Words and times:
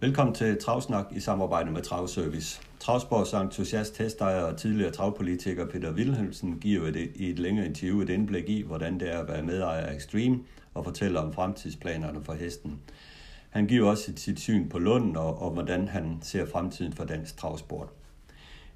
Velkommen 0.00 0.34
til 0.34 0.58
Travsnak 0.60 1.06
i 1.10 1.20
samarbejde 1.20 1.70
med 1.70 1.82
Travservice. 1.82 2.60
Travsports 2.80 3.32
entusiast, 3.32 3.94
testejer 3.94 4.40
og 4.40 4.56
tidligere 4.56 4.90
travpolitiker 4.90 5.66
Peter 5.66 5.92
Wilhelmsen 5.92 6.58
giver 6.58 6.88
et, 6.88 7.10
i 7.14 7.30
et 7.30 7.38
længere 7.38 7.66
interview 7.66 8.00
et 8.00 8.10
indblik 8.10 8.48
i, 8.48 8.62
hvordan 8.62 9.00
det 9.00 9.14
er 9.14 9.18
at 9.18 9.28
være 9.28 9.42
medejer 9.42 9.86
af 9.86 9.96
Extreme 9.96 10.38
og 10.74 10.84
fortæller 10.84 11.20
om 11.20 11.32
fremtidsplanerne 11.32 12.24
for 12.24 12.32
hesten. 12.32 12.80
Han 13.50 13.66
giver 13.66 13.90
også 13.90 14.02
sit, 14.02 14.20
sit 14.20 14.40
syn 14.40 14.68
på 14.68 14.78
Lund 14.78 15.16
og, 15.16 15.42
og 15.42 15.50
hvordan 15.50 15.88
han 15.88 16.18
ser 16.22 16.46
fremtiden 16.46 16.92
for 16.92 17.04
dansk 17.04 17.36
travsport. 17.36 17.88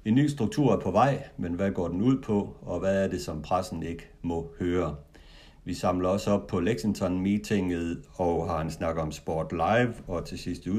En 0.05 0.15
ny 0.15 0.27
struktur 0.27 0.73
er 0.73 0.79
på 0.79 0.91
vej, 0.91 1.23
men 1.37 1.53
hvad 1.53 1.71
går 1.71 1.87
den 1.87 2.01
ud 2.01 2.21
på, 2.21 2.55
og 2.61 2.79
hvad 2.79 3.03
er 3.03 3.07
det, 3.07 3.21
som 3.21 3.41
pressen 3.41 3.83
ikke 3.83 4.09
må 4.21 4.51
høre? 4.59 4.95
Vi 5.63 5.73
samler 5.73 6.09
også 6.09 6.31
op 6.31 6.47
på 6.47 6.59
Lexington-meetinget 6.59 8.01
og 8.13 8.49
har 8.49 8.61
en 8.61 8.71
snak 8.71 8.97
om 8.97 9.11
Sport 9.11 9.51
Live, 9.51 9.93
og 10.07 10.25
til 10.25 10.39
sidst 10.39 10.65
i 10.65 10.69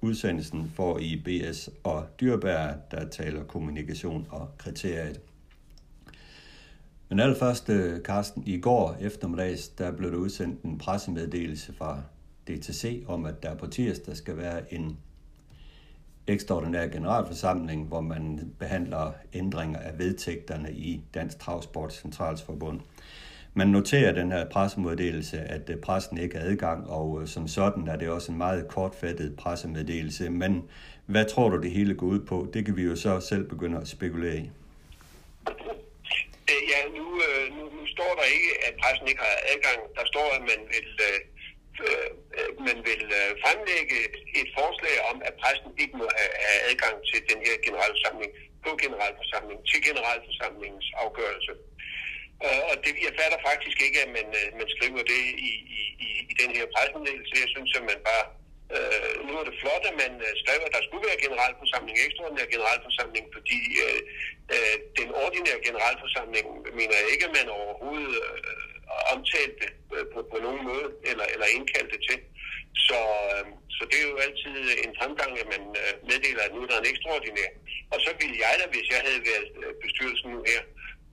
udsendelsen 0.00 0.72
får 0.74 0.98
I 0.98 1.22
BS 1.24 1.70
og 1.84 2.06
Dyrbær, 2.20 2.72
der 2.90 3.08
taler 3.08 3.44
kommunikation 3.44 4.26
og 4.30 4.48
kriteriet. 4.58 5.20
Men 7.08 7.20
allerførst, 7.20 7.68
øh, 7.68 8.00
Carsten, 8.00 8.42
i 8.46 8.60
går 8.60 8.96
eftermiddags, 9.00 9.68
der 9.68 9.92
blev 9.92 10.10
der 10.10 10.18
udsendt 10.18 10.62
en 10.62 10.78
pressemeddelelse 10.78 11.72
fra 11.72 12.02
DTC 12.48 13.04
om, 13.08 13.24
at 13.24 13.42
der 13.42 13.54
på 13.54 13.66
tirsdag 13.66 14.16
skal 14.16 14.36
være 14.36 14.74
en 14.74 14.98
ekstraordinær 16.26 16.86
generalforsamling, 16.86 17.86
hvor 17.86 18.00
man 18.00 18.52
behandler 18.58 19.12
ændringer 19.32 19.78
af 19.78 19.98
vedtægterne 19.98 20.72
i 20.72 21.00
Dansk 21.14 21.38
Travsport 21.38 21.92
Centralsforbund. 21.94 22.80
Man 23.54 23.68
noterer 23.68 24.12
den 24.12 24.32
her 24.32 24.44
pressemeddelelse, 24.48 25.38
at 25.38 25.70
øh, 25.70 25.76
pressen 25.80 26.18
ikke 26.18 26.38
har 26.38 26.44
adgang, 26.44 26.90
og 26.90 27.22
øh, 27.22 27.28
som 27.28 27.48
sådan 27.48 27.88
er 27.88 27.96
det 27.96 28.08
også 28.08 28.32
en 28.32 28.38
meget 28.38 28.68
kortfattet 28.68 29.36
pressemeddelelse. 29.36 30.30
Men 30.30 30.70
hvad 31.06 31.24
tror 31.32 31.48
du, 31.48 31.56
det 31.62 31.70
hele 31.70 31.94
går 31.94 32.06
ud 32.06 32.20
på? 32.30 32.36
Det 32.54 32.64
kan 32.64 32.76
vi 32.76 32.82
jo 32.82 32.96
så 32.96 33.20
selv 33.20 33.44
begynde 33.48 33.78
at 33.80 33.88
spekulere 33.88 34.36
i. 34.36 34.50
Ja, 36.72 36.80
nu, 36.98 37.06
øh, 37.26 37.44
nu, 37.56 37.64
nu 37.76 37.82
står 37.96 38.12
der 38.18 38.26
ikke, 38.36 38.50
at 38.66 38.72
pressen 38.82 39.06
ikke 39.08 39.22
har 39.28 39.36
adgang. 39.52 39.78
Der 39.98 40.04
står, 40.12 40.26
at 40.36 40.42
man 40.52 40.60
vil, 40.74 40.88
øh, 41.08 41.18
man 42.68 42.78
vil 42.88 43.02
fremlægge 43.44 43.98
et 44.40 44.48
forslag 44.58 44.96
om, 45.10 45.16
at 45.28 45.34
pressen 45.42 45.70
ikke 45.82 45.94
må 46.00 46.06
have 46.20 46.32
adgang 46.70 46.96
til 47.10 47.18
den 47.30 47.38
her 47.46 47.54
generalforsamling 47.66 48.32
på 48.64 48.70
generalforsamling, 48.84 49.58
til 49.70 49.80
generalforsamlingens 49.88 50.88
afgørelse. 51.04 51.52
Og, 52.48 52.56
og 52.70 52.76
det, 52.84 52.92
jeg 53.06 53.14
fatter 53.20 53.38
faktisk 53.50 53.78
ikke, 53.86 53.98
at 54.04 54.10
man, 54.18 54.28
øh, 54.40 54.48
man 54.60 54.68
skriver 54.74 55.02
det 55.12 55.22
i, 55.50 55.52
i, 55.80 56.08
i, 56.30 56.34
den 56.42 56.50
her 56.56 56.66
pressemeddelelse. 56.74 57.42
Jeg 57.44 57.50
synes, 57.54 57.70
at 57.78 57.84
man 57.92 58.00
bare... 58.10 58.26
Øh, 58.76 59.14
nu 59.26 59.32
er 59.40 59.44
det 59.48 59.60
flot, 59.62 59.84
at 59.90 59.96
man 60.04 60.12
øh, 60.26 60.32
skrev, 60.42 60.60
at 60.66 60.74
der 60.76 60.82
skulle 60.86 61.08
være 61.08 61.24
generalforsamling, 61.26 61.96
ekstraordinær 61.96 62.54
generalforsamling, 62.54 63.24
fordi 63.36 63.60
øh, 63.84 64.00
øh, 64.54 64.76
den 65.00 65.08
ordinære 65.24 65.60
generalforsamling 65.68 66.46
mener 66.78 66.94
jeg 67.00 67.08
ikke, 67.12 67.26
at 67.28 67.36
man 67.38 67.48
overhovedet 67.60 68.14
øh, 68.24 68.70
omtalte 69.14 69.66
øh, 69.94 70.04
på, 70.12 70.18
på 70.32 70.36
nogen 70.46 70.62
måde, 70.70 70.88
eller, 71.10 71.26
eller 71.34 71.46
indkaldte 71.56 71.98
til. 72.08 72.18
Så, 72.86 73.00
øh, 73.30 73.44
så 73.76 73.82
det 73.90 73.98
er 74.00 74.08
jo 74.12 74.18
altid 74.26 74.54
en 74.84 74.92
fremgang, 75.00 75.32
at 75.42 75.48
man 75.54 75.64
øh, 75.82 75.92
meddeler, 76.10 76.42
at 76.44 76.54
nu 76.54 76.60
er 76.62 76.68
der 76.70 76.78
en 76.80 76.90
ekstraordinær. 76.92 77.50
Og 77.92 77.98
så 78.04 78.10
ville 78.20 78.36
jeg 78.44 78.54
da, 78.60 78.64
hvis 78.74 78.88
jeg 78.94 79.00
havde 79.06 79.22
været 79.30 79.50
øh, 79.62 79.72
bestyrelsen 79.82 80.28
nu 80.34 80.40
her, 80.50 80.62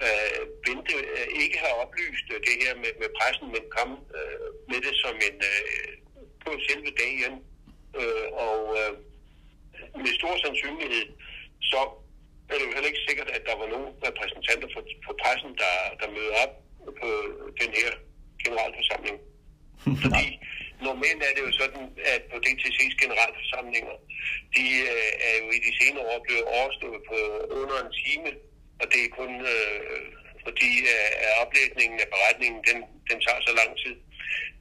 øh, 0.05 0.41
Bente 0.63 0.95
øh, 1.17 1.27
ikke 1.43 1.57
har 1.63 1.73
oplyst 1.83 2.27
øh, 2.33 2.36
det 2.47 2.55
her 2.63 2.73
med, 2.83 2.91
med 3.01 3.09
pressen, 3.17 3.47
men 3.55 3.63
kom 3.77 3.89
øh, 4.17 4.47
med 4.69 4.79
det 4.85 4.95
som 5.03 5.15
en 5.27 5.37
øh, 5.51 5.89
på 6.43 6.49
selve 6.67 6.91
dagen. 7.03 7.35
Øh, 7.99 8.27
og 8.47 8.59
øh, 8.79 8.93
med 10.03 10.13
stor 10.19 10.33
sandsynlighed, 10.43 11.07
så 11.71 11.81
er 12.49 12.55
det 12.57 12.65
jo 12.67 12.73
heller 12.75 12.91
ikke 12.91 13.07
sikkert, 13.07 13.29
at 13.37 13.43
der 13.49 13.55
var 13.61 13.67
nogen 13.73 13.89
repræsentanter 14.07 14.67
for, 14.73 14.81
for 15.05 15.13
pressen, 15.21 15.51
der, 15.63 15.75
der 16.01 16.15
møder 16.15 16.35
op 16.43 16.53
på 17.01 17.09
den 17.61 17.71
her 17.79 17.91
generalforsamling. 18.43 19.17
Fordi 20.03 20.25
normalt 20.87 21.21
er 21.27 21.33
det 21.35 21.43
jo 21.47 21.51
sådan, 21.61 21.83
at 22.13 22.21
på 22.31 22.37
DTC's 22.45 22.95
generalforsamlinger, 23.03 23.95
de 24.55 24.65
øh, 24.91 25.11
er 25.27 25.33
jo 25.41 25.47
i 25.57 25.59
de 25.65 25.71
senere 25.79 26.05
år 26.13 26.19
blevet 26.27 26.45
overstået 26.57 27.01
på 27.09 27.17
under 27.61 27.77
en 27.85 27.91
time, 28.03 28.29
og 28.79 28.85
det 28.91 28.99
er 29.05 29.15
kun 29.19 29.31
øh, 29.53 30.05
fordi 30.47 30.71
øh, 30.93 31.31
oplægningen 31.43 31.97
af 32.03 32.09
beretningen, 32.13 32.61
den, 32.69 32.77
den 33.09 33.17
tager 33.25 33.41
så 33.47 33.53
lang 33.59 33.71
tid. 33.83 33.95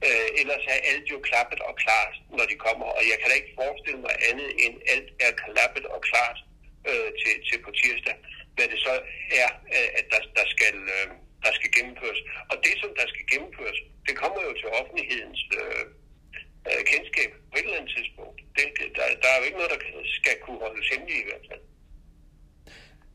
Øh, 0.07 0.27
ellers 0.41 0.63
er 0.73 0.79
alt 0.91 1.07
jo 1.13 1.17
klappet 1.29 1.59
og 1.69 1.75
klart, 1.83 2.13
når 2.37 2.45
de 2.51 2.55
kommer, 2.65 2.87
og 2.97 3.03
jeg 3.09 3.17
kan 3.17 3.29
da 3.29 3.35
ikke 3.37 3.57
forestille 3.61 4.01
mig 4.05 4.15
andet 4.29 4.49
end 4.63 4.75
alt 4.93 5.09
er 5.25 5.31
klappet 5.43 5.85
og 5.95 5.99
klart 6.09 6.39
øh, 6.89 7.09
til, 7.21 7.33
til 7.47 7.57
på 7.65 7.71
tirsdag, 7.79 8.15
hvad 8.55 8.67
det 8.71 8.79
så 8.87 8.93
er, 9.43 9.49
øh, 9.75 9.89
at 9.99 10.05
der, 10.11 10.21
der, 10.37 10.45
skal, 10.53 10.75
øh, 10.95 11.07
der 11.45 11.51
skal 11.57 11.69
gennemføres. 11.77 12.21
Og 12.51 12.55
det, 12.65 12.75
som 12.81 12.91
der 12.99 13.07
skal 13.13 13.25
gennemføres, 13.31 13.79
det 14.07 14.15
kommer 14.21 14.41
jo 14.47 14.53
til 14.59 14.69
offentlighedens 14.79 15.41
øh, 15.59 15.83
øh 16.69 16.81
kendskab 16.91 17.29
på 17.49 17.55
et 17.57 17.65
eller 17.65 17.79
andet 17.79 17.93
tidspunkt. 17.97 18.37
Det, 18.57 18.65
der, 18.97 19.05
der 19.21 19.29
er 19.31 19.37
jo 19.39 19.45
ikke 19.47 19.59
noget, 19.59 19.73
der 19.75 19.81
skal 20.19 20.35
kunne 20.43 20.59
holdes 20.65 20.87
hemmeligt 20.91 21.23
i 21.23 21.27
hvert 21.29 21.45
fald. 21.49 21.63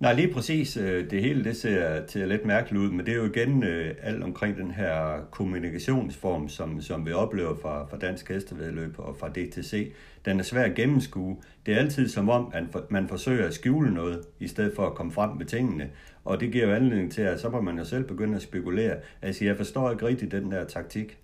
Nej, 0.03 0.13
lige 0.13 0.33
præcis. 0.33 0.77
Øh, 0.77 1.11
det 1.11 1.23
hele 1.23 1.45
det 1.45 1.57
ser 1.57 2.07
til 2.07 2.29
lidt 2.29 2.45
mærkeligt 2.45 2.83
ud, 2.83 2.91
men 2.91 3.07
det 3.07 3.13
er 3.13 3.17
jo 3.17 3.25
igen 3.25 3.63
øh, 3.63 3.95
alt 4.03 4.23
omkring 4.23 4.57
den 4.57 4.71
her 4.71 5.25
kommunikationsform, 5.31 6.49
som, 6.49 6.81
som 6.81 7.07
vi 7.07 7.13
oplever 7.13 7.57
fra, 7.63 7.87
fra 7.91 7.99
Dansk 7.99 8.29
Hestevedløb 8.29 8.99
og 8.99 9.17
fra 9.17 9.29
DTC. 9.29 9.93
Den 10.25 10.41
er 10.41 10.45
svær 10.45 10.63
at 10.63 10.75
gennemskue. 10.75 11.43
Det 11.67 11.75
er 11.75 11.79
altid 11.79 12.09
som 12.09 12.29
om, 12.29 12.53
at 12.55 12.91
man 12.91 13.09
forsøger 13.09 13.47
at 13.47 13.55
skjule 13.55 13.95
noget, 13.95 14.27
i 14.41 14.49
stedet 14.49 14.73
for 14.77 14.87
at 14.87 14.95
komme 14.95 15.13
frem 15.13 15.31
med 15.37 15.47
tingene. 15.47 15.91
Og 16.25 16.41
det 16.41 16.53
giver 16.53 16.67
jo 16.67 16.75
anledning 16.75 17.13
til, 17.13 17.23
at 17.23 17.41
så 17.41 17.49
må 17.49 17.61
man 17.61 17.79
jo 17.79 17.85
selv 17.85 18.05
begynde 18.05 18.37
at 18.37 18.43
spekulere. 18.43 18.97
Altså, 19.23 19.45
jeg 19.45 19.57
forstår 19.57 19.91
ikke 19.91 20.07
rigtigt 20.07 20.33
den 20.33 20.53
der 20.53 20.65
taktik. 20.65 21.19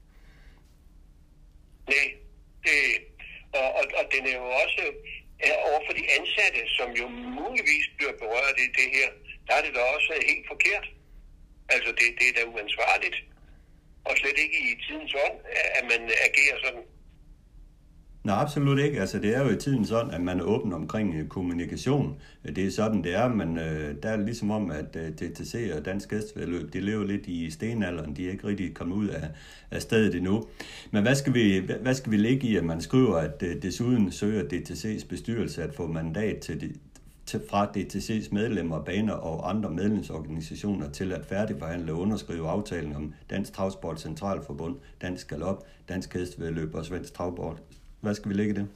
Nej, 1.89 2.15
det, 2.63 2.73
og, 3.53 3.61
og, 3.61 3.85
og 3.99 4.05
den 4.13 4.27
er 4.27 4.37
jo 4.37 4.45
også 4.45 4.83
er 5.41 5.55
over 5.69 5.81
for 5.87 5.95
de 5.99 6.05
ansatte, 6.19 6.61
som 6.79 6.89
jo 7.01 7.07
muligvis 7.41 7.87
bliver 7.97 8.15
berørt 8.23 8.57
i 8.67 8.69
det 8.79 8.89
her, 8.97 9.09
der 9.47 9.55
er 9.59 9.63
det 9.63 9.75
da 9.75 9.81
også 9.97 10.13
helt 10.31 10.47
forkert. 10.53 10.87
Altså, 11.75 11.91
det, 11.99 12.07
det 12.19 12.27
er 12.29 12.35
da 12.39 12.45
uansvarligt, 12.53 13.19
og 14.05 14.13
slet 14.17 14.39
ikke 14.45 14.59
i 14.69 14.71
tidens 14.87 15.15
ånd, 15.27 15.39
at 15.79 15.85
man 15.93 16.01
agerer 16.29 16.59
sådan. 16.65 16.85
Nej, 18.25 18.37
absolut 18.37 18.79
ikke. 18.79 19.01
Altså, 19.01 19.19
det 19.19 19.37
er 19.37 19.43
jo 19.43 19.51
i 19.51 19.57
tiden 19.57 19.85
sådan, 19.85 20.11
at 20.11 20.21
man 20.21 20.41
er 20.41 20.45
åben 20.45 20.73
omkring 20.73 21.15
øh, 21.15 21.29
kommunikation. 21.29 22.17
Det 22.47 22.59
er 22.59 22.71
sådan, 22.71 23.05
det 23.05 23.15
er, 23.15 23.29
men 23.29 23.59
øh, 23.59 23.95
der 24.03 24.09
er 24.09 24.17
ligesom 24.17 24.51
om, 24.51 24.71
at 24.71 24.97
øh, 24.97 25.09
DTC 25.13 25.73
og 25.77 25.85
Dansk 25.85 26.09
Gæstvedløb, 26.09 26.73
de 26.73 26.81
lever 26.81 27.05
lidt 27.05 27.27
i 27.27 27.51
stenalderen. 27.51 28.17
De 28.17 28.27
er 28.27 28.31
ikke 28.31 28.47
rigtig 28.47 28.75
kommet 28.75 28.97
ud 28.97 29.09
af, 29.09 29.29
af 29.71 29.83
stedet 29.83 30.15
endnu. 30.15 30.45
Men 30.91 31.03
hvad 31.03 31.15
skal, 31.15 31.35
vi, 31.35 31.63
hvad 31.83 31.95
skal 31.95 32.13
vi 32.13 32.17
lægge 32.17 32.49
i, 32.49 32.57
at 32.57 32.65
man 32.65 32.81
skriver, 32.81 33.17
at 33.17 33.43
øh, 33.43 33.63
desuden 33.63 34.13
søger 34.13 34.43
DTC's 34.43 35.09
bestyrelse 35.09 35.63
at 35.63 35.75
få 35.75 35.87
mandat 35.87 36.39
til, 36.39 36.61
de, 36.61 36.73
til, 37.27 37.41
fra 37.51 37.67
DTC's 37.77 38.29
medlemmer, 38.33 38.85
baner 38.85 39.13
og 39.13 39.51
andre 39.51 39.71
medlemsorganisationer 39.71 40.91
til 40.91 41.13
at 41.13 41.27
færdigforhandle 41.27 41.93
og 41.93 41.99
underskrive 41.99 42.49
aftalen 42.49 42.97
om 42.97 43.15
Dansk 43.31 43.53
Travsport 43.53 44.01
Centralforbund, 44.01 44.77
Dansk 45.03 45.29
Galop, 45.29 45.67
Dansk 45.89 46.15
Hestevedløb 46.15 46.75
og 46.75 46.85
Svensk 46.85 47.15
Travsport 47.15 47.63
hvad 48.01 48.15
skal 48.15 48.29
vi 48.29 48.35
lægge 48.35 48.55
det? 48.55 48.69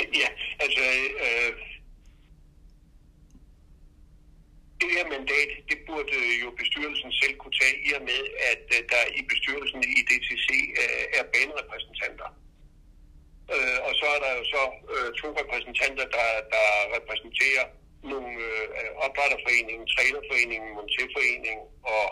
Ja, 0.00 0.28
altså... 0.60 0.84
Øh, 1.26 1.52
det 4.80 4.88
her 4.96 5.06
mandat, 5.16 5.50
det 5.70 5.78
burde 5.88 6.16
jo 6.42 6.48
bestyrelsen 6.60 7.10
selv 7.20 7.34
kunne 7.40 7.56
tage 7.60 7.76
i 7.86 7.88
og 7.98 8.02
med, 8.10 8.22
at 8.52 8.64
øh, 8.76 8.80
der 8.92 9.02
i 9.18 9.20
bestyrelsen 9.30 9.80
i 9.98 10.00
DTC 10.08 10.48
øh, 10.82 11.04
er 11.18 11.24
banerepræsentanter. 11.32 12.28
Øh, 13.54 13.78
og 13.86 13.92
så 14.00 14.06
er 14.14 14.20
der 14.24 14.32
jo 14.38 14.44
så 14.54 14.62
øh, 14.94 15.08
to 15.20 15.26
repræsentanter, 15.40 16.06
der, 16.16 16.28
der 16.54 16.68
repræsenterer 16.96 17.64
nogle 18.12 18.30
øh, 18.48 18.66
øh 18.78 18.90
opdrætterforeningen, 19.04 19.86
trænerforeningen, 19.94 20.70
monteforeningen 20.78 21.66
og 21.96 22.06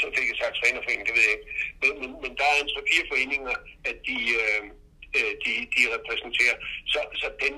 så 0.00 0.06
fik 0.16 0.26
jeg 0.30 0.38
sagt 0.40 0.54
trænerforeningen, 0.60 1.08
det 1.08 1.16
ved 1.16 1.26
jeg 1.28 1.36
ikke. 1.36 1.48
Men, 1.80 1.92
men, 2.00 2.10
men 2.22 2.32
der 2.38 2.46
er 2.50 2.58
en 2.58 2.70
tre 2.72 2.82
fire 2.90 3.06
foreninger, 3.10 3.54
at 3.90 3.96
de, 4.08 4.18
øh, 4.40 4.62
øh, 5.18 5.32
de, 5.44 5.52
de 5.74 5.82
repræsenterer. 5.96 6.56
Så, 6.92 7.00
så 7.20 7.26
den, 7.42 7.52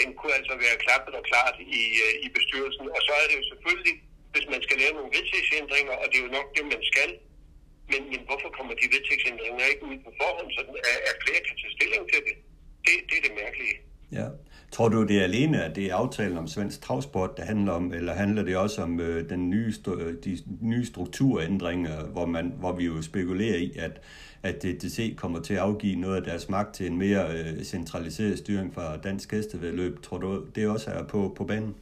den 0.00 0.08
kunne 0.18 0.34
altså 0.40 0.54
være 0.64 0.82
klappet 0.84 1.14
og 1.20 1.24
klart 1.30 1.56
i, 1.80 1.82
øh, 2.04 2.14
i 2.24 2.28
bestyrelsen. 2.36 2.86
Og 2.96 3.00
så 3.06 3.12
er 3.20 3.26
det 3.28 3.36
jo 3.40 3.44
selvfølgelig, 3.52 3.96
hvis 4.32 4.46
man 4.52 4.60
skal 4.66 4.76
lave 4.82 4.96
nogle 4.98 5.14
vedtægtsændringer, 5.16 5.94
og 6.00 6.06
det 6.10 6.16
er 6.18 6.26
jo 6.26 6.36
nok 6.38 6.48
det, 6.56 6.64
man 6.74 6.82
skal, 6.92 7.10
men, 7.92 8.02
men 8.12 8.20
hvorfor 8.28 8.50
kommer 8.56 8.74
de 8.80 8.86
vedtægtsændringer 8.94 9.64
ikke 9.72 9.84
ud 9.90 9.98
på 10.06 10.10
forhånd, 10.20 10.50
så 10.56 10.62
at 11.10 11.16
flere 11.24 11.40
kan 11.46 11.56
tage 11.60 11.76
stilling 11.76 12.02
til 12.12 12.20
det? 12.28 12.36
Det, 12.84 12.94
det 13.08 13.16
er 13.18 13.24
det 13.26 13.34
mærkelige. 13.42 13.76
Ja. 14.12 14.28
Tror 14.72 14.88
du, 14.88 15.06
det 15.06 15.18
er 15.18 15.22
alene, 15.22 15.64
at 15.64 15.76
det 15.76 15.86
er 15.86 15.94
aftalen 15.94 16.38
om 16.38 16.48
svensk 16.48 16.80
travsport, 16.80 17.36
der 17.36 17.44
handler 17.44 17.72
om, 17.72 17.92
eller 17.92 18.14
handler 18.14 18.42
det 18.42 18.56
også 18.56 18.82
om 18.82 19.00
øh, 19.00 19.28
den 19.30 19.50
nye, 19.50 19.72
øh, 19.88 20.14
de 20.24 20.38
nye 20.60 20.86
strukturændringer, 20.86 22.04
hvor, 22.04 22.26
man, 22.26 22.54
hvor 22.58 22.72
vi 22.72 22.84
jo 22.84 23.02
spekulerer 23.02 23.56
i, 23.56 23.72
at, 23.78 24.00
at 24.42 24.62
DTC 24.62 25.16
kommer 25.16 25.40
til 25.42 25.54
at 25.54 25.60
afgive 25.60 25.96
noget 25.96 26.16
af 26.16 26.22
deres 26.22 26.48
magt 26.48 26.74
til 26.74 26.86
en 26.86 26.98
mere 26.98 27.32
øh, 27.32 27.64
centraliseret 27.64 28.38
styring 28.38 28.74
fra 28.74 28.96
dansk 28.96 29.32
hestevedløb? 29.32 30.02
Tror 30.02 30.18
du, 30.18 30.46
det 30.54 30.68
også 30.68 30.90
er 30.90 31.04
på, 31.04 31.34
på 31.36 31.44
banen? 31.44 31.76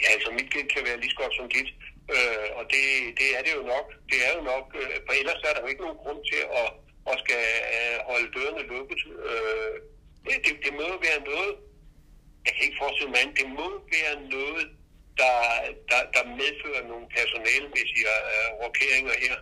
Ja, 0.00 0.06
altså 0.14 0.30
mit 0.32 0.50
gæt 0.52 0.68
kan 0.74 0.82
være 0.86 1.00
lige 1.00 1.10
så 1.10 1.16
godt 1.16 1.34
som 1.36 1.48
dit. 1.48 1.68
Øh, 2.14 2.48
og 2.58 2.64
det, 2.72 2.84
det 3.18 3.28
er 3.36 3.42
det 3.46 3.52
jo 3.58 3.62
nok. 3.74 3.86
Det 4.10 4.18
er 4.26 4.32
jo 4.38 4.42
nok, 4.52 4.66
øh, 4.80 4.94
for 5.06 5.12
ellers 5.20 5.40
er 5.48 5.52
der 5.54 5.60
jo 5.62 5.68
ikke 5.72 5.82
nogen 5.86 6.00
grund 6.02 6.20
til 6.30 6.42
at, 6.62 6.68
at 7.12 7.22
skal 7.24 7.44
øh, 7.76 7.96
holde 8.10 8.28
dørene 8.36 8.62
lukket. 8.72 9.00
Øh, 9.28 9.74
det, 10.26 10.36
det, 10.44 10.54
det 10.64 10.72
må 10.80 10.88
være 11.06 11.20
noget, 11.30 11.52
jeg 12.46 12.52
kan 12.54 12.64
ikke 12.66 12.80
forestille 12.82 13.12
mig, 13.16 13.24
det 13.40 13.48
må 13.60 13.68
være 13.96 14.14
noget, 14.36 14.66
der, 15.20 15.36
der, 15.90 16.00
der 16.14 16.22
medfører 16.40 16.82
nogle 16.90 17.06
personalmæssige 17.16 18.06
øh, 18.32 18.48
rokeringer 18.62 19.16
her, 19.24 19.36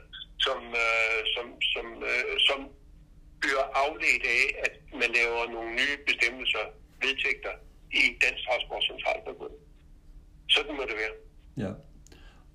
som, 0.46 0.58
øh, 0.84 1.20
som, 1.34 1.46
som, 1.72 1.86
øh, 2.10 2.34
som 2.48 2.58
bliver 3.42 3.64
afledt 3.84 4.24
af, 4.38 4.44
at 4.66 4.74
man 5.00 5.10
laver 5.18 5.42
nogle 5.54 5.70
nye 5.80 5.96
bestemmelser, 6.08 6.64
vedtægter 7.02 7.54
i 8.00 8.02
Dansk 8.22 8.42
Transport 8.46 8.82
Centralforbund. 8.90 9.54
Sådan 10.54 10.76
må 10.76 10.82
det 10.90 10.96
være. 11.02 11.14
Ja. 11.64 11.72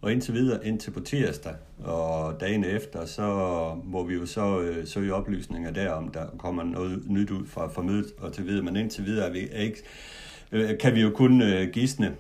Og 0.04 0.12
indtil 0.12 0.34
videre, 0.34 0.68
indtil 0.68 0.92
på 0.92 1.00
tirsdag 1.00 1.56
og 1.84 2.40
dagen 2.40 2.64
efter, 2.64 3.06
så 3.06 3.26
må 3.84 4.04
vi 4.04 4.14
jo 4.14 4.26
så 4.26 4.60
øh, 4.60 4.88
søge 4.88 5.14
oplysninger 5.14 5.72
der, 5.72 5.92
om 5.92 6.12
der 6.12 6.28
kommer 6.38 6.64
noget 6.64 7.10
nyt 7.10 7.30
ud 7.30 7.48
fra, 7.48 7.68
fra 7.68 7.82
mødet 7.82 8.14
og 8.18 8.34
til 8.34 8.48
videre. 8.48 8.64
Men 8.64 8.76
indtil 8.76 9.06
videre 9.06 9.28
er 9.28 9.32
vi, 9.32 9.50
er 9.52 9.62
ikke, 9.62 9.84
øh, 10.52 10.80
kan 10.80 10.96
vi 10.96 11.02
jo 11.02 11.10
kun 11.10 11.42
øh, 11.42 11.70
gisne. 11.70 12.18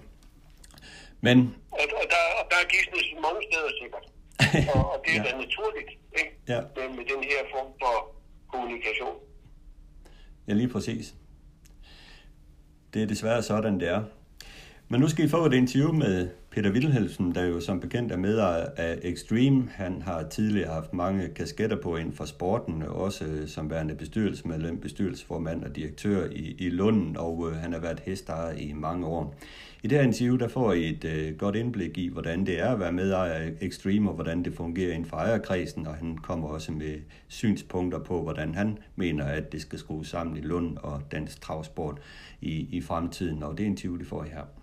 Men... 1.21 1.55
Og, 1.71 1.79
og, 1.79 2.05
der, 2.13 2.21
og 2.39 2.45
der 2.51 2.55
er 2.63 2.67
gisne 2.69 3.21
mange 3.21 3.41
steder 3.51 3.69
sikkert. 3.81 4.05
og, 4.75 4.91
og 4.91 5.03
det 5.05 5.17
er 5.17 5.23
ja. 5.23 5.31
da 5.31 5.37
naturligt, 5.37 5.89
ikke? 6.19 6.37
Ja. 6.47 6.59
Med, 6.61 6.95
med 6.97 7.05
den 7.15 7.23
her 7.23 7.41
form 7.53 7.71
for 7.81 8.15
kommunikation. 8.51 9.15
Ja, 10.47 10.53
lige 10.53 10.69
præcis. 10.69 11.15
Det 12.93 13.01
er 13.01 13.07
desværre 13.07 13.43
sådan, 13.43 13.79
det 13.79 13.87
er. 13.87 14.03
Men 14.87 15.01
nu 15.01 15.07
skal 15.07 15.25
I 15.25 15.29
få 15.29 15.45
et 15.45 15.53
interview 15.53 15.91
med 15.91 16.29
Peter 16.53 16.71
Wilhelmsen, 16.71 17.35
der 17.35 17.45
jo 17.45 17.59
som 17.59 17.79
bekendt 17.79 18.11
er 18.11 18.17
medejer 18.17 18.65
af 18.77 18.99
Extreme. 19.01 19.69
Han 19.71 20.01
har 20.01 20.23
tidligere 20.23 20.73
haft 20.73 20.93
mange 20.93 21.27
kasketter 21.27 21.77
på 21.81 21.95
inden 21.95 22.13
for 22.13 22.25
sporten, 22.25 22.83
også 22.83 23.25
som 23.47 23.69
værende 23.69 23.95
bestyrelsesmedlem, 23.95 24.79
bestyrelsesformand 24.79 25.63
og 25.63 25.75
direktør 25.75 26.25
i, 26.31 26.55
i 26.59 26.69
Lunden, 26.69 27.17
og 27.17 27.49
øh, 27.49 27.55
han 27.55 27.73
har 27.73 27.79
været 27.79 27.99
hestejer 27.99 28.55
i 28.57 28.73
mange 28.73 29.07
år. 29.07 29.35
I 29.83 29.87
det 29.87 29.97
her 29.97 30.05
interview, 30.05 30.37
der 30.37 30.47
får 30.47 30.73
I 30.73 30.89
et 30.89 31.05
øh, 31.05 31.37
godt 31.37 31.55
indblik 31.55 31.97
i, 31.97 32.07
hvordan 32.07 32.45
det 32.45 32.59
er 32.59 32.69
at 32.69 32.79
være 32.79 32.91
medejer 32.91 33.33
af 33.33 33.53
Extreme, 33.61 34.09
og 34.09 34.15
hvordan 34.15 34.43
det 34.43 34.53
fungerer 34.53 34.93
inden 34.93 35.09
for 35.09 35.17
ejerkredsen, 35.17 35.87
og 35.87 35.95
han 35.95 36.17
kommer 36.17 36.47
også 36.47 36.71
med 36.71 36.95
synspunkter 37.27 37.99
på, 37.99 38.21
hvordan 38.21 38.55
han 38.55 38.77
mener, 38.95 39.25
at 39.25 39.51
det 39.51 39.61
skal 39.61 39.79
skrues 39.79 40.07
sammen 40.07 40.37
i 40.37 40.41
Lund 40.41 40.77
og 40.77 41.01
dansk 41.11 41.41
travsport 41.41 41.97
i, 42.41 42.67
i 42.71 42.81
fremtiden, 42.81 43.43
og 43.43 43.57
det 43.57 43.63
interview, 43.63 43.97
det 43.97 44.07
får 44.07 44.23
I 44.23 44.27
her. 44.29 44.62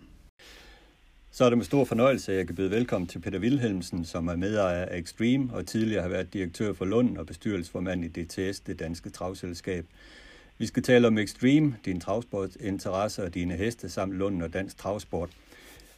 Så 1.33 1.45
er 1.45 1.49
det 1.49 1.59
med 1.59 1.65
stor 1.65 1.85
fornøjelse, 1.85 2.33
at 2.33 2.39
jeg 2.39 2.47
kan 2.47 2.57
byde 2.57 2.71
velkommen 2.71 3.09
til 3.09 3.19
Peter 3.19 3.39
Wilhelmsen, 3.39 4.05
som 4.05 4.29
er 4.29 4.37
medejer 4.37 4.85
af 4.85 4.99
Extreme 4.99 5.55
og 5.55 5.67
tidligere 5.67 6.03
har 6.03 6.09
været 6.09 6.33
direktør 6.33 6.73
for 6.73 6.85
Lund 6.85 7.19
og 7.19 7.27
bestyrelsesformand 7.27 8.05
i 8.05 8.09
DTS, 8.09 8.61
det 8.61 8.79
danske 8.79 9.11
travselskab. 9.11 9.87
Vi 10.59 10.67
skal 10.67 10.83
tale 10.83 11.07
om 11.07 11.19
Extreme, 11.19 11.77
din 11.85 12.01
travsportinteresser 12.01 13.25
og 13.25 13.35
dine 13.35 13.55
heste 13.55 13.89
samt 13.89 14.13
Lund 14.13 14.43
og 14.43 14.53
dansk 14.53 14.79
travsport. 14.79 15.31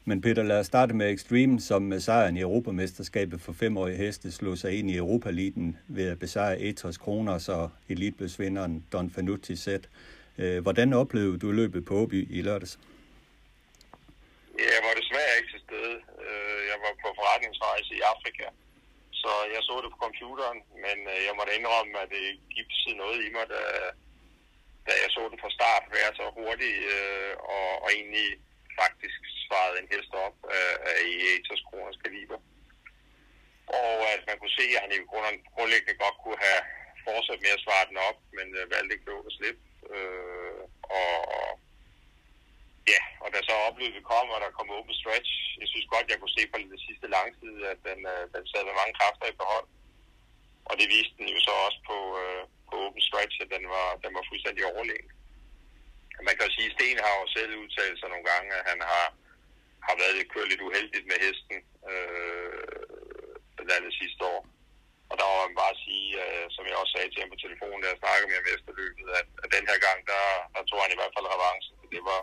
Men 0.05 0.20
Peter, 0.20 0.43
lad 0.43 0.61
os 0.61 0.67
starte 0.67 0.94
med 0.94 1.12
Extreme, 1.12 1.61
som 1.61 1.82
med 1.82 2.00
sejren 2.00 2.37
i 2.37 2.40
Europamesterskabet 2.40 3.40
for 3.40 3.52
femårige 3.52 3.96
heste 3.96 4.32
slog 4.32 4.58
sig 4.58 4.79
ind 4.79 4.90
i 4.90 4.96
Europaliten 4.96 5.76
ved 5.88 6.05
at 6.05 6.19
besejre 6.19 6.61
Ethos 6.61 6.99
Kronos 6.99 7.49
og 7.49 7.70
elitbesvinderen 7.88 8.84
Don 8.93 9.11
Fanucci 9.11 9.56
sæt. 9.56 9.88
Eh, 10.38 10.62
hvordan 10.62 10.93
oplevede 10.93 11.38
du 11.38 11.52
løbet 11.52 11.84
på 11.84 11.94
Åby 11.94 12.26
i 12.31 12.43
lørdags? 12.43 12.79
Jeg 14.59 14.81
var 14.87 14.95
desværre 15.01 15.37
ikke 15.39 15.53
til 15.53 15.65
stede. 15.67 15.97
Øh, 16.27 16.61
jeg 16.71 16.79
var 16.85 16.93
på 17.03 17.09
forretningsrejse 17.19 17.93
i 17.99 18.07
Afrika, 18.13 18.47
så 19.23 19.33
jeg 19.55 19.63
så 19.69 19.75
det 19.83 19.91
på 19.93 20.03
computeren, 20.07 20.61
men 20.85 20.97
øh, 21.13 21.19
jeg 21.27 21.35
måtte 21.39 21.57
indrømme, 21.59 21.95
at 22.03 22.11
det 22.17 22.27
gik 22.57 22.71
noget 23.03 23.19
i 23.27 23.29
mig, 23.37 23.47
da, 23.55 23.61
da 24.87 24.93
jeg 25.03 25.11
så 25.15 25.23
den 25.31 25.43
fra 25.43 25.55
start 25.59 25.85
være 25.97 26.13
så 26.21 26.25
hurtig 26.39 26.75
øh, 26.95 27.35
og, 27.55 27.69
og 27.83 27.89
egentlig 27.99 28.29
faktisk 28.81 29.21
svarede 29.47 29.77
en 29.79 29.91
hest 29.93 30.13
op 30.27 30.37
af, 30.59 30.71
af 30.89 30.95
Eaters 31.29 31.65
Kroners 31.69 32.03
kaliber. 32.05 32.39
Og 33.81 33.97
at 34.15 34.23
man 34.29 34.39
kunne 34.39 34.57
se, 34.61 34.67
at 34.75 34.83
han 34.85 34.93
i 34.93 34.99
grundlæggende 35.55 36.01
godt 36.05 36.19
kunne 36.23 36.41
have 36.47 36.63
fortsat 37.07 37.41
med 37.45 37.53
at 37.57 37.65
svare 37.65 37.89
den 37.91 37.99
op, 38.09 38.19
men 38.37 38.47
valgte 38.73 38.95
ikke 38.95 39.11
at 39.29 39.37
slippe. 39.39 39.63
Øh, 39.95 40.63
og, 41.01 41.17
Ja, 42.93 43.00
og 43.25 43.29
da 43.32 43.38
så 43.49 43.55
opløbet 43.69 44.02
kom, 44.12 44.26
og 44.34 44.40
der 44.44 44.56
kom 44.56 44.70
open 44.76 44.94
stretch, 45.00 45.32
jeg 45.61 45.69
synes 45.69 45.87
godt, 45.94 46.11
jeg 46.11 46.19
kunne 46.20 46.37
se 46.38 46.44
på 46.50 46.56
den 46.58 46.82
sidste 46.87 47.06
langside, 47.19 47.61
at 47.73 47.79
den, 47.88 48.00
øh, 48.12 48.23
den 48.34 48.44
sad 48.50 48.62
med 48.67 48.76
mange 48.81 48.94
kræfter 48.99 49.26
i 49.29 49.40
behold. 49.43 49.69
Og 50.69 50.75
det 50.81 50.87
viste 50.94 51.14
den 51.19 51.29
jo 51.34 51.40
så 51.46 51.52
også 51.67 51.81
på, 51.90 51.99
øh, 52.23 52.43
på 52.69 52.75
open 52.87 53.02
stretch, 53.08 53.37
at 53.44 53.50
den 53.55 53.64
var, 53.75 53.88
den 54.05 54.12
var 54.17 54.25
fuldstændig 54.31 54.62
overlegen. 54.73 55.08
Man 56.26 56.34
kan 56.34 56.46
jo 56.46 56.52
sige, 56.55 56.70
at 56.70 56.75
Sten 56.76 56.99
har 57.06 57.14
jo 57.20 57.26
selv 57.37 57.61
udtalt 57.62 57.99
sig 57.99 58.08
nogle 58.11 58.26
gange, 58.32 58.49
at 58.58 58.64
han 58.70 58.79
har, 58.90 59.06
har 59.87 59.94
været 60.00 60.17
lidt 60.17 60.32
kørt 60.32 60.49
lidt 60.50 60.67
uheldigt 60.67 61.06
med 61.11 61.19
hesten 61.25 61.58
øh, 61.90 62.52
andet 63.76 63.94
sidste 64.00 64.23
år. 64.34 64.40
Og 65.11 65.14
der 65.19 65.25
må 65.31 65.37
man 65.46 65.56
bare 65.62 65.76
sige, 65.84 66.08
øh, 66.23 66.46
som 66.55 66.64
jeg 66.69 66.76
også 66.81 66.93
sagde 66.94 67.11
til 67.11 67.23
ham 67.23 67.32
på 67.32 67.43
telefonen, 67.44 67.81
da 67.82 67.88
jeg 67.90 68.02
snakkede 68.02 68.29
med 68.29 68.38
ham 68.38 68.49
efter 68.56 68.73
løbet, 68.81 69.06
at, 69.20 69.29
at 69.44 69.49
den 69.56 69.64
her 69.70 69.79
gang, 69.87 69.99
der, 70.11 70.25
der 70.55 70.62
tog 70.64 70.79
han 70.84 70.94
i 70.94 70.98
hvert 70.98 71.15
fald 71.15 71.32
revancen. 71.34 71.74
Det 71.94 72.03
var, 72.10 72.20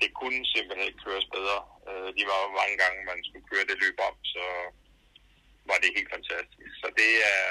det 0.00 0.10
kunne 0.20 0.40
simpelthen 0.54 0.88
ikke 0.88 1.04
køres 1.06 1.26
bedre. 1.36 1.58
Øh, 1.88 2.08
de 2.16 2.22
var 2.30 2.38
jo 2.44 2.48
mange 2.60 2.76
gange, 2.82 3.08
man 3.10 3.20
skulle 3.26 3.48
køre 3.50 3.68
det 3.70 3.76
løb 3.84 3.96
om, 4.08 4.16
så 4.34 4.44
var 5.68 5.78
det 5.82 5.96
helt 5.98 6.10
fantastisk. 6.16 6.72
Så 6.82 6.88
det 7.00 7.12
er, 7.34 7.44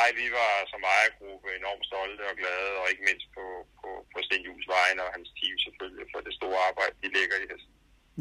ej, 0.00 0.08
vi 0.20 0.26
var 0.38 0.52
som 0.72 0.82
ejergruppe 0.94 1.46
enormt 1.60 1.84
stolte 1.90 2.22
og 2.30 2.36
glade, 2.40 2.72
og 2.80 2.86
ikke 2.92 3.06
mindst 3.08 3.26
på, 3.36 3.44
på, 3.80 3.88
på 4.12 4.18
Sten 4.26 4.44
Jules 4.46 4.68
vegne 4.76 5.00
og 5.06 5.14
hans 5.16 5.30
team 5.38 5.56
selvfølgelig, 5.66 6.06
for 6.12 6.20
det 6.26 6.34
store 6.38 6.58
arbejde, 6.68 6.94
de 7.02 7.08
lægger 7.16 7.36
i 7.42 7.46
hesten. 7.52 7.74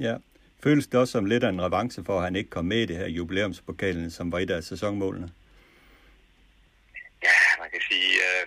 Ja. 0.07 0.15
Føles 0.63 0.87
det 0.87 0.99
også 0.99 1.11
som 1.11 1.25
lidt 1.25 1.43
af 1.43 1.49
en 1.49 1.65
revanche 1.67 2.05
for, 2.07 2.15
at 2.17 2.23
han 2.27 2.35
ikke 2.35 2.49
kom 2.49 2.65
med 2.65 2.79
i 2.81 2.85
det 2.85 2.97
her 2.97 3.07
jubilæumspokalen, 3.07 4.11
som 4.11 4.31
var 4.31 4.39
et 4.39 4.51
af 4.51 4.63
sæsonmålene? 4.63 5.29
Ja, 7.27 7.39
man 7.61 7.69
kan 7.73 7.81
sige, 7.89 8.11
øh, 8.27 8.43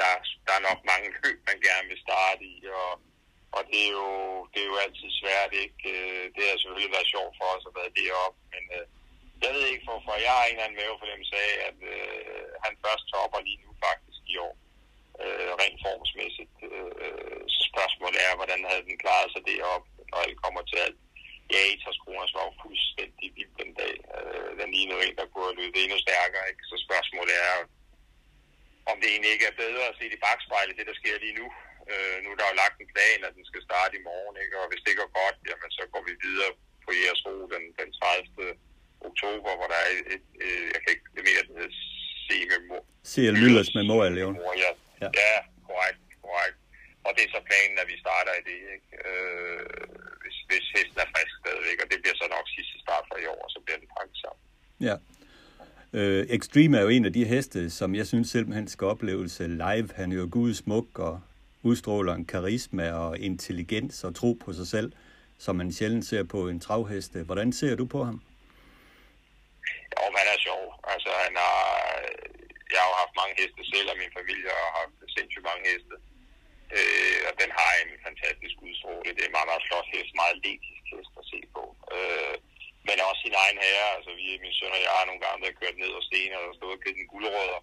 der, 0.00 0.10
der 0.46 0.52
er 0.58 0.62
nok 0.68 0.80
mange 0.92 1.08
løb, 1.24 1.38
man 1.50 1.58
gerne 1.68 1.88
vil 1.88 2.00
starte 2.06 2.44
i, 2.44 2.56
og 2.80 2.90
og 3.56 3.62
det 3.70 3.80
er 3.88 3.92
jo, 4.00 4.10
det 4.52 4.60
er 4.62 4.70
jo 4.72 4.76
altid 4.84 5.10
svært, 5.20 5.52
ikke? 5.64 5.82
Øh, 5.94 6.24
det 6.34 6.42
har 6.48 6.56
selvfølgelig 6.58 6.94
været 6.96 7.12
sjovt 7.14 7.34
for 7.40 7.48
os 7.54 7.68
at 7.68 7.76
være 7.78 7.96
deroppe, 7.98 8.38
men 8.52 8.64
øh, 8.78 8.86
jeg 9.42 9.50
ved 9.54 9.64
ikke 9.72 9.88
hvorfor. 9.88 10.12
Jeg 10.26 10.32
har 10.38 10.44
en 10.44 10.54
eller 10.54 10.66
anden 10.66 10.80
mavefornemmelse 10.80 11.36
af, 11.48 11.54
at 11.68 11.78
øh, 11.94 12.44
han 12.64 12.72
først 12.84 13.04
topper 13.12 13.40
lige 13.48 13.62
nu 13.64 13.70
faktisk 13.86 14.22
i 14.32 14.36
år, 14.46 14.54
øh, 15.22 15.50
rent 15.60 15.78
formsmæssigt. 15.84 16.56
Øh, 16.68 17.42
så 17.54 17.60
spørgsmålet 17.70 18.18
er, 18.28 18.38
hvordan 18.40 18.60
havde 18.70 18.86
den 18.88 19.02
klaret 19.04 19.28
sig 19.32 19.42
det 19.50 19.58
op, 19.74 19.84
når 20.10 20.18
alt 20.24 20.38
kommer 20.44 20.62
til 20.66 20.78
alt. 20.86 21.00
Ja, 21.52 21.60
Etas 21.72 21.98
Kronos 22.02 22.36
var 22.36 22.44
jo 22.48 22.52
fuldstændig 22.64 23.26
vild 23.36 23.54
den 23.62 23.70
dag. 23.82 23.94
Øh, 24.16 24.50
den 24.60 24.68
lignede 24.76 25.02
en, 25.06 25.16
der 25.20 25.30
kunne 25.30 25.48
have 25.48 25.60
løbet 25.60 25.78
endnu 25.80 25.98
stærkere, 26.06 26.44
ikke? 26.50 26.64
Så 26.70 26.76
spørgsmålet 26.86 27.34
er, 27.48 27.56
om 28.90 28.96
det 29.00 29.08
egentlig 29.10 29.32
ikke 29.34 29.48
er 29.50 29.60
bedre 29.64 29.84
at 29.88 29.96
se 29.98 30.04
i 30.16 30.22
bagspejlet, 30.26 30.78
det 30.78 30.86
der 30.90 31.00
sker 31.00 31.16
lige 31.24 31.38
nu, 31.40 31.46
Øh, 31.92 32.16
nu 32.22 32.28
er 32.30 32.38
der 32.38 32.50
jo 32.50 32.60
lagt 32.62 32.78
en 32.78 32.92
plan, 32.94 33.18
at 33.28 33.36
den 33.38 33.44
skal 33.50 33.62
starte 33.68 33.94
i 33.96 34.06
morgen, 34.08 34.36
ikke? 34.42 34.56
og 34.60 34.66
hvis 34.70 34.84
det 34.86 34.94
går 35.00 35.10
godt, 35.20 35.36
jamen, 35.48 35.70
så 35.78 35.82
går 35.92 36.02
vi 36.08 36.14
videre 36.26 36.52
på 36.84 36.90
Jersro 37.02 37.34
den, 37.54 37.64
den 37.80 37.88
30. 37.92 38.56
oktober, 39.08 39.50
hvor 39.58 39.68
der 39.72 39.78
er 39.84 39.90
et, 39.96 40.06
et, 40.14 40.26
et 40.46 40.62
jeg 40.74 40.80
kan 40.82 40.90
ikke 40.94 41.08
det 41.16 41.24
mere, 41.28 41.42
det 41.46 41.54
hedder 41.58 41.76
se 42.28 42.36
med 42.50 42.60
mor. 43.24 43.32
C.L. 43.32 43.36
Müllers 43.42 43.70
Memorial, 43.78 44.14
jo. 44.24 44.28
Ja. 44.64 44.72
ja. 45.02 45.08
ja, 45.22 45.36
korrekt, 45.68 46.00
korrekt. 46.24 46.58
Og 47.06 47.10
det 47.16 47.22
er 47.26 47.30
så 47.36 47.40
planen, 47.50 47.76
at 47.82 47.88
vi 47.92 47.96
starter 48.04 48.32
i 48.40 48.42
det, 48.50 48.58
ikke? 48.76 48.88
Øh, 49.06 49.60
hvis, 50.22 50.36
hvis 50.48 50.64
hesten 50.74 50.98
er 51.04 51.08
frisk 51.14 51.34
stadigvæk, 51.42 51.78
og 51.82 51.86
det 51.90 51.98
bliver 52.02 52.16
så 52.22 52.26
nok 52.36 52.46
sidste 52.56 52.76
start 52.84 53.04
for 53.10 53.16
i 53.24 53.26
år, 53.34 53.44
så 53.54 53.58
bliver 53.64 53.78
den 53.82 53.88
pakket 53.96 54.16
sammen. 54.24 54.42
Ja. 54.88 54.96
Øh, 55.98 56.22
Extreme 56.36 56.78
er 56.78 56.82
jo 56.82 56.88
en 56.88 57.04
af 57.04 57.12
de 57.12 57.24
heste, 57.24 57.70
som 57.70 57.94
jeg 57.94 58.06
synes 58.06 58.28
simpelthen 58.30 58.68
skal 58.68 58.86
oplevelse 58.86 59.42
live. 59.48 59.88
Han 59.96 60.12
er 60.12 60.16
jo 60.16 60.28
gudsmuk 60.30 60.98
og 60.98 61.20
udstråler 61.62 62.14
en 62.14 62.26
karisma 62.26 62.92
og 62.92 63.18
intelligens 63.18 64.04
og 64.04 64.14
tro 64.14 64.32
på 64.44 64.52
sig 64.52 64.66
selv, 64.66 64.92
som 65.38 65.56
man 65.56 65.72
sjældent 65.72 66.04
ser 66.10 66.24
på 66.34 66.48
en 66.48 66.60
travheste. 66.60 67.18
Hvordan 67.28 67.52
ser 67.52 67.74
du 67.76 67.86
på 67.94 68.04
ham? 68.04 68.18
Jo, 69.94 70.02
han 70.20 70.26
er 70.34 70.38
sjov. 70.48 70.62
Altså, 70.92 71.10
han 71.24 71.34
har, 71.44 71.60
jeg 72.72 72.80
har 72.82 72.88
jo 72.92 72.96
haft 73.02 73.14
mange 73.20 73.34
heste 73.40 73.62
selv, 73.72 73.88
og 73.92 73.96
min 74.02 74.12
familie 74.18 74.50
har 74.62 74.70
haft 74.80 74.96
sindssygt 75.16 75.48
mange 75.50 75.64
heste. 75.70 75.96
Øh, 76.76 77.20
og 77.28 77.32
den 77.40 77.50
har 77.58 77.70
en 77.82 77.92
fantastisk 78.06 78.56
udstråling. 78.66 79.12
Det 79.16 79.22
er 79.22 79.30
en 79.30 79.38
meget, 79.38 79.50
meget 79.52 79.66
flot 79.68 79.88
hest, 79.94 80.12
meget 80.20 80.34
atletisk 80.36 80.84
hest 80.92 81.12
at 81.20 81.24
se 81.32 81.38
på. 81.56 81.64
Øh, 81.96 82.36
men 82.88 83.06
også 83.08 83.20
sin 83.22 83.36
egen 83.42 83.58
herre. 83.64 83.88
Altså, 83.96 84.10
vi, 84.20 84.26
min 84.44 84.56
søn 84.58 84.76
og 84.76 84.82
jeg 84.86 84.92
har 84.96 85.04
nogle 85.06 85.22
gange 85.24 85.40
der 85.44 85.58
kørt 85.60 85.76
ned 85.82 85.92
og 85.98 86.02
sten 86.08 86.32
og 86.38 86.56
stået 86.58 86.76
og 86.76 86.80
givet 86.82 86.98
den 86.98 87.10
guldrødder. 87.12 87.60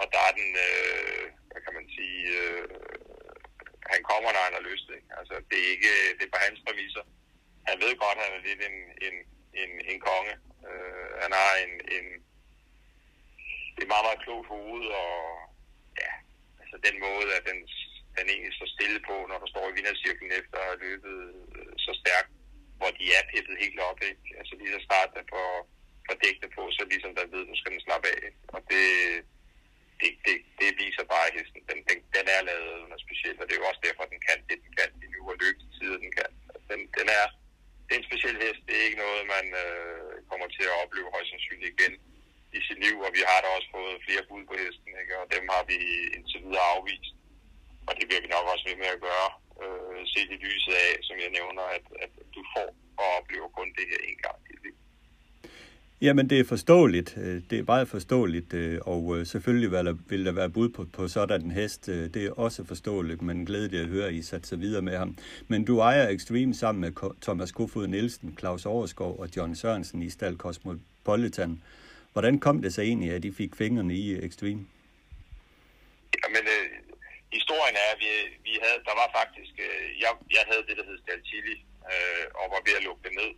Og 0.00 0.04
der 0.12 0.20
er 0.28 0.32
den, 0.40 0.50
øh, 0.66 1.24
hvad 1.50 1.60
kan 1.64 1.74
man 1.78 1.86
sige, 1.96 2.20
øh, 2.38 2.64
han 3.92 4.00
kommer, 4.10 4.30
når 4.32 4.46
han 4.48 4.56
har 4.58 4.68
lyst. 4.70 4.86
Ikke? 4.96 5.08
Altså, 5.18 5.34
det 5.48 5.58
er 5.62 5.68
ikke 5.74 5.92
det 6.16 6.24
er 6.26 6.34
på 6.34 6.40
hans 6.46 6.60
præmisser. 6.66 7.04
Han 7.68 7.76
ved 7.84 7.92
godt, 8.04 8.18
at 8.18 8.24
han 8.26 8.34
er 8.38 8.46
lidt 8.48 8.62
en, 8.68 8.76
en, 9.06 9.16
en, 9.62 9.70
en 9.90 9.98
konge. 10.08 10.34
Øh, 10.68 11.10
han 11.22 11.32
har 11.40 11.52
en, 11.64 11.72
en, 11.96 12.06
et 13.80 13.88
meget, 13.92 14.06
meget 14.08 14.22
klogt 14.24 14.48
hoved, 14.54 14.84
og 15.02 15.14
ja, 16.02 16.10
altså 16.60 16.76
den 16.86 16.96
måde, 17.06 17.28
at 17.36 17.42
den, 17.50 17.58
den 18.16 18.26
egentlig 18.32 18.54
står 18.56 18.74
stille 18.76 19.00
på, 19.08 19.16
når 19.30 19.38
der 19.42 19.48
står 19.52 19.64
i 19.68 19.76
vindercirklen 19.76 20.30
efter 20.40 20.56
at 20.58 20.68
have 20.68 20.82
løbet 20.86 21.16
øh, 21.56 21.72
så 21.86 21.92
stærkt, 22.02 22.30
hvor 22.78 22.90
de 22.98 23.04
er 23.18 23.30
pippet 23.32 23.62
helt 23.64 23.80
op, 23.88 24.00
ikke? 24.10 24.24
Altså 24.38 24.52
lige 24.58 24.74
så 24.74 24.80
snart 24.88 25.10
der 25.16 25.24
får, 25.34 25.50
får 26.06 26.16
dækkene 26.24 26.50
på, 26.56 26.62
så 26.76 26.82
ligesom 26.92 27.12
der 27.18 27.32
ved, 27.34 27.42
nu 27.46 27.54
skal 27.56 27.72
den 27.74 27.84
slappe 27.86 28.08
af. 28.14 28.24
Og 28.54 28.60
det, 28.70 28.86
det, 30.00 30.10
det, 30.26 30.36
det 30.60 30.70
viser 30.82 31.04
bare 31.14 31.34
hesten. 31.36 31.60
Den, 31.70 31.78
den, 31.88 31.98
den 32.16 32.24
er 32.34 32.40
lavet 32.48 32.88
noget 32.90 33.04
specielt, 33.06 33.40
og 33.40 33.46
det 33.46 33.54
er 33.54 33.62
jo 33.62 33.70
også 33.70 33.84
derfor, 33.86 34.12
den 34.14 34.22
kan 34.28 34.38
det, 34.48 34.56
den 34.64 34.72
kan 34.78 34.90
i 35.04 35.06
nu, 35.14 35.20
og 35.32 35.36
løbetider, 35.42 35.98
den 36.04 36.12
kan. 36.18 36.30
Den, 36.70 36.80
den 36.98 37.06
er, 37.20 37.26
det 37.84 37.92
er 37.92 38.00
en 38.00 38.10
speciel 38.10 38.36
hest. 38.44 38.60
Det 38.66 38.74
er 38.76 38.86
ikke 38.86 39.02
noget, 39.04 39.32
man 39.36 39.46
øh, 39.64 40.12
kommer 40.30 40.48
til 40.56 40.64
at 40.68 40.78
opleve 40.82 41.12
højst 41.14 41.30
sandsynligt 41.30 41.72
igen 41.74 41.94
i 42.58 42.60
sit 42.68 42.78
liv, 42.84 42.96
og 43.06 43.10
vi 43.16 43.22
har 43.30 43.38
da 43.40 43.48
også 43.56 43.68
fået 43.76 44.02
flere 44.06 44.24
bud 44.28 44.42
på 44.50 44.54
hesten, 44.62 44.92
ikke? 45.02 45.14
og 45.20 45.26
dem 45.34 45.44
har 45.54 45.62
vi 45.70 45.76
indtil 46.16 46.40
videre 46.46 46.70
afvist. 46.74 47.14
Og 47.88 47.92
det 47.96 48.04
bliver 48.06 48.22
vi 48.24 48.34
nok 48.36 48.46
også 48.52 48.64
ved 48.70 48.76
med 48.82 48.90
at 48.96 49.00
gøre, 49.08 49.28
øh, 49.62 50.00
set 50.12 50.30
i 50.36 50.38
lyset 50.46 50.74
af, 50.86 50.90
som 51.06 51.16
jeg 51.24 51.30
nævner, 51.38 51.64
at, 51.76 51.84
at 52.04 52.12
du 52.34 52.40
får 52.54 52.68
og 53.00 53.06
oplever 53.18 53.48
kun 53.58 53.68
det 53.78 53.86
her 53.90 54.00
en 54.10 54.20
gang 54.26 54.38
i 54.44 54.48
dit 54.52 54.62
liv. 54.64 54.76
Jamen, 56.14 56.30
det 56.30 56.40
er 56.40 56.44
forståeligt. 56.44 57.14
Øh, 57.16 57.42
det 57.50 57.58
er 57.58 57.64
meget 57.66 57.88
forståeligt, 57.88 58.54
øh, 58.54 58.78
og 58.82 59.16
øh, 59.16 59.26
selvfølgelig 59.26 59.70
vil 60.10 60.24
der, 60.26 60.32
være 60.32 60.50
bud 60.50 60.68
på, 60.68 60.86
på 60.92 61.08
sådan 61.08 61.42
en 61.42 61.50
hest. 61.50 61.86
Det 61.86 62.16
er 62.16 62.30
også 62.30 62.64
forståeligt, 62.64 63.22
men 63.22 63.46
glædeligt 63.46 63.82
at 63.82 63.88
høre, 63.88 64.06
at 64.08 64.14
I 64.14 64.22
satte 64.22 64.48
sig 64.48 64.60
videre 64.60 64.82
med 64.82 64.96
ham. 64.96 65.16
Men 65.48 65.64
du 65.64 65.78
ejer 65.78 66.08
Extreme 66.08 66.54
sammen 66.54 66.80
med 66.80 66.92
Thomas 67.22 67.52
Kofod 67.52 67.86
Nielsen, 67.86 68.36
Claus 68.38 68.66
Overskov 68.66 69.20
og 69.20 69.28
John 69.36 69.56
Sørensen 69.56 70.02
i 70.02 70.10
Stal 70.10 70.36
Cosmopolitan. 70.36 71.62
Hvordan 72.12 72.38
kom 72.38 72.62
det 72.62 72.74
så 72.74 72.82
egentlig, 72.82 73.10
at 73.10 73.24
I 73.24 73.32
fik 73.32 73.56
fingrene 73.56 73.94
i 73.94 74.26
Extreme? 74.26 74.66
Jamen, 76.22 76.44
øh, 76.54 76.66
historien 77.32 77.76
er, 77.84 77.88
at 77.94 77.98
vi, 78.04 78.10
vi 78.48 78.58
havde, 78.62 78.78
der 78.88 78.94
var 79.02 79.08
faktisk, 79.18 79.54
øh, 79.66 80.00
jeg, 80.02 80.10
jeg 80.36 80.44
havde 80.50 80.62
det, 80.68 80.76
der 80.78 80.84
hed 80.88 80.98
Stal 80.98 81.20
Chili, 81.24 81.56
øh, 81.92 82.24
og 82.34 82.44
var 82.54 82.60
ved 82.66 82.74
at 82.78 82.84
lukke 82.84 83.02
det 83.08 83.14
ned. 83.20 83.30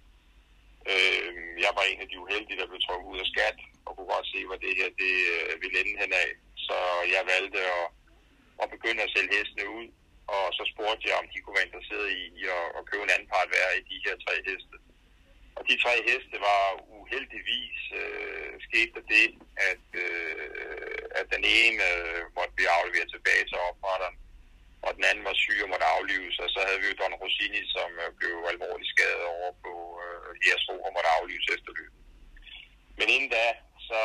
Øh, 0.93 1.31
jeg 1.65 1.73
var 1.79 1.85
en 1.87 2.01
af 2.05 2.09
de 2.09 2.21
uheldige, 2.25 2.61
der 2.61 2.71
blev 2.71 2.81
trukket 2.83 3.11
ud 3.13 3.19
af 3.25 3.29
skat, 3.33 3.59
og 3.87 3.91
kunne 3.93 4.13
godt 4.15 4.27
se, 4.33 4.41
hvad 4.49 4.59
det 4.65 4.73
her 4.81 4.91
det, 5.03 5.15
øh, 5.35 5.53
ville 5.63 5.79
ende 5.81 6.01
hen 6.03 6.13
af. 6.25 6.31
Så 6.67 6.77
jeg 7.15 7.23
valgte 7.33 7.61
at, 7.79 7.87
at 8.63 8.71
begynde 8.75 9.03
at 9.05 9.13
sælge 9.15 9.35
hestene 9.37 9.67
ud, 9.79 9.87
og 10.35 10.45
så 10.57 10.63
spurgte 10.73 11.07
jeg, 11.09 11.17
om 11.21 11.29
de 11.33 11.41
kunne 11.41 11.57
være 11.59 11.69
interesseret 11.69 12.09
i, 12.23 12.25
at, 12.57 12.67
at 12.79 12.87
købe 12.89 13.05
en 13.05 13.15
anden 13.15 13.29
part 13.35 13.49
hver 13.53 13.69
i 13.81 13.83
de 13.91 14.03
her 14.05 14.15
tre 14.25 14.35
heste. 14.49 14.77
Og 15.59 15.63
de 15.71 15.77
tre 15.85 15.95
heste 16.09 16.37
var 16.49 16.65
uheldigvis 17.01 17.81
øh, 18.03 18.53
skete 18.67 19.01
det, 19.13 19.27
at, 19.71 19.87
øh, 20.07 21.03
at 21.21 21.27
den 21.35 21.45
ene 21.61 21.85
øh, 21.95 22.23
måtte 22.37 22.55
blive 22.57 22.75
afleveret 22.79 23.09
tilbage 23.13 23.45
til 23.51 23.59
opretteren, 23.69 24.17
og 24.87 24.93
den 24.97 25.05
anden 25.11 25.25
var 25.29 25.37
syg 25.43 25.59
og 25.65 25.71
måtte 25.73 25.93
aflives, 25.97 26.37
og 26.45 26.49
så 26.55 26.61
havde 26.67 26.81
vi 26.81 26.87
jo 26.91 26.99
Don 27.01 27.19
Rossini, 27.23 27.63
som 27.75 27.91
øh, 28.05 28.11
blev 28.19 28.35
alvorligt 28.53 28.93
skadet 28.95 29.25
over 29.37 29.51
på 29.65 29.73
øh, 30.05 30.31
Jersro 30.47 30.75
og 30.87 30.91
måtte 30.97 31.15
aflives 31.19 31.49
efter 31.57 31.71
løbet. 31.79 32.03
Men 32.99 33.07
inden 33.15 33.31
da, 33.37 33.47
så 33.89 34.01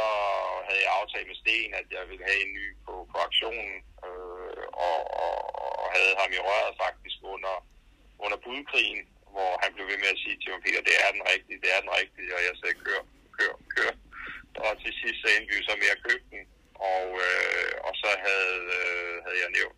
havde 0.68 0.84
jeg 0.86 0.94
aftalt 1.00 1.28
med 1.30 1.38
Sten, 1.42 1.72
at 1.82 1.88
jeg 1.96 2.04
ville 2.10 2.28
have 2.30 2.42
en 2.46 2.54
ny 2.60 2.66
på, 2.86 2.94
på 3.12 3.18
aktionen, 3.28 3.76
øh, 4.08 4.64
og, 4.88 5.00
og, 5.26 5.36
og 5.82 5.88
havde 5.96 6.14
ham 6.22 6.32
i 6.38 6.40
røret 6.48 6.74
faktisk 6.86 7.18
under, 7.34 7.56
under 8.26 8.38
budkrigen, 8.46 9.02
hvor 9.34 9.52
han 9.64 9.72
blev 9.74 9.86
ved 9.92 10.00
med 10.04 10.14
at 10.16 10.22
sige 10.24 10.38
til 10.40 10.52
mig, 10.52 10.62
Peter, 10.64 10.82
det 10.90 10.96
er 11.04 11.10
den 11.18 11.24
rigtige, 11.34 11.62
det 11.64 11.70
er 11.76 11.82
den 11.86 11.94
rigtige, 12.00 12.32
og 12.38 12.42
jeg 12.48 12.54
sagde, 12.62 12.78
kør, 12.86 13.02
kør, 13.38 13.54
kør. 13.76 13.92
Og 14.66 14.72
til 14.84 14.94
sidst 15.00 15.20
så 15.22 15.28
endte 15.36 15.52
vi 15.56 15.64
så 15.70 15.76
med 15.82 15.90
at 15.96 16.04
købe 16.08 16.26
den, 16.34 16.44
og, 16.94 17.06
øh, 17.28 17.74
og 17.88 17.94
så 18.02 18.10
havde, 18.26 18.60
øh, 18.80 19.16
havde 19.26 19.40
jeg 19.44 19.52
nævnt, 19.58 19.78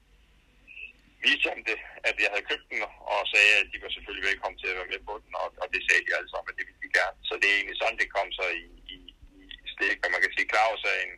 viste 1.28 1.48
ham 1.52 1.62
det, 1.70 1.78
at 2.10 2.16
jeg 2.24 2.30
havde 2.34 2.50
købt 2.52 2.68
den, 2.72 2.80
og 3.14 3.22
sagde, 3.34 3.54
at 3.62 3.68
de 3.72 3.78
var 3.84 3.92
selvfølgelig 3.92 4.30
velkommen 4.30 4.60
til 4.60 4.72
at 4.72 4.78
være 4.80 4.94
med 4.94 5.02
på 5.10 5.14
den, 5.24 5.32
og, 5.42 5.48
og 5.62 5.68
det 5.74 5.82
sagde 5.84 6.06
de 6.08 6.18
altså, 6.20 6.36
at 6.50 6.56
det 6.58 6.66
ville 6.68 6.84
de 6.86 6.96
gerne. 7.00 7.18
Så 7.30 7.34
det 7.42 7.48
er 7.50 7.58
egentlig 7.58 7.80
sådan, 7.80 8.00
det 8.02 8.16
kom 8.18 8.30
så 8.40 8.46
i, 8.64 8.66
i, 8.96 8.98
i 9.66 9.68
stik, 9.76 9.98
og 10.04 10.10
man 10.12 10.22
kan 10.22 10.34
sige, 10.34 10.52
Claus 10.52 10.82
er 10.94 10.98
en, 11.06 11.14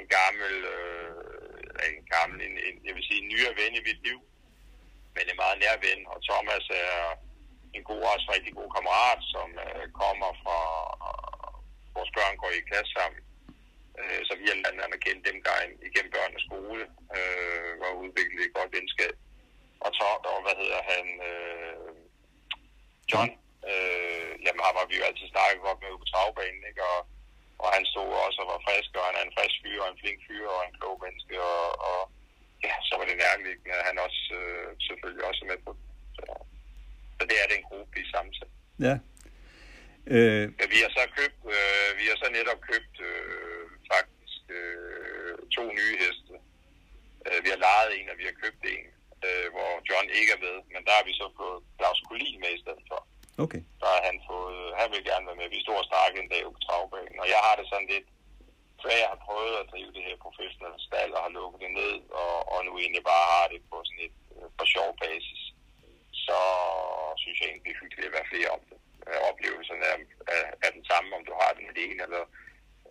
en 0.00 0.06
gammel, 0.18 0.54
øh, 0.74 1.88
en 1.98 2.06
gammel, 2.16 2.38
en, 2.46 2.54
en, 2.66 2.76
jeg 2.86 2.94
vil 2.96 3.06
sige, 3.08 3.20
en 3.22 3.30
nyere 3.32 3.54
ven 3.60 3.78
i 3.78 3.86
mit 3.88 4.00
liv, 4.08 4.18
men 5.14 5.24
en 5.30 5.40
meget 5.42 5.58
nær 5.62 5.76
ven, 5.86 6.00
og 6.12 6.18
Thomas 6.28 6.66
er 6.84 6.96
en 7.76 7.84
god, 7.90 8.02
også 8.12 8.26
rigtig 8.34 8.52
god 8.60 8.68
kammerat, 8.76 9.20
som 9.34 9.48
øh, 9.66 9.84
kommer 10.02 10.30
fra, 10.42 10.60
øh, 11.06 11.52
vores 11.96 12.10
børn 12.16 12.36
går 12.42 12.50
i 12.54 12.68
klasse 12.70 12.92
sammen, 12.98 13.20
øh, 14.00 14.20
så 14.26 14.32
vi 14.40 14.44
har 14.48 14.56
lært 14.78 14.96
at 14.96 15.04
kendt 15.06 15.26
dem 15.28 15.38
gang 15.48 15.66
igennem 15.88 16.14
børnenes 16.16 16.44
skole, 16.48 16.82
øh, 17.16 17.70
var 17.82 17.92
udviklet 18.02 18.42
et 18.44 18.56
godt 18.58 18.72
venskab. 18.78 19.14
Og 19.84 19.90
så, 19.98 20.08
og 20.30 20.38
hvad 20.44 20.56
hedder 20.62 20.80
han, 20.92 21.04
øh, 21.30 21.88
John, 23.10 23.30
øh, 23.70 24.32
jamen 24.44 24.62
ham 24.66 24.78
har 24.80 24.86
vi 24.90 24.96
jo 24.98 25.06
altid 25.08 25.28
snakket 25.30 25.66
godt 25.66 25.78
med 25.82 26.00
på 26.02 26.06
travbanen, 26.12 26.62
ikke? 26.70 26.82
Og, 26.94 27.00
og 27.62 27.68
han 27.76 27.84
stod 27.92 28.08
også 28.26 28.38
og 28.42 28.48
var 28.52 28.64
frisk, 28.66 28.90
og 28.98 29.04
han 29.08 29.16
er 29.18 29.24
en 29.24 29.36
frisk 29.36 29.56
fyr, 29.62 29.78
og 29.82 29.88
en 29.90 30.00
flink 30.02 30.20
fyr, 30.26 30.46
og 30.56 30.60
en 30.66 30.76
klog 30.78 30.96
menneske, 31.04 31.36
og, 31.52 31.64
og 31.88 32.00
ja, 32.66 32.74
så 32.88 32.92
var 32.98 33.06
det 33.06 33.16
nærliggende, 33.24 33.78
at 33.80 33.86
han 33.88 33.96
også 34.06 34.22
øh, 34.40 34.68
selvfølgelig 34.86 35.24
også 35.28 35.40
er 35.44 35.50
med 35.52 35.60
på 35.66 35.70
så, 36.16 36.24
så 37.18 37.22
det 37.30 37.36
er 37.42 37.46
det 37.48 37.56
en 37.56 37.68
gruppe 37.70 37.94
i 38.02 38.10
sammensat. 38.12 38.52
Ja. 38.86 38.94
Øh... 40.14 40.44
ja. 40.60 40.66
Vi 40.74 40.78
har 40.84 40.90
så 40.98 41.04
købt, 41.18 41.40
øh, 41.56 41.88
vi 42.00 42.04
har 42.10 42.16
så 42.22 42.28
netop 42.38 42.60
købt 42.70 42.96
øh, 43.10 43.64
faktisk 43.92 44.42
øh, 44.58 45.34
to 45.56 45.64
nye 45.78 45.94
heste. 46.02 46.34
Øh, 47.26 47.38
vi 47.44 47.48
har 47.54 47.60
lejet 47.66 47.90
en, 47.98 48.08
og 48.12 48.16
vi 48.20 48.24
har 48.30 48.36
købt 48.44 48.62
en, 48.74 48.86
øh, 49.26 49.46
hvor 49.54 49.70
John 49.88 50.08
ikke 50.18 50.32
er 50.36 50.44
med, 50.46 50.56
men 50.72 50.80
der 50.86 50.94
har 50.98 51.04
vi 51.08 51.14
så 51.20 51.26
fået 51.38 51.60
Claus 51.78 52.00
Kulin 52.08 52.40
med 52.44 52.52
i 52.54 52.62
stedet 52.64 52.84
for. 52.90 53.00
Okay. 53.44 53.62
Der 53.80 53.88
har 53.94 54.02
han 54.08 54.18
fået, 54.30 54.62
han 54.80 54.88
vil 54.92 55.08
gerne 55.10 55.26
være 55.28 55.40
med. 55.40 55.48
Vi 55.56 55.64
stod 55.64 55.76
og 55.82 55.88
snakkede 55.90 56.22
en 56.22 56.32
dag 56.34 56.42
på 56.54 56.60
travbanen, 56.66 57.18
og 57.22 57.28
jeg 57.34 57.40
har 57.46 57.54
det 57.56 57.66
sådan 57.68 57.90
lidt, 57.94 58.08
før 58.82 58.94
jeg 59.02 59.10
har 59.12 59.24
prøvet 59.26 59.54
at 59.60 59.68
drive 59.72 59.90
det 59.96 60.06
her 60.08 60.16
professionelle 60.26 60.80
stald 60.88 61.12
og 61.16 61.22
har 61.26 61.32
lukket 61.38 61.60
det 61.64 61.72
ned, 61.80 61.96
og, 62.22 62.34
og 62.52 62.58
nu 62.66 62.72
egentlig 62.78 63.04
bare 63.12 63.26
har 63.34 63.46
det 63.52 63.60
på 63.70 63.76
sådan 63.86 64.04
et 64.06 64.16
øh, 64.36 64.48
for 64.56 64.66
sjov 64.74 64.90
basis, 65.04 65.42
så 66.26 66.40
synes 67.22 67.38
jeg 67.38 67.46
egentlig, 67.48 67.64
det 67.66 67.74
er 67.74 67.82
hyggeligt 67.82 68.08
at 68.08 68.16
være 68.16 68.30
flere 68.32 68.50
om 68.56 68.62
det. 68.70 68.78
Oplevelsen 69.30 69.80
er, 69.90 69.96
er, 70.34 70.44
er 70.64 70.70
den 70.76 70.84
samme, 70.90 71.08
om 71.18 71.24
du 71.28 71.34
har 71.40 71.50
den 71.58 71.66
alene 71.72 72.00
eller 72.06 72.24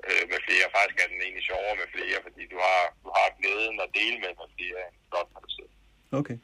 øh, 0.08 0.24
med 0.32 0.40
flere. 0.48 0.74
Faktisk 0.78 1.00
er 1.02 1.10
den 1.12 1.22
egentlig 1.22 1.46
sjovere 1.50 1.76
med 1.82 1.88
flere, 1.96 2.18
fordi 2.26 2.44
du 2.54 2.58
har, 2.68 2.82
du 3.04 3.10
har 3.18 3.28
glæden 3.40 3.78
at 3.86 3.94
dele 4.00 4.18
med 4.24 4.32
med 4.40 4.50
flere, 4.58 4.82
godt 5.16 5.30
når 5.34 5.42
du 5.46 5.47
sidder. 5.47 5.47
Okay. 6.12 6.38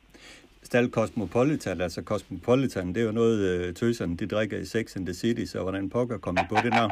Stal 0.63 0.87
Cosmopolitan, 0.97 1.81
altså 1.81 2.01
Cosmopolitan, 2.11 2.87
det 2.93 2.99
er 3.01 3.07
jo 3.11 3.15
noget, 3.21 3.37
øh, 3.49 3.75
tøserne, 3.79 4.17
de 4.21 4.27
drikker 4.33 4.57
i 4.63 4.65
Sex 4.65 4.85
and 4.97 5.05
the 5.09 5.15
City, 5.21 5.45
så 5.51 5.57
hvordan 5.65 5.89
pokker 5.95 6.17
kommer 6.25 6.43
på 6.51 6.55
det 6.65 6.71
navn? 6.79 6.91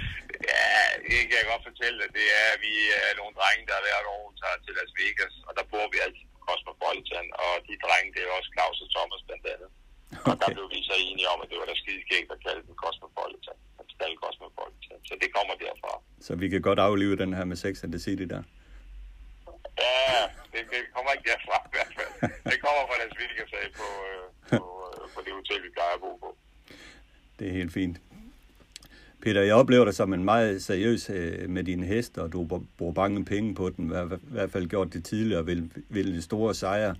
ja, 0.52 0.78
det 1.08 1.20
kan 1.28 1.36
jeg 1.40 1.46
godt 1.52 1.64
fortælle 1.70 1.96
dig. 2.02 2.08
Det 2.18 2.26
er, 2.40 2.46
at 2.54 2.60
vi 2.66 2.74
er 3.04 3.10
nogle 3.20 3.34
drenge, 3.38 3.62
der 3.70 3.78
hvert 3.84 4.06
år 4.16 4.26
tager 4.40 4.58
til 4.64 4.72
Las 4.78 4.92
Vegas, 5.00 5.34
og 5.48 5.52
der 5.58 5.64
bor 5.72 5.86
vi 5.92 5.98
altid 6.06 6.26
på 6.34 6.38
Cosmopolitan, 6.48 7.26
og 7.44 7.52
de 7.66 7.74
drenge, 7.84 8.08
det 8.14 8.20
er 8.22 8.30
også 8.38 8.50
Claus 8.56 8.78
og 8.84 8.88
Thomas 8.96 9.22
blandt 9.28 9.46
andet. 9.54 9.70
Okay. 10.18 10.30
Og 10.30 10.34
der 10.42 10.48
blev 10.56 10.66
vi 10.74 10.80
så 10.90 10.96
enige 11.08 11.28
om, 11.32 11.38
at 11.42 11.48
det 11.50 11.56
var 11.60 11.66
da 11.70 11.74
skide 11.82 12.00
skægt 12.06 12.28
at 12.34 12.40
kalde 12.46 12.62
den 12.68 12.76
Cosmopolitan. 12.82 13.56
Stal 13.94 14.14
Cosmopolitan. 14.24 14.98
Så 15.08 15.14
det 15.22 15.28
kommer 15.36 15.54
derfra. 15.64 15.92
Så 16.26 16.32
vi 16.42 16.46
kan 16.52 16.62
godt 16.68 16.80
aflive 16.88 17.16
den 17.22 17.32
her 17.38 17.44
med 17.50 17.56
Sex 17.64 17.74
and 17.84 17.92
the 17.94 18.02
City 18.06 18.26
der? 18.32 18.42
Ja, 19.78 20.22
det, 20.52 20.60
det 20.72 20.80
kommer 20.94 21.10
ikke 21.12 21.26
derfra 21.30 21.56
i 21.68 21.72
hvert 21.76 21.92
fald. 21.98 22.12
Det 22.52 22.58
kommer 22.64 22.82
fra 22.88 22.96
Las 23.02 23.14
Vegas 23.20 23.50
på, 23.78 23.86
øh, 24.08 24.24
på, 24.60 24.66
øh, 24.86 25.08
på 25.14 25.20
det 25.24 25.32
hotel, 25.32 25.62
vi 25.66 25.70
plejer 25.76 25.94
at 25.94 26.00
bo 26.00 26.16
på. 26.24 26.36
Det 27.38 27.48
er 27.48 27.52
helt 27.52 27.72
fint. 27.72 28.00
Peter, 29.22 29.42
jeg 29.42 29.54
oplever 29.54 29.84
dig 29.84 29.94
som 29.94 30.12
en 30.12 30.24
meget 30.24 30.62
seriøs 30.62 31.10
øh, 31.10 31.50
med 31.50 31.64
dine 31.64 31.86
heste, 31.86 32.22
og 32.22 32.32
du 32.32 32.62
bruger 32.78 32.92
mange 32.96 33.24
penge 33.24 33.54
på 33.54 33.70
den, 33.70 33.86
i 33.86 34.32
hvert 34.32 34.50
fald 34.50 34.68
gjort 34.68 34.92
det 34.92 35.04
tidligere, 35.04 35.46
vil, 35.46 35.70
vil 35.88 36.14
det 36.14 36.24
store 36.24 36.54
sejre. 36.54 36.96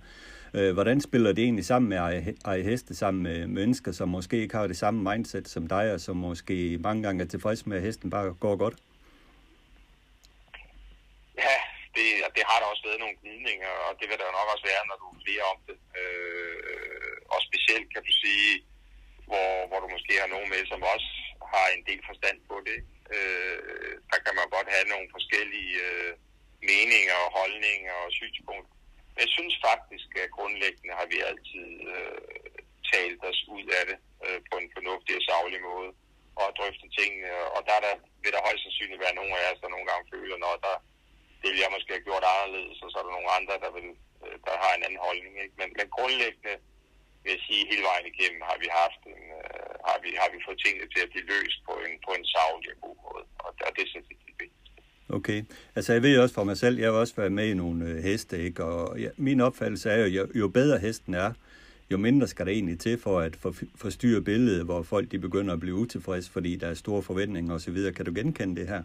Øh, 0.53 0.73
hvordan 0.73 1.01
spiller 1.01 1.33
det 1.33 1.43
egentlig 1.43 1.65
sammen 1.65 1.89
med 1.89 1.97
at 2.45 2.63
heste 2.63 2.95
sammen 2.95 3.23
med 3.23 3.47
mennesker, 3.47 3.91
som 3.91 4.09
måske 4.09 4.41
ikke 4.41 4.55
har 4.55 4.67
det 4.67 4.77
samme 4.77 5.11
mindset 5.11 5.47
som 5.47 5.67
dig, 5.67 5.93
og 5.93 6.01
som 6.01 6.17
måske 6.17 6.77
mange 6.77 7.03
gange 7.03 7.23
er 7.23 7.27
tilfreds 7.27 7.65
med, 7.65 7.77
at 7.77 7.83
hesten 7.83 8.09
bare 8.09 8.33
går 8.33 8.55
godt? 8.55 8.75
Ja, 11.37 11.57
det, 11.95 12.07
det 12.35 12.43
har 12.49 12.57
der 12.59 12.67
også 12.71 12.83
været 12.87 13.03
nogle 13.03 13.19
gnidninger, 13.21 13.73
og 13.87 13.91
det 13.99 14.05
vil 14.09 14.19
der 14.21 14.37
nok 14.37 14.47
også 14.53 14.65
være, 14.71 14.83
når 14.89 14.97
du 15.01 15.05
er 15.13 15.23
flere 15.25 15.45
om 15.53 15.59
det. 15.69 15.77
Øh, 16.01 17.17
og 17.33 17.39
specielt 17.49 17.87
kan 17.93 18.03
du 18.07 18.11
sige, 18.23 18.51
hvor, 19.29 19.51
hvor 19.67 19.79
du 19.83 19.87
måske 19.95 20.13
har 20.23 20.29
nogen 20.35 20.49
med, 20.53 20.61
som 20.71 20.81
også 20.93 21.11
har 21.53 21.67
en 21.75 21.83
del 21.89 22.01
forstand 22.09 22.37
på 22.49 22.55
det. 22.69 22.79
Øh, 23.15 23.93
der 24.11 24.19
kan 24.25 24.33
man 24.39 24.47
godt 24.55 24.69
have 24.75 24.87
nogle 24.93 25.07
forskellige 25.15 25.75
øh, 25.89 26.11
meninger 26.71 27.17
og 27.25 27.29
holdninger 27.39 27.95
og 28.05 28.11
synspunkter. 28.19 28.75
Men 29.13 29.19
jeg 29.25 29.31
synes 29.37 29.55
faktisk, 29.69 30.09
at 30.23 30.33
grundlæggende 30.37 30.93
har 30.99 31.07
vi 31.13 31.17
altid 31.29 31.69
øh, 31.93 32.19
talt 32.91 33.21
os 33.29 33.41
ud 33.55 33.65
af 33.79 33.83
det 33.89 33.97
øh, 34.25 34.39
på 34.49 34.53
en 34.61 34.69
fornuftig 34.75 35.13
og 35.19 35.23
savlig 35.29 35.61
måde 35.71 35.91
og 36.41 36.47
drøfte 36.57 36.87
tingene. 36.97 37.29
Og 37.55 37.61
der, 37.69 37.77
der 37.85 37.93
vil 38.21 38.33
der 38.35 38.45
højst 38.47 38.63
sandsynligt 38.63 39.03
være 39.05 39.17
nogle 39.19 39.33
af 39.39 39.45
os, 39.51 39.61
der 39.63 39.69
nogle 39.75 39.87
gange 39.91 40.05
føler, 40.13 40.37
når 40.45 40.55
der 40.65 40.75
det 41.41 41.47
ville 41.49 41.65
jeg 41.65 41.75
måske 41.75 41.93
have 41.95 42.07
gjort 42.09 42.25
anderledes, 42.33 42.77
og 42.83 42.89
så 42.89 42.95
er 42.99 43.05
der 43.05 43.17
nogle 43.17 43.35
andre, 43.37 43.55
der, 43.63 43.71
vil, 43.77 43.87
øh, 44.25 44.35
der 44.47 44.55
har 44.63 44.71
en 44.73 44.85
anden 44.85 45.05
holdning. 45.07 45.33
Ikke? 45.43 45.55
Men, 45.61 45.69
men 45.77 45.87
grundlæggende 45.95 46.55
vil 47.21 47.31
jeg 47.35 47.41
sige, 47.47 47.69
hele 47.71 47.83
vejen 47.89 48.07
igennem 48.13 48.41
har 48.49 48.57
vi 48.63 48.67
haft 48.81 49.01
en, 49.11 49.21
øh, 49.39 49.71
har, 49.87 49.97
vi, 50.03 50.09
har 50.21 50.29
vi 50.33 50.39
fået 50.45 50.59
tingene 50.65 50.87
til 50.93 51.01
at 51.05 51.11
blive 51.13 51.29
løst 51.33 51.59
på 51.67 51.73
en, 51.85 51.93
på 52.05 52.11
en 52.17 52.25
savlig 52.33 52.71
og 52.75 52.79
god 52.85 52.97
måde. 53.05 53.25
Og, 53.45 53.51
og 53.67 53.71
det 53.77 53.85
synes 53.91 54.05
jeg 54.09 54.17
er 54.21 54.39
vigtigt. 54.43 54.53
Okay. 55.17 55.39
Altså 55.77 55.89
jeg 55.95 56.01
ved 56.05 56.13
også 56.23 56.35
for 56.39 56.45
mig 56.49 56.57
selv, 56.63 56.75
jeg 56.79 56.89
har 56.91 56.99
også 57.03 57.15
været 57.21 57.37
med 57.39 57.47
i 57.49 57.59
nogle 57.63 57.79
øh, 57.89 57.97
heste, 58.07 58.35
ikke? 58.47 58.63
og 58.71 58.99
ja, 59.03 59.09
min 59.27 59.39
opfattelse 59.47 59.85
er 59.93 59.97
jo, 60.03 60.07
jo, 60.17 60.23
jo 60.41 60.47
bedre 60.47 60.77
hesten 60.85 61.13
er, 61.13 61.31
jo 61.91 61.97
mindre 61.97 62.27
skal 62.27 62.45
der 62.45 62.51
egentlig 62.51 62.79
til 62.79 62.99
for 62.99 63.19
at 63.19 63.35
for, 63.35 63.53
forstyrre 63.75 64.21
billedet, 64.21 64.65
hvor 64.65 64.83
folk 64.83 65.11
de 65.11 65.19
begynder 65.19 65.53
at 65.53 65.59
blive 65.59 65.75
utilfredse, 65.75 66.31
fordi 66.31 66.55
der 66.55 66.67
er 66.67 66.73
store 66.73 67.01
forventninger 67.01 67.53
osv. 67.55 67.93
Kan 67.95 68.05
du 68.05 68.11
genkende 68.15 68.61
det 68.61 68.67
her? 68.67 68.83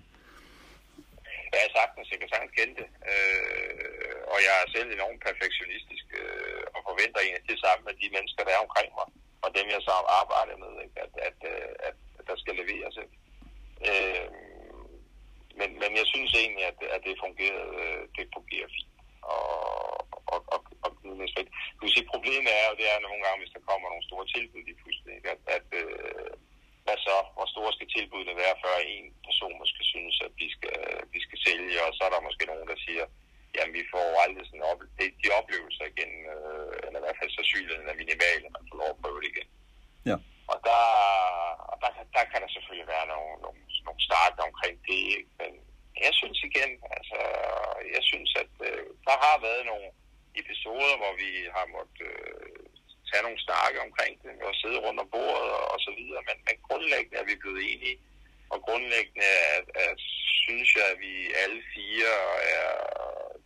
Ja, 1.55 1.61
sagtens. 1.79 2.11
Jeg 2.13 2.19
kan 2.21 2.31
sagtens 2.33 2.57
kende 2.59 2.75
det. 2.81 2.89
Øh, 3.13 4.19
og 4.33 4.39
jeg 4.47 4.55
er 4.59 4.73
selv 4.77 4.89
enormt 4.91 5.21
perfektionistisk 5.29 6.07
øh, 6.23 6.65
og 6.75 6.81
forventer 6.89 7.21
egentlig 7.21 7.51
det 7.53 7.59
samme 7.65 7.83
med 7.89 7.95
de 8.01 8.09
mennesker, 8.17 8.43
der 8.45 8.53
er 8.55 8.65
omkring 8.67 8.91
mig, 8.99 9.09
og 9.45 9.49
dem, 9.57 9.67
jeg 9.75 9.83
så 9.89 9.95
arbejder 10.21 10.57
med, 10.65 10.73
ikke? 10.85 10.97
At, 11.05 11.13
at, 11.29 11.39
at, 11.89 11.97
at 12.19 12.25
der 12.29 12.37
skal 12.43 12.55
leveres. 12.61 12.97
Ikke? 13.05 13.17
Øh, 13.89 14.27
men, 15.59 15.69
men 15.83 15.91
jeg 16.01 16.07
synes 16.13 16.33
egentlig, 16.43 16.65
at, 16.71 16.79
at 16.95 17.01
det 17.07 17.23
fungerer, 17.25 17.63
øh, 17.81 18.03
det 18.17 18.25
fungerer 18.37 18.69
fint. 18.77 18.95
Og, 19.33 19.45
og, 20.33 20.41
og, 20.55 20.61
og 20.85 20.91
du 21.77 21.81
kan 21.81 21.95
sige, 21.95 22.13
problemet 22.15 22.53
er 22.61 22.65
jo, 22.69 22.75
det 22.81 22.87
er 22.93 23.07
nogle 23.07 23.21
gange, 23.25 23.41
hvis 23.41 23.55
der 23.57 23.69
kommer 23.71 23.87
nogle 23.89 24.09
store 24.09 24.27
tilbud 24.35 24.63
lige 24.65 24.81
pludselig, 24.83 25.13
ikke? 25.17 25.31
at, 25.35 25.43
at 25.57 25.69
øh, 25.81 26.31
hvad 26.87 26.99
så, 27.09 27.17
hvor 27.37 27.47
store 27.55 27.73
skal 27.77 27.89
tilbudene 27.97 28.41
være, 28.43 28.61
før 28.65 28.77
en 28.95 29.07
person 29.29 29.61
måske 29.63 29.83
synes, 29.93 30.17
at 30.27 30.33
vi 30.41 30.49
skal, 30.57 30.77
vi 31.15 31.21
skal 31.27 31.39
sælge, 31.47 31.79
og 31.87 31.91
så 31.97 32.01
er 32.07 32.13
der 32.13 32.27
måske 32.29 32.45
nogen, 32.51 32.69
der 32.73 32.79
siger, 32.87 33.05
jamen 33.57 33.75
vi 33.79 33.85
får 33.93 34.07
aldrig 34.25 34.45
sådan 34.47 34.69
op, 34.71 34.81
de, 34.99 35.05
de 35.23 35.29
oplevelser 35.39 35.85
igen, 35.93 36.13
øh, 36.35 36.73
eller 36.85 36.99
i 37.01 37.05
hvert 37.05 37.21
fald 37.21 37.31
sandsynligheden 37.33 37.91
er 37.93 38.01
minimal, 38.03 38.41
at 38.47 38.53
man 38.57 38.69
får 38.69 38.77
lov 38.83 38.91
at 38.93 39.01
prøve 39.03 39.21
det 39.23 39.31
igen. 39.35 39.49
Ja. 40.11 40.17
Og 40.53 40.59
der, 40.69 40.83
og 41.71 41.77
der, 41.83 41.91
der 42.17 42.25
kan 42.31 42.41
der 42.43 42.51
selvfølgelig 42.53 42.89
være 42.95 43.07
nogle, 43.13 43.33
nogle, 43.45 43.61
nogle 43.87 44.01
starter 44.09 44.43
omkring 44.51 44.77
det, 44.89 45.03
ikke? 45.19 45.33
men 45.41 45.53
jeg 46.05 46.13
synes 46.21 46.39
igen, 46.51 46.71
altså, 46.97 47.19
jeg 47.95 48.03
synes, 48.11 48.31
at 48.43 48.55
øh, 48.69 48.87
der 49.09 49.17
har 49.25 49.37
været 49.49 49.63
nogle 49.71 49.89
episoder, 50.41 50.95
hvor 51.01 51.13
vi 51.23 51.31
har 51.57 51.67
måttet 51.77 52.11
øh, 52.11 52.76
tage 53.11 53.25
nogle 53.27 53.45
snakke 53.47 53.79
omkring 53.87 54.15
det, 54.25 54.33
og 54.49 54.55
sidde 54.63 54.79
rundt 54.85 55.01
om 55.03 55.09
bordet 55.15 55.49
og, 55.59 55.65
og 55.75 55.79
så 55.87 55.91
videre, 55.99 56.23
men, 56.29 56.37
men 56.47 56.57
grundlæggende 56.69 57.19
er 57.21 57.27
vi 57.31 57.43
blevet 57.43 57.61
enige, 57.73 57.97
og 58.53 58.59
grundlæggende 58.67 59.29
er, 59.53 59.59
er, 59.83 59.93
synes 60.45 60.69
jeg, 60.79 60.87
at 60.93 60.99
vi 61.07 61.15
alle 61.43 61.61
fire 61.75 62.13
er 62.57 62.69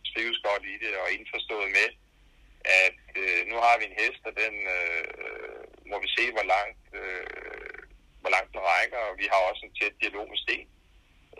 trives 0.09 0.39
godt 0.47 0.63
i 0.73 0.75
det 0.83 0.93
og 1.01 1.07
indforstået 1.17 1.69
med, 1.77 1.89
at 2.85 3.03
øh, 3.23 3.41
nu 3.51 3.55
har 3.65 3.75
vi 3.79 3.85
en 3.85 3.99
hest, 4.01 4.21
og 4.29 4.33
den 4.43 4.55
øh, 4.77 5.61
må 5.89 5.95
vi 6.03 6.09
se, 6.17 6.23
hvor 6.35 6.45
langt, 6.55 6.85
øh, 7.01 7.79
hvor 8.21 8.31
langt 8.35 8.51
den 8.53 8.61
rækker, 8.71 9.01
og 9.09 9.13
vi 9.21 9.25
har 9.31 9.41
også 9.49 9.61
en 9.65 9.75
tæt 9.79 9.95
dialog 10.01 10.25
med 10.29 10.39
Sten 10.43 10.67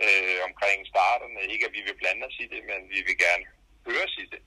øh, 0.06 0.40
omkring 0.48 0.80
starterne. 0.94 1.40
Ikke 1.54 1.66
at 1.68 1.76
vi 1.78 1.82
vil 1.88 2.00
blande 2.02 2.24
os 2.30 2.38
i 2.44 2.48
det, 2.54 2.62
men 2.72 2.80
vi 2.94 3.00
vil 3.08 3.18
gerne 3.26 3.46
høre 3.88 4.08
sig 4.14 4.26
det 4.34 4.42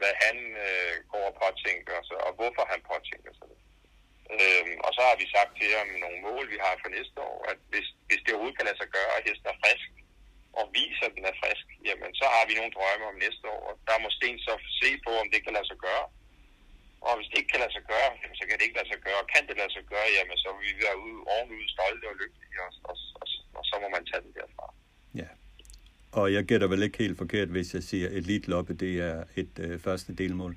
hvad 0.00 0.12
han 0.24 0.36
øh, 0.66 0.94
går 1.12 1.24
og 1.30 1.36
påtænker 1.42 1.96
sig, 2.08 2.18
og 2.26 2.32
hvorfor 2.38 2.64
han 2.72 2.80
påtænker 2.90 3.32
sig 3.38 3.46
det. 3.52 3.58
Øhm, 4.34 4.76
og 4.86 4.90
så 4.96 5.02
har 5.08 5.16
vi 5.20 5.26
sagt 5.36 5.52
til 5.58 5.70
ham 5.78 5.88
nogle 6.04 6.18
mål, 6.28 6.44
vi 6.54 6.58
har 6.64 6.74
for 6.82 6.90
næste 6.98 7.18
år, 7.30 7.38
at 7.50 7.58
hvis, 7.72 7.88
hvis 8.08 8.22
det 8.22 8.32
overhovedet 8.32 8.58
kan 8.58 8.68
lade 8.68 8.80
sig 8.80 8.90
gøre, 8.96 9.10
at 9.16 9.26
hesten 9.28 9.52
er 9.52 9.60
frisk, 9.64 9.90
og 10.58 10.64
viser, 10.78 11.04
at 11.08 11.16
den 11.16 11.24
er 11.30 11.36
frisk, 11.42 11.66
jamen 11.88 12.10
så 12.20 12.26
har 12.34 12.44
vi 12.48 12.54
nogle 12.54 12.74
drømme 12.76 13.06
om 13.10 13.16
næste 13.24 13.44
år, 13.54 13.60
og 13.68 13.74
der 13.88 13.96
må 14.02 14.08
Sten 14.16 14.38
så 14.46 14.52
se 14.80 14.90
på, 15.06 15.12
om 15.22 15.28
det 15.32 15.40
kan 15.44 15.54
lade 15.56 15.68
sig 15.70 15.80
gøre. 15.86 16.04
Og 17.06 17.12
hvis 17.16 17.28
det 17.30 17.38
ikke 17.38 17.52
kan 17.52 17.62
lade 17.64 17.74
sig 17.76 17.84
gøre, 17.92 18.10
jamen, 18.20 18.36
så 18.38 18.44
kan 18.44 18.56
det 18.56 18.64
ikke 18.66 18.78
lade 18.80 18.90
sig 18.92 19.00
gøre. 19.06 19.18
Og 19.22 19.28
kan 19.34 19.44
det 19.48 19.56
lade 19.60 19.72
sig 19.76 19.84
gøre, 19.92 20.08
jamen 20.16 20.38
så 20.42 20.48
vil 20.56 20.64
vi 20.68 20.82
være 20.86 20.98
ude, 21.04 21.18
ovenud 21.34 21.68
stolte 21.74 22.06
og 22.12 22.16
lykkelige, 22.20 22.58
og, 22.66 22.72
og, 22.90 22.96
og, 23.20 23.26
og, 23.58 23.64
så 23.70 23.74
må 23.82 23.88
man 23.96 24.04
tage 24.10 24.22
det 24.26 24.32
derfra. 24.38 24.66
Og 26.20 26.26
jeg 26.36 26.42
gætter 26.50 26.68
vel 26.72 26.82
ikke 26.86 26.98
helt 27.04 27.18
forkert, 27.22 27.48
hvis 27.56 27.68
jeg 27.76 27.84
siger, 27.90 28.06
at 28.08 28.16
Elite 28.20 28.48
Loppe, 28.52 28.72
det 28.84 28.92
er 29.10 29.18
et 29.42 29.54
øh, 29.64 29.74
første 29.86 30.10
delmål. 30.22 30.52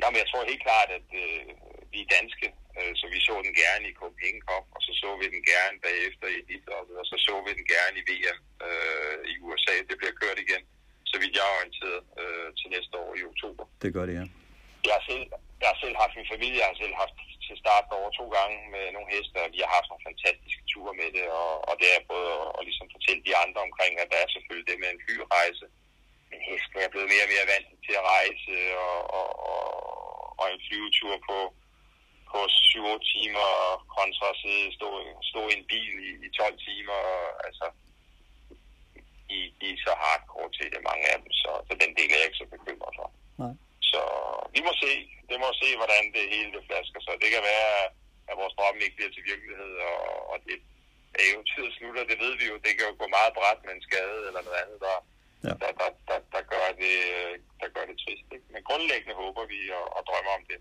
Jamen, 0.00 0.18
jeg 0.22 0.28
tror 0.30 0.50
helt 0.52 0.64
klart, 0.68 0.90
at 0.98 1.08
øh, 1.22 1.42
vi 1.92 1.98
er 2.04 2.08
danske, 2.18 2.46
øh, 2.78 2.92
så 3.00 3.04
vi 3.14 3.18
så 3.28 3.34
den 3.46 3.54
gerne 3.64 3.84
i 3.90 3.94
Copenhagen 4.00 4.42
Cup, 4.48 4.66
og 4.76 4.80
så 4.86 4.92
så 5.02 5.08
vi 5.20 5.26
den 5.34 5.42
gerne 5.54 5.76
bagefter 5.86 6.26
i 6.34 6.36
Elite 6.42 6.66
Loppe, 6.72 6.92
og 7.00 7.06
så 7.10 7.16
så 7.26 7.34
vi 7.46 7.50
den 7.58 7.66
gerne 7.76 7.96
i 8.00 8.04
VM 8.10 8.38
øh, 8.66 9.18
i 9.32 9.34
USA. 9.46 9.74
Det 9.90 9.96
bliver 10.00 10.16
kørt 10.22 10.38
igen, 10.46 10.62
så 11.10 11.14
vidt 11.20 11.36
jeg 11.38 11.44
er 11.48 11.54
orienteret 11.58 12.00
øh, 12.20 12.48
til 12.58 12.68
næste 12.76 12.94
år 13.04 13.10
i 13.20 13.22
oktober. 13.30 13.64
Det 13.82 13.90
gør 13.96 14.04
det, 14.08 14.14
ja. 14.20 14.26
Jeg 14.88 14.94
har 14.98 15.04
selv, 15.10 15.24
jeg 15.62 15.68
har 15.72 15.78
selv 15.84 15.96
haft 16.02 16.14
min 16.18 16.28
familie, 16.34 16.58
jeg 16.62 16.68
har 16.72 16.78
selv 16.84 16.94
haft 17.02 17.16
til 17.46 17.56
start 17.64 17.86
over 17.98 18.10
to 18.18 18.24
gange 18.36 18.58
med 18.74 18.84
nogle 18.94 19.12
heste, 19.14 19.36
og 19.44 19.50
vi 19.54 19.60
har 19.62 19.70
haft 19.76 19.88
nogle 19.90 20.06
fantastiske 20.08 20.64
ture 20.70 20.94
med 21.00 21.10
det, 21.16 21.26
og, 21.40 21.52
og 21.68 21.74
det 21.80 21.88
er 21.96 22.08
både 22.12 22.30
at, 22.42 22.48
at 22.56 22.62
ligesom 22.68 22.88
fortælle 22.94 23.22
de 23.28 23.34
andre 23.44 23.60
omkring, 23.68 23.92
at 24.02 24.10
der 24.12 24.18
er 24.20 24.28
selvfølgelig 24.34 24.68
det 24.70 24.78
med 24.82 24.90
en 24.90 25.02
flyrejse, 25.04 25.66
men 26.30 26.38
hesten 26.48 26.78
er 26.84 26.92
blevet 26.92 27.12
mere 27.12 27.26
og 27.26 27.32
mere 27.34 27.50
vant 27.52 27.68
til 27.86 27.94
at 28.00 28.06
rejse, 28.14 28.54
og, 28.86 28.98
og, 29.18 29.28
og, 29.52 29.64
og 30.40 30.46
en 30.52 30.64
flyvetur 30.66 31.14
på, 31.28 31.38
på 32.30 32.38
7 32.48 32.84
timer 33.12 33.48
kontra 33.96 34.26
at 34.32 34.38
sidde, 34.42 34.66
stå, 34.78 34.88
stå 35.30 35.40
i 35.48 35.54
en 35.58 35.66
bil 35.72 35.94
i, 36.08 36.10
i 36.26 36.28
12 36.38 36.58
timer, 36.68 36.98
og, 37.14 37.24
altså 37.48 37.66
de, 39.28 39.38
de 39.60 39.66
er 39.72 39.78
så 39.86 39.92
hardcore 40.02 40.50
til 40.56 40.66
det, 40.72 40.80
mange 40.90 41.04
af 41.12 41.16
dem, 41.22 41.30
så, 41.42 41.50
så 41.68 41.72
den 41.82 41.92
del 41.98 42.10
er 42.10 42.18
jeg 42.18 42.26
ikke 42.28 42.42
så 42.42 42.46
bekymret 42.54 42.73
Så 42.73 42.73
vi 44.54 44.60
må 44.66 44.72
se. 44.84 44.92
Det 45.30 45.36
må 45.44 45.48
se, 45.62 45.68
hvordan 45.80 46.04
det 46.16 46.24
hele 46.34 46.50
det 46.56 46.62
flasker 46.68 47.00
sig. 47.02 47.14
Det 47.22 47.30
kan 47.34 47.42
være, 47.52 47.70
at 48.30 48.34
vores 48.40 48.54
drømme 48.58 48.80
ikke 48.84 48.96
bliver 48.98 49.12
til 49.14 49.24
virkelighed, 49.32 49.72
og, 49.90 50.00
og 50.30 50.36
det 50.46 50.56
eventyret 51.28 51.72
slutter, 51.78 52.04
det 52.10 52.18
ved 52.24 52.34
vi 52.40 52.44
jo. 52.50 52.56
Det 52.64 52.72
kan 52.76 52.84
jo 52.88 52.94
gå 53.02 53.06
meget 53.18 53.32
bræt 53.38 53.60
med 53.66 53.72
en 53.74 53.86
skade 53.88 54.20
eller 54.28 54.42
noget 54.46 54.60
andet, 54.62 54.78
der, 54.86 54.96
ja. 55.46 55.54
der, 55.62 55.70
der, 55.80 55.90
der, 56.08 56.18
der, 56.34 56.42
gør 56.52 56.66
det, 56.82 56.96
der 57.60 57.68
gør 57.74 57.84
det 57.90 57.96
trist. 58.04 58.26
Ikke? 58.34 58.46
Men 58.54 58.62
grundlæggende 58.68 59.14
håber 59.22 59.44
vi 59.52 59.58
og, 59.78 59.84
og 59.96 60.02
drømmer 60.08 60.32
om 60.38 60.44
det. 60.50 60.58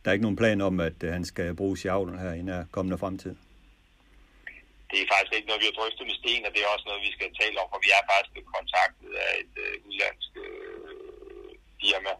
Der 0.00 0.06
er 0.08 0.16
ikke 0.16 0.28
nogen 0.28 0.42
plan 0.42 0.60
om, 0.68 0.74
at 0.88 0.98
han 1.16 1.24
skal 1.32 1.48
bruges 1.60 1.84
i 1.84 1.88
avlen 1.96 2.18
her 2.24 2.32
i 2.40 2.42
nær 2.48 2.62
kommende 2.76 2.98
fremtid? 3.02 3.34
Det 4.90 4.98
er 5.02 5.08
faktisk 5.14 5.34
ikke 5.36 5.48
noget, 5.48 5.62
vi 5.62 5.68
har 5.70 5.78
drøftet 5.78 6.04
med 6.06 6.16
Sten, 6.20 6.46
og 6.46 6.52
det 6.54 6.60
er 6.62 6.74
også 6.74 6.86
noget, 6.88 7.06
vi 7.08 7.12
skal 7.16 7.28
tale 7.40 7.56
om, 7.62 7.68
for 7.72 7.80
vi 7.86 7.90
er 7.98 8.02
faktisk 8.10 8.30
blevet 8.32 8.50
kontaktet 8.56 9.10
af 9.24 9.30
et 9.42 9.54
øh, 9.64 9.74
udlandsk 9.86 10.30
øh, 10.44 11.50
firma, 11.80 12.12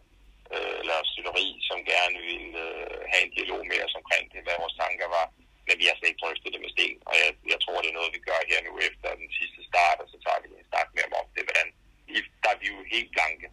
øh, 0.55 0.75
eller 0.81 0.99
støtteri, 1.11 1.47
som 1.69 1.79
gerne 1.93 2.19
vil 2.31 2.47
øh, 2.65 2.99
have 3.11 3.23
en 3.27 3.35
dialog 3.37 3.63
med 3.71 3.79
os 3.87 3.99
omkring 4.01 4.25
det, 4.33 4.41
hvad 4.45 4.63
vores 4.63 4.79
tanker 4.83 5.09
var. 5.19 5.27
Men 5.67 5.75
vi 5.81 5.87
har 5.89 5.97
slet 5.97 6.11
ikke 6.11 6.23
drøftet 6.25 6.53
det 6.55 6.63
med 6.63 6.73
Sten, 6.75 6.99
og 7.11 7.15
jeg, 7.23 7.31
jeg 7.53 7.59
tror, 7.65 7.83
det 7.83 7.91
er 7.91 7.99
noget, 7.99 8.17
vi 8.17 8.27
gør 8.29 8.41
her 8.51 8.61
nu 8.69 8.73
efter 8.89 9.09
den 9.23 9.31
sidste 9.39 9.61
start, 9.71 9.99
og 10.03 10.09
så 10.13 10.17
tager 10.25 10.41
vi 10.43 10.49
en 10.49 10.71
snak 10.71 10.89
med 10.95 11.03
ham 11.07 11.15
om 11.21 11.27
det, 11.35 11.45
hvordan 11.49 11.69
der 12.43 12.51
er 12.55 12.61
vi 12.63 12.67
jo 12.75 12.79
helt 12.95 13.11
blanke. 13.17 13.49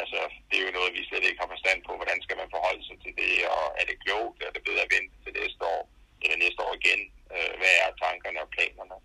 Altså, 0.00 0.20
det 0.48 0.56
er 0.58 0.66
jo 0.66 0.76
noget, 0.78 0.96
vi 0.96 1.02
slet 1.08 1.24
ikke 1.28 1.42
har 1.42 1.54
forstand 1.54 1.80
på, 1.88 1.92
hvordan 2.00 2.18
skal 2.22 2.36
man 2.40 2.52
forholde 2.54 2.84
sig 2.88 2.96
til 3.04 3.12
det, 3.20 3.34
og 3.56 3.64
er 3.80 3.84
det 3.90 4.02
klogt, 4.04 4.38
er 4.46 4.52
det 4.54 4.66
bedre 4.68 4.84
at 4.86 4.92
vente 4.96 5.14
til 5.24 5.32
næste 5.40 5.62
år, 5.74 5.82
eller 6.22 6.36
næste 6.44 6.60
år 6.66 6.72
igen, 6.80 7.00
øh, 7.34 7.52
hvad 7.60 7.74
er 7.84 7.90
tankerne 8.04 8.40
og 8.44 8.48
planerne 8.56 8.96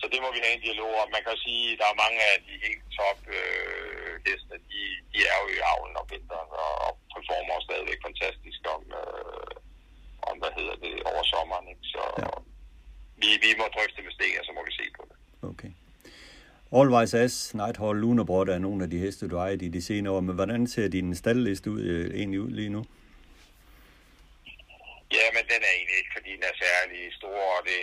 så 0.00 0.04
det 0.12 0.18
må 0.24 0.28
vi 0.32 0.40
have 0.44 0.54
en 0.56 0.66
dialog 0.66 0.92
om. 1.02 1.08
Man 1.14 1.22
kan 1.22 1.34
jo 1.34 1.40
sige, 1.46 1.64
at 1.72 1.78
der 1.80 1.88
er 1.90 2.02
mange 2.04 2.20
af 2.30 2.36
de 2.46 2.54
helt 2.66 2.84
top 2.98 3.20
øh, 3.38 4.12
heste, 4.26 4.54
de, 4.72 4.80
de 5.12 5.18
er 5.30 5.36
jo 5.42 5.46
i 5.56 5.58
avlen 5.72 5.96
om 6.00 6.06
vinteren 6.14 6.50
og, 6.64 6.72
og 6.86 6.92
performer 7.14 7.66
stadigvæk 7.68 8.00
fantastisk 8.08 8.60
om, 8.74 8.82
øh, 9.00 9.52
om, 10.28 10.34
hvad 10.40 10.52
hedder 10.58 10.76
det, 10.84 10.94
over 11.10 11.22
sommeren. 11.32 11.66
Ikke? 11.72 11.84
Så 11.94 12.02
ja. 12.22 12.30
vi, 13.22 13.28
vi 13.44 13.50
må 13.60 13.64
drøfte 13.74 14.00
med 14.06 14.12
Sten, 14.16 14.40
og 14.40 14.44
så 14.48 14.52
må 14.56 14.62
vi 14.68 14.72
se 14.80 14.86
på 14.96 15.02
det. 15.08 15.16
Okay. 15.50 15.72
Allwise 16.78 17.28
S, 17.28 17.54
Nighthall, 17.54 18.00
Lunabrot 18.02 18.48
er 18.48 18.58
nogle 18.58 18.84
af 18.84 18.90
de 18.90 18.98
heste, 18.98 19.28
du 19.28 19.36
ejer 19.36 19.56
i 19.68 19.68
de 19.76 19.82
senere 19.82 20.12
år, 20.14 20.20
men 20.20 20.34
hvordan 20.34 20.66
ser 20.66 20.88
din 20.88 21.14
stalliste 21.14 21.70
ud, 21.70 21.80
øh, 21.80 22.14
egentlig 22.18 22.40
ud 22.40 22.50
lige 22.50 22.68
nu? 22.76 22.82
Ja, 25.16 25.26
men 25.36 25.44
den 25.52 25.60
er 25.66 25.72
egentlig 25.76 25.98
ikke, 26.00 26.12
fordi 26.16 26.30
den 26.36 26.44
er 26.50 26.56
særlig 26.66 27.00
stor, 27.20 27.40
og 27.58 27.62
det, 27.70 27.80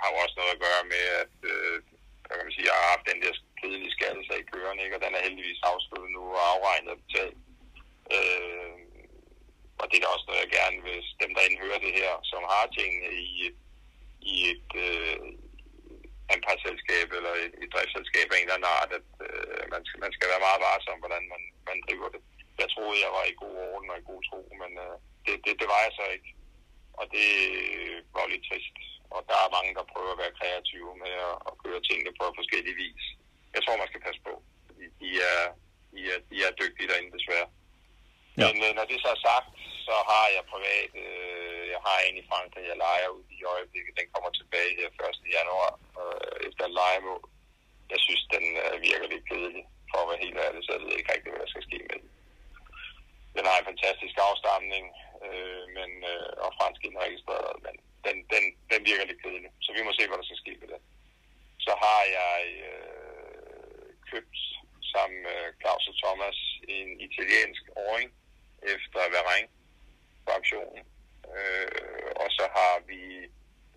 har 0.00 0.08
jo 0.12 0.16
også 0.24 0.36
noget 0.38 0.54
at 0.54 0.62
gøre 0.66 0.82
med, 0.94 1.04
at 1.22 1.36
øh, 1.52 1.76
kan 2.26 2.36
man 2.38 2.54
sige, 2.54 2.68
jeg 2.70 2.78
har 2.80 2.92
haft 2.94 3.10
den 3.10 3.20
der 3.22 3.32
kedelige 3.60 3.96
skattelse 3.96 4.32
i 4.38 4.48
køren, 4.52 4.78
ikke? 4.84 4.96
og 4.96 5.02
den 5.04 5.14
er 5.14 5.26
heldigvis 5.26 5.68
afsluttet 5.70 6.10
nu 6.16 6.22
og 6.38 6.42
afregnet 6.52 6.94
og 6.94 7.00
betalt. 7.04 7.38
Øh, 8.16 8.76
og 9.80 9.84
det 9.88 9.96
er 9.96 10.04
da 10.04 10.14
også 10.14 10.26
noget, 10.26 10.44
jeg 10.44 10.56
gerne 10.58 10.78
vil, 10.88 11.00
dem 11.22 11.30
der 11.34 11.46
indhører 11.48 11.80
det 11.86 11.92
her, 12.00 12.12
som 12.30 12.42
har 12.52 12.64
tingene 12.78 13.08
i, 13.26 13.32
i 14.32 14.34
et 14.52 14.70
øh, 14.86 15.18
anpartsselskab 16.34 17.08
eller 17.18 17.32
et, 17.44 17.54
et 17.62 17.70
driftsselskab 17.74 18.26
af 18.30 18.36
en 18.36 18.46
eller 18.46 18.56
anden 18.56 18.74
art, 18.78 18.90
at 18.98 19.08
øh, 19.26 19.62
man, 19.74 19.82
skal, 19.86 19.98
man 20.04 20.12
skal 20.16 20.28
være 20.32 20.46
meget 20.46 20.64
varsom, 20.68 20.98
hvordan 21.02 21.24
man, 21.32 21.42
man 21.68 21.78
driver 21.86 22.08
det. 22.14 22.20
Jeg 22.60 22.68
troede, 22.74 23.04
jeg 23.04 23.12
var 23.16 23.24
i 23.26 23.38
god 23.42 23.54
orden 23.68 23.90
og 23.92 23.98
i 23.98 24.08
god 24.10 24.20
tro, 24.28 24.40
men 24.62 24.70
øh, 24.84 24.96
det, 25.24 25.34
det, 25.44 25.52
det 25.60 25.68
var 25.72 25.80
jeg 25.86 25.92
så 26.00 26.04
ikke. 26.16 26.30
Og 27.00 27.04
det 27.14 27.30
var 28.16 28.26
lidt 28.26 28.44
trist. 28.48 28.76
Og 29.14 29.20
der 29.30 29.38
er 29.44 29.54
mange, 29.56 29.72
der 29.78 29.90
prøver 29.92 30.12
at 30.12 30.20
være 30.22 30.38
kreative 30.40 30.92
med 31.04 31.14
at, 31.28 31.36
at 31.48 31.54
køre 31.62 31.80
tingene 31.88 32.12
på 32.20 32.24
forskellige 32.38 32.80
vis. 32.84 33.04
Jeg 33.54 33.62
tror, 33.62 33.82
man 33.82 33.90
skal 33.90 34.04
passe 34.06 34.20
på. 34.28 34.34
Fordi 34.66 34.86
de 35.00 35.10
er, 35.32 35.42
de 35.92 36.00
er, 36.12 36.18
de 36.30 36.36
er 36.46 36.58
dygtige 36.62 36.88
derinde, 36.90 37.16
desværre. 37.18 37.48
Ja. 38.40 38.44
Men 38.46 38.56
øh, 38.66 38.70
når 38.78 38.84
det 38.90 38.98
så 39.04 39.10
er 39.16 39.20
sagt, 39.28 39.48
så 39.86 39.96
har 40.10 40.26
jeg 40.36 40.50
privat, 40.52 40.90
øh, 41.04 41.62
jeg 41.74 41.80
har 41.86 41.98
en 42.06 42.20
i 42.22 42.28
Frankrig, 42.30 42.64
jeg 42.70 42.78
leger 42.86 43.08
ud 43.18 43.26
i 43.38 43.40
øjeblikket. 43.54 43.98
Den 44.00 44.08
kommer 44.14 44.30
tilbage 44.40 44.72
her 44.78 44.88
1. 44.88 45.36
januar 45.36 45.72
øh, 46.00 46.36
efter 46.48 46.62
en 46.66 46.76
legemål. 46.80 47.24
Jeg 47.92 48.00
synes, 48.06 48.22
den 48.34 48.44
øh, 48.64 48.74
virker 48.88 49.08
lidt 49.12 49.28
kedelig, 49.30 49.64
for 49.90 49.98
at 50.00 50.08
være 50.10 50.24
helt 50.24 50.38
ærlig, 50.46 50.60
så 50.62 50.70
jeg 50.72 50.82
ved 50.82 50.98
ikke 50.98 51.12
rigtig, 51.14 51.30
hvad 51.30 51.42
der 51.44 51.52
skal 51.52 51.66
ske 51.68 51.78
med 51.88 51.98
den. 52.02 52.10
Den 53.36 53.44
har 53.48 53.56
en 53.58 53.70
fantastisk 53.72 54.16
afstamning, 54.28 54.84
øh, 55.26 55.64
men, 55.76 55.90
øh, 56.12 56.30
og 56.44 56.50
fransk 56.58 56.80
indregistreret, 56.88 57.56
men 57.66 57.74
den, 58.06 58.16
den, 58.32 58.44
den 58.70 58.80
virker 58.88 59.04
lidt 59.06 59.22
kedelig. 59.22 59.50
Så 59.64 59.70
vi 59.76 59.82
må 59.82 59.90
se, 59.92 60.06
hvad 60.06 60.18
der 60.18 60.28
skal 60.28 60.42
ske 60.42 60.52
med 60.60 60.68
det. 60.72 60.80
Så 61.66 61.72
har 61.84 62.02
jeg 62.20 62.40
øh, 62.70 63.88
købt 64.10 64.38
sammen 64.92 65.18
med 65.28 65.40
Claus 65.60 65.84
og 65.90 65.96
Thomas 66.02 66.38
en 66.76 66.88
italiensk 67.08 67.64
åring 67.88 68.08
efter 68.74 69.00
Varing 69.14 69.46
på 70.24 70.30
auktionen. 70.38 70.84
Øh, 71.36 72.08
og 72.22 72.28
så 72.38 72.44
har 72.56 72.74
vi 72.90 73.02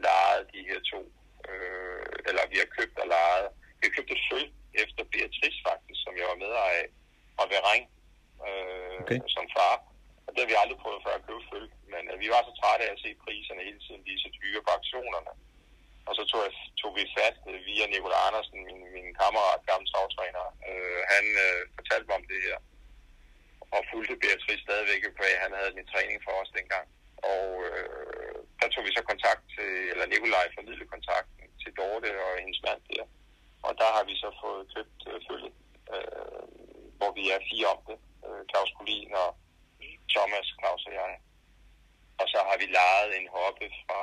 lejet 0.07 0.43
de 0.53 0.61
her 0.69 0.79
to, 0.91 1.01
øh, 1.49 2.05
eller 2.29 2.43
vi 2.51 2.57
har 2.63 2.69
købt 2.77 2.97
og 3.03 3.07
lejet. 3.15 3.47
Vi 3.79 3.83
har 3.87 3.95
købt 3.97 4.11
et 4.15 4.23
føl 4.31 4.49
efter 4.83 5.03
Beatrice 5.13 5.59
faktisk, 5.69 5.99
som 6.05 6.13
jeg 6.19 6.25
var 6.31 6.39
med 6.43 6.53
af, 6.77 6.85
og 7.39 7.45
Varing 7.53 7.83
øh, 8.47 8.97
okay. 9.01 9.19
som 9.35 9.45
far. 9.57 9.75
Og 10.29 10.33
det 10.33 10.41
har 10.43 10.51
vi 10.51 10.61
aldrig 10.63 10.79
prøvet 10.83 11.03
før 11.05 11.15
at 11.17 11.25
købe 11.27 11.43
føl. 11.51 11.67
Men 11.93 12.03
øh, 12.11 12.15
vi 12.23 12.27
var 12.33 12.41
så 12.43 12.53
trætte 12.59 12.83
af 12.85 12.91
at 12.93 13.01
se 13.03 13.09
priserne 13.23 13.67
hele 13.69 13.81
tiden 13.85 14.05
blive 14.05 14.23
så 14.25 14.29
dyre 14.39 14.61
på 14.65 14.71
aktionerne. 14.79 15.33
Og 16.07 16.13
så 16.17 16.23
tog, 16.29 16.41
jeg, 16.47 16.53
tog 16.81 16.91
vi 16.97 17.13
fat 17.17 17.37
øh, 17.49 17.59
via 17.69 17.85
Nikolaj 17.87 18.21
Andersen, 18.27 18.57
min, 18.67 18.79
min 18.95 19.07
kammerat, 19.19 19.61
gammel 19.69 19.87
travtræner. 19.91 20.45
Øh, 20.69 21.01
han 21.13 21.25
øh, 21.45 21.61
fortalte 21.77 22.07
mig 22.07 22.17
om 22.21 22.27
det 22.31 22.41
her 22.47 22.57
og 23.75 23.81
fulgte 23.91 24.21
Beatrice 24.23 24.65
stadigvæk, 24.67 25.01
fordi 25.17 25.33
han 25.43 25.51
havde 25.59 25.77
min 25.77 25.91
træning 25.91 26.17
for 26.25 26.33
os 26.41 26.51
dengang. 26.57 26.85
Og 27.33 27.47
øh, 27.69 28.35
der 28.59 28.67
tog 28.69 28.83
vi 28.85 28.91
så 28.97 29.03
kontakt 29.11 29.43
til, 29.55 29.71
eller 29.91 30.05
Nikolaj 30.05 30.45
formidlede 30.55 30.93
kontakten 30.95 31.45
til 31.61 31.71
Dorte 31.79 32.09
og 32.25 32.31
hendes 32.43 32.61
mand 32.67 32.81
der. 32.89 33.05
Og 33.67 33.71
der 33.81 33.89
har 33.95 34.03
vi 34.09 34.15
så 34.23 34.29
fået 34.43 34.63
købt 34.75 34.99
øh, 35.09 35.19
følget, 35.27 35.53
øh, 35.93 36.43
hvor 36.99 37.11
vi 37.17 37.23
er 37.35 37.47
fire 37.51 37.67
om 37.75 37.79
det. 37.89 37.97
Øh, 38.25 38.41
Claus 38.49 38.71
Collin 38.77 39.13
og 39.23 39.29
Thomas, 40.13 40.47
Claus 40.59 40.83
og 40.89 40.93
jeg. 41.01 41.13
Og 42.21 42.25
så 42.33 42.39
har 42.47 42.57
vi 42.61 42.65
lejet 42.79 43.11
en 43.19 43.27
hoppe 43.37 43.67
fra 43.83 44.01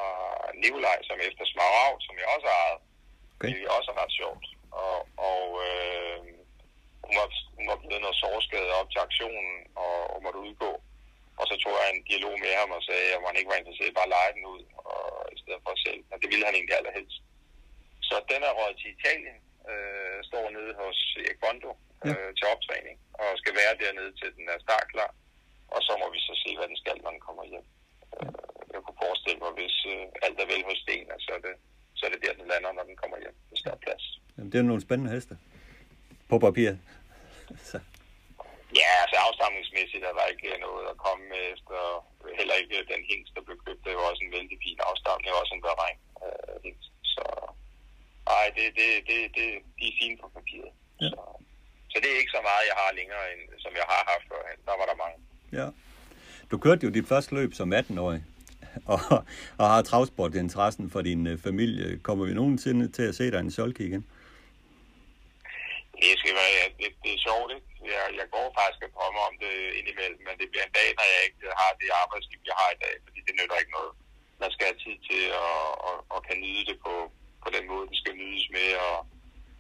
Nikolaj, 0.63 0.99
som 1.09 1.19
efter 1.29 1.45
Smaragd, 1.53 2.01
som 2.07 2.15
jeg 2.21 2.29
også 2.35 2.47
har 2.53 2.61
ejet. 2.67 2.81
Okay. 3.35 3.49
Det 3.53 3.61
er 3.63 3.77
også 3.79 3.93
ret 4.01 4.13
sjovt. 4.21 4.47
Og, 4.83 4.99
og 5.31 5.45
øh, 5.67 6.19
hun 7.07 7.15
var, 7.21 7.29
hun 7.59 7.67
var 7.71 7.79
blevet 7.83 8.03
noget 8.05 8.21
sårskade 8.25 8.71
op 8.81 8.89
til 8.91 9.01
aktionen 9.07 9.51
og, 9.85 9.97
og 10.13 10.19
måtte 10.25 10.41
udgå. 10.49 10.73
Og 11.41 11.45
så 11.51 11.55
tog 11.63 11.73
jeg 11.81 11.89
en 11.89 12.03
dialog 12.11 12.35
med 12.45 12.53
ham 12.61 12.71
og 12.77 12.83
sagde, 12.89 13.09
at 13.17 13.23
man 13.27 13.37
ikke 13.37 13.51
var 13.53 13.61
interesseret 13.61 13.97
bare 13.99 14.09
at 14.09 14.15
lege 14.17 14.35
den 14.37 14.45
ud, 14.55 14.63
og, 14.91 15.01
i 15.35 15.37
stedet 15.43 15.61
for 15.65 15.73
selv. 15.87 16.01
Men 16.11 16.19
det 16.21 16.29
ville 16.33 16.47
han 16.47 16.55
egentlig 16.57 16.77
allerhelst. 16.77 17.17
Så 18.09 18.17
den 18.31 18.41
er 18.49 18.57
råd 18.59 18.73
til 18.81 18.91
Italien, 18.97 19.39
øh, 19.71 20.19
står 20.29 20.47
nede 20.57 20.73
hos 20.83 20.99
Erik 21.25 21.41
Bondo 21.43 21.73
øh, 22.07 22.27
ja. 22.27 22.33
til 22.39 22.47
optræning, 22.55 22.97
og 23.23 23.29
skal 23.41 23.55
være 23.61 23.79
dernede 23.83 24.13
til 24.21 24.29
den 24.37 24.47
er 24.55 24.59
startklar. 24.67 25.11
Og 25.75 25.81
så 25.87 25.93
må 26.01 26.07
vi 26.15 26.21
så 26.29 26.35
se, 26.43 26.51
hvad 26.57 26.69
den 26.73 26.79
skal, 26.83 26.97
når 27.03 27.13
den 27.17 27.23
kommer 27.29 27.45
hjem. 27.53 27.67
Øh, 28.17 28.31
jeg 28.73 28.81
kunne 28.85 29.03
forestille 29.05 29.41
mig, 29.45 29.53
hvis 29.59 29.77
øh, 29.93 30.03
alt 30.25 30.39
er 30.43 30.49
vel 30.53 30.65
hos 30.69 30.79
Sten, 30.85 31.07
så 31.27 31.31
er, 31.37 31.41
det, 31.47 31.55
så 31.99 32.03
er 32.07 32.11
det 32.13 32.21
der, 32.25 32.39
den 32.41 32.47
lander, 32.53 32.73
når 32.73 32.85
den 32.91 32.97
kommer 33.03 33.19
hjem. 33.23 33.37
Det 33.51 33.59
skal 33.59 33.79
plads. 33.87 34.05
Jamen, 34.37 34.51
det 34.53 34.59
er 34.59 34.63
nogle 34.71 34.87
spændende 34.87 35.13
heste 35.15 35.35
på 36.31 36.37
papir. 36.47 36.71
så. 37.71 37.79
Ja, 38.81 38.91
altså 39.03 39.17
afstamningsmæssigt 39.27 40.05
er 40.09 40.15
der 40.19 40.33
ikke 40.33 40.65
noget 40.67 40.85
at 40.93 40.97
komme 41.05 41.25
med 41.33 41.43
efter. 41.55 41.79
Heller 42.39 42.55
ikke 42.61 42.91
den 42.93 43.03
hængst, 43.11 43.33
der 43.37 43.43
blev 43.47 43.59
købt. 43.67 43.85
Det 43.85 43.93
var 43.99 44.11
også 44.11 44.25
en 44.25 44.35
vældig 44.37 44.59
fin 44.67 44.79
afstamning. 44.91 45.25
Det 45.25 45.33
var 45.35 45.43
også 45.45 45.57
en 45.59 45.67
beregn 45.69 45.99
øh. 46.25 46.73
Så 47.15 47.25
nej, 48.31 48.47
det, 48.57 48.67
det, 48.79 48.89
det, 49.09 49.19
det, 49.37 49.47
de 49.79 49.85
er 49.91 49.99
fine 50.01 50.17
på 50.23 50.27
papiret. 50.37 50.73
Ja. 51.03 51.09
Så, 51.11 51.21
så 51.91 51.97
det 52.03 52.09
er 52.11 52.21
ikke 52.23 52.37
så 52.37 52.43
meget, 52.49 52.71
jeg 52.71 52.77
har 52.83 52.91
længere, 53.01 53.25
end, 53.33 53.43
som 53.65 53.73
jeg 53.81 53.87
har 53.93 54.03
haft 54.13 54.27
førhen. 54.31 54.61
Der 54.69 54.75
var 54.81 54.87
der 54.91 55.03
mange. 55.05 55.19
Ja. 55.61 55.69
Du 56.51 56.57
kørte 56.65 56.83
jo 56.87 56.91
dit 56.97 57.09
første 57.13 57.35
løb 57.39 57.51
som 57.55 57.73
18-årig, 57.73 58.21
og, 58.95 59.01
og 59.61 59.67
har 59.73 59.83
travsportinteressen 59.83 60.91
for 60.95 61.01
din 61.09 61.23
øh, 61.27 61.37
familie. 61.47 61.87
Kommer 62.07 62.25
vi 62.29 62.35
nogensinde 62.35 62.85
til 62.97 63.05
at 63.11 63.15
se 63.19 63.25
dig 63.33 63.41
en 63.41 63.57
solke 63.59 63.83
igen? 63.89 64.05
Det 66.03 66.15
skal 66.21 66.35
være, 66.43 66.63
det, 66.81 66.89
det 67.05 67.11
er 67.17 67.21
sjovt, 67.29 67.49
ikke? 67.57 67.69
Jeg, 67.93 68.03
jeg 68.21 68.27
går 68.35 68.47
faktisk 68.59 68.81
og 68.87 68.91
drømmer 68.97 69.23
om 69.31 69.35
det 69.45 69.55
indimellem, 69.79 70.21
men 70.29 70.35
det 70.41 70.47
bliver 70.51 70.67
en 70.67 70.77
dag, 70.81 70.89
når 70.99 71.07
jeg 71.15 71.21
ikke 71.29 71.43
øh, 71.49 71.53
har 71.61 71.71
det 71.81 71.89
arbejdsliv, 72.03 72.41
jeg 72.51 72.57
har 72.63 72.71
i 72.77 72.81
dag, 72.85 72.95
fordi 73.05 73.19
det 73.27 73.35
nytter 73.39 73.63
ikke 73.63 73.77
noget. 73.79 73.93
Man 74.43 74.51
skal 74.53 74.67
have 74.71 74.81
tid 74.87 74.97
til 75.09 75.23
at 75.45 75.55
og, 75.89 75.97
og 76.15 76.21
kan 76.29 76.37
nyde 76.45 76.65
det 76.71 76.79
på, 76.87 76.95
på 77.45 77.49
den 77.57 77.65
måde, 77.71 77.85
det 77.91 77.99
skal 78.03 78.15
nydes 78.23 78.47
med, 78.57 78.71
og, 78.89 78.97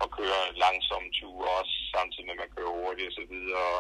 og 0.03 0.09
køre 0.19 0.41
langsomme 0.65 1.09
ture 1.19 1.49
også, 1.61 1.75
samtidig 1.95 2.27
med, 2.27 2.37
at 2.37 2.43
man 2.43 2.55
kører 2.57 2.77
hurtigt 2.81 3.11
og 3.11 3.15
så 3.21 3.25
videre. 3.35 3.71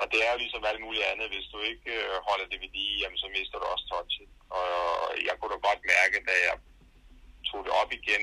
Og 0.00 0.06
det 0.12 0.18
er 0.26 0.30
jo 0.32 0.38
ligesom 0.44 0.64
alt 0.70 0.84
muligt 0.86 1.08
andet. 1.10 1.32
Hvis 1.34 1.48
du 1.52 1.58
ikke 1.70 1.90
øh, 2.02 2.16
holder 2.28 2.46
det 2.50 2.58
ved 2.62 2.70
lige, 2.76 3.00
jamen, 3.02 3.18
så 3.22 3.28
mister 3.36 3.56
du 3.58 3.66
også 3.74 3.86
touchet. 3.90 4.30
Og 4.58 4.66
jeg 5.28 5.34
kunne 5.36 5.52
da 5.54 5.58
godt 5.68 5.82
mærke, 5.94 6.16
da 6.28 6.34
jeg 6.48 6.56
tog 7.48 7.60
det 7.66 7.72
op 7.80 7.90
igen 8.00 8.22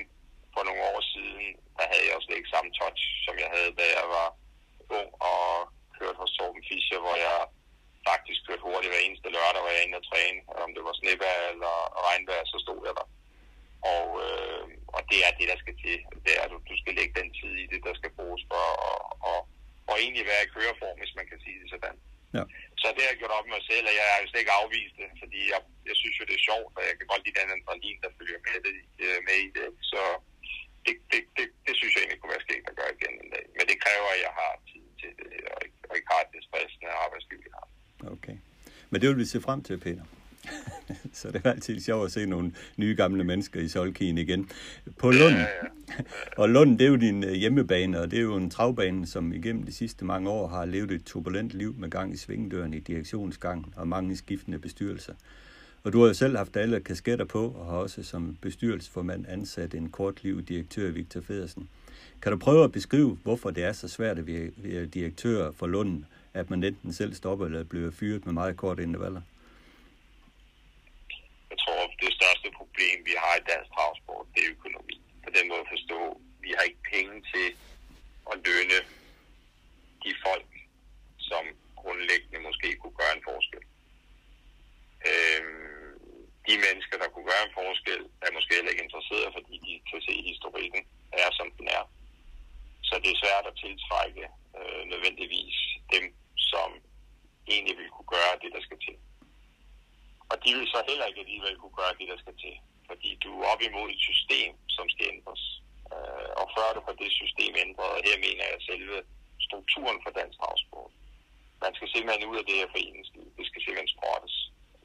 for 0.53 0.61
nogle 0.67 0.81
år 0.91 1.01
siden, 1.13 1.45
der 1.77 1.85
havde 1.91 2.05
jeg 2.07 2.15
også 2.17 2.29
ikke 2.37 2.53
samme 2.55 2.71
touch, 2.79 3.03
som 3.25 3.35
jeg 3.43 3.49
havde, 3.55 3.71
da 3.79 3.85
jeg 3.97 4.05
var 4.17 4.27
ung 4.99 5.09
og 5.31 5.45
kørte 5.97 6.21
hos 6.21 6.35
Torben 6.37 6.63
Fischer, 6.69 6.99
hvor 7.05 7.15
jeg 7.27 7.37
faktisk 8.09 8.39
kørte 8.47 8.65
hurtigt 8.67 8.91
hver 8.91 9.05
eneste 9.07 9.33
lørdag, 9.35 9.61
hvor 9.61 9.73
jeg 9.75 9.83
inde 9.85 9.99
og 10.01 10.07
træne. 10.11 10.39
Om 10.63 10.69
det 10.75 10.83
var 10.87 10.95
snevejr 10.99 11.43
eller 11.53 11.75
regnvejr, 12.07 12.45
så 12.51 12.57
stod 12.65 12.81
jeg 12.87 12.95
der. 12.99 13.07
Og, 13.93 14.05
øh, 14.25 14.63
og 14.95 15.01
det 15.11 15.19
er 15.27 15.31
det, 15.39 15.47
der 15.51 15.57
skal 15.63 15.75
til. 15.83 15.97
Det 16.25 16.33
er, 16.39 16.45
du, 16.51 16.57
du 16.69 16.75
skal 16.81 16.93
lægge 16.99 17.13
den 17.19 17.29
tid 17.39 17.53
i 17.63 17.67
det, 17.71 17.81
der 17.87 17.93
skal 17.99 18.11
bruges 18.17 18.43
for 18.51 18.65
at 18.89 18.99
og, 19.31 19.39
og 19.89 19.95
egentlig 20.03 20.25
være 20.31 20.43
i 20.45 20.51
køreform, 20.55 20.97
hvis 21.01 21.13
man 21.19 21.27
kan 21.29 21.39
sige 21.45 21.57
det 21.61 21.67
sådan. 21.73 21.97
Ja. 22.37 22.43
Så 22.81 22.85
det 22.93 23.01
har 23.03 23.11
jeg 23.11 23.19
gjort 23.21 23.35
op 23.37 23.45
med 23.47 23.55
mig 23.57 23.65
selv, 23.71 23.85
og 23.89 23.95
jeg 23.99 24.05
har 24.09 24.17
slet 24.29 24.43
ikke 24.43 24.57
afvist 24.61 24.95
det, 25.01 25.09
fordi 25.21 25.39
jeg, 25.53 25.61
jeg 25.89 25.95
synes 26.01 26.15
jo, 26.19 26.23
det 26.29 26.35
er 26.37 26.47
sjovt, 26.49 26.71
og 26.79 26.83
jeg 26.89 26.95
kan 26.97 27.07
godt 27.11 27.23
lide 27.25 27.37
den 27.39 27.53
adrenalin, 27.55 27.99
der 28.03 28.11
følger 28.17 28.39
med, 28.47 28.57
det, 28.65 28.75
øh, 29.05 29.17
med 29.27 29.37
i 29.47 29.49
det. 29.57 29.67
Så 29.91 30.01
det, 30.85 30.95
det, 31.11 31.21
det, 31.37 31.45
det 31.67 31.73
synes 31.79 31.91
jeg 31.93 32.01
egentlig 32.01 32.19
kunne 32.21 32.35
være 32.35 32.45
skægt 32.47 32.71
at 32.71 32.77
gøre 32.79 32.91
igen 32.97 33.13
en 33.23 33.31
dag. 33.35 33.45
Men 33.57 33.65
det 33.69 33.77
kræver, 33.85 34.09
at 34.15 34.21
jeg 34.27 34.33
har 34.41 34.51
tid 34.71 34.85
til 35.01 35.11
det, 35.19 35.31
og 35.53 35.59
ikke, 35.65 35.79
og 35.89 35.93
ikke 35.97 36.09
har 36.15 36.23
det 36.33 36.41
stressende 36.49 36.89
arbejdsliv, 37.05 37.39
jeg 37.47 37.55
har. 37.59 37.67
Okay. 38.15 38.37
Men 38.89 38.97
det 39.01 39.07
vil 39.09 39.21
vi 39.23 39.27
se 39.33 39.39
frem 39.47 39.59
til, 39.67 39.75
Peter. 39.85 40.05
så 41.13 41.31
det 41.31 41.41
er 41.43 41.51
altid 41.51 41.79
sjovt 41.79 42.05
at 42.05 42.11
se 42.11 42.25
nogle 42.25 42.51
nye 42.77 42.95
gamle 42.95 43.23
mennesker 43.23 43.59
i 43.59 43.67
Solkien 43.67 44.17
igen. 44.17 44.49
På 44.97 45.11
Lund, 45.11 45.35
ja, 45.35 45.39
ja, 45.39 46.03
og 46.37 46.49
Lund 46.49 46.79
det 46.79 46.85
er 46.85 46.89
jo 46.89 46.95
din 46.95 47.23
øh, 47.23 47.31
hjemmebane, 47.31 47.99
og 47.99 48.11
det 48.11 48.19
er 48.19 48.23
jo 48.23 48.35
en 48.35 48.49
travbane, 48.49 49.07
som 49.07 49.33
igennem 49.33 49.63
de 49.63 49.71
sidste 49.71 50.05
mange 50.05 50.29
år 50.29 50.47
har 50.47 50.65
levet 50.65 50.91
et 50.91 51.03
turbulent 51.05 51.51
liv 51.51 51.75
med 51.77 51.89
gang 51.89 52.13
i 52.13 52.17
svingdøren 52.17 52.73
i 52.73 52.79
direktionsgang 52.79 53.73
og 53.75 53.87
mange 53.87 54.17
skiftende 54.17 54.59
bestyrelser. 54.59 55.13
Og 55.83 55.93
du 55.93 55.99
har 55.99 56.07
jo 56.07 56.13
selv 56.13 56.37
haft 56.37 56.57
alle 56.57 56.79
kasketter 56.79 57.25
på, 57.25 57.47
og 57.47 57.65
har 57.65 57.77
også 57.77 58.03
som 58.03 58.37
bestyrelsesformand 58.41 59.25
ansat 59.29 59.73
en 59.73 59.89
kortliv 59.89 60.41
direktør, 60.41 60.91
Victor 60.91 61.21
Federsen. 61.21 61.69
Kan 62.21 62.31
du 62.31 62.37
prøve 62.37 62.63
at 62.63 62.71
beskrive, 62.71 63.17
hvorfor 63.23 63.49
det 63.51 63.63
er 63.63 63.71
så 63.71 63.87
svært 63.87 64.19
at 64.19 64.27
være 64.27 64.85
direktør 64.85 65.51
for 65.51 65.67
Lund, 65.67 66.03
at 66.33 66.49
man 66.49 66.63
enten 66.63 66.93
selv 66.93 67.13
stopper 67.13 67.45
eller 67.45 67.63
bliver 67.63 67.91
fyret 67.91 68.25
med 68.25 68.33
meget 68.33 68.57
kort 68.57 68.79
intervaller? 68.79 69.21
Jeg 71.51 71.57
tror, 71.63 71.79
det 72.03 72.11
største 72.19 72.49
problem, 72.59 72.97
vi 73.09 73.13
har 73.23 73.33
i 73.37 73.47
dansk 73.51 73.69
transport, 73.77 74.25
det 74.33 74.41
er 74.43 74.53
økonomi. 74.57 74.97
På 75.25 75.29
den 75.35 75.45
måde 75.49 75.63
at 75.65 75.73
forstå, 75.75 75.99
vi 76.43 76.49
har 76.55 76.63
ikke 76.69 76.83
penge 76.93 77.15
til 77.33 77.47
at 78.31 78.35
lønne 78.45 78.79
de 80.03 80.11
folk, 80.25 80.51
som 81.29 81.43
grundlæggende 81.81 82.39
måske 82.47 82.69
kunne 82.75 82.99
gøre 83.01 83.15
en 83.17 83.27
forskel. 83.29 83.63
Øhm, 85.09 85.93
de 86.47 86.55
mennesker, 86.65 86.97
der 87.01 87.09
kunne 87.09 87.29
gøre 87.31 87.45
en 87.47 87.57
forskel, 87.61 88.01
er 88.25 88.31
måske 88.37 88.55
heller 88.55 88.71
ikke 88.73 88.85
interesserede, 88.87 89.35
fordi 89.37 89.53
de 89.65 89.71
kan 89.89 90.01
se, 90.07 90.13
at 90.19 90.29
historikken 90.31 90.81
er, 91.23 91.29
som 91.39 91.47
den 91.57 91.67
er. 91.79 91.83
Så 92.87 92.93
det 93.03 93.09
er 93.11 93.21
svært 93.23 93.45
at 93.51 93.59
tiltrække 93.63 94.25
øh, 94.59 94.81
nødvendigvis 94.91 95.57
dem, 95.93 96.05
som 96.51 96.69
egentlig 97.53 97.75
vil 97.79 97.89
kunne 97.95 98.13
gøre 98.17 98.35
det, 98.41 98.49
der 98.55 98.61
skal 98.67 98.78
de 100.49 100.55
vil 100.57 100.67
så 100.73 100.79
heller 100.89 101.05
ikke 101.09 101.23
alligevel 101.25 101.55
kunne 101.57 101.79
gøre 101.81 101.97
det, 101.99 102.07
der 102.11 102.17
skal 102.23 102.35
til. 102.45 102.55
Fordi 102.89 103.09
du 103.23 103.29
er 103.41 103.47
op 103.53 103.61
imod 103.69 103.87
et 103.89 104.01
system, 104.09 104.51
som 104.75 104.85
skal 104.93 105.05
ændres. 105.13 105.43
Øh, 105.93 106.29
og 106.41 106.45
før 106.55 106.67
du 106.75 106.79
får 106.85 106.95
det 107.01 107.11
system 107.21 107.53
ændret, 107.65 107.89
og 107.95 108.01
her 108.07 108.17
mener 108.25 108.43
jeg 108.51 108.67
selve 108.71 108.97
strukturen 109.47 109.99
for 110.03 110.11
dansk 110.19 110.35
travsport. 110.39 110.93
Man 111.63 111.71
skal 111.75 111.89
simpelthen 111.89 112.29
ud 112.31 112.37
af 112.41 112.45
det 112.49 112.59
her 112.61 112.69
foreningsliv. 112.75 113.25
Det 113.37 113.45
skal 113.47 113.61
simpelthen 113.61 113.95
skrottes. 113.95 114.35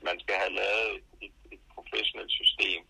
Man 0.09 0.17
skal 0.23 0.37
have 0.43 0.55
lavet 0.63 0.93
et, 1.27 1.37
et, 1.55 1.63
professionelt 1.75 2.33
system, 2.41 2.81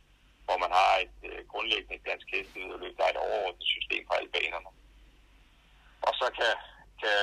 hvor 0.46 0.58
man 0.64 0.72
har 0.80 0.92
et 1.04 1.18
øh, 1.30 1.40
grundlæggende 1.52 2.06
dansk 2.10 2.26
hestevedløb, 2.34 2.94
der 2.96 3.04
er 3.06 3.14
et 3.14 3.24
overordnet 3.26 3.68
system 3.74 4.02
for 4.06 4.14
alle 4.18 4.30
banerne. 4.36 4.70
Og 6.06 6.12
så 6.20 6.26
kan, 6.38 6.52
kan 7.02 7.18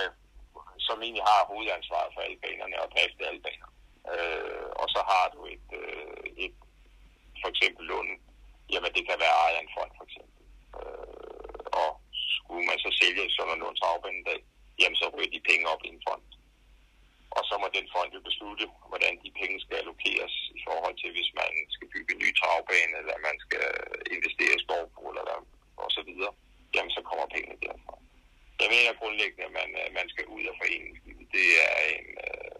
som 0.88 0.98
egentlig 1.06 1.26
har 1.32 1.50
hovedansvaret 1.52 2.12
for 2.14 2.22
alle 2.26 2.40
banerne 2.44 2.76
og 2.84 2.88
drifte 2.94 3.28
alle 3.30 3.42
banerne. 3.48 3.81
Øh, 4.14 4.68
og 4.82 4.88
så 4.94 5.02
har 5.12 5.26
du 5.36 5.40
et, 5.56 5.70
øh, 5.82 6.24
et 6.46 6.56
for 7.42 7.50
eksempel 7.54 7.84
lån, 7.92 8.10
jamen 8.74 8.92
det 8.96 9.04
kan 9.08 9.18
være 9.24 9.40
ejeren 9.46 9.68
en 9.68 9.76
fond 9.78 9.92
for 9.98 10.06
eksempel. 10.08 10.42
Øh, 10.80 11.60
og 11.82 11.90
skulle 12.36 12.66
man 12.70 12.80
så 12.86 12.90
sælge 13.02 13.36
sådan 13.36 13.54
en 13.54 13.64
Lunds 13.64 13.84
en 14.12 14.24
dag, 14.30 14.42
jamen 14.80 14.98
så 15.02 15.06
ryger 15.14 15.32
de 15.34 15.48
penge 15.50 15.66
op 15.74 15.84
i 15.86 15.90
en 15.96 16.04
fond. 16.08 16.24
Og 17.38 17.44
så 17.50 17.54
må 17.62 17.68
den 17.78 17.88
fond 17.94 18.10
jo 18.16 18.22
beslutte, 18.30 18.66
hvordan 18.92 19.14
de 19.24 19.30
penge 19.40 19.58
skal 19.64 19.78
allokeres 19.82 20.36
i 20.58 20.60
forhold 20.68 20.96
til, 21.02 21.10
hvis 21.16 21.32
man 21.42 21.52
skal 21.76 21.88
bygge 21.94 22.12
en 22.14 22.22
ny 22.24 22.30
travbane, 22.40 22.94
eller 23.02 23.26
man 23.30 23.38
skal 23.46 23.68
investere 24.16 24.56
i 24.56 24.64
skovbrug, 24.64 25.10
eller 25.10 25.38
og 25.84 25.90
så 25.96 26.02
videre. 26.10 26.34
Jamen 26.76 26.92
så 26.98 27.02
kommer 27.10 27.26
pengene 27.36 27.58
derfra. 27.66 27.94
Jeg 28.62 28.70
mener 28.76 29.00
grundlæggende, 29.00 29.48
at 29.50 29.54
man, 29.60 29.70
øh, 29.82 29.88
man 30.00 30.08
skal 30.14 30.26
ud 30.36 30.44
af 30.50 30.56
foreningen. 30.62 31.28
Det 31.36 31.48
er 31.70 31.78
en, 31.98 32.08
øh, 32.28 32.51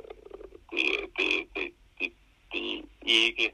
det, 0.72 0.84
det, 1.18 1.30
det, 1.56 1.66
det, 2.00 2.08
det 2.52 2.62
er 3.18 3.24
ikke 3.30 3.48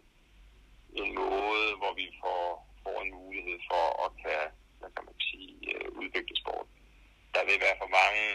en 1.01 1.09
måde, 1.15 1.67
hvor 1.79 1.93
vi 2.01 2.07
får, 2.21 2.43
får 2.83 2.97
en 3.01 3.11
mulighed 3.21 3.59
for 3.69 3.85
at 4.05 4.09
kan, 4.23 4.43
hvad 4.79 4.89
kan 4.95 5.03
man 5.09 5.19
sige, 5.29 5.53
øh, 5.71 5.87
udvikle 6.01 6.35
sport. 6.41 6.67
Der 7.33 7.43
vil 7.47 7.57
være 7.65 7.77
for 7.81 7.89
mange 7.99 8.25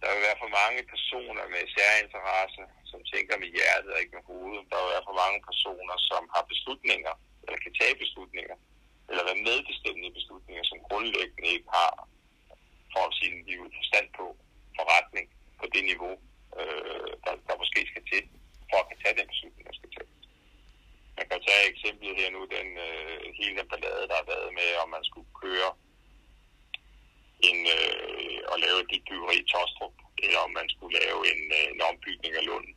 der 0.00 0.08
vil 0.14 0.26
være 0.28 0.42
for 0.44 0.50
mange 0.60 0.80
personer 0.94 1.44
med 1.54 1.62
særinteresse, 1.74 2.62
som 2.90 3.00
tænker 3.12 3.34
med 3.42 3.50
hjertet 3.56 3.90
og 3.94 4.00
ikke 4.00 4.16
med 4.18 4.28
hovedet. 4.30 4.64
Der 4.70 4.78
vil 4.82 4.92
være 4.94 5.08
for 5.08 5.16
mange 5.22 5.40
personer, 5.48 5.96
som 6.10 6.22
har 6.34 6.44
beslutninger, 6.52 7.14
eller 7.44 7.58
kan 7.64 7.74
tage 7.80 7.96
beslutninger, 8.02 8.56
eller 9.08 9.22
være 9.28 9.46
medbestemmende 9.48 10.10
beslutninger, 10.18 10.64
som 10.70 10.78
grundlæggende 10.88 11.48
ikke 11.56 11.70
har, 11.78 11.92
for 12.92 13.02
at 13.08 13.16
sige 13.18 13.46
liv 13.50 13.60
forstand 13.78 14.06
på, 14.18 14.26
forretning 14.78 15.26
på 15.60 15.64
det 15.74 15.84
niveau, 15.92 16.14
øh, 16.60 17.10
der, 17.24 17.34
der 17.48 17.62
måske 17.62 17.80
skal 17.90 18.04
til, 18.12 18.22
for 18.70 18.76
at 18.80 18.88
kan 18.88 18.98
tage 19.02 19.18
den 19.18 19.28
beslutning, 19.32 19.64
der 19.68 19.76
skal 19.78 19.90
til. 19.96 20.06
Man 21.18 21.26
kan 21.30 21.40
tage 21.48 21.70
eksemplet 21.72 22.18
her 22.20 22.28
nu, 22.36 22.40
den 22.56 22.68
øh, 22.88 23.20
hele 23.38 23.54
den 23.58 23.68
ballade, 23.72 24.08
der 24.10 24.16
har 24.20 24.28
været 24.34 24.50
med, 24.60 24.70
om 24.82 24.88
man 24.96 25.04
skulle 25.10 25.30
køre 25.44 25.70
en, 27.48 27.60
øh, 27.76 28.38
og 28.52 28.56
lave 28.64 28.78
et 28.80 29.04
byggeri 29.08 29.36
i 29.40 29.48
Tostrup, 29.52 29.96
eller 30.24 30.38
om 30.46 30.50
man 30.58 30.68
skulle 30.74 30.94
lave 31.00 31.20
en, 31.32 31.42
øh, 31.58 31.66
en 31.74 31.80
ombygning 31.90 32.32
af 32.40 32.44
Lund. 32.50 32.68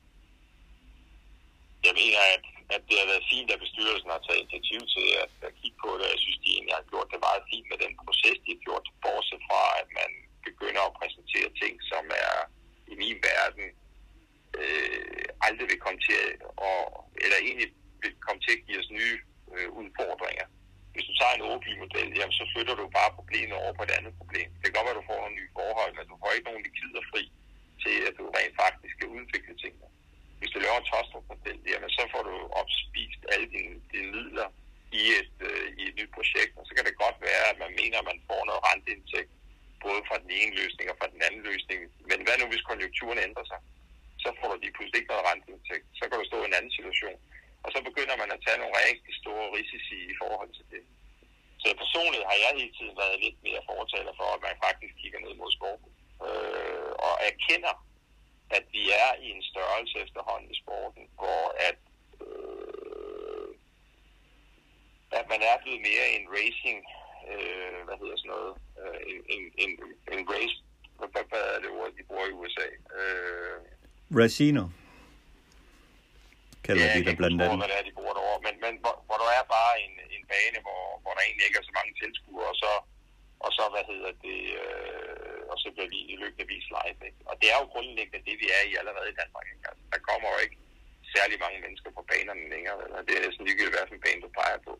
Jeg 1.87 1.93
mener, 2.01 2.21
at, 2.35 2.45
at 2.75 2.81
det 2.89 2.97
har 3.01 3.11
været 3.11 3.29
fint, 3.33 3.49
at 3.51 3.63
bestyrelsen 3.65 4.13
har 4.13 4.21
taget 4.23 4.41
initiativ 4.41 4.81
til 4.95 5.07
at, 5.23 5.33
at 5.47 5.53
kigge 5.59 5.77
på 5.83 5.91
det. 5.97 6.13
Jeg 6.13 6.21
synes, 6.23 6.39
de 6.43 6.49
egentlig 6.55 6.75
har 6.79 6.89
gjort 6.91 7.11
det 7.13 7.25
meget 7.27 7.43
fint 7.51 7.67
med 7.71 7.77
den 7.83 7.93
proces, 8.03 8.37
de 8.45 8.53
har 8.55 8.61
gjort, 8.65 8.85
bortset 9.03 9.41
fra, 9.47 9.61
at 9.81 9.89
man 9.99 10.09
begynder 10.47 10.83
at 10.85 10.97
præsentere 10.99 11.49
ting, 11.61 11.73
som 11.91 12.03
er 12.25 12.35
i 12.91 12.95
min 13.03 13.17
verden 13.29 13.67
øh, 14.61 15.25
aldrig 15.47 15.67
vil 15.71 15.83
komme 15.85 15.99
til 16.07 16.17
at, 16.25 16.33
og, 16.67 16.79
eller 17.23 17.37
egentlig 17.47 17.69
vil 18.03 18.13
komme 18.25 18.39
til 18.45 18.53
at 18.55 18.63
give 18.65 18.79
os 18.83 18.91
nye 18.99 19.17
øh, 19.55 19.69
udfordringer. 19.79 20.47
Hvis 20.93 21.07
du 21.09 21.13
tager 21.19 21.35
en 21.35 21.47
OP-model, 21.51 22.09
jamen, 22.17 22.35
så 22.39 22.45
flytter 22.53 22.75
du 22.81 22.85
bare 22.99 23.15
problemet 23.19 23.55
over 23.61 23.73
på 23.75 23.83
et 23.87 23.95
andet 23.97 24.13
problem. 24.19 24.47
Det 24.55 24.65
kan 24.65 24.75
godt 24.75 24.87
være, 24.87 24.97
at 24.97 25.01
du 25.01 25.09
får 25.09 25.19
nogle 25.21 25.37
nye 25.39 25.55
forhold, 25.59 25.91
men 25.97 26.05
du 26.11 26.15
får 26.21 26.31
ikke 26.31 26.49
nogen 26.49 26.65
likider 26.67 27.03
fri 27.11 27.23
til, 27.83 27.95
at 28.07 28.13
du 28.19 28.23
rent 28.37 28.55
faktisk 28.63 28.93
skal 28.95 29.13
udvikle 29.17 29.53
tingene. 29.63 29.87
Hvis 30.39 30.51
du 30.53 30.59
laver 30.59 30.79
en 30.79 30.89
Tostrup-model, 30.91 31.59
jamen, 31.71 31.91
så 31.97 32.03
får 32.13 32.23
du 32.29 32.35
opspist 32.61 33.21
alle 33.33 33.47
dine, 33.55 33.75
dine 33.93 34.09
midler 34.15 34.47
i 35.01 35.03
et, 35.19 35.35
øh, 35.49 35.67
i 35.79 35.83
et 35.89 35.95
nyt 35.99 36.11
projekt, 36.17 36.53
og 36.59 36.63
så 36.67 36.71
kan 36.75 36.85
det 36.87 37.01
godt 37.03 37.17
være, 37.29 37.45
at 37.51 37.57
man 37.63 37.71
mener, 37.81 37.97
at 37.99 38.09
man 38.11 38.19
får 38.29 38.41
noget 38.49 38.65
renteindtægt, 38.69 39.31
både 39.85 40.01
fra 40.07 40.17
den 40.23 40.31
ene 40.39 40.53
løsning 40.61 40.87
og 40.91 40.97
fra 40.99 41.11
den 41.13 41.21
anden 41.27 41.43
løsning. 41.49 41.79
Men 42.09 42.19
hvad 42.25 42.35
nu, 42.37 42.45
hvis 42.49 42.69
konjunkturen 42.69 43.19
ændrer 43.27 43.45
sig? 43.51 43.59
Så 44.23 44.29
får 44.39 44.47
du 44.51 44.57
lige 44.59 44.75
pludselig 44.75 44.99
ikke 44.99 45.11
noget 45.13 45.27
renteindtægt. 45.31 45.85
Så 45.99 46.03
kan 46.05 46.17
du 46.19 46.25
stå 46.27 46.37
i 46.41 46.47
en 46.49 46.57
anden 46.59 46.73
situation. 46.77 47.17
Og 47.63 47.69
så 47.73 47.79
begynder 47.87 48.15
man 48.21 48.29
at 48.35 48.43
tage 48.45 48.61
nogle 48.61 48.75
rigtig 48.89 49.13
store 49.21 49.45
risici 49.57 49.97
i 50.13 50.15
forhold 50.21 50.51
til 50.57 50.65
det. 50.73 50.83
Så 51.61 51.67
personligt 51.83 52.27
har 52.29 52.37
jeg 52.43 52.51
hele 52.59 52.73
tiden 52.77 52.95
været 53.01 53.23
lidt 53.25 53.37
mere 53.47 53.61
fortaler 53.71 54.13
for, 54.19 54.27
at 54.35 54.41
man 54.47 54.55
faktisk 54.65 54.93
kigger 55.01 55.19
ned 55.25 55.33
mod 55.41 55.51
sporten. 55.57 55.89
Øh, 56.27 56.91
og 57.07 57.13
erkender, 57.29 57.75
at 58.57 58.63
vi 58.75 58.83
er 59.03 59.11
i 59.25 59.27
en 59.35 59.43
størrelse 59.51 59.95
efterhånden 60.05 60.51
i 60.51 60.59
sporten, 60.63 61.03
hvor 61.19 61.43
at, 61.69 61.79
øh, 62.25 63.47
at 65.19 65.25
man 65.33 65.41
er 65.49 65.61
blevet 65.63 65.81
mere 65.89 66.05
en 66.15 66.25
racing, 66.37 66.79
øh, 67.31 67.79
hvad 67.85 67.97
hedder 68.01 68.17
sådan 68.17 68.31
noget, 68.35 68.53
øh, 68.81 68.99
en, 69.11 69.19
en, 69.35 69.43
en, 69.63 69.71
en 70.13 70.21
race, 70.33 70.57
hvad, 70.97 71.23
hvad 71.31 71.45
er 71.55 71.59
det 71.63 71.69
ord, 71.79 71.91
de 71.97 72.03
bruger 72.09 72.27
i 72.27 72.37
USA? 72.41 72.67
Øh, 72.99 73.57
Racino 74.29 74.65
kalder 76.65 76.85
ja, 76.85 76.95
de 76.97 77.01
der 77.07 77.15
blandt 77.21 77.37
andet. 77.43 77.59
hvad 77.61 77.69
det 77.71 77.77
er, 77.81 77.85
de 77.89 77.93
bruger 77.99 78.15
derovre, 78.19 78.41
men, 78.47 78.55
men 78.65 78.73
hvor, 78.83 78.95
hvor 79.07 79.17
der 79.23 79.29
er 79.39 79.45
bare 79.57 79.73
en, 79.85 79.93
en 80.15 80.23
bane, 80.31 80.59
hvor, 80.65 80.81
hvor 81.03 81.13
der 81.15 81.21
egentlig 81.27 81.45
ikke 81.47 81.59
er 81.61 81.67
så 81.69 81.75
mange 81.79 81.91
tilskuere, 82.01 82.49
og 82.53 82.57
så, 82.63 82.71
og 83.45 83.49
så 83.57 83.63
hvad 83.73 83.85
hedder 83.91 84.11
det, 84.27 84.39
øh, 84.63 85.39
og 85.51 85.57
så 85.61 85.67
bliver 85.73 85.89
vi 85.95 85.99
i 86.13 86.15
løbet 86.23 86.39
af 86.43 86.47
vis 86.53 86.67
live. 86.75 86.99
Ikke? 87.09 87.21
Og 87.29 87.35
det 87.41 87.47
er 87.53 87.57
jo 87.61 87.65
grundlæggende 87.73 88.25
det, 88.27 88.35
vi 88.43 88.47
er 88.57 88.63
i 88.69 88.73
allerede 88.81 89.09
i 89.11 89.19
Danmark. 89.21 89.45
Ikke? 89.53 89.65
Altså, 89.69 89.83
der 89.93 90.01
kommer 90.09 90.27
jo 90.33 90.39
ikke 90.45 90.57
særlig 91.15 91.37
mange 91.45 91.59
mennesker 91.65 91.89
på 91.97 92.01
banerne 92.11 92.45
længere, 92.53 92.79
eller 92.85 92.99
det 93.07 93.13
er 93.15 93.25
næsten 93.25 93.45
ligegyldigt, 93.47 93.75
hvad 93.75 93.87
for 93.89 93.97
en 93.97 94.05
bane 94.05 94.23
du 94.25 94.29
peger 94.39 94.59
på. 94.67 94.73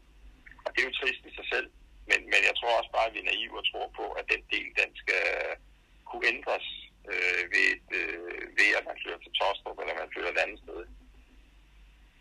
Og 0.65 0.69
det 0.71 0.79
er 0.79 0.87
jo 0.89 0.97
trist 0.99 1.23
i 1.29 1.31
sig 1.37 1.47
selv, 1.53 1.67
men, 2.09 2.19
men 2.31 2.41
jeg 2.49 2.55
tror 2.59 2.73
også 2.79 2.91
bare, 2.97 3.07
at 3.09 3.15
vi 3.15 3.21
er 3.21 3.29
naive 3.29 3.59
og 3.61 3.65
tror 3.71 3.87
på, 3.99 4.05
at 4.19 4.25
den 4.33 4.41
del, 4.53 4.67
den 4.81 4.89
skal 5.01 5.25
kunne 6.09 6.25
ændres 6.33 6.67
øh, 7.11 7.43
ved, 7.53 7.65
et, 7.75 7.89
øh, 8.01 8.41
ved, 8.59 8.69
at 8.79 8.85
man 8.89 8.99
flytter 9.01 9.21
til 9.23 9.35
Tostrup, 9.39 9.77
eller 9.81 10.01
man 10.01 10.11
flytter 10.13 10.31
et 10.33 10.43
andet 10.45 10.59
sted. 10.65 10.81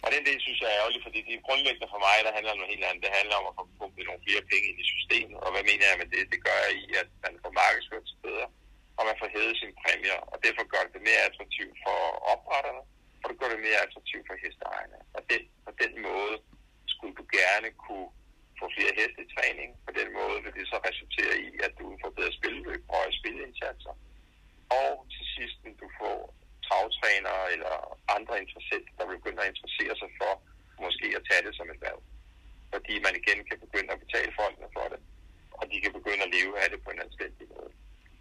Og 0.05 0.09
den 0.15 0.23
del 0.29 0.39
synes 0.43 0.61
jeg 0.61 0.71
er 0.71 0.79
ærgerligt, 0.81 1.07
fordi 1.07 1.21
det 1.27 1.35
er 1.35 1.47
grundlæggende 1.49 1.93
for 1.95 2.01
mig, 2.07 2.17
der 2.27 2.37
handler 2.37 2.53
om 2.53 2.59
noget 2.61 2.73
helt 2.75 2.87
andet. 2.89 3.05
Det 3.07 3.19
handler 3.19 3.37
om 3.41 3.47
at 3.51 3.57
få 3.59 3.63
pumpet 3.79 4.05
nogle 4.07 4.25
flere 4.27 4.45
penge 4.51 4.67
ind 4.71 4.79
i 4.85 4.91
systemet. 4.95 5.39
Og 5.45 5.51
hvad 5.53 5.65
mener 5.71 5.87
jeg 5.91 5.99
med 6.01 6.09
det? 6.15 6.23
Det 6.35 6.41
gør 6.47 6.59
jeg 6.65 6.73
i, 6.83 6.85
at 7.03 7.09
man 7.25 7.35
får 7.43 7.53
markedsført 7.63 8.07
sig 8.11 8.19
bedre, 8.27 8.47
og 8.99 9.03
man 9.09 9.17
får 9.21 9.29
hævet 9.35 9.55
sine 9.61 9.75
præmier. 9.83 10.21
Og 10.33 10.37
derfor 10.45 10.65
gør 10.73 10.85
det 10.95 11.03
mere 11.09 11.27
attraktivt 11.29 11.77
for 11.85 11.99
opretterne, 12.33 12.83
og 13.23 13.27
det 13.29 13.37
gør 13.41 13.51
det 13.55 13.61
mere 13.67 13.85
attraktivt 13.87 14.25
for 14.29 14.37
hesteejerne. 14.43 14.99
Og 15.17 15.21
den, 15.31 15.43
på 15.67 15.73
den 15.83 15.93
måde 16.09 16.35
skulle 16.93 17.15
du 17.21 17.25
gerne 17.41 17.69
kunne 17.85 18.09
få 18.61 18.65
flere 18.77 18.93
heste 19.01 19.21
i 19.27 19.33
træning. 19.37 19.69
På 19.87 19.93
den 19.99 20.09
måde 20.19 20.37
vil 20.45 20.57
det 20.59 20.67
så 20.73 20.79
resultere 20.89 21.35
i, 21.47 21.51
at 21.67 21.73
du 21.81 21.87
får 22.03 22.11
bedre 22.19 22.33
spilleløb 22.39 22.83
og 22.97 23.03
spilindsatser. 23.19 23.95
Og 24.83 24.91
til 25.15 25.25
sidst 25.35 25.59
vil 25.65 25.77
du 25.83 25.89
få 26.01 26.13
travtrænere 26.69 27.45
eller 27.55 27.75
andre 28.17 28.35
interessenter, 28.45 28.93
der 28.99 29.15
begynder 29.17 29.43
at 29.43 29.51
interessere 29.53 29.95
sig 30.01 30.11
for 30.21 30.33
måske 30.85 31.07
at 31.19 31.27
tage 31.29 31.45
det 31.47 31.55
som 31.57 31.71
et 31.75 31.81
værv. 31.85 32.01
Fordi 32.75 32.95
man 33.07 33.15
igen 33.21 33.39
kan 33.49 33.59
begynde 33.65 33.91
at 33.93 34.03
betale 34.05 34.33
folkene 34.41 34.69
for 34.77 34.87
det, 34.93 35.01
og 35.59 35.65
de 35.71 35.77
kan 35.83 35.93
begynde 35.99 36.23
at 36.27 36.35
leve 36.37 36.55
af 36.63 36.69
det 36.71 36.81
på 36.85 36.91
en 36.91 37.05
anstændig 37.07 37.47
måde. 37.55 37.73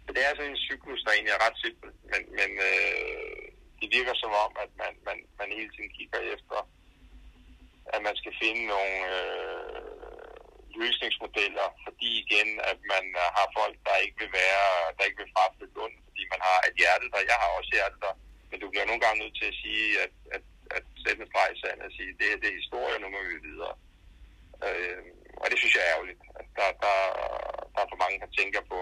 Så 0.04 0.10
det 0.14 0.20
er 0.22 0.30
altså 0.32 0.44
en 0.46 0.64
cyklus, 0.68 1.04
der 1.04 1.12
egentlig 1.12 1.34
er 1.34 1.44
ret 1.46 1.58
simpel, 1.64 1.90
men, 2.12 2.22
men 2.38 2.50
øh, 2.70 3.44
det 3.80 3.88
virker 3.96 4.14
som 4.22 4.32
om, 4.44 4.52
at 4.64 4.70
man, 4.82 4.92
man, 5.08 5.18
man 5.40 5.48
hele 5.58 5.70
tiden 5.72 5.92
kigger 5.98 6.20
efter, 6.34 6.58
at 7.94 8.00
man 8.06 8.16
skal 8.20 8.34
finde 8.42 8.62
nogle 8.74 8.96
øh, 9.16 9.80
løsningsmodeller, 10.80 11.68
fordi 11.86 12.08
igen, 12.24 12.48
at 12.72 12.78
man 12.94 13.04
har 13.36 13.48
folk, 13.58 13.76
der 13.88 14.04
ikke 14.04 14.18
vil 14.22 14.32
være, 14.42 14.66
der 14.96 15.04
ikke 15.04 15.20
vil 15.22 15.34
fraflytte 15.34 15.74
Lund, 15.78 15.96
fordi 16.06 16.22
man 16.34 16.40
har 16.48 16.58
et 16.68 16.76
hjerte 16.80 17.06
der. 17.12 17.30
Jeg 17.32 17.38
har 17.42 17.50
også 17.58 17.70
hjerte 17.76 17.98
der 18.04 18.14
men 18.50 18.58
du 18.60 18.66
bliver 18.70 18.86
nogle 18.88 19.04
gange 19.04 19.20
nødt 19.22 19.36
til 19.40 19.48
at 19.52 19.58
sige, 19.64 19.86
at, 20.04 20.14
at, 20.36 20.44
at 20.76 20.84
sætte 21.02 21.20
en 21.22 21.30
streg 21.30 21.48
i 21.54 21.60
sand 21.62 21.80
og 21.86 21.90
sige, 21.96 22.12
det, 22.20 22.28
det 22.40 22.48
er 22.48 22.60
historie, 22.62 22.96
nu 22.98 23.08
må 23.14 23.20
vi 23.30 23.36
videre. 23.48 23.74
Øh, 24.66 25.02
og 25.42 25.46
det 25.58 25.62
synes 25.64 25.76
jeg 25.78 25.84
er 25.86 25.92
ærgerligt. 25.94 26.20
Der, 26.58 26.68
der, 26.84 26.94
der 27.74 27.80
er 27.84 27.88
for 27.92 27.98
mange, 28.04 28.16
der 28.22 28.28
tænker 28.38 28.60
på, 28.72 28.78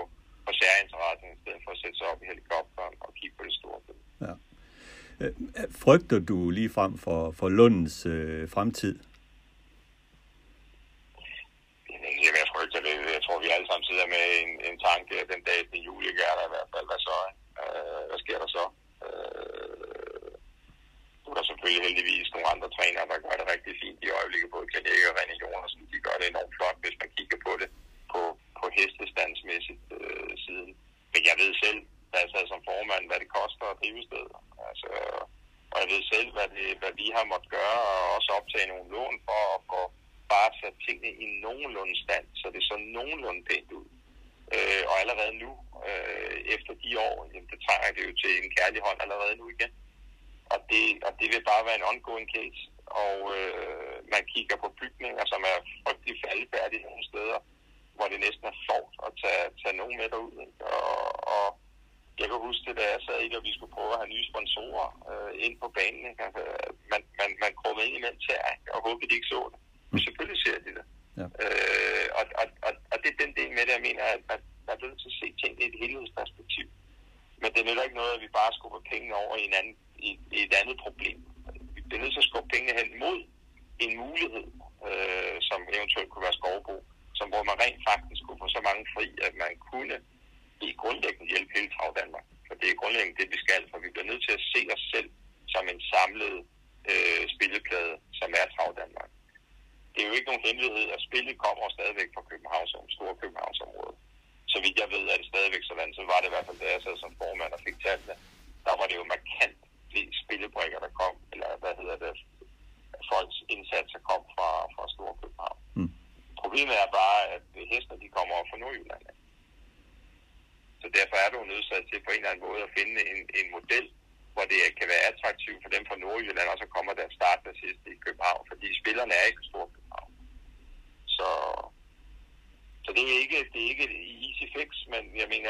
på 0.47 0.51
særinteressen, 0.59 1.29
i 1.37 1.39
stedet 1.43 1.61
for 1.65 1.71
at 1.75 1.79
sætte 1.83 1.97
sig 1.99 2.07
op 2.13 2.21
i 2.23 2.27
helikopteren 2.33 2.95
og 3.01 3.11
kigge 3.19 3.35
på 3.39 3.45
det 3.49 3.55
store 3.61 3.79
billede. 3.87 4.07
Ja. 4.27 4.35
Øh, 5.21 5.33
frygter 5.83 6.19
du 6.31 6.51
lige 6.51 6.71
frem 6.79 6.93
for, 6.99 7.21
for 7.39 7.49
Lundens 7.49 8.07
øh, 8.07 8.49
fremtid? 8.55 8.95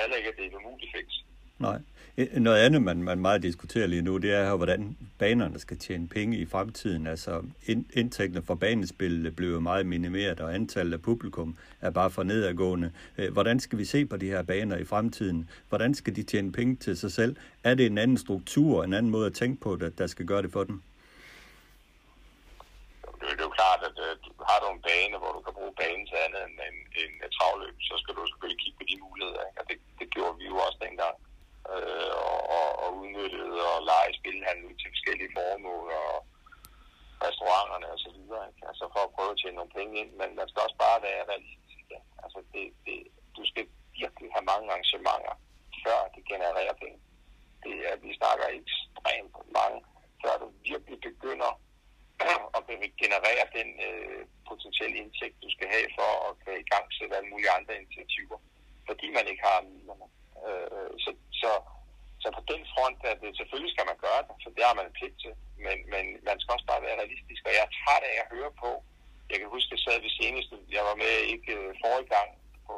Heller 0.07 0.17
ikke, 0.17 0.29
at 0.29 0.37
det 0.37 0.45
er 0.45 0.49
en 0.49 0.67
umulig 0.67 0.89
fix. 0.95 1.07
Nej. 1.59 1.79
Eh, 2.17 2.41
noget 2.41 2.59
andet, 2.59 2.83
man, 2.83 3.03
man 3.03 3.19
meget 3.19 3.43
diskuterer 3.43 3.87
lige 3.87 4.03
nu, 4.03 4.17
det 4.17 4.33
er, 4.33 4.57
hvordan 4.57 4.97
banerne 5.19 5.59
skal 5.59 5.79
tjene 5.79 6.09
penge 6.09 6.37
i 6.37 6.47
fremtiden. 6.47 7.07
Altså, 7.07 7.43
indtægterne 7.93 8.47
for 8.47 8.55
banespil 8.55 9.31
bliver 9.31 9.61
meget 9.61 9.87
minimeret, 9.87 10.41
og 10.41 10.55
antallet 10.55 10.93
af 10.93 11.03
publikum 11.03 11.57
er 11.81 11.91
bare 11.91 12.11
for 12.11 12.23
nedadgående. 12.23 12.93
Eh, 13.19 13.33
hvordan 13.33 13.61
skal 13.61 13.79
vi 13.79 13.85
se 13.85 14.07
på 14.07 14.17
de 14.17 14.27
her 14.27 14.43
baner 14.43 14.77
i 14.77 14.85
fremtiden? 14.85 15.51
Hvordan 15.69 15.95
skal 15.95 16.17
de 16.17 16.23
tjene 16.23 16.53
penge 16.53 16.77
til 16.77 16.97
sig 16.97 17.13
selv? 17.13 17.37
Er 17.65 17.75
det 17.75 17.87
en 17.87 17.99
anden 17.99 18.19
struktur, 18.19 18.85
en 18.85 18.95
anden 18.95 19.13
måde 19.13 19.27
at 19.27 19.35
tænke 19.35 19.61
på, 19.61 19.77
der, 19.77 19.91
der 19.91 20.07
skal 20.07 20.27
gøre 20.27 20.43
det 20.43 20.53
for 20.53 20.65
dem? 20.65 20.83
Det 23.21 23.27
er 23.39 23.43
jo 23.43 23.49
klart, 23.49 23.81
at 23.83 23.99
uh, 23.99 24.36
har 24.49 24.59
du 24.63 24.67
en 24.71 24.85
bane, 24.89 25.17
hvor 25.21 25.33
du 25.37 25.41
kan 25.45 25.57
bruge 25.59 25.79
banen 25.81 26.05
til 26.07 26.19
andet 26.25 26.41
end 26.47 26.57
en, 26.69 26.79
en, 27.01 27.13
en 27.25 27.33
travløb, 27.37 27.77
så 27.89 27.95
skal 28.01 28.15
du 28.15 28.23
selvfølgelig 28.27 28.61
kigge 28.63 28.79
på 28.81 28.87
de 28.91 28.97
muligheder. 29.05 29.43
Ikke? 29.49 29.61
Og 29.61 29.67
det, 29.69 29.77
det 30.01 30.07
gjorde 30.15 30.37
vi 30.41 30.45
jo 30.53 30.57
også 30.67 30.79
dengang 30.87 31.17
øh, 31.73 32.15
og, 32.57 32.69
og 32.83 32.89
udnyttet 33.01 33.53
og 33.71 33.77
lege 33.91 34.13
spilhandel 34.19 34.73
til 34.81 34.89
forskellige 34.95 35.35
formål 35.37 35.87
og 36.05 36.15
restauranterne 37.27 37.89
og 37.95 37.99
så 38.05 38.11
videre. 38.17 38.45
Ikke? 38.51 38.63
Altså 38.71 38.85
for 38.95 39.03
at 39.05 39.15
prøve 39.17 39.33
at 39.35 39.39
tjene 39.41 39.59
nogle 39.59 39.77
penge 39.79 39.95
ind, 40.03 40.11
men 40.21 40.31
man 40.39 40.49
skal 40.49 40.65
også 40.67 40.79
bare 40.87 40.99
være 41.09 41.29
realistisk. 41.31 41.85
Ja. 41.95 42.01
Altså 42.25 42.39
det, 42.53 42.65
det, 42.87 42.99
du 43.37 43.43
skal 43.51 43.65
virkelig 44.01 44.29
have 44.35 44.47
mange 44.53 44.67
arrangementer, 44.73 45.35
før 45.85 46.01
det 46.15 46.23
genererer 46.33 46.75
penge. 46.83 46.99
Det 47.65 47.75
er, 47.89 47.95
vi 48.05 48.11
snakker 48.21 48.47
ekstremt 48.61 49.37
mange, 49.59 49.79
før 50.23 50.35
du 50.43 50.47
virkelig 50.71 50.99
begynder 51.09 51.51
at 52.57 52.63
generere 53.03 53.45
den 53.59 53.69
øh, 53.89 54.23
potentielle 54.49 54.97
indtægt, 55.03 55.43
du 55.45 55.51
skal 55.51 55.69
have 55.75 55.89
for 55.99 56.11
at 56.27 56.33
kan 56.43 56.55
i 56.65 56.69
gang 56.73 56.85
sætte 56.99 57.17
alle 57.17 57.31
mulige 57.33 57.55
andre 57.59 57.75
initiativer, 57.81 58.39
fordi 58.89 59.07
man 59.17 59.27
ikke 59.31 59.43
har 59.49 59.67
midlerne. 59.71 60.07
Øh, 60.47 60.93
så, 61.05 61.11
så, 61.43 61.51
så 62.23 62.29
på 62.39 62.43
den 62.53 62.63
front, 62.73 62.99
at 63.11 63.19
det, 63.23 63.37
selvfølgelig 63.37 63.73
skal 63.75 63.87
man 63.91 63.99
gøre 64.07 64.23
det, 64.29 64.35
så 64.43 64.49
det 64.57 64.65
har 64.69 64.77
man 64.81 64.97
pligt 64.99 65.19
til, 65.25 65.35
men, 65.67 65.77
men 65.93 66.05
man 66.29 66.37
skal 66.41 66.55
også 66.57 66.69
bare 66.73 66.85
være 66.87 67.01
realistisk, 67.03 67.41
og 67.45 67.53
jeg 67.57 67.65
er 67.65 67.77
træt 67.81 68.05
af 68.11 68.17
at 68.23 68.31
høre 68.35 68.53
på, 68.65 68.71
jeg 69.31 69.39
kan 69.39 69.55
huske, 69.57 69.69
at 69.71 69.75
jeg 69.75 69.83
sad 69.85 69.97
ved 70.05 70.13
seneste, 70.23 70.55
jeg 70.77 70.85
var 70.89 70.97
med 71.05 71.15
ikke 71.35 71.53
øh, 71.61 71.71
forrige 71.83 72.13
gang 72.17 72.31
på 72.67 72.77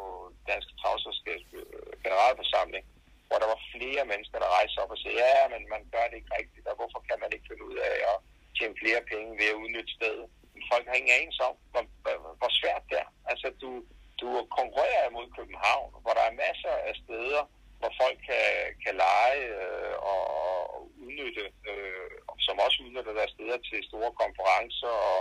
Dansk 0.48 0.68
Travselskabs 0.80 1.48
øh, 1.60 1.90
generalforsamling, 2.04 2.84
hvor 3.28 3.38
der 3.42 3.48
var 3.52 3.60
flere 3.74 4.04
mennesker, 4.10 4.38
der 4.38 4.54
rejste 4.58 4.78
op 4.82 4.94
og 4.94 4.98
sagde, 5.00 5.18
ja, 5.24 5.48
men 5.54 5.62
man 5.74 5.82
gør 5.94 6.04
det 6.08 6.16
ikke 6.20 6.36
rigtigt, 6.40 6.66
og 6.70 6.74
hvorfor 6.78 7.00
kan 7.08 7.18
man 7.22 7.30
ikke 7.34 7.48
finde 7.48 7.64
ud 7.70 7.76
af 7.90 7.94
at 8.12 8.18
tjene 8.58 8.80
flere 8.82 9.02
penge 9.12 9.30
ved 9.40 9.48
at 9.52 9.60
udnytte 9.62 9.92
stedet? 9.98 10.26
Folk 10.72 10.84
har 10.88 10.96
ingen 10.98 11.16
anelse 11.18 11.42
om, 11.50 11.56
hvor, 11.72 11.82
hvor, 12.40 12.50
svært 12.60 12.84
det 12.90 12.98
er. 13.04 13.10
Altså, 13.30 13.46
du, 13.62 13.70
du 14.20 14.28
konkurrerer 14.58 15.04
imod 15.10 15.26
København, 15.38 15.90
hvor 16.02 16.12
der 16.18 16.24
er 16.26 16.40
masser 16.46 16.74
af 16.88 16.94
steder, 17.04 17.42
hvor 17.80 17.92
folk 18.02 18.18
kan, 18.30 18.46
kan 18.84 18.94
lege 19.06 19.40
øh, 19.58 19.94
og, 20.12 20.22
og 20.74 20.80
udnytte, 21.04 21.44
øh, 21.70 22.10
som 22.46 22.56
også 22.64 22.78
udnytter 22.84 23.12
deres 23.18 23.32
steder 23.36 23.58
til 23.68 23.78
store 23.90 24.12
konferencer 24.22 24.94
og 25.12 25.18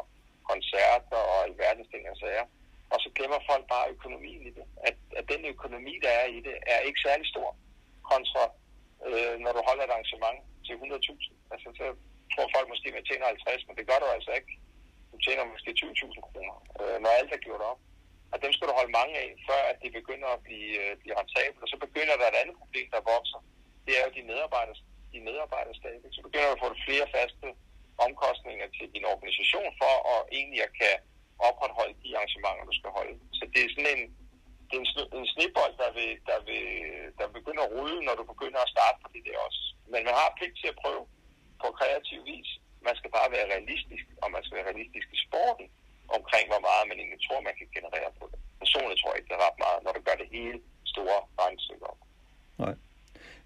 koncerter 0.52 1.22
og 1.32 1.38
alverdens 1.48 1.90
ting 1.92 2.04
og 2.12 2.18
sager. 2.24 2.46
Og 2.94 2.98
så 3.04 3.10
glemmer 3.16 3.40
folk 3.52 3.66
bare 3.76 3.92
økonomien 3.96 4.42
i 4.50 4.52
det. 4.58 4.66
At, 4.88 4.98
at 5.20 5.26
den 5.34 5.42
økonomi, 5.54 5.94
der 6.06 6.12
er 6.22 6.28
i 6.38 6.40
det, 6.48 6.56
er 6.74 6.80
ikke 6.80 7.06
særlig 7.08 7.28
stor 7.34 7.50
kontra, 8.12 8.44
øh, 9.08 9.34
når 9.44 9.52
du 9.58 9.62
holder 9.68 9.84
et 9.84 9.94
arrangement 9.96 10.40
til 10.66 10.74
100.000. 10.74 11.34
Altså, 11.54 11.70
så 11.80 11.86
tror 12.38 12.56
folk 12.56 12.68
måske, 12.70 12.88
at 12.90 12.98
man 12.98 13.08
tjener 13.10 13.26
50, 13.26 13.68
men 13.68 13.76
det 13.78 13.86
gør 13.90 14.00
du 14.02 14.08
altså 14.16 14.32
ikke. 14.40 14.52
Du 15.12 15.18
tjener 15.26 15.52
måske 15.54 15.70
20.000 15.82 16.28
kroner, 16.28 16.56
øh, 16.82 16.98
når 17.04 17.12
alt 17.20 17.32
er 17.34 17.46
gjort 17.48 17.64
op. 17.72 17.80
Og 18.34 18.38
dem 18.44 18.52
skal 18.54 18.68
du 18.68 18.74
holde 18.80 18.98
mange 19.00 19.16
af, 19.24 19.30
før 19.48 19.62
at 19.72 19.78
det 19.84 19.92
begynder 20.00 20.30
at 20.36 20.44
blive, 20.48 20.72
øh, 20.84 20.92
blive 21.02 21.18
rentabelt. 21.22 21.64
Og 21.64 21.70
så 21.74 21.78
begynder 21.86 22.16
der 22.18 22.28
et 22.30 22.42
andet 22.42 22.56
problem, 22.62 22.88
der 22.96 23.10
vokser. 23.14 23.40
Det 23.86 23.94
er 23.98 24.04
jo 24.06 24.12
de 24.18 24.30
medarbejdere, 24.32 24.78
de 25.14 25.20
medarbejderstab. 25.30 26.00
Så 26.16 26.22
begynder 26.28 26.48
du 26.50 26.56
at 26.56 26.64
få 26.64 26.70
flere 26.88 27.08
faste 27.16 27.48
omkostninger 28.06 28.68
til 28.78 28.88
din 28.96 29.06
organisation 29.14 29.70
for 29.82 29.94
at 30.14 30.20
egentlig 30.38 30.62
at 30.68 30.74
kan 30.82 30.96
opretholde 31.50 31.96
de 32.04 32.10
arrangementer, 32.18 32.70
du 32.70 32.76
skal 32.80 32.92
holde. 32.98 33.16
Så 33.38 33.44
det 33.54 33.60
er 33.62 33.70
sådan 33.74 33.92
en, 33.96 34.04
det 34.68 34.76
er 34.78 34.84
en, 34.84 34.90
en 35.20 35.28
snebold, 35.34 35.74
der 35.84 35.90
vil, 35.98 36.12
der, 36.30 36.40
vil, 36.50 36.66
der 37.20 37.28
begynder 37.38 37.64
at 37.64 37.72
rulle, 37.76 38.00
når 38.08 38.16
du 38.20 38.24
begynder 38.34 38.60
at 38.64 38.74
starte 38.76 38.98
på 39.04 39.08
det 39.14 39.24
der 39.28 39.38
også. 39.48 39.62
Men 39.92 40.02
man 40.08 40.16
har 40.22 40.36
pligt 40.38 40.56
til 40.62 40.68
at 40.74 40.80
prøve 40.84 41.04
på 41.62 41.68
kreativ 41.80 42.20
vis. 42.32 42.50
Man 42.88 42.96
skal 43.00 43.12
bare 43.18 43.30
være 43.36 43.48
realistisk, 43.54 44.06
og 44.24 44.28
man 44.36 44.42
skal 44.44 44.56
være 44.58 44.70
realistisk 44.72 45.08
i 45.18 45.20
sporten 45.26 45.68
omkring, 46.18 46.46
hvor 46.52 46.62
meget 46.70 46.86
man 46.90 46.98
egentlig 47.02 47.22
tror, 47.28 47.40
man 47.50 47.56
kan 47.60 47.68
generere 47.78 48.10
på 48.20 48.26
det. 48.32 48.40
Personligt 48.64 49.00
tror 49.00 49.12
jeg 49.12 49.20
ikke, 49.20 49.30
det 49.32 49.38
er 49.40 49.46
ret 49.48 49.60
meget, 49.66 49.80
når 49.86 49.94
du 49.98 50.02
gør 50.08 50.18
det 50.22 50.30
hele 50.38 50.58
store 50.94 51.20
regnestykker 51.42 51.88
op. 51.94 52.02
Nej. 52.64 52.76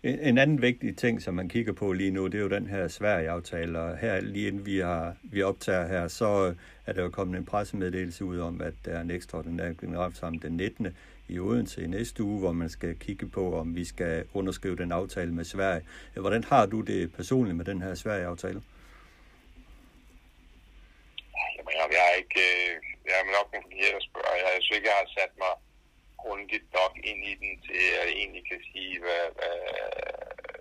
En 0.04 0.38
anden 0.38 0.62
vigtig 0.62 0.98
ting, 0.98 1.22
som 1.22 1.34
man 1.34 1.50
kigger 1.50 1.74
på 1.74 1.92
lige 1.92 2.12
nu, 2.12 2.28
det 2.28 2.36
er 2.36 2.42
jo 2.42 2.50
den 2.50 2.68
her 2.68 2.88
Sverige-aftale, 2.88 3.80
og 3.80 3.98
her 3.98 4.22
lige 4.22 4.48
inden 4.48 4.66
vi, 4.66 4.80
har, 4.80 5.16
vi 5.24 5.44
optager 5.44 5.88
her, 5.88 6.08
så 6.08 6.56
er 6.86 6.94
der 6.94 7.04
jo 7.04 7.10
kommet 7.10 7.38
en 7.38 7.46
pressemeddelelse 7.46 8.26
ud 8.26 8.40
om, 8.40 8.62
at 8.62 8.74
der 8.86 8.92
er 8.92 9.02
en 9.02 9.12
ekstraordinær 9.12 9.74
generalforsamling 9.74 10.44
den 10.44 10.58
19 10.58 10.98
i 11.32 11.40
Odense 11.40 11.84
i 11.84 11.88
næste 11.88 12.24
uge, 12.24 12.40
hvor 12.40 12.52
man 12.52 12.70
skal 12.70 13.00
kigge 13.06 13.28
på, 13.38 13.44
om 13.62 13.76
vi 13.76 13.86
skal 13.86 14.14
underskrive 14.34 14.76
den 14.76 14.92
aftale 14.92 15.32
med 15.34 15.46
Sverige. 15.54 15.84
Hvordan 16.26 16.44
har 16.44 16.66
du 16.66 16.82
det 16.82 17.14
personligt 17.14 17.58
med 17.58 17.66
den 17.66 17.82
her 17.82 17.94
Sverige-aftale? 17.96 18.62
Jamen, 21.56 21.74
jeg, 21.80 21.86
jeg 21.98 22.04
er 22.12 22.16
ikke... 22.24 22.42
Øh, 22.50 22.72
jeg 23.08 23.16
er 23.22 23.26
nok 23.38 23.48
en 23.56 23.64
forkert 23.68 23.96
at 24.00 24.08
spørge. 24.10 24.34
Jeg, 24.44 24.52
synes 24.62 24.78
ikke, 24.78 24.90
jeg 24.92 25.00
har 25.02 25.10
sat 25.18 25.34
mig 25.44 25.54
grundigt 26.24 26.68
nok 26.80 26.94
ind 27.10 27.22
i 27.32 27.34
den, 27.42 27.52
til 27.66 27.80
at 27.88 27.94
jeg 27.98 28.06
egentlig 28.22 28.44
kan 28.52 28.62
sige, 28.72 28.94
hvad, 29.04 29.24
hvad, 29.38 29.58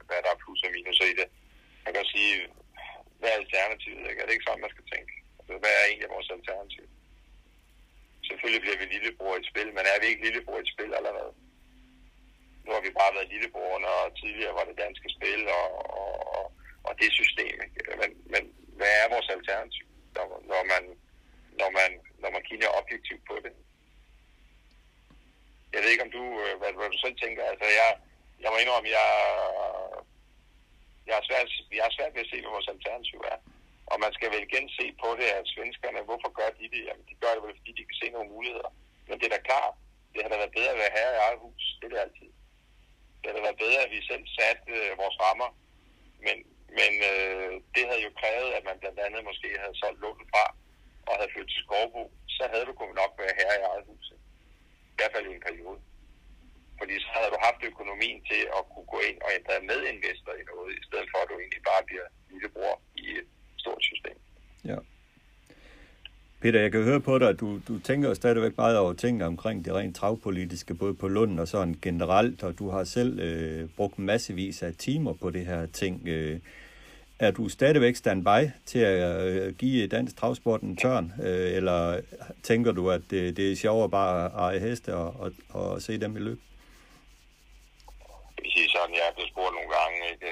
hvad 0.07 0.19
der 0.25 0.31
er 0.33 0.43
plus 0.43 0.63
og 0.67 0.71
minus 0.75 1.01
i 1.13 1.15
det. 1.21 1.29
Man 1.85 1.93
kan 1.97 2.07
sige, 2.15 2.35
hvad 3.19 3.29
er 3.31 3.41
alternativet? 3.43 4.05
Ikke? 4.11 4.21
Er 4.21 4.27
det 4.27 4.35
ikke 4.35 4.49
sådan, 4.49 4.65
man 4.65 4.75
skal 4.75 4.87
tænke? 4.93 5.13
Altså, 5.39 5.53
hvad 5.63 5.73
er 5.79 5.85
egentlig 5.89 6.15
vores 6.17 6.31
alternativ? 6.37 6.85
Selvfølgelig 8.31 8.63
bliver 8.65 8.81
vi 8.81 8.87
lillebror 8.95 9.37
i 9.37 9.49
spil, 9.51 9.69
men 9.77 9.85
er 9.93 9.99
vi 10.01 10.07
ikke 10.07 10.25
lillebror 10.27 10.59
i 10.61 10.73
spil 10.75 10.91
allerede? 10.99 11.33
Nu 12.65 12.71
har 12.73 12.83
vi 12.87 12.99
bare 13.01 13.15
været 13.17 13.33
lillebror, 13.33 13.73
når 13.87 13.97
tidligere 14.21 14.55
var 14.59 14.65
det 14.65 14.83
danske 14.85 15.09
spil 15.17 15.43
og, 15.59 15.69
og, 16.03 16.43
og 16.87 16.93
det 17.01 17.11
system. 17.21 17.57
Ikke? 17.65 17.81
Men, 18.01 18.11
men 18.33 18.43
hvad 18.79 18.93
er 19.01 19.13
vores 19.15 19.29
alternativ, 19.37 19.87
når, 20.17 20.27
når 20.53 20.63
man, 20.73 20.83
når 21.61 21.71
man, 21.79 21.91
når 22.23 22.31
man 22.37 22.43
kigger 22.49 22.77
objektivt 22.81 23.25
på 23.31 23.37
det? 23.45 23.53
Jeg 25.73 25.81
ved 25.83 25.91
ikke, 25.91 26.07
om 26.07 26.15
du, 26.19 26.25
øh, 26.43 26.55
hvad, 26.59 26.73
hvad 26.79 26.91
du 26.95 26.99
selv 27.05 27.17
tænker. 27.25 27.43
Altså, 27.53 27.67
jeg, 27.81 27.91
jeg 28.43 28.51
må 28.51 28.57
indrømme, 28.59 28.91
jeg, 28.99 29.09
jeg, 31.09 31.15
er 31.19 31.25
svært, 31.29 31.49
jeg 31.77 31.85
har 31.87 31.95
svært 31.97 32.15
ved 32.15 32.25
at 32.25 32.31
se, 32.31 32.41
hvad 32.41 32.55
vores 32.57 32.73
alternativ 32.75 33.19
er. 33.33 33.39
Og 33.93 33.97
man 34.05 34.13
skal 34.17 34.29
vel 34.35 34.47
igen 34.49 34.67
se 34.79 34.87
på 35.03 35.09
det, 35.21 35.29
at 35.39 35.51
svenskerne, 35.55 36.01
hvorfor 36.09 36.31
gør 36.39 36.51
de 36.59 36.67
det? 36.75 36.83
Jamen, 36.89 37.05
de 37.11 37.15
gør 37.23 37.33
det 37.35 37.43
vel, 37.45 37.59
fordi 37.59 37.73
de 37.79 37.87
kan 37.89 38.01
se 38.03 38.09
nogle 38.15 38.33
muligheder. 38.35 38.71
Men 39.09 39.17
det 39.19 39.27
er 39.27 39.35
da 39.37 39.49
klart, 39.51 39.75
det 40.13 40.21
har 40.23 40.29
da 40.31 40.37
været 40.43 40.57
bedre 40.59 40.75
at 40.75 40.83
være 40.83 40.97
herre 40.97 41.15
i 41.15 41.23
eget 41.27 41.41
hus. 41.45 41.65
Det 41.79 41.87
er 41.87 41.93
det 41.95 42.05
altid. 42.05 42.31
Det 43.21 43.27
har 43.29 43.37
da 43.37 43.47
været 43.49 43.63
bedre, 43.65 43.81
at 43.87 43.93
vi 43.95 44.01
selv 44.11 44.25
satte 44.39 44.65
øh, 44.79 44.91
vores 45.03 45.17
rammer. 45.25 45.51
Men, 46.27 46.37
men 46.79 46.93
øh, 47.11 47.53
det 47.75 47.85
havde 47.89 48.03
jo 48.07 48.13
krævet, 48.21 48.51
at 48.59 48.65
man 48.69 48.81
blandt 48.83 48.99
andet 49.07 49.29
måske 49.31 49.49
havde 49.63 49.81
solgt 49.83 50.01
lånet 50.05 50.29
fra 50.33 50.45
og 51.09 51.15
havde 51.19 51.33
flyttet 51.33 51.53
til 51.55 51.65
Skovbo. 51.65 52.03
Så 52.37 52.43
havde 52.53 52.67
du 52.69 52.73
kunnet 52.77 52.97
nok 53.03 53.13
være 53.23 53.39
herre 53.41 53.57
i 53.61 53.67
eget 53.71 53.87
hus. 53.91 54.07
I 54.93 54.97
hvert 54.99 55.13
fald 55.15 55.27
i 55.27 55.37
en 55.37 55.47
periode. 55.49 55.79
Fordi 56.79 56.95
så 57.05 57.09
havde 57.17 57.33
du 57.35 57.39
haft 57.47 57.63
økonomien 57.73 58.21
til 58.31 58.43
at 58.59 58.63
kunne 58.73 58.89
gå 58.95 58.99
ind 59.09 59.19
og 59.25 59.31
ændre 59.39 59.67
medinvestor 59.71 60.35
i 60.41 60.45
noget, 60.51 60.71
i 60.81 60.83
stedet 60.89 61.09
for 61.13 61.19
at 61.21 61.29
du 61.31 61.37
egentlig 61.39 61.63
bare 61.71 61.83
bliver 61.89 62.07
lillebror 62.31 62.75
i 63.03 63.05
et 63.19 63.29
stort 63.61 63.83
system. 63.91 64.17
Ja. 64.65 64.77
Peter, 66.41 66.61
jeg 66.61 66.73
kan 66.73 66.83
høre 66.85 67.01
på 67.01 67.19
dig, 67.19 67.29
at 67.29 67.41
du, 67.41 67.61
du 67.69 67.79
tænker 67.79 68.15
stadigvæk 68.15 68.57
meget 68.57 68.79
over 68.79 68.93
tingene 68.93 69.27
omkring 69.27 69.65
det 69.65 69.75
rent 69.75 69.97
travpolitiske, 69.97 70.75
både 70.75 70.95
på 70.95 71.09
Lund 71.09 71.41
og 71.41 71.49
sådan 71.49 71.79
generelt, 71.83 72.43
og 72.43 72.59
du 72.59 72.71
har 72.71 72.85
selv 72.85 73.21
øh, 73.21 73.69
brugt 73.77 73.99
massevis 73.99 74.63
af 74.63 74.75
timer 74.75 75.13
på 75.13 75.31
det 75.31 75.47
her 75.47 75.67
ting. 75.67 76.09
Øh, 76.09 76.41
er 77.19 77.31
du 77.31 77.49
stadigvæk 77.49 77.97
standby 77.97 78.51
til 78.67 78.79
at 78.79 79.27
øh, 79.27 79.55
give 79.55 79.87
dansk 79.87 80.17
travsport 80.17 80.61
en 80.61 80.77
tørn, 80.77 81.13
øh, 81.23 81.57
eller 81.57 82.01
tænker 82.43 82.73
du, 82.73 82.91
at 82.91 83.01
det, 83.11 83.37
det 83.37 83.53
er 83.53 83.57
sjovere 83.57 83.91
bare 83.91 84.25
at 84.25 84.33
eje 84.35 84.59
heste 84.59 84.95
og, 84.95 85.17
og, 85.21 85.33
og 85.49 85.83
se 85.83 86.01
dem 86.01 86.17
i 86.17 86.21
løb? 86.21 86.39
Jeg 88.37 88.43
vil 88.45 88.53
sige 88.53 88.69
sådan, 88.69 88.95
jeg 88.95 89.05
er 89.11 89.15
blevet 89.15 89.31
spurgt 89.31 89.55
nogle 89.55 89.71
gange, 89.79 89.97
ikke, 90.13 90.31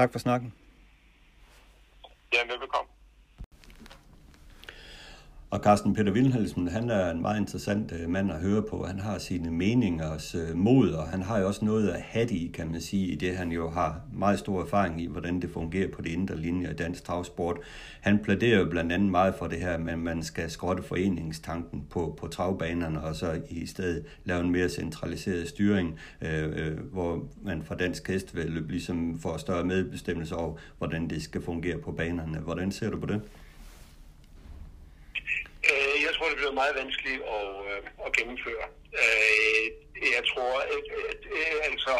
Tak 0.00 0.12
for 0.12 0.18
snakken. 0.18 0.52
Ja, 2.32 2.38
velbekomme. 2.46 2.90
Og 5.50 5.62
Carsten 5.90 6.04
Peter 6.06 6.22
Wilhelmsen, 6.22 6.68
han 6.68 6.90
er 6.90 7.10
en 7.10 7.22
meget 7.22 7.40
interessant 7.40 7.92
øh, 7.92 8.08
mand 8.08 8.32
at 8.32 8.40
høre 8.40 8.62
på. 8.62 8.84
Han 8.84 9.00
har 9.00 9.18
sine 9.18 9.50
meningers 9.50 10.34
øh, 10.34 10.56
mod, 10.56 10.90
og 10.90 11.08
han 11.08 11.22
har 11.22 11.38
jo 11.38 11.46
også 11.46 11.64
noget 11.64 11.88
at 11.88 12.00
have 12.00 12.30
i, 12.30 12.50
kan 12.54 12.70
man 12.70 12.80
sige, 12.80 13.06
i 13.06 13.14
det 13.14 13.36
han 13.36 13.52
jo 13.52 13.70
har 13.70 14.00
meget 14.12 14.38
stor 14.38 14.62
erfaring 14.62 15.02
i, 15.02 15.06
hvordan 15.06 15.40
det 15.40 15.50
fungerer 15.50 15.88
på 15.88 16.02
det 16.02 16.10
indre 16.10 16.36
linje 16.36 16.70
i 16.70 16.74
dansk 16.74 17.04
travsport. 17.04 17.56
Han 18.00 18.18
plæderer 18.18 18.58
jo 18.58 18.64
blandt 18.70 18.92
andet 18.92 19.10
meget 19.10 19.34
for 19.34 19.46
det 19.46 19.58
her, 19.58 19.70
at 19.70 19.98
man 19.98 20.22
skal 20.22 20.50
skrotte 20.50 20.82
foreningstanken 20.82 21.86
på, 21.90 22.18
på 22.20 22.26
travbanerne, 22.26 23.02
og 23.02 23.14
så 23.14 23.40
i 23.48 23.66
stedet 23.66 24.04
lave 24.24 24.40
en 24.40 24.50
mere 24.50 24.68
centraliseret 24.68 25.48
styring, 25.48 25.98
øh, 26.22 26.44
øh, 26.44 26.78
hvor 26.92 27.28
man 27.42 27.62
fra 27.62 27.74
dansk 27.74 28.08
hestevæld 28.08 28.68
ligesom 28.68 29.18
får 29.18 29.36
større 29.36 29.64
medbestemmelse 29.64 30.36
over, 30.36 30.56
hvordan 30.78 31.10
det 31.10 31.22
skal 31.22 31.42
fungere 31.42 31.78
på 31.78 31.92
banerne. 31.92 32.38
Hvordan 32.38 32.72
ser 32.72 32.90
du 32.90 33.00
på 33.00 33.06
det? 33.06 33.20
Øh, 35.70 35.90
blevet 36.50 36.62
meget 36.64 36.80
vanskelig 36.82 37.16
at, 37.36 37.48
øh, 37.70 37.82
at 38.06 38.10
gennemføre. 38.16 38.66
Øh, 39.00 39.64
jeg 40.16 40.24
tror, 40.30 40.52
at, 40.76 40.86
at, 41.12 41.22
at 41.50 41.56
altså, 41.68 41.94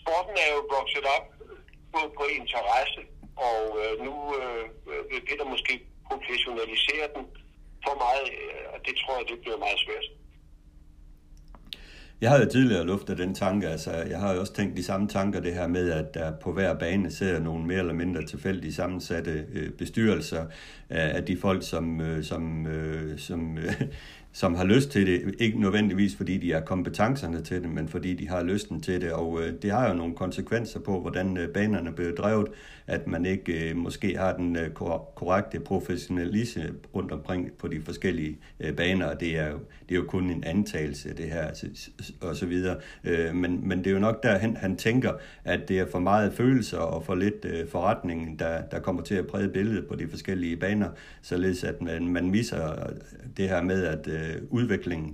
sporten 0.00 0.34
er 0.44 0.50
jo 0.56 0.60
vokset 0.76 1.06
op 1.16 1.26
på, 1.92 2.00
på 2.18 2.24
interesse, 2.40 3.00
og 3.48 3.60
øh, 3.80 3.94
nu 4.06 4.14
øh, 4.38 4.64
vil 5.10 5.26
Peter 5.28 5.46
måske 5.54 5.74
professionalisere 6.08 7.06
den 7.14 7.24
for 7.84 7.94
meget, 8.04 8.26
øh, 8.40 8.64
og 8.72 8.78
det 8.86 8.94
tror 9.00 9.14
jeg, 9.18 9.26
det 9.30 9.40
bliver 9.42 9.64
meget 9.66 9.80
svært. 9.84 10.06
Jeg 12.20 12.30
har 12.30 12.38
jo 12.38 12.44
tidligere 12.44 12.86
luftet 12.86 13.18
den 13.18 13.34
tanke, 13.34 13.68
altså 13.68 13.90
jeg 13.92 14.18
har 14.18 14.34
jo 14.34 14.40
også 14.40 14.52
tænkt 14.52 14.76
de 14.76 14.82
samme 14.82 15.08
tanker, 15.08 15.40
det 15.40 15.54
her 15.54 15.66
med, 15.66 15.90
at 15.90 16.14
der 16.14 16.32
på 16.32 16.52
hver 16.52 16.74
bane 16.74 17.10
sidder 17.10 17.40
nogle 17.40 17.66
mere 17.66 17.78
eller 17.78 17.92
mindre 17.92 18.26
tilfældigt 18.26 18.74
sammensatte 18.74 19.46
øh, 19.52 19.70
bestyrelser 19.70 20.42
øh, 20.42 20.48
af 20.90 21.24
de 21.24 21.36
folk, 21.36 21.62
som, 21.68 22.00
øh, 22.00 22.24
som, 22.24 22.66
øh, 22.66 23.18
som 23.18 23.58
øh, 23.58 23.82
som 24.32 24.54
har 24.54 24.64
lyst 24.64 24.90
til 24.90 25.06
det, 25.06 25.34
ikke 25.38 25.60
nødvendigvis 25.60 26.16
fordi 26.16 26.38
de 26.38 26.52
har 26.52 26.60
kompetencerne 26.60 27.42
til 27.42 27.62
det, 27.62 27.70
men 27.70 27.88
fordi 27.88 28.14
de 28.14 28.28
har 28.28 28.42
lysten 28.42 28.80
til 28.80 29.00
det, 29.00 29.12
og 29.12 29.42
øh, 29.42 29.52
det 29.62 29.70
har 29.70 29.88
jo 29.88 29.94
nogle 29.94 30.14
konsekvenser 30.14 30.80
på, 30.80 31.00
hvordan 31.00 31.36
øh, 31.36 31.48
banerne 31.48 31.92
bliver 31.92 32.12
drevet, 32.12 32.46
at 32.86 33.06
man 33.06 33.26
ikke 33.26 33.70
øh, 33.70 33.76
måske 33.76 34.18
har 34.18 34.36
den 34.36 34.56
øh, 34.56 34.70
korrekte 35.14 35.60
professionalisme 35.60 36.64
rundt 36.94 37.12
omkring 37.12 37.52
på 37.52 37.68
de 37.68 37.80
forskellige 37.80 38.38
øh, 38.60 38.76
baner, 38.76 39.06
og 39.06 39.20
det 39.20 39.38
er, 39.38 39.50
jo, 39.50 39.58
det 39.88 39.94
er 39.94 39.96
jo 39.96 40.04
kun 40.08 40.30
en 40.30 40.44
antagelse, 40.44 41.14
det 41.14 41.24
her, 41.24 41.50
og 42.20 42.36
så 42.36 42.46
videre. 42.46 42.76
Øh, 43.04 43.34
men, 43.34 43.68
men 43.68 43.78
det 43.78 43.86
er 43.86 43.90
jo 43.90 43.98
nok 43.98 44.22
der, 44.22 44.38
han 44.38 44.76
tænker, 44.76 45.12
at 45.44 45.68
det 45.68 45.78
er 45.78 45.86
for 45.86 45.98
meget 45.98 46.32
følelser 46.32 46.78
og 46.78 47.04
for 47.04 47.14
lidt 47.14 47.44
øh, 47.44 47.68
forretning, 47.68 48.38
der, 48.38 48.62
der 48.62 48.80
kommer 48.80 49.02
til 49.02 49.14
at 49.14 49.26
præge 49.26 49.48
billedet 49.48 49.86
på 49.86 49.94
de 49.94 50.08
forskellige 50.08 50.56
baner, 50.56 50.88
således 51.22 51.64
at 51.64 51.82
man, 51.82 52.08
man 52.08 52.30
misser 52.30 52.70
øh, 52.70 52.96
det 53.36 53.48
her 53.48 53.62
med, 53.62 53.84
at 53.84 54.08
øh, 54.08 54.19
øh, 54.20 54.36
udviklingen? 54.58 55.10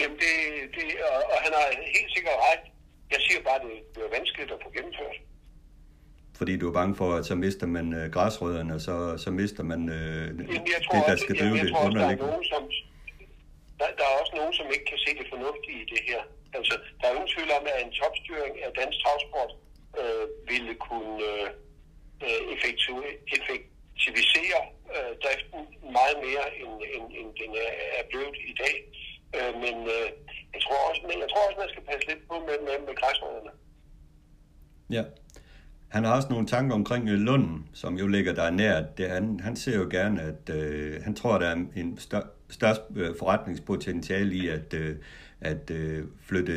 Jamen, 0.00 0.18
det, 0.24 0.34
det, 0.74 0.84
og, 1.12 1.20
og 1.32 1.38
han 1.44 1.52
har 1.58 1.66
helt 1.96 2.10
sikkert 2.16 2.36
ret. 2.48 2.64
Jeg 3.14 3.20
siger 3.26 3.40
bare, 3.48 3.58
at 3.60 3.64
det 3.66 3.76
bliver 3.94 4.10
vanskeligt 4.16 4.50
at 4.54 4.58
få 4.64 4.68
gennemført. 4.76 5.16
Fordi 6.38 6.52
du 6.60 6.64
er 6.70 6.74
bange 6.80 6.94
for, 7.00 7.08
at 7.18 7.24
så 7.30 7.34
mister 7.34 7.66
man 7.76 7.86
øh, 7.98 8.04
græsrødderne, 8.14 8.74
og 8.74 8.80
så, 8.80 8.96
så 9.24 9.30
mister 9.40 9.62
man 9.72 9.80
øh, 9.96 10.26
jamen, 10.26 10.66
jeg 10.76 10.82
tror 10.84 10.98
det, 10.98 11.06
der 11.12 11.16
skal 11.24 11.34
drive 11.40 11.56
det 11.64 11.70
underliggende. 11.84 12.32
Der 12.32 12.38
er, 12.38 12.42
som, 12.52 12.62
der, 13.78 13.86
der 13.98 14.04
er 14.10 14.14
også 14.22 14.34
nogen, 14.40 14.54
som 14.58 14.66
ikke 14.74 14.86
kan 14.92 15.00
se 15.04 15.10
det 15.20 15.26
fornuftige 15.32 15.78
i 15.84 15.86
det 15.94 16.02
her. 16.08 16.20
Altså, 16.58 16.74
der 16.98 17.04
er 17.06 17.12
ingen 17.16 17.30
tvivl 17.34 17.50
om, 17.58 17.64
at 17.72 17.78
en 17.86 17.92
topstyring 18.00 18.54
af 18.64 18.68
dansk 18.80 18.96
travsport 19.02 19.52
øh, 20.00 20.24
ville 20.50 20.74
kunne 20.86 21.14
øh, 22.26 22.40
effektivisere 22.54 24.60
øh, 24.94 25.12
driften 25.22 25.60
meget 25.98 26.16
mere, 26.26 26.46
end, 26.60 26.72
end, 26.94 27.06
end 27.18 27.28
den 27.40 27.50
er, 27.66 27.72
er 27.98 28.04
blevet 28.10 28.36
i 28.52 28.54
dag. 28.62 28.76
Øh, 29.36 29.52
men, 29.64 29.76
øh, 29.96 30.06
jeg 30.54 30.60
tror 30.64 30.78
også, 30.90 31.02
men 31.08 31.16
jeg 31.22 31.28
tror 31.30 31.42
også, 31.48 31.58
man 31.64 31.72
skal 31.72 31.84
passe 31.90 32.04
lidt 32.10 32.22
på 32.30 32.34
med, 32.48 32.56
med, 32.66 32.76
med 32.86 32.94
græsrødderne. 33.00 33.52
Ja. 34.90 35.04
Han 35.88 36.04
har 36.04 36.16
også 36.16 36.28
nogle 36.30 36.46
tanker 36.46 36.74
omkring 36.74 37.08
øh, 37.08 37.18
Lunden, 37.18 37.68
som 37.72 37.98
jo 37.98 38.06
ligger 38.06 38.34
der 38.34 38.50
nært. 38.50 38.98
Det, 38.98 39.10
han, 39.10 39.40
han 39.40 39.56
ser 39.56 39.76
jo 39.76 39.88
gerne, 39.90 40.22
at 40.22 40.54
øh, 40.54 41.02
han 41.02 41.14
tror, 41.14 41.38
der 41.38 41.46
er 41.46 41.56
en 41.76 41.98
stør, 41.98 42.20
størst 42.50 42.80
øh, 42.96 43.14
forretningspotentiale 43.18 44.34
i 44.34 44.48
at, 44.48 44.74
øh, 44.74 44.96
at 45.40 45.70
øh, 45.70 46.04
flytte 46.22 46.52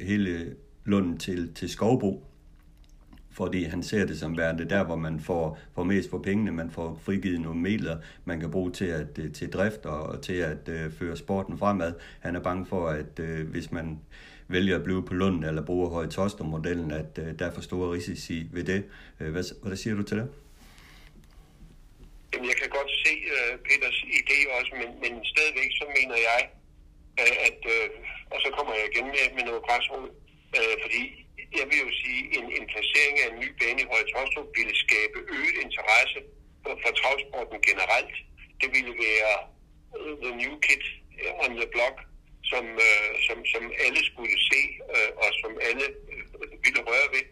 hele 0.00 0.56
Lunden 0.84 1.18
til, 1.18 1.54
til 1.54 1.68
Skovbo 1.70 2.29
fordi 3.32 3.64
han 3.64 3.82
ser 3.82 4.06
det 4.06 4.18
som 4.18 4.36
værende 4.36 4.68
der, 4.68 4.84
hvor 4.84 4.96
man 4.96 5.20
får, 5.20 5.58
får 5.74 5.84
mest 5.84 6.10
for 6.10 6.18
pengene, 6.18 6.52
man 6.52 6.70
får 6.70 7.00
frigivet 7.04 7.40
nogle 7.40 7.60
midler, 7.60 7.98
man 8.24 8.40
kan 8.40 8.50
bruge 8.50 8.70
til, 8.72 8.84
at, 8.84 9.18
øh, 9.18 9.32
til 9.32 9.52
drift 9.52 9.86
og 9.86 10.22
til 10.22 10.32
at 10.32 10.68
øh, 10.68 10.92
føre 10.98 11.16
sporten 11.16 11.58
fremad. 11.58 11.92
Han 12.20 12.36
er 12.36 12.40
bange 12.40 12.66
for, 12.66 12.88
at 12.88 13.18
øh, 13.20 13.48
hvis 13.48 13.72
man 13.72 14.00
vælger 14.48 14.76
at 14.76 14.84
blive 14.84 15.02
på 15.06 15.14
Lund 15.14 15.44
eller 15.44 15.62
bruger 15.62 15.88
Høje-Toster-modellen, 15.88 16.90
at 16.90 17.18
øh, 17.18 17.38
der 17.38 17.46
er 17.46 17.54
for 17.54 17.60
store 17.60 17.92
risici 17.92 18.46
ved 18.52 18.64
det. 18.64 18.84
Uh, 19.20 19.28
hvad, 19.28 19.44
hvad 19.62 19.76
siger 19.76 19.96
du 19.96 20.02
til 20.02 20.16
det? 20.16 20.28
Jamen, 22.32 22.48
jeg 22.48 22.56
kan 22.62 22.70
godt 22.78 22.90
se 23.04 23.12
uh, 23.36 23.52
Peters 23.66 23.98
idé 24.18 24.38
også, 24.58 24.72
men, 24.80 24.88
men 25.02 25.12
stadigvæk 25.24 25.70
så 25.80 25.84
mener 25.98 26.16
jeg, 26.30 26.40
uh, 27.20 27.36
at, 27.48 27.60
uh, 27.74 27.86
og 28.32 28.38
så 28.44 28.48
kommer 28.56 28.72
jeg 28.78 28.84
igen 28.92 29.06
med, 29.14 29.24
med 29.36 29.44
noget 29.50 29.62
græsrod, 29.66 30.08
uh, 30.58 30.74
fordi 30.84 31.19
jeg 31.58 31.64
vil 31.70 31.78
jo 31.86 31.90
sige, 32.02 32.22
en, 32.36 32.46
en 32.58 32.66
placering 32.72 33.16
af 33.22 33.26
en 33.30 33.38
ny 33.42 33.48
bane 33.60 33.80
i 33.82 33.90
Høje 33.92 34.06
Tostrup 34.12 34.48
ville 34.58 34.76
skabe 34.84 35.18
øget 35.36 35.56
interesse 35.66 36.18
for, 36.62 36.74
for 36.82 36.90
travsporten 37.00 37.58
generelt. 37.68 38.14
Det 38.60 38.68
ville 38.76 38.94
være 39.06 39.34
uh, 39.98 40.14
the 40.24 40.32
new 40.42 40.54
kid 40.66 40.84
øh, 41.20 41.32
on 41.44 41.52
the 41.60 41.68
block, 41.74 41.96
som, 42.50 42.64
øh, 42.88 43.10
som, 43.26 43.38
som 43.52 43.62
alle 43.84 44.00
skulle 44.10 44.36
se, 44.50 44.62
øh, 44.94 45.10
og 45.22 45.30
som 45.40 45.52
alle 45.68 45.86
øh, 46.12 46.24
ville 46.64 46.82
røre 46.90 47.08
ved. 47.14 47.26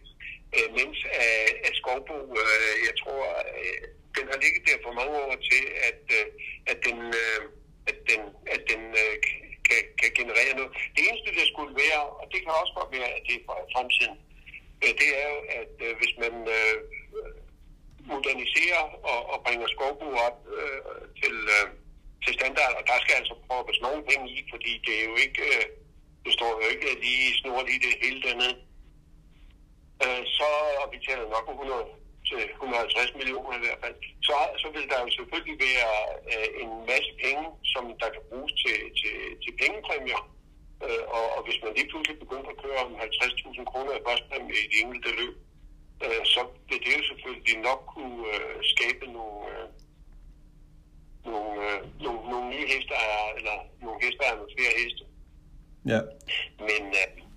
Æh, 0.57 0.69
mens 0.79 0.97
uh, 1.19 1.49
at 1.67 1.73
Skovbo, 1.79 2.17
øh, 2.43 2.75
jeg 2.87 2.95
tror, 3.01 3.23
øh, 3.61 3.81
den 4.17 4.25
har 4.31 4.37
ligget 4.43 4.61
der 4.67 4.77
for 4.85 4.93
mange 4.99 5.15
år 5.25 5.35
til, 5.49 5.63
at, 5.89 6.01
øh, 6.19 6.25
at 6.71 6.77
den, 6.87 6.99
øh, 7.23 7.41
at 7.89 7.97
den, 8.09 8.21
at 8.55 8.61
den 8.71 8.83
øh, 9.03 9.15
kan, 9.69 9.81
kan 9.99 10.11
generere 10.19 10.53
noget. 10.59 10.71
Det 10.95 11.01
eneste, 11.07 11.37
der 11.39 11.45
skulle 11.53 11.73
være, 11.83 12.01
og 12.19 12.25
det 12.31 12.39
kan 12.41 12.61
også 12.61 12.73
godt 12.79 12.91
være, 12.97 13.09
at 13.17 13.21
det 13.27 13.35
er 13.35 13.43
for 13.47 13.55
fremtiden, 13.75 14.17
det 15.01 15.09
er 15.21 15.27
jo, 15.33 15.39
at 15.59 15.73
øh, 15.85 15.93
hvis 15.99 16.13
man 16.23 16.33
øh, 16.57 16.77
moderniserer 18.11 18.83
og, 19.11 19.19
og 19.31 19.37
bringer 19.45 19.67
skovbrug 19.75 20.13
op 20.27 20.37
øh, 20.57 20.81
til, 21.21 21.35
øh, 21.57 21.67
til 22.23 22.33
standard, 22.39 22.73
og 22.79 22.83
der 22.89 22.97
skal 23.03 23.15
altså 23.21 23.35
proppes 23.47 23.79
nogle 23.85 24.01
penge 24.09 24.25
i, 24.37 24.39
fordi 24.53 24.71
det 24.85 24.93
er 25.01 25.05
jo 25.11 25.15
ikke, 25.25 25.43
øh, 25.55 25.65
det 26.25 26.33
står 26.37 26.51
jo 26.61 26.65
ikke 26.73 26.87
lige 27.05 27.37
snorligt 27.41 27.75
i 27.75 27.87
det 27.87 27.95
hele 28.03 28.19
dernede. 28.25 28.55
Øh, 30.03 30.23
så, 30.37 30.49
og 30.81 30.87
vi 30.93 30.97
taler 31.07 31.25
nok 31.35 31.45
100 31.49 31.98
til 32.29 32.41
150 32.51 33.13
millioner 33.19 33.53
i 33.55 33.61
hvert 33.63 33.81
fald, 33.83 33.95
så, 34.27 34.37
så 34.61 34.67
vil 34.75 34.85
der 34.91 34.99
jo 35.05 35.09
selvfølgelig 35.17 35.57
være 35.67 35.93
øh, 36.33 36.49
en 36.63 36.71
masse 36.91 37.11
penge, 37.23 37.45
som 37.73 37.83
der 38.01 38.09
kan 38.15 38.23
bruges 38.29 38.53
til, 38.63 38.77
til, 38.99 39.15
til 39.43 39.51
pengepræmier. 39.61 40.21
Øh, 40.85 41.03
og, 41.17 41.25
og 41.35 41.41
hvis 41.45 41.59
man 41.63 41.71
lige 41.77 41.89
pludselig 41.91 42.19
begynder 42.23 42.49
at 42.51 42.61
køre 42.63 42.79
om 42.85 42.91
50.000 42.95 43.71
kroner 43.71 43.91
i 43.95 44.05
førstpræmie 44.07 44.59
i 44.63 44.67
de 44.71 44.77
enkelte 44.83 45.11
løb, 45.19 45.35
øh, 46.05 46.23
så 46.33 46.41
vil 46.69 46.79
det 46.85 46.91
jo 46.97 47.03
selvfølgelig 47.09 47.57
nok 47.69 47.81
kunne 47.95 48.19
øh, 48.33 48.55
skabe 48.73 49.05
nogle, 49.17 49.41
øh, 49.53 49.67
nogle, 51.31 51.53
øh, 51.67 51.79
nogle, 52.03 52.19
nogle 52.31 52.47
nye 52.53 52.67
hesteejere, 52.73 53.29
eller 53.37 53.57
nogle 53.83 53.99
hesteejere 54.03 54.39
med 54.41 54.49
flere 54.55 54.73
heste. 54.81 55.03
Ja. 55.91 56.01
Men 56.67 56.83
øh, 57.01 57.28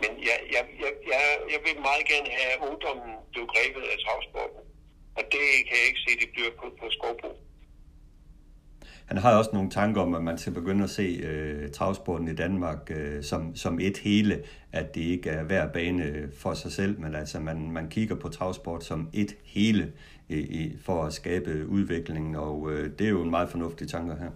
men 0.00 0.10
jeg, 0.28 0.38
jeg, 0.54 0.64
jeg, 0.84 0.92
jeg, 1.12 1.22
jeg 1.52 1.60
vil 1.66 1.76
meget 1.88 2.04
gerne 2.12 2.30
have 2.38 2.56
ungdommen 2.68 3.10
blev 3.32 3.44
grebet 3.54 3.84
af 3.92 3.96
travsporten. 4.04 4.60
Og 5.18 5.22
det 5.32 5.46
kan 5.66 5.76
jeg 5.80 5.86
ikke 5.90 6.04
se, 6.06 6.12
det 6.22 6.28
bliver 6.34 6.52
på, 6.60 6.66
på 6.80 6.86
skovbrug. 6.96 7.36
Han 9.10 9.18
har 9.18 9.38
også 9.38 9.50
nogle 9.52 9.70
tanker 9.70 10.00
om, 10.00 10.14
at 10.14 10.22
man 10.22 10.38
skal 10.38 10.52
begynde 10.52 10.84
at 10.84 10.90
se 10.90 11.06
øh, 11.30 11.70
travsporten 11.70 12.28
i 12.28 12.34
Danmark 12.34 12.90
øh, 12.90 13.24
som, 13.24 13.56
som 13.56 13.80
et 13.80 13.98
hele, 13.98 14.44
at 14.72 14.94
det 14.94 15.00
ikke 15.00 15.30
er 15.30 15.42
hver 15.42 15.72
bane 15.72 16.30
for 16.42 16.54
sig 16.54 16.72
selv, 16.72 17.00
men 17.00 17.14
altså 17.14 17.40
man, 17.40 17.70
man 17.70 17.90
kigger 17.90 18.16
på 18.16 18.28
travsport 18.28 18.84
som 18.84 19.10
et 19.12 19.36
hele 19.44 19.92
i, 20.28 20.38
i, 20.60 20.76
for 20.86 21.04
at 21.04 21.12
skabe 21.12 21.66
udviklingen, 21.66 22.34
og 22.46 22.56
øh, 22.72 22.90
det 22.98 23.04
er 23.06 23.10
jo 23.10 23.22
en 23.22 23.30
meget 23.30 23.50
fornuftig 23.50 23.88
tanke 23.88 24.14
her. 24.22 24.32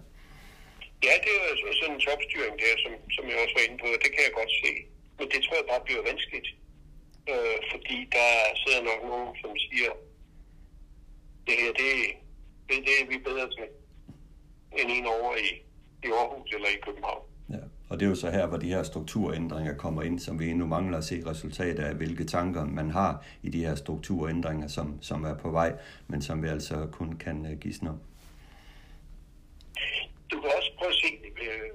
Ja, 1.07 1.15
det 1.23 1.31
er 1.39 1.47
jo 1.67 1.73
sådan 1.81 1.95
en 1.95 2.01
topstyring 2.07 2.55
der, 2.63 2.73
som, 2.83 2.93
som 3.15 3.23
jeg 3.29 3.37
også 3.43 3.55
var 3.57 3.65
inde 3.67 3.77
på, 3.83 3.87
det 4.03 4.09
kan 4.13 4.23
jeg 4.27 4.33
godt 4.41 4.53
se. 4.63 4.71
Men 5.17 5.25
det 5.31 5.39
tror 5.43 5.55
jeg 5.59 5.67
bare 5.71 5.85
bliver 5.87 6.03
vanskeligt, 6.09 6.49
øh, 7.31 7.57
fordi 7.71 7.97
der 8.15 8.29
sidder 8.61 8.74
nok 8.89 9.01
nogen, 9.11 9.35
som 9.41 9.51
siger, 9.65 9.91
det 11.47 11.55
her, 11.61 11.71
det, 11.81 11.89
det, 12.67 12.77
det 12.87 12.93
er 13.01 13.07
vi 13.11 13.17
bedre 13.27 13.47
til, 13.55 13.67
end 14.79 14.89
en 14.97 15.05
over 15.05 15.35
i, 15.35 15.49
i 16.07 16.09
Aarhus 16.19 16.51
eller 16.51 16.67
i 16.67 16.79
København. 16.85 17.23
Ja. 17.49 17.63
Og 17.89 17.99
det 17.99 18.05
er 18.05 18.09
jo 18.09 18.15
så 18.15 18.29
her, 18.31 18.47
hvor 18.47 18.57
de 18.57 18.73
her 18.75 18.83
strukturændringer 18.83 19.75
kommer 19.77 20.01
ind, 20.03 20.19
som 20.19 20.39
vi 20.39 20.49
endnu 20.49 20.65
mangler 20.65 20.97
at 20.97 21.03
se 21.03 21.23
resultater 21.25 21.85
af, 21.85 21.95
hvilke 21.95 22.25
tanker 22.25 22.65
man 22.65 22.91
har 22.91 23.25
i 23.43 23.49
de 23.49 23.65
her 23.65 23.75
strukturændringer, 23.75 24.67
som, 24.67 25.01
som 25.01 25.23
er 25.23 25.35
på 25.37 25.49
vej, 25.49 25.77
men 26.07 26.21
som 26.21 26.43
vi 26.43 26.47
altså 26.47 26.87
kun 26.91 27.17
kan 27.17 27.45
uh, 27.45 27.59
gisne 27.59 27.89
om. 27.89 27.99
Du 30.31 30.41
kan 30.41 30.49
også 30.57 30.71
prøve 30.77 30.91
at 30.91 30.95
se, 31.03 31.09
øh, 31.45 31.69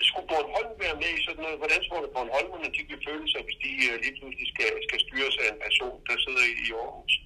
skulle 0.00 0.28
Bornholm 0.28 0.80
være 0.84 0.96
med 1.02 1.10
i 1.18 1.22
sådan 1.24 1.42
noget? 1.42 1.58
Hvordan 1.58 1.80
tror 1.88 2.00
du, 2.00 2.08
Bornholmerne 2.88 2.94
de 2.94 2.94
vil 2.94 3.04
føle 3.08 3.28
sig, 3.28 3.40
hvis 3.44 3.56
de 3.56 3.70
uh, 3.92 4.00
lige 4.02 4.14
pludselig 4.20 4.48
skal, 4.54 4.70
skal 4.88 5.00
styres 5.00 5.36
af 5.38 5.52
en 5.52 5.60
person, 5.66 6.00
der 6.06 6.14
sidder 6.18 6.44
i, 6.50 6.52
i 6.66 6.72
Aarhus? 6.72 7.20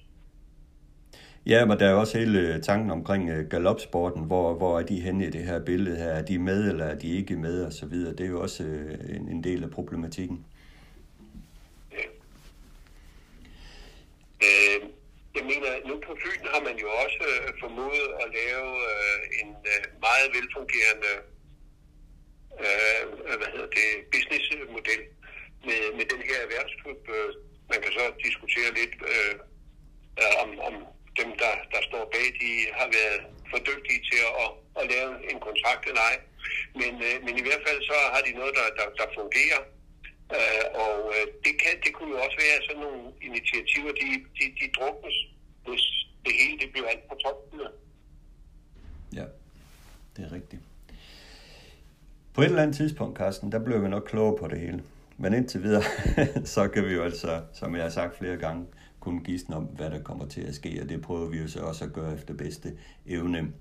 Ja, 1.45 1.65
men 1.65 1.79
der 1.79 1.87
er 1.89 1.93
også 1.93 2.17
hele 2.17 2.39
øh, 2.39 2.61
tanken 2.61 2.91
omkring 2.91 3.31
uh, 3.31 3.49
galopsporten. 3.49 4.23
Hvor, 4.23 4.53
hvor 4.53 4.79
er 4.79 4.83
de 4.83 5.01
henne 5.01 5.27
i 5.27 5.29
det 5.29 5.43
her 5.45 5.65
billede 5.65 5.97
her? 5.97 6.09
Er 6.09 6.25
de 6.25 6.39
med, 6.39 6.69
eller 6.69 6.85
er 6.85 6.99
de 6.99 7.17
ikke 7.17 7.35
med, 7.35 7.65
og 7.65 7.73
så 7.73 7.85
videre. 7.85 8.15
Det 8.15 8.25
er 8.25 8.29
jo 8.29 8.41
også 8.41 8.63
uh, 8.63 9.15
en, 9.15 9.29
en 9.29 9.43
del 9.43 9.63
af 9.63 9.71
problematikken. 9.71 10.45
Ja. 11.91 12.05
Øh, 14.47 14.79
jeg 15.35 15.43
mener, 15.51 15.69
nu 15.87 15.93
på 16.07 16.17
Fyn 16.23 16.45
har 16.53 16.61
man 16.67 16.77
jo 16.83 16.89
også 17.05 17.23
formået 17.59 18.07
at 18.23 18.27
lave 18.39 18.67
en 19.41 19.49
meget 20.07 20.27
velfungerende 20.35 21.13
øh, 22.61 23.01
hvad 23.39 23.49
hedder 23.53 23.71
det, 23.79 23.89
businessmodel 24.11 25.03
med, 25.67 25.81
med 25.97 26.05
den 26.13 26.21
her 26.29 26.37
erhvervsklub. 26.45 26.82
Øh, 27.15 27.29
man 27.71 27.79
kan 27.83 27.91
så 27.99 28.03
diskutere 28.25 28.69
lidt 28.79 28.93
øh, 29.13 29.33
øh, 30.21 30.33
om, 30.43 30.49
om 30.69 30.75
dem, 31.19 31.29
der, 31.41 31.53
der 31.73 31.81
står 31.89 32.03
bag, 32.13 32.27
de 32.41 32.51
har 32.79 32.87
været 32.99 33.21
for 33.51 33.59
dygtige 33.69 34.01
til 34.09 34.19
at, 34.43 34.49
at 34.79 34.83
lave 34.93 35.09
en 35.31 35.39
kontrakt 35.47 35.83
eller 35.89 36.03
ej. 36.11 36.17
Men, 36.79 36.93
øh, 37.07 37.15
men 37.25 37.33
i 37.41 37.43
hvert 37.45 37.63
fald 37.67 37.79
så 37.91 37.97
har 38.13 38.21
de 38.27 38.31
noget, 38.39 38.53
der, 38.59 38.67
der, 38.79 38.87
der 38.99 39.07
fungerer. 39.19 39.61
Øh, 40.37 40.65
og 40.83 40.95
øh, 41.15 41.25
det, 41.45 41.53
kan, 41.61 41.73
det 41.83 41.91
kunne 41.95 42.11
jo 42.15 42.19
også 42.25 42.37
være 42.45 42.59
sådan 42.67 42.83
nogle 42.85 43.03
initiativer, 43.29 43.91
de, 44.01 44.07
de, 44.37 44.45
de 44.59 44.65
druknes, 44.77 45.17
hvis 45.65 45.85
det 46.25 46.33
hele 46.41 46.55
det 46.61 46.69
bliver 46.71 46.87
alt 46.87 47.05
på 47.09 47.15
toppen. 47.23 47.59
Ja, 49.19 49.25
det 50.15 50.21
er 50.25 50.31
rigtigt. 50.31 50.61
På 52.33 52.41
et 52.41 52.45
eller 52.45 52.61
andet 52.61 52.77
tidspunkt, 52.77 53.17
Carsten, 53.17 53.51
der 53.51 53.59
bliver 53.59 53.79
vi 53.79 53.87
nok 53.87 54.03
klogere 54.03 54.37
på 54.37 54.47
det 54.47 54.59
hele. 54.59 54.83
Men 55.17 55.33
indtil 55.33 55.63
videre, 55.63 55.83
så 56.45 56.67
kan 56.67 56.85
vi 56.85 56.93
jo 56.93 57.03
altså, 57.03 57.41
som 57.53 57.75
jeg 57.75 57.83
har 57.83 57.89
sagt 57.89 58.17
flere 58.17 58.37
gange, 58.37 58.65
kun 58.99 59.23
gisne 59.23 59.55
om, 59.55 59.63
hvad 59.63 59.89
der 59.89 59.99
kommer 59.99 60.25
til 60.25 60.41
at 60.41 60.55
ske, 60.55 60.79
og 60.81 60.89
det 60.89 61.01
prøver 61.01 61.29
vi 61.29 61.37
jo 61.37 61.47
så 61.47 61.59
også 61.59 61.85
at 61.85 61.93
gøre 61.93 62.13
efter 62.13 62.33
bedste 62.33 62.73
evne. 63.05 63.51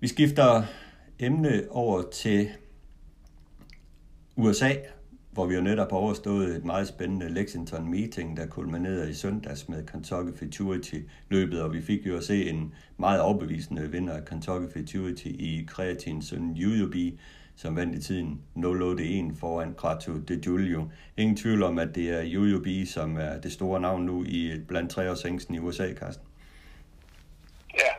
Vi 0.00 0.08
skifter 0.08 0.62
emne 1.18 1.62
over 1.70 2.02
til 2.10 2.48
USA, 4.36 4.72
hvor 5.30 5.46
vi 5.46 5.54
jo 5.54 5.60
netop 5.60 5.90
har 5.90 5.98
overstået 5.98 6.56
et 6.56 6.64
meget 6.64 6.88
spændende 6.88 7.28
Lexington 7.28 7.90
meeting, 7.90 8.36
der 8.36 8.46
kulminerede 8.46 9.10
i 9.10 9.14
søndags 9.14 9.68
med 9.68 9.86
Kentucky 9.86 10.38
Futurity 10.38 10.94
løbet, 11.28 11.62
og 11.62 11.72
vi 11.72 11.82
fik 11.82 12.06
jo 12.06 12.16
at 12.16 12.24
se 12.24 12.50
en 12.50 12.74
meget 12.96 13.20
overbevisende 13.20 13.90
vinder 13.90 14.12
af 14.14 14.24
Kentucky 14.24 14.72
Futurity 14.72 15.26
i 15.26 15.64
kreatin 15.68 16.22
søn 16.22 16.56
UUB, 16.66 16.94
som 17.60 17.76
vandt 17.76 17.94
i 17.98 18.02
tiden 18.08 18.30
081 18.54 19.40
foran 19.40 19.74
Grato 19.80 20.12
de 20.28 20.34
Giulio. 20.44 20.80
Ingen 21.16 21.36
tvivl 21.36 21.62
om, 21.62 21.78
at 21.84 21.90
det 21.98 22.06
er 22.18 22.22
UUB, 22.38 22.68
som 22.96 23.08
er 23.26 23.34
det 23.44 23.52
store 23.52 23.80
navn 23.80 24.02
nu 24.10 24.16
i 24.38 24.40
blandt 24.68 24.90
treårsængsten 24.94 25.54
i 25.54 25.58
USA, 25.58 25.86
Carsten. 26.00 26.26
Ja, 27.82 27.92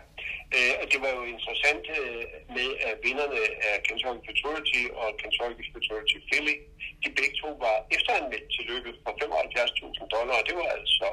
øh, 0.58 0.74
det 0.92 1.00
var 1.04 1.12
jo 1.18 1.24
interessant 1.34 1.86
øh, 1.98 2.24
med, 2.58 2.70
at 2.88 2.96
vinderne 3.06 3.40
af 3.70 3.76
Kentucky 3.86 4.22
Futurity 4.28 4.84
og 5.02 5.08
Kentucky 5.22 5.64
Futurity 5.74 6.18
Philly, 6.30 6.56
de 7.04 7.10
begge 7.18 7.36
to 7.42 7.50
var 7.66 7.76
efteranmeldt 7.96 8.48
til 8.56 8.64
løbet 8.72 8.94
for 9.04 9.12
75.000 9.12 10.08
dollar, 10.16 10.36
og 10.42 10.46
det 10.48 10.56
var 10.60 10.68
altså 10.78 11.08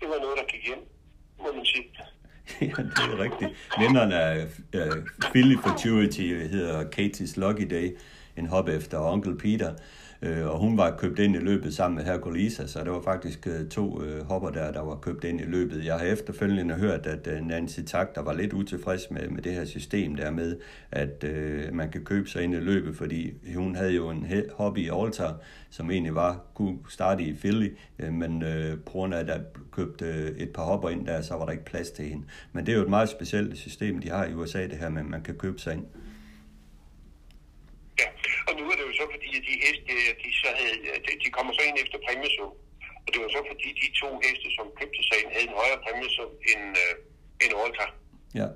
det 0.00 0.08
var 0.12 0.18
noget, 0.24 0.36
der 0.40 0.46
gik 0.52 0.64
hjem, 0.68 0.82
må 1.42 1.48
man 1.52 1.66
sige. 1.72 1.84
ja, 2.60 2.66
det 2.66 2.98
er 2.98 3.18
rigtigt. 3.18 3.50
Vinderen 3.78 4.12
af 4.12 4.46
uh, 4.74 5.02
Philly 5.20 5.56
Futurity 5.56 6.48
hedder 6.50 6.84
Katie's 6.84 7.40
Lucky 7.40 7.66
Day, 7.70 7.96
en 8.36 8.46
hop 8.46 8.68
efter 8.68 8.98
Onkel 8.98 9.38
Peter. 9.38 9.74
Øh, 10.22 10.46
og 10.46 10.58
hun 10.58 10.76
var 10.76 10.96
købt 10.96 11.18
ind 11.18 11.36
i 11.36 11.38
løbet 11.38 11.74
sammen 11.74 11.96
med 11.96 12.04
Herculisa, 12.04 12.66
så 12.66 12.84
der 12.84 12.90
var 12.90 13.02
faktisk 13.02 13.46
øh, 13.46 13.68
to 13.68 14.02
øh, 14.02 14.24
hopper 14.24 14.50
der, 14.50 14.72
der 14.72 14.80
var 14.80 14.96
købt 14.96 15.24
ind 15.24 15.40
i 15.40 15.44
løbet. 15.44 15.84
Jeg 15.84 15.98
har 15.98 16.06
efterfølgende 16.06 16.74
hørt, 16.74 17.06
at 17.06 17.26
øh, 17.26 17.46
Nancy 17.46 17.80
Tak, 17.80 18.14
der 18.14 18.22
var 18.22 18.32
lidt 18.32 18.52
utilfreds 18.52 19.10
med, 19.10 19.28
med 19.28 19.42
det 19.42 19.52
her 19.52 19.64
system 19.64 20.14
der 20.14 20.30
med, 20.30 20.56
at 20.90 21.24
øh, 21.24 21.74
man 21.74 21.90
kan 21.90 22.04
købe 22.04 22.28
sig 22.28 22.42
ind 22.42 22.54
i 22.54 22.60
løbet, 22.60 22.96
fordi 22.96 23.32
hun 23.54 23.74
havde 23.74 23.92
jo 23.92 24.10
en 24.10 24.26
hobby 24.54 24.78
i 24.78 24.90
Altar, 24.92 25.36
som 25.70 25.90
egentlig 25.90 26.14
var, 26.14 26.40
kunne 26.54 26.78
starte 26.88 27.22
i 27.22 27.32
Philly, 27.34 27.76
øh, 27.98 28.12
men 28.12 28.42
øh, 28.42 28.78
på 28.78 28.90
grund 28.92 29.14
af, 29.14 29.18
at 29.18 29.26
der 29.26 29.40
købte 29.72 30.04
øh, 30.04 30.36
et 30.36 30.50
par 30.52 30.62
hopper 30.64 30.88
ind 30.88 31.06
der, 31.06 31.22
så 31.22 31.34
var 31.34 31.44
der 31.44 31.52
ikke 31.52 31.64
plads 31.64 31.90
til 31.90 32.04
hende. 32.04 32.24
Men 32.52 32.66
det 32.66 32.72
er 32.72 32.76
jo 32.76 32.82
et 32.82 32.90
meget 32.90 33.08
specielt 33.08 33.58
system, 33.58 34.00
de 34.00 34.08
har 34.10 34.24
i 34.26 34.34
USA, 34.34 34.62
det 34.62 34.78
her 34.78 34.88
med, 34.88 35.00
at 35.00 35.06
man 35.06 35.22
kan 35.22 35.34
købe 35.34 35.58
sig 35.58 35.72
ind. 35.74 35.86
Ja, 38.00 38.08
og 38.48 38.52
nu 38.58 38.64
er 38.70 38.76
det 38.78 38.84
jo 38.88 38.92
så 39.00 39.04
fordi, 39.14 39.28
at 39.38 39.42
de 39.48 39.54
heste, 39.64 39.92
de, 40.22 40.28
så 40.46 40.50
havde, 40.60 40.78
de, 41.06 41.12
de 41.24 41.30
kommer 41.36 41.52
så 41.54 41.62
ind 41.68 41.76
efter 41.84 41.98
præmiesum. 42.06 42.52
Og 43.04 43.08
det 43.12 43.18
var 43.22 43.30
så 43.36 43.40
fordi, 43.50 43.68
de 43.82 43.88
to 44.02 44.08
heste, 44.24 44.48
som 44.56 44.66
købte 44.78 45.02
sig 45.08 45.16
ind, 45.20 45.30
havde 45.34 45.48
en 45.50 45.58
højere 45.60 45.80
præmiesum 45.84 46.32
end, 46.52 46.64
øh, 46.84 46.94
end 47.42 47.52
Orca. 47.62 47.86
Ja. 48.40 48.48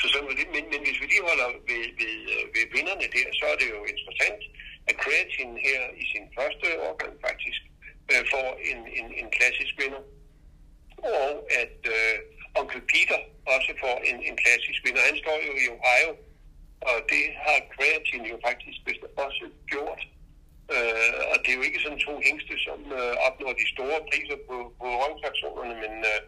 Så 0.00 0.06
sådan 0.12 0.36
det. 0.40 0.48
Men, 0.56 0.64
men 0.72 0.80
hvis 0.86 1.00
vi 1.00 1.06
lige 1.06 1.28
holder 1.30 1.48
ved, 1.68 1.82
ved, 2.00 2.14
øh, 2.34 2.44
ved 2.54 2.64
vinderne 2.76 3.06
der, 3.16 3.26
så 3.38 3.44
er 3.52 3.56
det 3.60 3.68
jo 3.74 3.80
interessant, 3.92 4.42
at 4.88 4.96
Creatine 5.02 5.56
her 5.68 5.80
i 6.02 6.04
sin 6.12 6.24
første 6.36 6.66
årgang 6.86 7.12
faktisk 7.26 7.60
øh, 8.12 8.22
får 8.32 8.48
en, 8.70 8.80
en, 8.98 9.08
en 9.20 9.28
klassisk 9.36 9.74
vinder. 9.80 10.02
Og 11.20 11.30
at 11.62 11.78
øh, 11.96 12.16
onkel 12.60 12.82
Peter 12.92 13.20
også 13.54 13.70
får 13.82 13.96
en, 14.10 14.18
en 14.28 14.36
klassisk 14.42 14.80
vinder. 14.84 15.02
Han 15.10 15.16
står 15.24 15.38
jo 15.48 15.52
i 15.62 15.66
Ohio, 15.76 16.12
og 16.90 16.96
det 17.12 17.24
har 17.44 17.58
Creatine 17.74 18.28
jo 18.32 18.38
faktisk 18.48 18.78
også 19.26 19.44
gjort. 19.72 20.02
Øh, 20.74 21.12
og 21.30 21.36
det 21.42 21.50
er 21.52 21.58
jo 21.60 21.64
ikke 21.68 21.80
sådan 21.84 22.00
to 22.08 22.14
hængste, 22.28 22.54
som 22.66 22.78
øh, 22.98 23.12
opnår 23.26 23.52
de 23.60 23.66
store 23.74 23.98
priser 24.10 24.38
på, 24.48 24.56
på 24.80 24.86
røgfraktionerne, 25.02 25.74
men, 25.82 25.92
øh, 26.10 26.18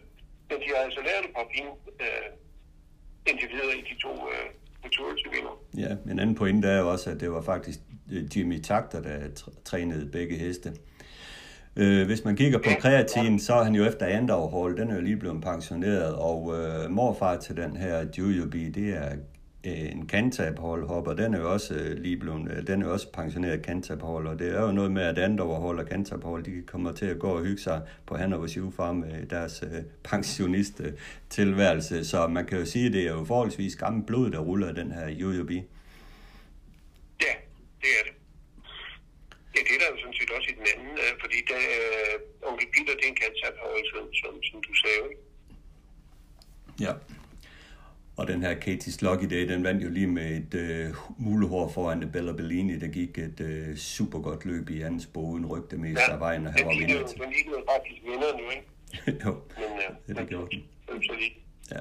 men 0.48 0.56
de 0.62 0.68
har 0.72 0.80
altså 0.86 1.00
lavet 1.08 1.22
et 1.28 1.34
par 1.38 1.46
fine 1.54 1.72
øh, 2.04 2.28
individer 3.30 3.72
i 3.80 3.82
de 3.90 3.94
to 4.04 4.12
øh, 4.32 4.46
vinder. 5.34 5.54
Ja, 5.76 6.10
en 6.12 6.18
anden 6.18 6.34
pointe 6.34 6.68
er 6.68 6.78
jo 6.78 6.90
også, 6.90 7.10
at 7.10 7.20
det 7.20 7.30
var 7.30 7.42
faktisk 7.42 7.78
øh, 8.12 8.36
Jimmy 8.36 8.60
Takter, 8.60 9.00
der 9.02 9.18
trænede 9.64 10.10
begge 10.12 10.36
heste. 10.36 10.72
Øh, 11.76 12.06
hvis 12.06 12.24
man 12.24 12.36
kigger 12.36 12.58
på 12.58 12.70
kreatin, 12.80 13.40
så 13.40 13.54
er 13.54 13.64
han 13.64 13.74
jo 13.74 13.84
efter 13.84 14.06
andet 14.06 14.30
overhold. 14.30 14.76
Den 14.76 14.90
er 14.90 14.94
jo 14.94 15.00
lige 15.00 15.16
blevet 15.16 15.42
pensioneret, 15.42 16.14
og 16.14 16.54
øh, 16.58 16.90
morfar 16.90 17.36
til 17.36 17.56
den 17.56 17.76
her 17.76 18.06
Jujubi, 18.18 18.68
det 18.68 18.88
er 18.88 19.10
en 19.64 20.06
kantabhold 20.06 20.84
og 20.84 21.18
den 21.18 21.34
er 21.34 21.38
jo 21.38 21.52
også 21.52 21.74
øh, 21.74 21.98
lige 21.98 22.16
blevet, 22.16 22.50
øh, 22.50 22.66
den 22.66 22.82
er 22.82 22.86
også 22.86 23.12
pensioneret 23.12 23.62
kantabhold, 23.62 24.26
og 24.26 24.38
det 24.38 24.54
er 24.54 24.62
jo 24.62 24.72
noget 24.72 24.90
med, 24.90 25.02
at 25.02 25.18
andet 25.18 25.40
overhold 25.40 25.78
og 25.78 25.86
kantabhold, 25.86 26.44
de 26.44 26.62
kommer 26.66 26.92
til 26.92 27.06
at 27.06 27.18
gå 27.18 27.28
og 27.28 27.44
hygge 27.44 27.62
sig 27.62 27.82
på 28.06 28.16
Hanover 28.16 28.72
Farm 28.76 28.96
med 28.96 29.26
deres 29.26 29.62
øh, 29.62 29.82
pensionist 30.04 30.80
tilværelse, 31.30 32.04
så 32.04 32.26
man 32.26 32.46
kan 32.46 32.58
jo 32.58 32.64
sige, 32.64 32.86
at 32.86 32.92
det 32.92 33.02
er 33.02 33.12
jo 33.12 33.24
forholdsvis 33.24 33.76
gammel 33.76 34.06
blod, 34.06 34.30
der 34.30 34.38
ruller 34.38 34.72
den 34.72 34.92
her 34.92 35.06
UUB. 35.24 35.50
Ja, 37.26 37.34
det 37.82 37.90
er 37.98 38.04
det. 38.06 38.14
Ja, 39.54 39.60
det 39.66 39.72
er 39.74 39.80
der 39.82 39.88
jo 39.92 39.98
sådan 40.00 40.14
set 40.14 40.30
også 40.36 40.48
i 40.50 40.54
den 40.58 40.66
anden, 40.74 40.98
fordi 41.20 41.38
der, 41.48 41.56
øh, 41.56 42.48
onkel 42.48 42.66
Peter, 42.74 42.92
det 42.98 43.04
er 43.04 43.08
en 43.08 43.20
kantabhold, 43.24 43.82
som, 43.92 44.04
som, 44.20 44.42
som 44.42 44.62
du 44.68 44.74
sagde, 44.74 45.02
ikke? 45.10 45.22
Ja. 46.80 46.92
Og 48.18 48.28
den 48.28 48.42
her 48.42 48.54
Katie's 48.54 48.98
Lucky 49.00 49.30
Day, 49.30 49.48
den 49.48 49.64
vandt 49.64 49.84
jo 49.84 49.90
lige 49.90 50.06
med 50.06 50.36
et 50.36 50.54
øh, 50.54 50.94
mulehår 51.18 51.68
foran 51.68 52.10
Bella 52.12 52.32
Bellini, 52.32 52.78
der 52.78 52.88
gik 52.88 53.18
et 53.18 53.40
øh, 53.40 53.76
super 53.76 54.18
godt 54.20 54.44
løb 54.44 54.70
i 54.70 54.82
andens 54.82 55.02
spor 55.02 55.22
uden 55.22 55.46
rygte 55.46 55.76
mest 55.76 56.00
ja, 56.08 56.12
af 56.12 56.20
vejen, 56.20 56.46
og 56.46 56.52
her 56.52 56.64
var 56.64 56.70
vinder 56.78 57.06
til. 57.06 57.20
Den 57.20 57.30
lignede 57.30 57.62
faktisk 57.70 58.02
vinder 58.04 58.32
nu, 58.38 58.50
ikke? 58.50 58.66
jo, 59.24 59.30
Men, 59.30 59.64
ja, 59.80 59.94
det, 60.06 60.16
det 60.16 60.28
gjorde 60.28 60.48
den. 60.50 60.62
Ja, 61.70 61.80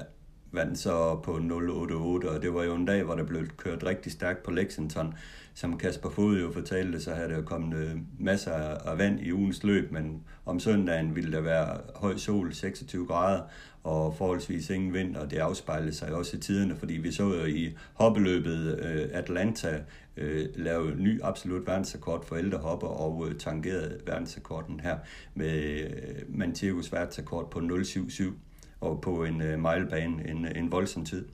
vandt 0.52 0.78
så 0.78 1.20
på 1.22 1.32
0,88, 1.36 2.28
og 2.28 2.42
det 2.42 2.54
var 2.54 2.64
jo 2.64 2.74
en 2.74 2.86
dag, 2.86 3.02
hvor 3.02 3.14
der 3.14 3.24
blev 3.24 3.46
kørt 3.46 3.84
rigtig 3.84 4.12
stærkt 4.12 4.42
på 4.42 4.50
Lexington. 4.50 5.14
Som 5.54 5.78
Kasper 5.78 6.10
Fod 6.10 6.40
jo 6.40 6.52
fortalte, 6.52 7.00
så 7.00 7.14
havde 7.14 7.28
der 7.28 7.42
kommet 7.42 7.78
øh, 7.78 7.96
masser 8.18 8.52
af 8.52 8.98
vand 8.98 9.20
i 9.20 9.32
ugens 9.32 9.64
løb, 9.64 9.92
men 9.92 10.22
om 10.46 10.60
søndagen 10.60 11.16
ville 11.16 11.32
der 11.32 11.40
være 11.40 11.80
høj 11.94 12.16
sol, 12.16 12.54
26 12.54 13.06
grader, 13.06 13.42
og 13.84 14.14
forholdsvis 14.14 14.70
ingen 14.70 14.92
vind, 14.92 15.16
og 15.16 15.30
det 15.30 15.38
afspejlede 15.38 15.94
sig 15.94 16.14
også 16.14 16.36
i 16.36 16.40
tiderne, 16.40 16.76
fordi 16.76 16.94
vi 16.94 17.12
så 17.12 17.22
jo 17.22 17.44
i 17.44 17.76
hoppeløbet 17.94 18.78
øh, 18.78 19.08
Atlanta 19.12 19.82
øh, 20.16 20.46
lave 20.54 20.94
ny 20.96 21.22
absolut 21.22 21.66
verdensrekord 21.66 22.26
for 22.26 22.36
ældre 22.36 22.58
hopper, 22.58 22.88
og 22.88 23.28
tangerede 23.38 24.00
verdensrekorden 24.06 24.80
her 24.80 24.98
med 25.34 25.86
Mantegos 26.28 26.92
verdensrekord 26.92 27.50
på 27.50 27.58
0,77 27.58 28.24
og 28.80 29.00
på 29.00 29.24
en 29.24 29.42
øh, 29.42 29.58
milebane, 29.58 30.30
en, 30.30 30.56
en 30.56 30.72
voldsom 30.72 31.04
tid. 31.04 31.28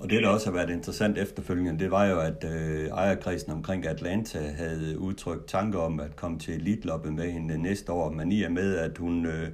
Og 0.00 0.10
det, 0.10 0.22
der 0.22 0.28
også 0.28 0.46
har 0.46 0.56
været 0.56 0.70
interessant 0.70 1.18
efterfølgende, 1.18 1.78
det 1.78 1.90
var 1.90 2.06
jo, 2.06 2.20
at 2.20 2.44
øh, 2.44 2.88
ejerkredsen 2.88 3.52
omkring 3.52 3.86
Atlanta 3.86 4.38
havde 4.38 4.98
udtrykt 4.98 5.46
tanker 5.46 5.78
om 5.78 6.00
at 6.00 6.16
komme 6.16 6.38
til 6.38 6.54
elitloppet 6.54 7.12
med 7.12 7.32
hende 7.32 7.58
næste 7.58 7.92
år, 7.92 8.10
men 8.10 8.32
i 8.32 8.42
og 8.42 8.52
med, 8.52 8.76
at 8.76 8.98
hun 8.98 9.26
øh, 9.26 9.48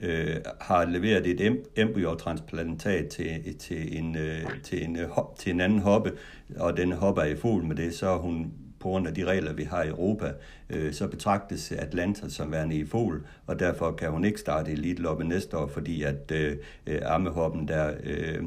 øh, 0.00 0.36
har 0.60 0.84
leveret 0.84 1.26
et 1.26 1.64
embryotransplantat 1.76 3.08
til, 3.08 3.58
til, 3.58 3.98
en, 3.98 4.16
øh, 4.16 4.62
til, 4.62 4.84
en, 4.84 4.96
øh, 4.96 5.08
til 5.38 5.52
en 5.52 5.60
anden 5.60 5.78
hoppe, 5.78 6.12
og 6.56 6.76
den 6.76 6.92
hopper 6.92 7.22
er 7.22 7.26
i 7.26 7.36
fugl 7.36 7.64
med 7.64 7.76
det, 7.76 7.94
så 7.94 8.16
hun 8.16 8.52
på 8.84 8.88
grund 8.88 9.06
af 9.06 9.14
de 9.14 9.24
regler, 9.24 9.52
vi 9.52 9.64
har 9.64 9.82
i 9.82 9.88
Europa, 9.88 10.32
øh, 10.70 10.92
så 10.92 11.08
betragtes 11.08 11.72
Atlanta 11.72 12.28
som 12.28 12.52
værende 12.52 12.76
i 12.76 12.86
fugl, 12.86 13.26
og 13.46 13.58
derfor 13.58 13.92
kan 13.92 14.10
hun 14.10 14.24
ikke 14.24 14.40
starte 14.40 14.72
elitloppet 14.72 15.26
næste 15.26 15.58
år, 15.58 15.66
fordi 15.66 16.02
at 16.02 16.32
øh, 16.32 16.56
øh 16.86 17.00
armehoppen 17.04 17.68
der 17.68 17.94
øh, 18.02 18.42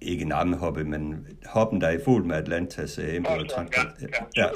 ikke 0.00 0.22
en 0.22 0.32
ammehoppe, 0.32 0.84
men 0.84 1.26
hoppen, 1.46 1.80
der 1.80 1.86
er 1.86 1.98
i 1.98 2.04
fuld 2.04 2.24
med 2.24 2.36
Atlantas 2.36 2.98
øh, 2.98 3.14
embryotransport. 3.14 3.86
Ja, 4.00 4.06
ja. 4.36 4.42
ja. 4.42 4.48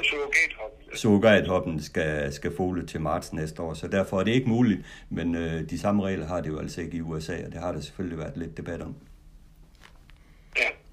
Surrogathoppen 0.95 1.81
skal, 1.81 2.33
skal 2.33 2.55
fugle 2.55 2.85
til 2.85 3.01
marts 3.01 3.33
næste 3.33 3.61
år, 3.61 3.73
så 3.73 3.87
derfor 3.87 4.19
er 4.19 4.23
det 4.23 4.31
ikke 4.31 4.49
muligt, 4.49 4.81
men 5.09 5.35
øh, 5.35 5.69
de 5.69 5.79
samme 5.79 6.03
regler 6.03 6.27
har 6.27 6.41
det 6.41 6.49
jo 6.49 6.59
altså 6.59 6.81
ikke 6.81 6.97
i 6.97 7.01
USA, 7.01 7.45
og 7.45 7.51
det 7.51 7.59
har 7.59 7.71
der 7.71 7.79
selvfølgelig 7.79 8.17
været 8.17 8.37
lidt 8.37 8.57
debat 8.57 8.81
om. 8.81 8.95
Ja. 10.57 10.84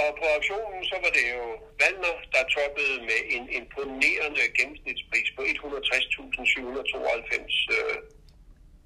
Og 0.00 0.08
på 0.18 0.24
auktionen, 0.36 0.80
så 0.90 0.96
var 1.04 1.12
det 1.18 1.26
jo 1.36 1.44
Valner, 1.80 2.14
der 2.34 2.42
toppede 2.56 2.96
med 3.10 3.20
en 3.36 3.44
imponerende 3.58 4.44
gennemsnitspris 4.58 5.28
på 5.36 5.42
160.792 5.42 7.76
øh, 7.76 7.96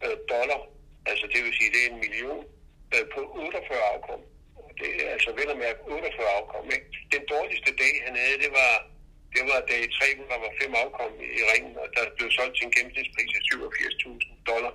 øh, 0.04 0.16
dollar. 0.32 0.60
Altså 1.10 1.24
det 1.32 1.38
vil 1.44 1.52
sige, 1.58 1.70
det 1.74 1.80
er 1.82 1.90
en 1.92 2.00
million 2.04 2.42
øh, 2.94 3.04
på 3.14 3.20
48 3.46 3.82
afkom. 3.92 4.20
Det 4.80 4.90
er 5.02 5.08
altså 5.16 5.30
vel 5.38 5.48
at 5.54 5.58
mærke 5.64 5.80
48 5.82 6.36
afkom. 6.38 6.64
Ikke? 6.76 6.88
Den 7.14 7.22
dårligste 7.34 7.70
dag, 7.82 7.94
han 8.06 8.14
havde, 8.22 8.38
det 8.44 8.52
var, 8.60 8.72
det 9.34 9.42
var 9.50 9.58
dag 9.72 9.82
3, 10.00 10.06
hvor 10.16 10.26
der 10.32 10.38
var 10.44 10.52
fem 10.60 10.72
afkom 10.82 11.12
i 11.38 11.40
ringen, 11.50 11.74
og 11.82 11.86
der 11.96 12.04
blev 12.16 12.28
solgt 12.38 12.54
til 12.56 12.64
en 12.66 12.74
gennemsnitspris 12.76 13.32
af 13.38 13.42
87.000 13.50 14.32
dollar. 14.50 14.74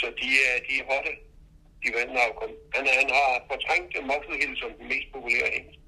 Så 0.00 0.06
de 0.20 0.28
er, 0.48 0.54
de 0.66 0.72
er 0.80 0.84
hotte, 0.92 1.12
de 1.82 1.88
vandt. 1.96 2.14
Han, 2.74 2.84
han 3.00 3.08
har 3.18 3.30
fortrængt 3.50 3.92
Moxley 4.10 4.38
Hill 4.40 4.54
som 4.60 4.70
den 4.78 4.86
mest 4.92 5.08
populære 5.14 5.50
hengst. 5.56 5.78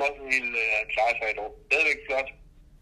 Moxley 0.00 0.30
Hill 0.34 0.50
øh, 0.64 0.80
klarer 0.92 1.14
sig 1.18 1.28
et 1.32 1.42
år. 1.44 1.52
Stadigvæk 1.68 2.00
flot. 2.06 2.30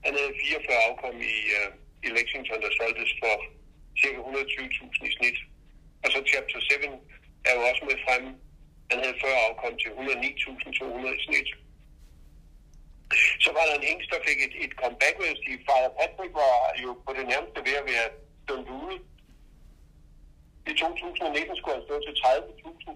Han 0.05 0.13
havde 0.19 0.33
44 0.43 0.85
afkom 0.89 1.17
i, 1.35 1.37
øh, 1.59 1.71
i 2.07 2.09
Lexington, 2.17 2.63
der 2.65 2.73
solgtes 2.81 3.13
for 3.21 3.35
ca. 4.01 4.09
120.000 4.09 5.09
i 5.09 5.13
snit. 5.17 5.39
Og 6.05 6.09
så 6.13 6.19
Chapter 6.31 6.61
7 6.61 6.75
er 7.49 7.53
jo 7.57 7.63
også 7.71 7.83
med 7.89 7.99
fremme. 8.05 8.31
Han 8.91 8.99
havde 9.03 9.17
40 9.23 9.45
afkom 9.47 9.75
til 9.83 9.91
109.200 9.91 11.19
i 11.19 11.23
snit. 11.27 11.51
Så 13.45 13.51
var 13.57 13.65
der 13.69 13.75
en 13.77 13.89
hængst, 13.91 14.11
der 14.13 14.21
fik 14.29 14.39
et, 14.47 14.55
et 14.65 14.73
comeback, 14.81 15.15
hvis 15.19 15.39
de 15.39 15.45
sige. 15.45 15.65
Father 15.69 15.93
Patrick 15.99 16.33
var 16.43 16.57
jo 16.85 16.91
på 17.07 17.11
det 17.19 17.25
nærmeste 17.33 17.61
ved 17.69 17.75
at 17.81 17.87
være 17.93 18.09
dømt 18.49 18.69
ude. 18.81 18.97
2019 20.93 21.57
skulle 21.57 21.77
han 21.79 21.87
stå 21.89 21.95
til 22.07 22.15
30.000. 22.23 22.91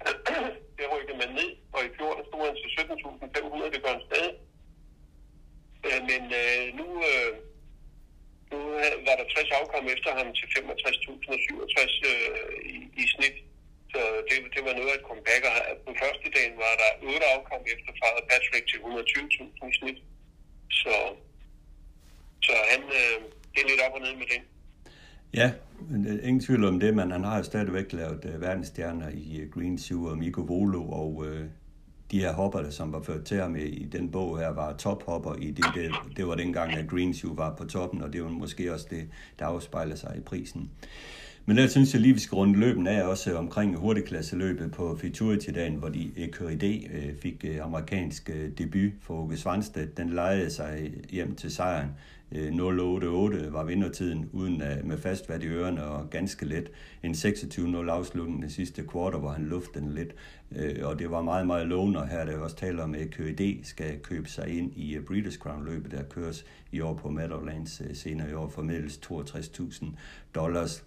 det 0.78 0.86
rykkede 0.92 1.18
man 1.22 1.32
ned, 1.38 1.50
og 1.74 1.80
i 1.86 1.90
14 1.96 2.24
stod 2.28 2.42
han 2.48 2.56
til 2.62 2.70
17.500, 2.78 3.72
det 3.74 3.82
gør 3.82 3.92
han 3.96 4.08
stadig. 4.10 4.34
Øh, 5.86 6.00
men 6.10 6.22
øh, 6.40 6.62
nu, 6.78 6.86
øh, 7.10 7.32
nu 8.50 8.58
var 9.06 9.14
der 9.18 9.26
60 9.34 9.50
afkom 9.58 9.86
efter 9.94 10.10
ham 10.18 10.28
til 10.38 10.46
65.067 10.56 12.10
øh, 12.10 12.48
i, 12.74 12.76
i 13.02 13.04
snit. 13.14 13.36
Så 13.92 14.00
det, 14.28 14.36
det 14.54 14.62
var 14.66 14.74
noget 14.78 14.92
af 14.92 14.98
et 14.98 15.08
comeback. 15.08 15.42
Og 15.48 15.76
på 15.86 15.92
første 16.02 16.26
dagen 16.36 16.54
var 16.64 16.74
der 16.82 16.90
8 17.14 17.26
afkom 17.34 17.62
efter 17.74 17.90
Father 18.00 18.24
Patrick 18.30 18.64
til 18.70 18.78
120.000 18.78 19.68
i 19.72 19.74
snit. 19.78 19.98
Så, 20.80 20.94
så 22.46 22.54
han, 22.72 22.82
øh, 23.00 23.16
det 23.52 23.60
er 23.60 23.68
lidt 23.68 23.84
op 23.86 23.96
og 23.98 24.00
ned 24.00 24.14
med 24.22 24.28
den. 24.34 24.42
Ja, 25.34 25.52
øh, 25.90 26.18
ingen 26.22 26.40
tvivl 26.40 26.64
om 26.64 26.80
det, 26.80 26.94
men 26.94 27.10
han 27.10 27.24
har 27.24 27.36
jo 27.36 27.42
stadigvæk 27.42 27.92
lavet 27.92 28.24
uh, 28.34 28.40
verdensstjerner 28.40 29.08
i 29.08 29.42
uh, 29.42 29.50
Green 29.50 29.78
Shoe 29.78 30.10
og 30.10 30.18
Mikko 30.18 30.40
Volo, 30.40 30.82
og 30.82 31.16
uh, 31.16 31.26
de 32.10 32.20
her 32.20 32.32
hopper, 32.32 32.62
der 32.62 32.70
som 32.70 32.92
var 32.92 33.02
ført 33.02 33.24
til 33.24 33.36
ham 33.40 33.56
i 33.56 33.88
den 33.92 34.10
bog 34.10 34.38
her, 34.38 34.48
var 34.48 34.76
tophopper 34.76 35.34
i 35.34 35.50
det, 35.50 35.64
det, 35.74 35.90
det 36.16 36.26
var 36.26 36.34
dengang, 36.34 36.72
at 36.72 36.88
Green 36.88 37.14
Shoe 37.14 37.36
var 37.36 37.54
på 37.54 37.64
toppen, 37.64 38.02
og 38.02 38.12
det 38.12 38.22
var 38.22 38.30
måske 38.30 38.72
også 38.72 38.86
det, 38.90 39.08
der 39.38 39.46
afspejler 39.46 39.96
sig 39.96 40.14
i 40.16 40.20
prisen. 40.20 40.70
Men 41.46 41.56
der 41.56 41.66
synes 41.66 41.94
jeg 41.94 42.02
lige, 42.02 42.14
vi 42.14 42.20
skal 42.20 42.36
runde 42.36 42.58
løben 42.58 42.86
af 42.86 43.02
også 43.02 43.36
omkring 43.36 43.76
hurtigklasseløbet 43.76 44.72
på 44.72 44.98
Futurity-dagen, 45.00 45.74
hvor 45.74 45.88
de 45.88 46.10
Ecurie 46.16 47.14
fik 47.22 47.44
amerikansk 47.62 48.30
debut 48.58 48.92
for 49.02 49.14
Åke 49.14 49.36
Svanstedt. 49.36 49.96
Den 49.96 50.10
lejede 50.10 50.50
sig 50.50 50.92
hjem 51.10 51.34
til 51.34 51.50
sejren. 51.50 51.88
Øh, 52.32 52.52
088 52.52 53.52
var 53.52 53.64
vindertiden 53.64 54.28
uden 54.32 54.62
øh, 54.62 54.84
med 54.84 54.98
fast 54.98 55.28
vat 55.28 55.42
i 55.42 55.46
ørerne 55.46 55.84
og 55.84 56.10
ganske 56.10 56.46
let. 56.46 56.70
En 57.02 57.12
26-0 57.12 57.90
afslutning 57.90 58.42
det 58.42 58.52
sidste 58.52 58.82
kvartal, 58.82 59.20
hvor 59.20 59.30
han 59.30 59.44
luftede 59.44 59.84
den 59.84 59.94
lidt. 59.94 60.14
Øh, 60.56 60.86
og 60.86 60.98
det 60.98 61.10
var 61.10 61.22
meget, 61.22 61.46
meget 61.46 61.66
lovende, 61.66 62.06
her 62.06 62.24
der 62.24 62.38
også 62.38 62.56
taler 62.56 62.82
om, 62.82 62.94
at 62.94 63.10
KD 63.10 63.64
skal 63.64 63.98
købe 63.98 64.28
sig 64.28 64.48
ind 64.48 64.72
i 64.76 64.98
Breeders' 64.98 65.38
Crown-løbet, 65.38 65.90
der 65.90 66.02
køres 66.02 66.44
i 66.72 66.80
år 66.80 66.94
på 66.94 67.10
Meadowlands 67.10 67.82
senere 67.98 68.30
i 68.30 68.34
år, 68.34 68.48
formidles 68.48 69.00
62.000 69.10 69.86
dollars. 70.34 70.84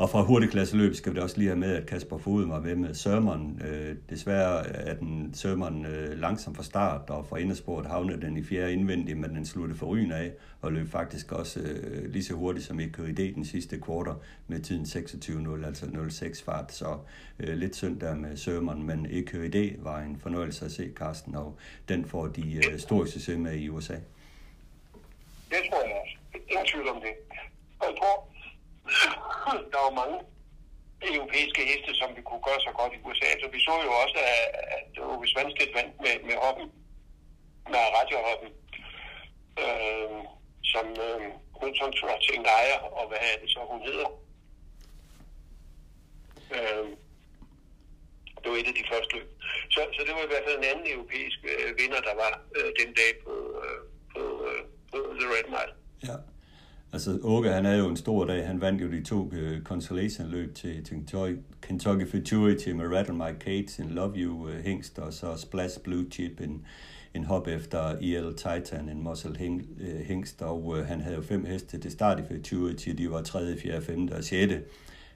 Og 0.00 0.10
fra 0.10 0.22
hurtigklasseløb 0.22 0.94
skal 0.94 1.12
vi 1.12 1.18
da 1.18 1.22
også 1.22 1.38
lige 1.38 1.48
have 1.48 1.58
med, 1.58 1.76
at 1.76 1.86
Kasper 1.86 2.18
Fod 2.18 2.46
var 2.46 2.60
med 2.60 2.76
med 2.76 2.94
Sørmeren. 2.94 3.62
Øh, 3.64 3.96
desværre 4.10 4.66
er 4.66 4.94
den 4.94 5.34
Sørmeren 5.34 5.86
øh, 5.86 6.18
langsom 6.18 6.54
fra 6.54 6.62
start, 6.62 7.10
og 7.10 7.26
fra 7.26 7.36
indersport 7.36 7.86
havnede 7.86 8.20
den 8.20 8.36
i 8.36 8.42
fjerde 8.42 8.72
indvendig, 8.72 9.16
men 9.16 9.34
den 9.34 9.46
sluttede 9.46 9.78
for 9.78 9.86
ryn 9.86 10.12
af, 10.12 10.32
og 10.60 10.72
løb 10.72 10.90
faktisk 10.90 11.32
også 11.32 11.60
øh, 11.60 12.10
lige 12.12 12.24
så 12.24 12.34
hurtigt 12.34 12.66
som 12.66 12.80
EKID 12.80 13.34
den 13.34 13.44
sidste 13.44 13.80
kvartal 13.80 14.14
med 14.46 14.60
tiden 14.60 14.84
26.0, 14.84 15.66
altså 15.66 15.86
06 16.10 16.42
fart. 16.42 16.72
Så 16.72 16.98
øh, 17.38 17.56
lidt 17.56 17.76
synd 17.76 18.00
der 18.00 18.14
med 18.14 18.36
Sørmeren, 18.36 18.82
men 18.82 19.06
EKID 19.10 19.78
var 19.78 20.00
en 20.00 20.18
fornøjelse 20.18 20.64
at 20.64 20.72
se, 20.72 20.92
Carsten, 20.96 21.34
og 21.34 21.58
den 21.88 22.04
får 22.04 22.26
de 22.26 22.56
øh, 22.56 22.78
store 22.78 23.06
succes 23.06 23.38
med 23.38 23.54
i 23.54 23.68
USA. 23.68 23.94
Det 23.94 25.58
tror 25.70 25.82
jeg 25.82 25.96
også. 26.02 26.38
Ingen 26.48 26.66
tvivl 26.66 26.88
om 26.88 27.00
det. 27.00 27.12
Og 27.80 27.86
jeg 27.88 27.96
tror, 27.98 28.30
der 29.72 29.80
var 29.86 29.94
mange 30.02 30.18
europæiske 31.14 31.62
heste, 31.70 31.92
som 32.00 32.08
vi 32.16 32.22
kunne 32.28 32.44
gøre 32.48 32.60
så 32.66 32.72
godt 32.78 32.92
i 32.96 33.02
USA. 33.06 33.28
Så 33.40 33.46
vi 33.54 33.60
så 33.68 33.74
jo 33.86 33.92
også, 34.02 34.18
at 34.78 34.92
Ove 35.02 35.26
Svanstedt 35.32 35.74
vandt 35.76 35.94
med, 36.04 36.14
med 36.28 36.36
hoppen, 36.44 36.66
med 37.72 37.84
radiohoppen, 37.96 38.50
øh, 39.64 40.20
som 40.72 40.86
øh, 41.06 41.22
hun 41.60 41.70
sådan 41.78 41.96
tror 41.98 42.16
til 42.18 42.34
en 42.38 42.46
ejer, 42.58 42.78
og 42.98 43.04
hvad 43.08 43.20
er 43.30 43.36
det 43.42 43.50
så, 43.54 43.60
hun 43.72 43.82
hedder. 43.88 44.08
Øh, 46.56 46.86
det 48.40 48.48
var 48.50 48.56
et 48.56 48.72
af 48.72 48.78
de 48.80 48.90
første 48.92 49.12
løb. 49.16 49.28
Så, 49.74 49.80
så 49.94 50.00
det 50.06 50.12
var 50.16 50.24
i 50.24 50.30
hvert 50.32 50.44
fald 50.46 50.58
en 50.58 50.70
anden 50.72 50.86
europæisk 50.94 51.38
øh, 51.52 51.78
vinder, 51.78 52.00
der 52.08 52.14
var 52.22 52.32
øh, 52.56 52.70
den 52.80 52.90
dag 53.00 53.12
på, 53.24 53.34
øh, 53.64 53.80
på, 54.12 54.22
øh, 54.48 54.62
på 54.90 54.98
The 55.18 55.26
Red 55.34 55.46
Mile. 55.54 55.74
Ja. 56.08 56.16
Altså, 56.92 57.18
Åke, 57.22 57.48
han 57.48 57.64
havde 57.64 57.78
jo 57.78 57.88
en 57.88 57.96
stor 57.96 58.24
dag. 58.24 58.46
Han 58.46 58.60
vandt 58.60 58.82
jo 58.82 58.90
de 58.90 59.02
to 59.02 59.16
uh, 59.16 59.62
consolation-løb 59.64 60.54
til, 60.54 60.84
til 60.84 61.38
Kentucky 61.62 62.08
Futurity 62.10 62.68
med 62.68 62.96
Rattle 62.96 63.14
My 63.14 63.38
Cates, 63.40 63.78
en 63.78 63.90
Love 63.90 64.16
You 64.16 64.48
uh, 64.48 64.54
hængst, 64.64 64.98
og 64.98 65.12
så 65.12 65.36
Splash 65.36 65.80
Blue 65.80 66.04
Chip, 66.10 66.40
en, 66.40 66.66
en 67.14 67.24
hop 67.24 67.48
efter 67.48 67.90
EL 68.00 68.34
Titan, 68.36 68.88
en 68.88 69.02
muscle 69.02 69.36
hæng, 69.36 69.66
uh, 69.80 69.88
øh, 69.88 70.00
hængst, 70.00 70.42
og 70.42 70.66
uh, 70.66 70.78
han 70.78 71.00
havde 71.00 71.16
jo 71.16 71.22
fem 71.22 71.44
heste 71.44 71.78
til 71.78 71.90
start 71.90 72.20
i 72.20 72.22
Futurity, 72.34 72.88
de 72.88 73.10
var 73.10 73.22
3., 73.22 73.56
4., 73.56 73.82
5. 73.82 74.08
og 74.16 74.24
6. 74.24 74.54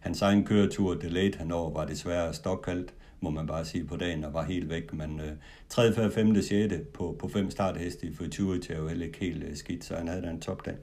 Hans 0.01 0.23
egen 0.23 0.45
køretur, 0.45 0.95
Delayed 0.95 1.35
han 1.35 1.53
over, 1.53 1.71
var 1.71 1.87
desværre 1.87 2.35
stokkaldt, 2.35 2.95
må 3.21 3.31
man 3.31 3.47
bare 3.47 3.65
sige 3.65 3.85
på 3.85 3.97
dagen, 3.97 4.25
og 4.25 4.35
var 4.35 4.45
helt 4.45 4.71
væk. 4.71 4.93
Men 4.93 5.21
uh, 5.21 5.27
3., 5.69 5.93
4., 5.93 6.11
5., 6.11 6.43
6. 6.43 6.75
på, 6.93 7.17
på 7.19 7.29
fem 7.29 7.51
startheste 7.51 8.07
i 8.07 8.15
Futurity 8.15 8.71
er 8.71 8.79
jo 8.79 8.89
heller 8.89 9.07
ikke 9.07 9.19
helt 9.19 9.45
uh, 9.45 9.55
skidt, 9.55 9.85
så 9.85 9.95
han 9.95 10.09
havde 10.09 10.23
da 10.23 10.31
en 10.31 10.41
topdag. 10.41 10.75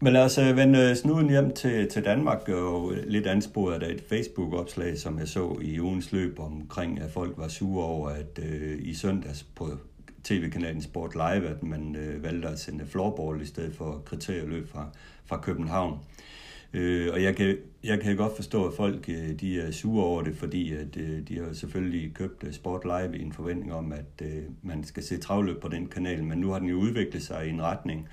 Men 0.00 0.12
lad 0.12 0.24
os 0.24 0.38
uh, 0.38 0.56
vende 0.56 0.78
øh, 0.78 0.96
snuden 0.96 1.30
hjem 1.30 1.54
til, 1.54 1.88
til 1.88 2.04
Danmark 2.04 2.48
og 2.48 2.92
øh, 2.92 3.06
lidt 3.06 3.26
ansporet 3.26 3.82
af 3.82 3.90
et 3.90 4.04
Facebook-opslag, 4.08 4.98
som 4.98 5.18
jeg 5.18 5.28
så 5.28 5.58
i 5.62 5.80
ugens 5.80 6.12
løb 6.12 6.40
omkring, 6.40 7.00
at 7.00 7.10
folk 7.10 7.38
var 7.38 7.48
sure 7.48 7.84
over, 7.84 8.08
at 8.08 8.38
uh, 8.38 8.78
i 8.78 8.94
søndags 8.94 9.42
på 9.42 9.68
tv-kanalen 10.24 10.82
Sport 10.82 11.14
Live, 11.14 11.48
at 11.48 11.62
man 11.62 11.96
uh, 11.96 12.22
valgte 12.22 12.48
at 12.48 12.58
sende 12.58 12.86
floorball 12.86 13.42
i 13.42 13.46
stedet 13.46 13.74
for 13.74 14.02
kriterieløb 14.04 14.70
fra, 14.70 14.86
fra 15.26 15.40
København. 15.40 15.98
Øh, 16.72 17.08
og 17.12 17.22
jeg 17.22 17.36
kan, 17.36 17.56
jeg 17.88 18.00
kan 18.00 18.16
godt 18.16 18.36
forstå, 18.36 18.66
at 18.66 18.74
folk 18.74 19.08
øh, 19.08 19.40
de 19.40 19.60
er 19.60 19.70
sure 19.70 20.04
over 20.04 20.22
det, 20.22 20.36
fordi 20.36 20.72
at, 20.72 20.96
øh, 20.96 21.28
de 21.28 21.38
har 21.38 21.52
selvfølgelig 21.52 22.14
købt 22.14 22.44
øh, 22.44 22.52
Sport 22.52 22.84
Live 22.84 23.18
i 23.18 23.22
en 23.22 23.32
forventning 23.32 23.72
om, 23.72 23.92
at 23.92 24.22
man 24.62 24.84
skal 24.84 25.02
se 25.02 25.18
travløb 25.18 25.60
på 25.60 25.68
den 25.68 25.86
kanal, 25.86 26.24
men 26.24 26.38
nu 26.38 26.50
har 26.50 26.58
den 26.58 26.68
jo 26.68 26.76
udviklet 26.76 27.22
sig 27.22 27.46
i 27.46 27.50
en 27.50 27.62
retning, 27.62 28.08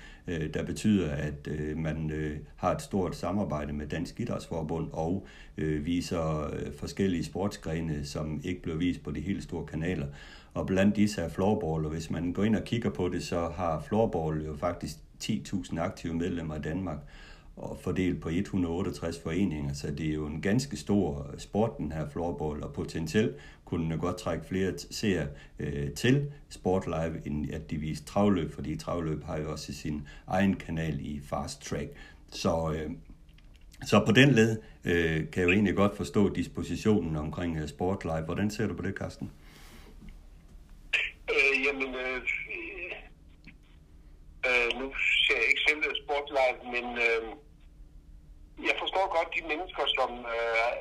der 0.54 0.64
betyder, 0.64 1.10
at 1.10 1.48
man 1.76 2.12
har 2.56 2.74
et 2.74 2.82
stort 2.82 3.16
samarbejde 3.16 3.72
med 3.72 3.86
Dansk 3.86 4.20
Idrætsforbund 4.20 4.88
og 4.92 5.26
viser 5.56 6.54
forskellige 6.78 7.24
sportsgrene, 7.24 8.04
som 8.04 8.40
ikke 8.44 8.62
bliver 8.62 8.76
vist 8.76 9.04
på 9.04 9.10
de 9.10 9.20
helt 9.20 9.42
store 9.42 9.66
kanaler. 9.66 10.06
Og 10.54 10.66
blandt 10.66 10.96
disse 10.96 11.20
er 11.20 11.28
floorball, 11.28 11.84
og 11.84 11.90
hvis 11.90 12.10
man 12.10 12.32
går 12.32 12.44
ind 12.44 12.56
og 12.56 12.64
kigger 12.64 12.90
på 12.90 13.08
det, 13.08 13.22
så 13.22 13.48
har 13.56 13.84
floorball 13.88 14.44
jo 14.46 14.56
faktisk 14.56 14.96
10.000 15.24 15.80
aktive 15.80 16.14
medlemmer 16.14 16.56
i 16.56 16.60
Danmark 16.60 16.98
og 17.56 17.78
fordelt 17.80 18.20
på 18.20 18.28
168 18.28 19.18
foreninger, 19.18 19.74
så 19.74 19.90
det 19.90 20.08
er 20.08 20.14
jo 20.14 20.26
en 20.26 20.42
ganske 20.42 20.76
stor 20.76 21.30
sport, 21.38 21.78
den 21.78 21.92
her 21.92 22.08
floorball, 22.08 22.62
og 22.62 22.72
potentielt 22.72 23.36
kunne 23.64 23.90
den 23.90 24.00
godt 24.00 24.18
trække 24.18 24.44
flere 24.44 24.72
seere 24.90 25.26
øh, 25.58 25.90
til 25.90 26.32
Sportlive, 26.48 27.26
end 27.26 27.50
at 27.54 27.70
de 27.70 27.76
viser 27.76 28.04
travløb, 28.04 28.54
fordi 28.54 28.76
travløb 28.76 29.24
har 29.24 29.38
jo 29.38 29.52
også 29.52 29.72
sin 29.72 30.08
egen 30.26 30.54
kanal 30.54 30.98
i 31.00 31.20
Fast 31.20 31.62
Track. 31.62 31.90
Så, 32.32 32.74
øh, 32.76 32.90
så 33.86 34.02
på 34.06 34.12
den 34.12 34.30
led 34.30 34.58
øh, 34.84 35.30
kan 35.30 35.40
jeg 35.40 35.44
jo 35.44 35.50
egentlig 35.50 35.76
godt 35.76 35.96
forstå 35.96 36.34
dispositionen 36.34 37.16
omkring 37.16 37.56
øh, 37.56 37.62
uh, 37.62 37.68
Sportlive. 37.68 38.24
Hvordan 38.24 38.50
ser 38.50 38.66
du 38.66 38.74
på 38.74 38.82
det, 38.82 38.94
Carsten? 38.94 39.30
Øh, 41.30 41.64
jamen, 41.66 41.94
øh, 41.94 42.20
øh, 44.46 44.80
nu 44.80 44.92
ser 45.26 45.36
jeg 45.36 45.48
ikke 45.48 45.62
selv 45.68 45.82
Sportlive, 46.04 46.72
men 46.72 46.98
øh, 46.98 47.36
jeg 48.68 48.76
forstår 48.82 49.14
godt 49.16 49.30
de 49.36 49.42
mennesker, 49.52 49.84
som 49.98 50.10
øh, 50.34 50.72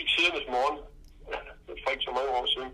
i 0.00 0.02
tidernes 0.12 0.48
morgen, 0.54 0.78
for 1.82 1.90
ikke 1.90 2.08
så 2.08 2.14
mange 2.18 2.32
år 2.38 2.46
siden, 2.54 2.70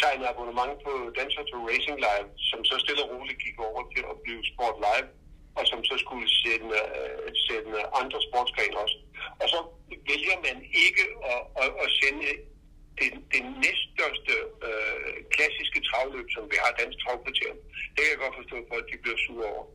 tegnede 0.00 0.28
abonnement 0.32 0.74
på 0.86 0.92
Dancer 1.18 1.44
to 1.50 1.58
Racing 1.70 1.98
Live, 2.06 2.28
som 2.50 2.60
så 2.70 2.74
stille 2.84 3.02
og 3.04 3.10
roligt 3.12 3.42
gik 3.44 3.56
over 3.68 3.82
til 3.94 4.02
at 4.12 4.16
blive 4.24 4.42
Sport 4.52 4.76
Live, 4.86 5.08
og 5.58 5.64
som 5.70 5.80
så 5.90 5.94
skulle 6.04 6.28
sende, 6.42 6.70
øh, 6.98 7.28
sende 7.48 7.78
andre 8.00 8.18
sportsgrene 8.28 8.76
også. 8.84 8.98
Og 9.42 9.46
så 9.52 9.58
vælger 10.10 10.36
man 10.46 10.56
ikke 10.86 11.04
at, 11.32 11.42
at, 11.62 11.70
at 11.84 11.88
sende 12.00 12.28
den, 13.00 13.12
den 13.34 13.44
næststørste 13.62 14.34
øh, 14.68 15.14
klassiske 15.34 15.80
travløb, 15.88 16.26
som 16.36 16.44
vi 16.50 16.56
har, 16.62 16.70
dansk 16.80 16.98
travkvarter. 17.04 17.52
Det 17.94 18.00
kan 18.02 18.12
jeg 18.12 18.22
godt 18.24 18.38
forstå, 18.40 18.56
at 18.78 18.86
de 18.90 18.96
bliver 19.02 19.18
sure 19.26 19.46
over. 19.52 19.66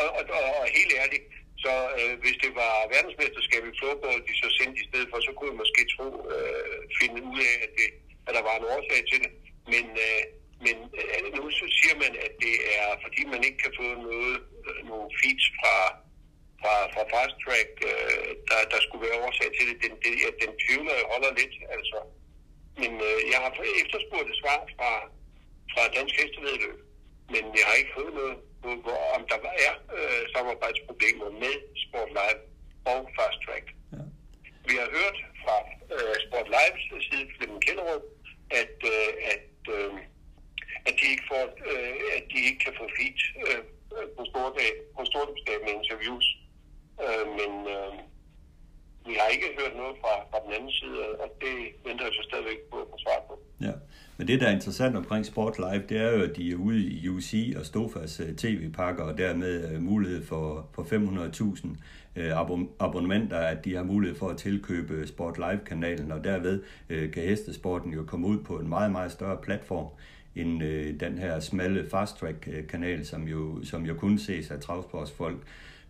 Og, 0.00 0.08
og, 0.18 0.22
og, 0.38 0.44
og 0.60 0.66
helt 0.78 0.92
ærligt, 1.02 1.26
så 1.62 1.74
øh, 2.00 2.14
hvis 2.22 2.36
det 2.44 2.52
var 2.62 2.74
verdensmesterskab 2.94 3.62
i 3.70 3.78
fodbold, 3.82 4.20
de 4.28 4.34
så 4.42 4.48
sendte 4.58 4.78
i 4.82 4.88
stedet 4.90 5.08
for, 5.10 5.18
så 5.20 5.30
kunne 5.34 5.50
jeg 5.52 5.60
måske 5.62 5.82
tro, 5.94 6.06
øh, 6.34 6.78
finde 6.98 7.18
ud 7.30 7.38
af, 7.50 7.54
at, 7.66 7.72
det, 7.78 7.88
at 8.26 8.32
der 8.36 8.42
var 8.48 8.56
en 8.56 8.68
årsag 8.74 9.00
til 9.10 9.18
det. 9.24 9.32
Men, 9.72 9.86
øh, 10.06 10.22
men 10.64 10.76
øh, 11.00 11.24
nu 11.36 11.44
så 11.60 11.66
siger 11.78 11.96
man, 12.04 12.12
at 12.26 12.32
det 12.44 12.56
er, 12.78 12.88
fordi 13.04 13.20
man 13.34 13.42
ikke 13.46 13.60
kan 13.64 13.74
få 13.80 13.86
noget, 14.08 14.36
øh, 14.66 14.80
nogle 14.90 15.08
feeds 15.20 15.44
fra, 15.58 15.76
fra, 16.62 16.74
fra 16.94 17.02
Fast 17.12 17.36
Track, 17.44 17.70
øh, 17.90 18.28
der, 18.48 18.60
der 18.72 18.80
skulle 18.80 19.04
være 19.08 19.22
årsag 19.26 19.48
til 19.56 19.64
det. 19.68 19.76
Den, 19.84 19.92
det, 20.02 20.12
den 20.42 20.52
tvivler 20.62 20.94
jeg 21.00 21.10
holder 21.12 21.30
lidt, 21.40 21.54
altså. 21.76 21.98
Men 22.80 22.92
øh, 23.08 23.18
jeg 23.32 23.38
har 23.44 23.50
efterspurgt 23.82 24.28
et 24.32 24.40
svar 24.42 24.58
fra, 24.76 24.92
fra 25.72 25.82
Dansk 25.96 26.14
Hestevedløb, 26.20 26.78
men 27.34 27.44
jeg 27.58 27.64
har 27.68 27.76
ikke 27.80 27.96
fået 27.98 28.14
noget 28.20 28.36
på, 28.62 28.70
hvor, 28.84 29.00
om 29.16 29.22
der 29.30 29.38
er 29.66 29.74
øh, 29.96 30.22
samarbejdsproblemer 30.34 31.30
med 31.42 31.54
Sport 31.84 32.10
Live 32.18 32.40
og 32.92 32.98
Fast 33.16 33.38
Track. 33.44 33.66
Ja. 33.94 34.04
Vi 34.68 34.74
har 34.80 34.88
hørt 34.98 35.18
fra 35.42 35.56
øh, 35.94 36.14
Sport 36.24 36.48
Lives 36.56 36.84
side, 37.08 37.26
Flemming 37.34 37.62
Kellerup, 37.66 38.04
at, 38.60 38.76
øh, 38.94 39.10
at, 39.34 39.54
øh, 39.76 39.92
at, 40.88 40.94
de 41.00 41.04
ikke 41.12 41.26
får, 41.32 41.44
øh, 41.70 41.94
at 42.16 42.24
de 42.32 42.38
ikke 42.48 42.60
kan 42.66 42.74
få 42.80 42.84
feed 42.96 43.18
øh, 43.46 43.62
på 44.16 44.22
stordag, 44.30 44.70
på 44.96 45.02
stordagsdag 45.10 45.56
med 45.64 45.72
interviews. 45.80 46.26
Øh, 47.04 47.26
men 47.38 47.52
øh, 47.74 47.92
vi 49.08 49.14
har 49.20 49.28
ikke 49.34 49.48
hørt 49.58 49.74
noget 49.82 49.96
fra, 50.02 50.14
fra 50.30 50.38
den 50.44 50.52
anden 50.56 50.72
side, 50.80 51.00
og 51.22 51.28
det 51.42 51.54
venter 51.86 52.04
jeg 52.08 52.14
så 52.18 52.24
stadigvæk 52.30 52.60
på 52.70 52.76
at 52.82 52.88
få 52.92 52.96
svar 53.04 53.18
på. 53.28 53.34
Ja. 53.66 53.74
Men 54.16 54.28
det, 54.28 54.40
der 54.40 54.46
er 54.48 54.56
interessant 54.72 54.96
omkring 54.96 55.26
Sport 55.26 55.58
Live, 55.58 55.82
det 55.88 56.00
er 56.00 56.12
jo, 56.12 56.22
at 56.22 56.36
de 56.36 56.50
er 56.52 56.56
ude 56.56 56.82
i 56.82 57.08
UC 57.08 57.54
og 57.58 57.66
Stofas 57.66 58.20
øh, 58.20 58.34
tv-pakker, 58.36 59.04
og 59.04 59.18
dermed 59.18 59.72
øh, 59.72 59.82
mulighed 59.82 60.24
for, 60.24 60.66
for 60.72 60.82
500.000 60.82 61.68
øh, 62.16 62.30
abonnementer, 62.80 63.36
at 63.36 63.64
de 63.64 63.74
har 63.74 63.82
mulighed 63.82 64.18
for 64.18 64.28
at 64.28 64.36
tilkøbe 64.36 65.06
Sport 65.06 65.38
Live-kanalen, 65.38 66.12
og 66.12 66.24
derved 66.24 66.62
kan 66.88 67.22
hestesporten 67.22 67.92
jo 67.92 68.04
komme 68.04 68.26
ud 68.26 68.38
på 68.38 68.58
en 68.58 68.68
meget, 68.68 68.92
meget 68.92 69.12
større 69.12 69.36
platform 69.42 69.86
end 70.34 70.62
den 70.98 71.18
her 71.18 71.40
smalle 71.40 71.90
fast-track-kanal, 71.90 73.06
som 73.06 73.22
jo, 73.22 73.64
som 73.64 73.86
jo 73.86 73.94
kun 73.94 74.18
ses 74.18 74.50
af 74.50 74.60
travsportsfolk. 74.60 75.38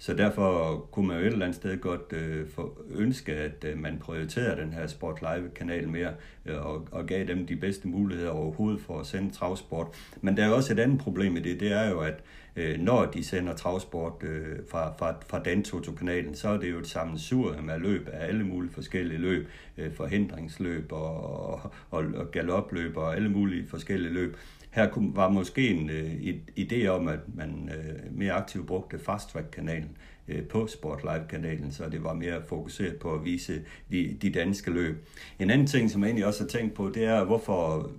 Så 0.02 0.14
derfor 0.14 0.78
kunne 0.92 1.08
man 1.08 1.16
jo 1.16 1.22
et 1.22 1.32
eller 1.32 1.46
andet 1.46 1.56
sted 1.56 1.80
godt 1.80 2.12
øh, 2.12 2.48
for, 2.48 2.78
ønske, 2.90 3.32
at 3.32 3.64
øh, 3.64 3.78
man 3.78 3.98
prioriterede 3.98 4.62
den 4.62 4.72
her 4.72 4.86
Sport 4.86 5.20
Live-kanal 5.20 5.88
mere, 5.88 6.12
øh, 6.46 6.66
og, 6.66 6.88
og 6.92 7.06
gav 7.06 7.26
dem 7.26 7.46
de 7.46 7.56
bedste 7.56 7.88
muligheder 7.88 8.30
overhovedet 8.30 8.80
for 8.80 9.00
at 9.00 9.06
sende 9.06 9.30
travsport. 9.30 9.86
Men 10.20 10.36
der 10.36 10.44
er 10.44 10.50
også 10.50 10.72
et 10.72 10.78
andet 10.78 11.00
problem 11.00 11.36
i 11.36 11.40
det, 11.40 11.60
det 11.60 11.72
er 11.72 11.90
jo, 11.90 12.00
at 12.00 12.22
øh, 12.56 12.80
når 12.80 13.04
de 13.04 13.24
sender 13.24 13.54
travsport 13.54 14.22
øh, 14.22 14.56
fra, 14.68 14.92
fra, 14.98 15.14
fra 15.26 15.42
Dantoto-kanalen, 15.42 16.34
så 16.34 16.48
er 16.48 16.56
det 16.56 16.70
jo 16.70 16.78
et 16.78 16.86
sammensur 16.86 17.56
med 17.62 17.78
løb 17.78 18.08
af 18.12 18.26
alle 18.28 18.44
mulige 18.44 18.72
forskellige 18.72 19.18
løb, 19.18 19.48
øh, 19.78 19.92
forhindringsløb 19.92 20.92
og, 20.92 21.40
og, 21.52 21.72
og, 21.90 22.04
og 22.16 22.30
galopløb 22.30 22.96
og 22.96 23.16
alle 23.16 23.28
mulige 23.28 23.68
forskellige 23.68 24.12
løb. 24.12 24.36
Her 24.72 24.88
var 25.14 25.28
måske 25.28 25.70
en 25.70 25.90
øh, 25.90 26.34
idé 26.58 26.86
om, 26.86 27.08
at 27.08 27.18
man 27.34 27.70
øh, 27.74 28.16
mere 28.18 28.32
aktivt 28.32 28.66
brugte 28.66 28.98
Fast 28.98 29.28
Track-kanalen 29.28 29.96
øh, 30.28 30.44
på 30.44 30.66
Sportlight-kanalen, 30.66 31.72
så 31.72 31.88
det 31.88 32.04
var 32.04 32.14
mere 32.14 32.42
fokuseret 32.46 32.96
på 32.96 33.14
at 33.14 33.24
vise 33.24 33.62
de, 33.90 34.16
de 34.22 34.30
danske 34.30 34.70
løb. 34.70 35.08
En 35.38 35.50
anden 35.50 35.66
ting, 35.66 35.90
som 35.90 36.02
jeg 36.02 36.08
egentlig 36.08 36.26
også 36.26 36.42
har 36.42 36.48
tænkt 36.48 36.74
på, 36.74 36.90
det 36.94 37.04
er, 37.04 37.24
hvorfor 37.24 37.90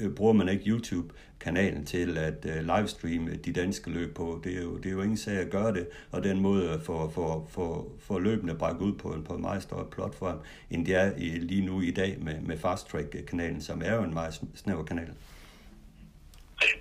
øh, 0.00 0.10
bruger 0.10 0.32
man 0.32 0.48
ikke 0.48 0.70
YouTube-kanalen 0.70 1.84
til 1.84 2.18
at 2.18 2.46
øh, 2.48 2.76
livestreame 2.76 3.34
de 3.34 3.52
danske 3.52 3.90
løb 3.90 4.14
på. 4.14 4.40
Det 4.44 4.58
er, 4.58 4.62
jo, 4.62 4.76
det 4.76 4.86
er 4.86 4.92
jo 4.92 5.02
ingen 5.02 5.16
sag 5.16 5.38
at 5.38 5.50
gøre 5.50 5.72
det, 5.72 5.86
og 6.10 6.24
den 6.24 6.40
måde 6.40 6.80
for, 6.84 7.08
for, 7.08 7.46
for, 7.50 7.88
for 7.98 8.18
løbende 8.18 8.54
bragt 8.54 8.80
ud 8.80 8.92
på 8.92 9.08
en, 9.08 9.22
på 9.22 9.34
en 9.34 9.40
meget 9.40 9.62
større 9.62 9.86
platform, 9.92 10.38
end 10.70 10.86
det 10.86 10.94
er 10.94 11.12
i, 11.16 11.28
lige 11.28 11.66
nu 11.66 11.80
i 11.80 11.90
dag 11.90 12.18
med, 12.20 12.40
med 12.40 12.58
Fast 12.58 12.88
Track-kanalen, 12.88 13.60
som 13.60 13.82
er 13.84 13.94
jo 13.94 14.02
en 14.02 14.14
meget 14.14 14.40
snæver 14.54 14.84
kanal. 14.84 15.08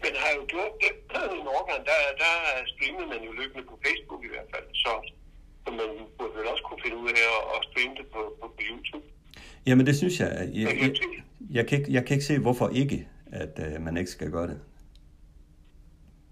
Men 0.04 0.12
har 0.24 0.32
jo 0.40 0.44
gjort 0.54 0.74
det 0.84 0.92
i 1.40 1.42
overgang, 1.54 1.82
der, 1.90 2.00
der 2.24 2.34
streamede 2.74 3.08
man 3.14 3.22
jo 3.28 3.32
løbende 3.40 3.64
på 3.70 3.76
Facebook 3.86 4.22
i 4.28 4.32
hvert 4.34 4.50
fald, 4.54 4.68
så, 4.84 4.92
så 5.64 5.70
man 5.80 5.90
burde 6.18 6.34
vel 6.38 6.48
også 6.54 6.64
kunne 6.68 6.82
finde 6.84 6.98
ud 7.04 7.10
af 7.10 7.26
at, 7.36 7.42
at 7.56 7.60
streame 7.70 7.96
det 8.00 8.08
på, 8.14 8.22
på, 8.40 8.46
på 8.56 8.62
YouTube. 8.70 9.06
Jamen 9.68 9.86
det 9.86 9.96
synes 10.02 10.20
jeg. 10.20 10.30
Jeg, 10.40 10.68
jeg, 10.84 10.94
jeg, 11.58 11.68
kan, 11.68 11.80
ikke, 11.80 11.94
jeg 11.94 12.04
kan 12.06 12.14
ikke 12.16 12.30
se, 12.32 12.40
hvorfor 12.40 12.68
ikke, 12.82 13.08
at 13.42 13.54
uh, 13.66 13.82
man 13.86 13.98
ikke 13.98 14.12
skal 14.12 14.32
gøre 14.32 14.48
det. 14.52 14.60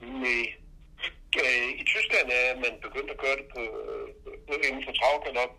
Nej. 0.01 0.41
Øh, 1.41 1.69
I 1.81 1.83
Tyskland 1.93 2.27
er 2.41 2.55
man 2.63 2.73
begyndt 2.85 3.09
at 3.15 3.19
gøre 3.23 3.37
det 3.41 3.47
på, 3.55 3.63
på 4.47 4.53
inden 4.67 4.83
for 4.85 4.93
travgalop, 4.99 5.53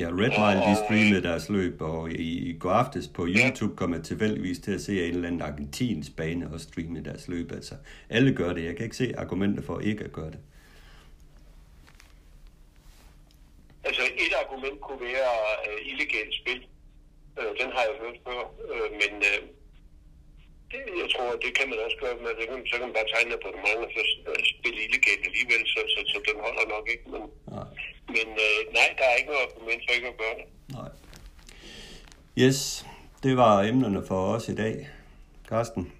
Ja, 0.00 0.08
Redmile, 0.08 0.60
de 0.68 0.74
streamede 0.84 1.22
deres 1.28 1.48
løb, 1.48 1.82
og 1.82 2.10
i, 2.10 2.28
i 2.50 2.58
går 2.58 2.70
aftes 2.70 3.08
på 3.08 3.26
YouTube 3.28 3.76
kom 3.76 3.94
jeg 3.94 4.02
tilfældigvis 4.02 4.58
til 4.58 4.72
at 4.74 4.80
se 4.80 4.92
en 5.06 5.14
eller 5.14 5.28
anden 5.28 5.42
argentins 5.42 6.10
bane 6.16 6.50
og 6.52 6.60
streame 6.60 7.00
deres 7.08 7.28
løb. 7.28 7.52
Altså, 7.52 7.74
alle 8.10 8.34
gør 8.34 8.52
det. 8.52 8.64
Jeg 8.64 8.76
kan 8.76 8.84
ikke 8.84 8.96
se 8.96 9.14
argumenter 9.18 9.62
for 9.62 9.80
ikke 9.80 10.04
at 10.04 10.12
gøre 10.12 10.30
det. 10.34 10.40
Altså, 13.84 14.02
et 14.24 14.34
argument 14.42 14.80
kunne 14.80 15.00
være 15.00 15.32
uh, 15.66 15.90
illegalt 15.90 16.34
spil. 16.40 16.60
Uh, 17.38 17.52
den 17.60 17.68
har 17.74 17.82
jeg 17.88 17.94
hørt 18.02 18.18
før, 18.26 18.40
uh, 18.72 18.88
men 19.00 19.12
uh, 19.30 19.40
det, 20.70 20.82
jeg 21.02 21.08
tror, 21.14 21.28
det 21.44 21.52
kan 21.58 21.66
man 21.70 21.78
også 21.86 21.98
gøre 22.02 22.16
med, 22.22 22.30
det 22.38 22.68
så 22.70 22.74
kan 22.76 22.86
man 22.88 22.96
bare 22.98 23.12
tegne 23.14 23.42
på 23.44 23.48
det 23.54 23.60
mange, 23.66 23.82
og 23.86 23.90
så 23.96 24.02
spille 24.52 24.80
illegalt 24.86 25.22
alligevel, 25.28 25.62
så, 25.72 25.80
så, 25.92 26.00
så 26.12 26.18
den 26.28 26.38
holder 26.46 26.64
nok 26.74 26.86
ikke. 26.94 27.06
Men, 27.12 27.22
Nej. 27.56 27.91
Men 28.08 28.28
øh, 28.44 28.72
nej, 28.72 28.94
der 28.98 29.04
er 29.04 29.16
ikke 29.18 29.30
noget 29.30 29.46
argument 29.50 29.82
for 29.88 29.94
ikke 29.94 30.08
at 30.08 30.16
gøre 30.18 30.34
det. 30.38 30.74
Nej. 30.74 30.88
Yes, 32.38 32.86
det 33.22 33.36
var 33.36 33.62
emnerne 33.62 34.06
for 34.06 34.34
os 34.34 34.48
i 34.48 34.54
dag. 34.54 34.88
Karsten, 35.48 35.92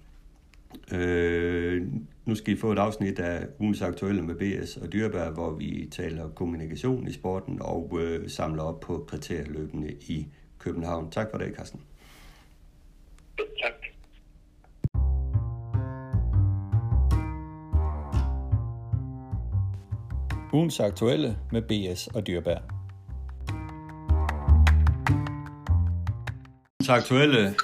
øh, 0.91 1.81
nu 2.25 2.35
skal 2.35 2.53
I 2.53 2.57
få 2.57 2.71
et 2.71 2.79
afsnit 2.79 3.19
af 3.19 3.47
ugens 3.59 3.81
aktuelle 3.81 4.21
med 4.21 4.35
BS 4.35 4.77
og 4.77 4.93
Dyrbær, 4.93 5.29
hvor 5.29 5.51
vi 5.51 5.89
taler 5.91 6.29
kommunikation 6.29 7.07
i 7.07 7.13
sporten 7.13 7.61
og 7.61 7.99
øh, 8.01 8.29
samler 8.29 8.63
op 8.63 8.79
på 8.79 9.05
kriterieløbende 9.09 9.91
i 9.91 10.27
København. 10.59 11.11
Tak 11.11 11.27
for 11.31 11.37
det, 11.37 11.55
Carsten. 11.55 11.81
Tak. 13.37 13.82
Ugens 20.53 20.79
aktuelle 20.79 21.37
med 21.51 21.61
BS 21.61 22.07
og 22.07 22.27
Dyrbær. 22.27 22.57
Ugens 26.79 26.89
aktuelle 26.89 27.55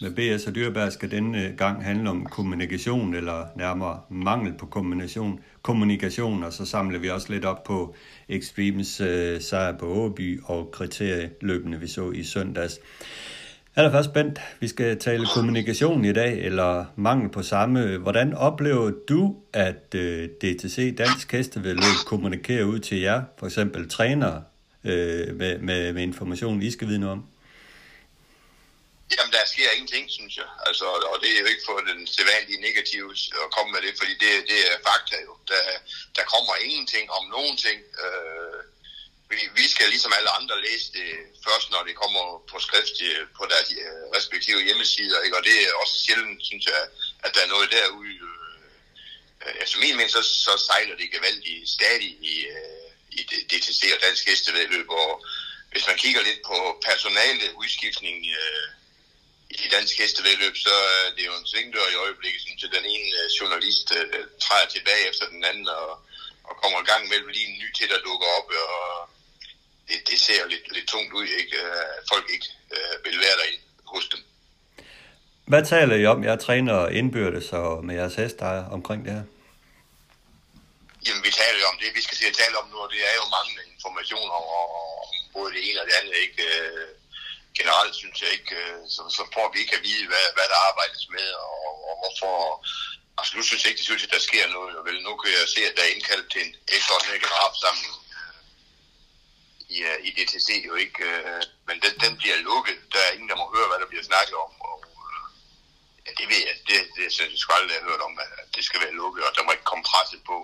med 0.00 0.10
BS 0.10 0.46
og 0.46 0.54
Dyrbær 0.54 0.90
skal 0.90 1.10
denne 1.10 1.54
gang 1.58 1.84
handle 1.84 2.10
om 2.10 2.26
kommunikation, 2.26 3.14
eller 3.14 3.46
nærmere 3.56 4.00
mangel 4.10 4.52
på 4.58 4.66
kommunikation, 4.66 5.40
kommunikation 5.62 6.42
og 6.42 6.52
så 6.52 6.64
samler 6.64 6.98
vi 6.98 7.10
også 7.10 7.32
lidt 7.32 7.44
op 7.44 7.64
på 7.64 7.94
Extremes 8.28 9.00
øh, 9.00 9.40
sejr 9.40 9.78
på 9.78 9.86
Åby 9.86 10.40
og 10.44 10.70
kriterieløbende, 10.70 11.80
vi 11.80 11.88
så 11.88 12.10
i 12.10 12.22
søndags. 12.22 12.78
Allerførst, 13.76 14.12
Bent, 14.12 14.38
vi 14.60 14.68
skal 14.68 14.98
tale 14.98 15.26
kommunikation 15.34 16.04
i 16.04 16.12
dag, 16.12 16.32
eller 16.48 16.84
mangel 16.96 17.28
på 17.30 17.42
samme. 17.42 17.98
Hvordan 17.98 18.34
oplever 18.34 18.90
du, 19.08 19.36
at 19.52 19.94
øh, 19.94 20.28
DTC 20.40 20.96
Dansk 20.98 21.32
Hestevedløb 21.32 21.98
kommunikerer 22.06 22.64
ud 22.64 22.78
til 22.78 22.98
jer, 23.00 23.22
for 23.38 23.46
eksempel 23.46 23.90
trænere, 23.90 24.44
øh, 24.84 25.34
med, 25.40 25.58
med, 25.58 25.92
med 25.92 26.02
information, 26.02 26.62
I 26.62 26.70
skal 26.70 26.88
vide 26.88 26.98
noget 26.98 27.12
om? 27.12 27.22
Jamen, 29.14 29.32
der 29.36 29.44
sker 29.52 29.68
ingenting, 29.76 30.04
synes 30.18 30.34
jeg. 30.40 30.48
Altså, 30.66 30.86
og 31.12 31.16
det 31.22 31.30
er 31.34 31.40
jo 31.44 31.48
ikke 31.52 31.66
for 31.68 31.78
den 31.90 32.00
sædvanlige 32.14 32.60
negative 32.68 33.10
at 33.44 33.48
komme 33.56 33.70
med 33.74 33.80
det, 33.86 33.92
fordi 34.00 34.14
det, 34.24 34.32
det 34.50 34.60
er 34.70 34.76
fakta 34.88 35.16
jo. 35.28 35.32
Der, 35.52 35.62
der 36.16 36.24
kommer 36.34 36.54
ingenting 36.66 37.04
om 37.18 37.24
nogen 37.36 37.56
ting. 37.66 37.78
Øh, 38.04 38.60
vi, 39.30 39.38
vi 39.60 39.66
skal 39.68 39.88
ligesom 39.88 40.12
alle 40.18 40.30
andre 40.38 40.56
læse 40.66 40.92
det 40.92 41.10
først, 41.46 41.70
når 41.70 41.82
det 41.88 42.00
kommer 42.02 42.24
på 42.50 42.56
skrift 42.66 42.96
øh, 43.08 43.26
på 43.38 43.44
deres 43.52 43.70
øh, 43.84 44.04
respektive 44.16 44.64
hjemmesider, 44.66 45.18
ikke? 45.22 45.36
og 45.38 45.44
det 45.44 45.56
er 45.62 45.80
også 45.82 45.94
sjældent, 46.04 46.40
synes 46.48 46.64
jeg, 46.66 46.80
at 47.24 47.34
der 47.34 47.40
er 47.42 47.54
noget 47.54 47.68
derude. 47.72 48.16
Øh, 48.28 48.58
øh 49.44 49.54
altså 49.62 49.76
min 49.78 49.96
mening, 49.96 50.10
så, 50.10 50.22
så 50.22 50.52
sejler 50.68 50.96
det 50.96 51.14
gevaldigt 51.16 51.70
stadig 51.76 52.12
i, 52.32 52.34
øh, 52.56 52.88
i 53.18 53.20
DTC 53.50 53.82
og 53.96 54.00
Dansk 54.06 54.24
Hestevedløb, 54.28 54.88
og 54.90 55.10
hvis 55.72 55.86
man 55.86 55.96
kigger 55.96 56.22
lidt 56.22 56.42
på 56.50 56.56
personale 56.88 57.46
udskiftning 57.60 58.16
øh, 58.40 58.68
i 59.50 59.56
det 59.62 59.70
danske 59.72 60.02
hestevedløb, 60.02 60.56
så 60.56 60.74
er 60.98 61.10
det 61.16 61.24
jo 61.26 61.34
en 61.36 61.46
svingdør 61.46 61.88
i 61.90 62.00
øjeblikket, 62.04 62.40
synes 62.42 62.62
jeg. 62.62 62.72
Den 62.72 62.84
ene 62.94 63.08
øh, 63.20 63.28
journalist 63.40 63.86
øh, 63.98 64.24
træder 64.44 64.68
tilbage 64.68 65.08
efter 65.10 65.26
den 65.34 65.44
anden, 65.44 65.68
og, 65.68 65.90
og 66.48 66.54
kommer 66.62 66.78
i 66.80 66.88
gang 66.90 67.08
med 67.08 67.18
lige 67.34 67.48
en 67.50 67.58
ny 67.62 67.68
til, 67.78 67.88
der 67.88 68.06
dukker 68.08 68.28
op, 68.38 68.48
og 68.50 69.10
det, 69.90 69.98
det 70.10 70.18
ser 70.26 70.38
jo 70.42 70.46
lidt, 70.54 70.64
lidt 70.76 70.88
tungt 70.88 71.12
ud, 71.12 71.26
ikke? 71.40 71.56
at 71.98 72.04
folk 72.12 72.26
ikke 72.34 72.48
øh, 72.74 72.94
vil 73.04 73.16
være 73.24 73.36
derinde 73.40 73.64
hos 73.94 74.04
dem. 74.12 74.20
Hvad 75.50 75.62
taler 75.74 75.94
I 75.96 76.04
om, 76.12 76.18
jeg 76.24 76.36
træner 76.46 76.88
indbyrdes 76.98 77.48
og 77.52 77.84
med 77.86 77.94
jeres 78.00 78.14
hestejer 78.14 78.64
omkring 78.76 79.00
det 79.04 79.12
her? 79.18 79.26
Jamen, 81.06 81.22
vi 81.28 81.32
taler 81.40 81.58
jo 81.62 81.66
om 81.72 81.78
det, 81.82 81.96
vi 81.98 82.02
skal 82.06 82.16
se 82.20 82.26
at 82.32 82.38
tale 82.42 82.56
om 82.60 82.66
nu, 82.72 82.76
og 82.84 82.90
det 82.94 83.00
er 83.10 83.14
jo 83.20 83.24
mange 83.36 83.52
informationer 83.74 84.34
om 84.38 85.16
både 85.36 85.48
det 85.54 85.62
ene 85.68 85.80
og 85.80 85.86
det 85.88 85.94
andet, 86.00 86.16
ikke? 86.26 86.42
Øh, 86.50 86.88
generelt 87.60 87.94
synes 88.00 88.16
jeg 88.22 88.30
ikke, 88.38 88.52
øh, 88.62 88.78
så, 88.94 89.02
så 89.16 89.22
får 89.34 89.46
vi 89.52 89.58
ikke 89.62 89.76
at 89.78 89.84
vide, 89.88 90.06
hvad, 90.12 90.26
hvad 90.36 90.46
der 90.52 90.66
arbejdes 90.70 91.04
med, 91.16 91.28
og, 91.46 91.56
og 91.88 91.94
hvorfor. 92.00 92.34
Altså, 93.18 93.32
nu 93.36 93.42
synes 93.44 93.60
jeg 93.62 93.70
ikke, 93.70 93.82
det 93.82 93.90
synes, 93.90 94.06
at 94.06 94.14
der 94.16 94.28
sker 94.30 94.46
noget. 94.56 94.72
Og 94.78 94.82
vel, 94.88 94.98
nu 95.06 95.12
kan 95.20 95.30
jeg 95.38 95.48
se, 95.54 95.60
at 95.68 95.76
der 95.76 95.82
er 95.84 95.94
indkaldt 95.94 96.26
til 96.32 96.40
en 96.46 96.52
ekstraordinær 96.76 97.24
generalforsamling 97.24 97.94
i, 99.76 99.78
øh, 99.90 99.98
i 100.06 100.10
DTC 100.16 100.48
jo 100.70 100.74
ikke, 100.84 101.02
øh, 101.10 101.42
men 101.68 101.76
den, 101.84 101.92
den 102.04 102.12
bliver 102.20 102.38
lukket. 102.50 102.78
Der 102.92 103.00
er 103.06 103.12
ingen, 103.14 103.30
der 103.32 103.40
må 103.40 103.46
høre, 103.54 103.68
hvad 103.68 103.78
der 103.82 103.90
bliver 103.90 104.04
snakket 104.10 104.36
om, 104.44 104.52
og 104.70 104.78
øh, 105.06 105.24
ja, 106.06 106.10
det 106.18 106.26
ved 106.32 106.40
jeg, 106.48 106.56
det, 106.68 106.78
det 106.96 107.04
synes 107.14 107.30
jeg 107.32 107.40
sgu 107.40 107.52
aldrig, 107.52 107.74
jeg 107.74 107.82
har 107.82 107.90
hørt 107.90 108.06
om, 108.08 108.14
at 108.24 108.30
det 108.54 108.62
skal 108.68 108.82
være 108.84 108.98
lukket, 109.02 109.22
og 109.26 109.32
der 109.36 109.44
må 109.44 109.50
ikke 109.52 109.70
komme 109.70 109.84
presset 109.92 110.20
på. 110.30 110.36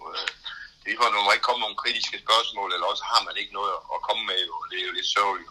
Det 0.82 0.88
er 0.92 0.98
for, 0.98 1.08
der 1.14 1.26
må 1.26 1.32
ikke 1.32 1.48
komme 1.48 1.64
nogle 1.64 1.82
kritiske 1.82 2.18
spørgsmål, 2.24 2.68
eller 2.72 2.86
også 2.92 3.04
har 3.12 3.22
man 3.28 3.36
ikke 3.40 3.54
noget 3.58 3.72
at 3.94 4.00
komme 4.08 4.22
med, 4.32 4.42
og 4.56 4.62
det 4.70 4.76
er 4.78 4.86
jo 4.88 4.96
lidt 4.98 5.14
sørgeligt. 5.16 5.50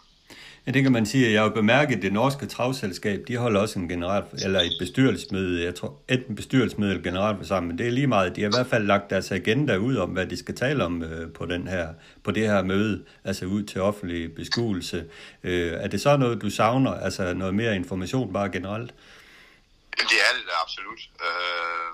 Ja, 0.66 0.70
det 0.70 0.82
kan 0.82 0.92
man 0.92 1.06
sige. 1.06 1.32
Jeg 1.32 1.40
har 1.40 1.48
jo 1.48 1.54
bemærket, 1.54 1.96
at 1.96 2.02
det 2.02 2.12
norske 2.12 2.46
travselskab, 2.46 3.24
de 3.28 3.36
holder 3.36 3.60
også 3.60 3.78
en 3.78 3.88
general, 3.88 4.24
eller 4.44 4.60
et 4.60 4.76
bestyrelsesmøde, 4.78 5.64
jeg 5.64 5.74
tror, 5.74 5.98
enten 6.08 6.36
bestyrelsesmøde 6.36 6.90
eller 6.90 7.04
generalforsamling, 7.04 7.68
men 7.68 7.78
det 7.78 7.86
er 7.86 7.90
lige 7.90 8.06
meget, 8.06 8.36
de 8.36 8.40
har 8.40 8.48
i 8.48 8.56
hvert 8.56 8.66
fald 8.66 8.86
lagt 8.86 9.10
deres 9.10 9.30
agenda 9.30 9.76
ud 9.76 9.96
om, 9.96 10.10
hvad 10.10 10.26
de 10.26 10.36
skal 10.36 10.56
tale 10.56 10.84
om 10.84 11.02
øh, 11.02 11.32
på, 11.32 11.46
den 11.46 11.68
her, 11.68 11.88
på 12.24 12.30
det 12.30 12.48
her 12.48 12.62
møde, 12.62 13.04
altså 13.24 13.44
ud 13.44 13.62
til 13.62 13.80
offentlig 13.80 14.34
beskuelse. 14.34 15.04
Øh, 15.44 15.72
er 15.72 15.88
det 15.88 16.00
så 16.00 16.16
noget, 16.16 16.42
du 16.42 16.50
savner, 16.50 16.94
altså 16.94 17.34
noget 17.34 17.54
mere 17.54 17.76
information 17.76 18.32
bare 18.32 18.50
generelt? 18.50 18.94
Det 19.90 20.18
er 20.26 20.32
det 20.36 20.44
da 20.48 20.54
absolut. 20.64 21.00
Øh, 21.26 21.90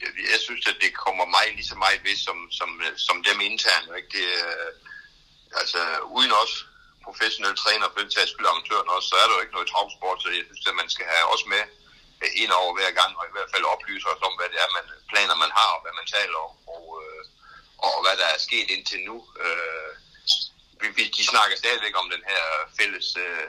jeg 0.00 0.08
jeg 0.32 0.40
synes, 0.40 0.66
at 0.66 0.76
det 0.80 0.92
kommer 1.04 1.24
mig 1.36 1.46
lige 1.56 1.66
så 1.66 1.74
meget 1.74 2.00
ved, 2.04 2.16
som, 2.16 2.36
som, 2.50 2.68
som 2.96 3.16
dem 3.28 3.40
internt. 3.50 3.88
Ikke? 3.96 4.08
Det, 4.16 4.26
altså, 5.60 5.78
uden 6.16 6.32
os 6.44 6.69
professionelle 7.10 7.58
træner, 7.64 7.86
for 7.88 8.00
den 8.02 8.12
tages 8.14 8.30
skyld 8.32 8.50
amatøren 8.52 8.94
også, 8.94 9.08
så 9.10 9.16
er 9.22 9.26
der 9.26 9.34
jo 9.36 9.44
ikke 9.44 9.56
noget 9.56 9.70
travsport, 9.72 10.18
så 10.22 10.28
jeg 10.36 10.44
synes, 10.46 10.70
at 10.70 10.80
man 10.82 10.90
skal 10.94 11.06
have 11.14 11.26
også 11.32 11.46
med 11.54 11.64
øh, 12.22 12.30
ind 12.42 12.52
over 12.60 12.72
hver 12.78 12.92
gang, 13.00 13.12
og 13.18 13.24
i 13.26 13.34
hvert 13.34 13.52
fald 13.52 13.72
oplyse 13.74 14.06
os 14.12 14.26
om, 14.28 14.34
hvad 14.38 14.48
det 14.52 14.58
er, 14.64 14.68
man 14.76 14.86
planer 15.12 15.36
man 15.44 15.52
har, 15.58 15.70
og 15.76 15.82
hvad 15.82 15.94
man 16.00 16.08
taler 16.16 16.38
om, 16.46 16.54
og, 16.76 16.84
øh, 17.02 17.22
og 17.86 17.94
hvad 18.04 18.16
der 18.20 18.28
er 18.34 18.46
sket 18.46 18.68
indtil 18.74 19.00
nu. 19.08 19.16
Øh, 19.44 19.92
vi, 20.96 21.02
de 21.18 21.24
snakker 21.32 21.56
stadigvæk 21.56 21.94
om 22.00 22.10
den 22.14 22.22
her 22.30 22.44
fælles 22.78 23.08
øh, 23.26 23.48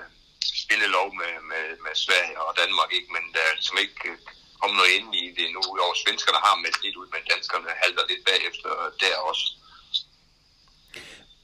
spillelov 0.64 1.07
med, 1.22 1.34
med, 1.51 1.66
med 1.86 1.93
Sverige 2.05 2.41
og 2.45 2.57
Danmark, 2.62 2.89
ikke? 2.97 3.09
men 3.16 3.24
der 3.36 3.41
er 3.49 3.53
ligesom 3.59 3.78
ikke 3.86 4.01
øh, 4.12 4.18
kommet 4.59 4.78
noget 4.80 4.91
ind 4.97 5.09
i 5.22 5.26
det 5.39 5.47
nu. 5.55 5.64
Og 5.86 5.91
svenskerne 6.03 6.39
har 6.45 6.55
meldt 6.64 6.84
lidt 6.84 6.99
ud, 7.01 7.07
men 7.14 7.32
danskerne 7.34 7.80
halter 7.84 8.05
lidt 8.12 8.24
bagefter 8.32 8.70
der 9.03 9.16
også. 9.30 9.45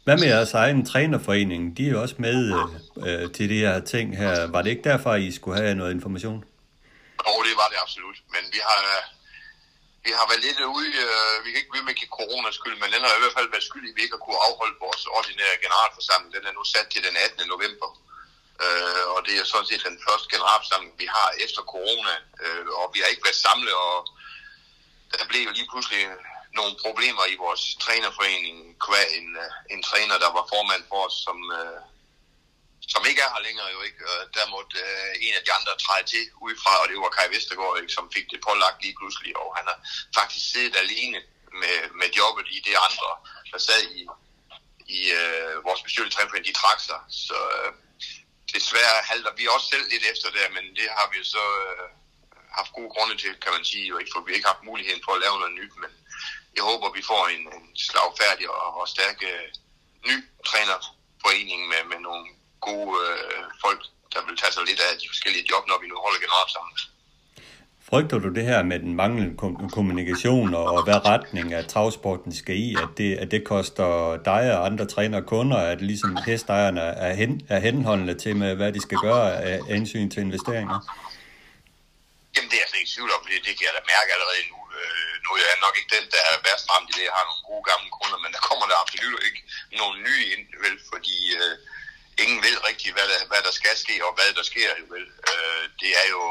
Hvad 0.08 0.18
med 0.24 0.30
jeres 0.36 0.54
egen 0.64 0.82
trænerforening? 0.92 1.62
De 1.78 1.82
er 1.88 1.92
jo 1.96 2.00
også 2.06 2.18
med 2.28 2.40
øh, 2.58 2.68
øh, 3.08 3.26
til 3.36 3.46
det 3.52 3.60
her 3.66 3.76
ting 3.94 4.08
her. 4.22 4.34
Var 4.54 4.62
det 4.62 4.70
ikke 4.74 4.90
derfor, 4.92 5.12
I 5.28 5.30
skulle 5.38 5.58
have 5.62 5.76
noget 5.82 5.92
information? 5.98 6.40
Jo, 7.28 7.34
det 7.48 7.56
var 7.62 7.68
det 7.72 7.78
absolut. 7.86 8.18
Men 8.34 8.44
vi 8.56 8.60
har, 8.70 8.82
vi 10.06 10.12
har 10.18 10.26
været 10.30 10.44
lidt 10.48 10.60
ude, 10.78 10.90
øh, 11.04 11.36
vi 11.44 11.50
kan 11.50 11.60
ikke 11.62 11.74
blive 11.74 11.86
med 11.88 11.96
at 11.96 12.02
give 12.02 12.16
corona 12.20 12.50
skyld, 12.60 12.78
men 12.82 12.90
den 12.94 13.02
har 13.06 13.14
i 13.18 13.22
hvert 13.24 13.38
fald 13.38 13.50
været 13.54 13.68
skyld 13.70 13.86
i, 13.88 13.92
at 13.92 13.96
vi 13.98 14.02
ikke 14.06 14.16
har 14.18 14.26
kunne 14.26 14.42
afholde 14.48 14.78
vores 14.86 15.04
ordinære 15.18 15.56
generalforsamling. 15.66 16.32
Den 16.38 16.44
er 16.50 16.54
nu 16.58 16.64
sat 16.74 16.88
til 16.94 17.02
den 17.08 17.16
18. 17.26 17.54
november. 17.54 17.90
Øh, 18.66 19.06
og 19.14 19.20
det 19.28 19.34
er 19.36 19.46
sådan 19.54 19.70
set 19.70 19.84
den 19.90 20.00
første 20.08 20.28
generalforsamling, 20.34 20.94
vi 21.04 21.08
har 21.16 21.28
efter 21.46 21.62
corona, 21.74 22.14
øh, 22.44 22.66
og 22.80 22.86
vi 22.94 23.00
har 23.02 23.10
ikke 23.14 23.28
været 23.28 23.44
samlet, 23.48 23.74
og 23.88 23.96
der 25.12 25.26
blev 25.30 25.42
jo 25.48 25.52
lige 25.58 25.70
pludselig 25.72 26.02
nogle 26.60 26.76
problemer 26.86 27.26
i 27.34 27.36
vores 27.46 27.64
trænerforening, 27.84 28.58
kvad 28.86 29.08
en, 29.20 29.28
øh, 29.44 29.74
en 29.74 29.82
træner, 29.90 30.16
der 30.24 30.32
var 30.38 30.46
formand 30.54 30.84
for 30.90 31.00
os, 31.08 31.16
som, 31.26 31.38
øh, 31.60 31.80
som 32.94 33.02
ikke 33.10 33.22
er 33.26 33.32
her 33.36 33.46
længere 33.48 33.70
jo 33.76 33.80
ikke. 33.88 34.02
Og 34.12 34.18
der 34.36 34.54
måtte 34.56 34.76
øh, 34.88 35.12
en 35.26 35.34
af 35.38 35.44
de 35.46 35.52
andre 35.58 35.74
træde 35.84 36.06
til 36.14 36.24
udefra, 36.46 36.74
og 36.82 36.86
det 36.90 36.98
var 37.04 37.16
Kai 37.18 37.30
Vestergaard, 37.34 37.80
ikke, 37.82 37.98
som 37.98 38.12
fik 38.16 38.28
det 38.32 38.46
pålagt 38.48 38.80
lige 38.84 38.98
pludselig, 39.00 39.32
og 39.42 39.48
han 39.58 39.66
har 39.72 39.78
faktisk 40.20 40.46
siddet 40.54 40.76
alene 40.84 41.20
med, 41.62 41.78
med 42.00 42.10
jobbet 42.20 42.48
i 42.58 42.60
det 42.68 42.76
andre, 42.88 43.10
der 43.52 43.60
sad 43.70 43.82
i, 44.00 44.02
i 44.98 45.00
øh, 45.20 45.54
vores 45.68 45.82
bestyrelsestrænerforening, 45.86 46.50
de 46.52 46.62
trak 46.62 46.80
sig. 46.90 47.00
Så 47.26 47.38
øh, 47.58 47.72
desværre 48.56 48.98
halter 49.10 49.34
vi 49.40 49.44
også 49.56 49.68
selv 49.74 49.86
lidt 49.94 50.06
efter 50.12 50.30
det, 50.36 50.46
men 50.56 50.66
det 50.80 50.88
har 50.98 51.08
vi 51.14 51.18
så 51.36 51.46
øh, 51.66 51.88
haft 52.58 52.72
gode 52.78 52.92
grunde 52.96 53.16
til, 53.18 53.32
kan 53.44 53.52
man 53.58 53.66
sige, 53.72 53.94
og 53.94 54.00
ikke, 54.00 54.14
for 54.14 54.22
vi 54.28 54.34
har 54.34 54.54
haft 54.54 54.70
muligheden 54.72 55.04
for 55.06 55.12
at 55.14 55.24
lave 55.26 55.40
noget 55.42 55.56
nyt, 55.62 55.74
men 55.84 55.92
jeg 56.58 56.64
håber, 56.72 56.88
vi 57.00 57.04
får 57.12 57.24
en, 57.36 57.44
en 57.58 57.66
slagfærdig 57.88 58.46
og, 58.58 58.68
og 58.80 58.86
stærk 58.96 59.18
øh, 59.32 59.46
ny 60.10 60.16
trænerforening 60.50 61.62
med, 61.72 61.82
med 61.92 62.00
nogle 62.08 62.26
gode 62.68 62.92
øh, 63.08 63.44
folk, 63.66 63.82
der 64.14 64.22
vil 64.28 64.36
tage 64.42 64.54
sig 64.56 64.64
lidt 64.70 64.82
af 64.88 64.92
de 65.02 65.08
forskellige 65.14 65.46
job, 65.52 65.64
når 65.68 65.78
vi 65.82 65.88
nu 65.92 65.96
holder 66.06 66.20
generalsamling. 66.26 66.80
Frygter 67.90 68.20
du 68.26 68.30
det 68.38 68.46
her 68.52 68.64
med 68.72 68.80
den 68.80 68.94
manglende 69.02 69.38
kommunikation 69.78 70.54
og, 70.54 70.66
og 70.76 70.84
hvad 70.84 71.06
retning 71.06 71.54
af 71.54 71.66
travsporten 71.66 72.36
skal 72.42 72.56
i, 72.68 72.76
at 72.84 72.90
det, 72.98 73.16
at 73.16 73.32
det 73.32 73.44
koster 73.44 74.18
dig 74.32 74.44
og 74.58 74.66
andre 74.66 74.86
træner 74.86 75.22
kunder, 75.22 75.58
at 75.58 75.82
ligesom 75.82 76.18
hestejerne 76.26 76.82
er, 76.82 77.14
hen, 77.14 77.42
er 77.50 77.60
henholdende 77.60 78.16
til 78.24 78.36
med, 78.36 78.56
hvad 78.56 78.72
de 78.74 78.82
skal 78.82 78.98
gøre 78.98 79.44
af 79.44 79.60
hensyn 79.76 80.10
til 80.10 80.22
investeringer? 80.28 80.80
Jamen 82.34 82.50
det 82.50 82.58
er 82.58 82.64
jeg 82.64 82.70
slet 82.70 82.80
ikke 82.84 82.94
tvivl 82.96 83.12
om, 83.18 83.22
det, 83.30 83.36
det 83.48 83.54
kan 83.58 83.66
jeg 83.68 83.74
da 83.78 83.82
mærke 83.96 84.10
allerede 84.16 84.44
nu. 84.52 84.60
Øh, 84.82 85.07
nu 85.28 85.32
er 85.42 85.48
jeg 85.54 85.64
nok 85.66 85.76
ikke 85.80 85.96
den, 85.98 86.06
der 86.14 86.22
er 86.32 86.44
værst 86.46 86.66
ramt 86.72 86.90
i 86.92 86.94
det. 86.98 87.06
Jeg 87.10 87.18
har 87.20 87.26
nogle 87.30 87.48
gode 87.50 87.64
gamle 87.70 87.90
kunder, 87.98 88.20
men 88.24 88.32
der 88.36 88.42
kommer 88.48 88.66
der 88.68 88.82
absolut 88.84 89.24
ikke 89.30 89.42
nogen 89.82 89.98
nye 90.08 90.26
ind, 90.34 90.46
vel, 90.64 90.76
fordi 90.92 91.18
øh, 91.40 91.54
ingen 92.24 92.40
ved 92.46 92.56
rigtigt, 92.70 92.96
hvad 92.96 93.08
der, 93.12 93.20
hvad 93.30 93.42
der 93.48 93.54
skal 93.60 93.76
ske 93.84 93.96
og 94.08 94.12
hvad 94.18 94.30
der 94.38 94.46
sker. 94.52 94.70
Vel. 94.94 95.08
Øh, 95.32 95.64
det 95.82 95.92
er 96.02 96.08
jo 96.16 96.24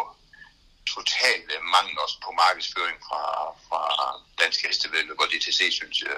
total 0.94 1.40
øh, 1.54 1.62
mangel 1.74 1.96
også 2.04 2.16
på 2.24 2.30
markedsføring 2.44 2.98
fra, 3.08 3.22
fra 3.66 3.82
Dansk 4.40 4.58
Hestevæld 4.66 5.10
og 5.10 5.28
DTC, 5.32 5.60
synes 5.78 5.96
jeg. 6.02 6.16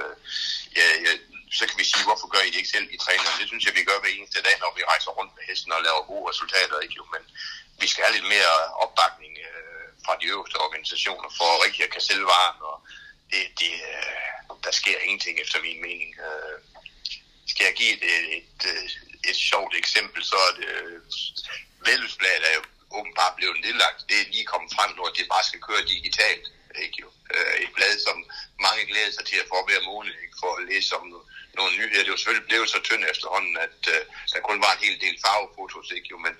Ja, 0.78 0.88
ja, 1.04 1.12
så 1.58 1.62
kan 1.68 1.78
vi 1.80 1.84
sige, 1.90 2.04
hvorfor 2.08 2.28
gør 2.32 2.42
I 2.44 2.50
det 2.50 2.60
ikke 2.60 2.74
selv 2.76 2.88
i 2.94 2.98
træner? 3.04 3.38
Det 3.40 3.46
synes 3.48 3.64
jeg, 3.64 3.74
vi 3.78 3.88
gør 3.88 3.98
hver 4.00 4.14
eneste 4.16 4.42
dag, 4.46 4.56
når 4.60 4.72
vi 4.76 4.82
rejser 4.92 5.10
rundt 5.18 5.32
med 5.36 5.44
hesten 5.48 5.72
og 5.72 5.82
laver 5.82 6.10
gode 6.10 6.28
resultater. 6.30 6.78
Ikke? 6.84 6.94
Jo, 7.00 7.04
men 7.14 7.22
vi 7.80 7.86
skal 7.88 8.04
have 8.04 8.16
lidt 8.16 8.28
mere 8.34 8.54
opbakning 8.84 9.32
øh, 9.48 9.77
fra 10.08 10.20
de 10.20 10.30
øverste 10.34 10.56
organisationer 10.66 11.28
for 11.38 11.64
rigtig 11.64 11.82
at 11.84 11.92
kan 11.94 12.04
sælge 12.08 12.26
varen, 12.34 12.60
og 12.70 12.76
det, 13.30 13.42
det, 13.60 13.72
øh, 13.92 14.54
der 14.64 14.72
sker 14.80 14.98
ingenting 15.04 15.36
efter 15.44 15.58
min 15.66 15.80
mening. 15.86 16.10
Øh, 16.26 16.56
skal 17.52 17.64
jeg 17.68 17.74
give 17.80 17.92
et, 17.96 18.04
et, 18.14 18.22
et, 18.38 18.92
et 19.30 19.38
sjovt 19.50 19.74
eksempel, 19.82 20.20
så 20.30 20.36
er 20.48 20.52
det 20.60 20.68
øh, 20.76 21.00
Vældesbladet 21.86 22.44
er 22.50 22.54
jo 22.58 22.62
åbenbart 22.98 23.34
blevet 23.38 23.58
nedlagt. 23.64 24.00
Det 24.08 24.16
er 24.20 24.32
lige 24.34 24.50
kommet 24.52 24.70
frem 24.76 24.90
nu, 24.96 25.02
at 25.06 25.16
det 25.16 25.32
bare 25.34 25.48
skal 25.48 25.60
køre 25.68 25.90
digitalt. 25.94 26.46
Ikke 26.84 26.96
jo? 27.02 27.08
Øh, 27.34 27.54
et 27.64 27.72
blad, 27.76 27.94
som 28.06 28.16
mange 28.66 28.82
glæder 28.90 29.12
sig 29.14 29.24
til 29.26 29.38
at 29.42 29.50
få 29.52 29.58
hver 29.66 29.82
måned, 29.90 30.14
ikke? 30.24 30.36
for 30.42 30.50
at 30.56 30.66
læse 30.70 30.90
om 30.98 31.04
nogle 31.58 31.72
nyheder. 31.76 32.02
Det 32.02 32.08
er 32.08 32.14
jo 32.14 32.20
selvfølgelig 32.20 32.48
blevet 32.50 32.68
så 32.74 32.80
tyndt 32.82 33.10
efterhånden, 33.14 33.56
at 33.66 33.80
uh, 33.94 34.02
der 34.32 34.40
kun 34.48 34.62
var 34.64 34.72
en 34.72 34.84
hel 34.86 34.96
del 35.04 35.16
farvefotos, 35.24 35.90
ikke 35.96 36.08
jo? 36.12 36.18
men 36.26 36.34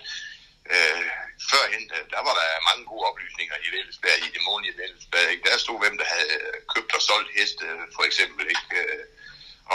øh, 0.75 1.03
førhen, 1.51 1.85
øh, 1.95 2.03
der 2.13 2.21
var 2.27 2.33
der 2.39 2.65
mange 2.69 2.83
gode 2.91 3.05
oplysninger 3.09 3.55
i 3.65 3.67
Vældesberg, 3.75 4.17
i 4.25 4.29
det 4.35 4.41
månedlige 4.47 4.77
Vældesberg. 4.81 5.27
Ikke? 5.33 5.49
Der 5.49 5.57
stod, 5.57 5.77
hvem 5.83 5.95
der 6.01 6.07
havde 6.13 6.29
øh, 6.37 6.55
købt 6.73 6.91
og 6.97 7.01
solgt 7.09 7.31
heste, 7.37 7.65
for 7.95 8.03
eksempel. 8.09 8.43
Ikke? 8.53 8.67
Øh, 8.81 9.03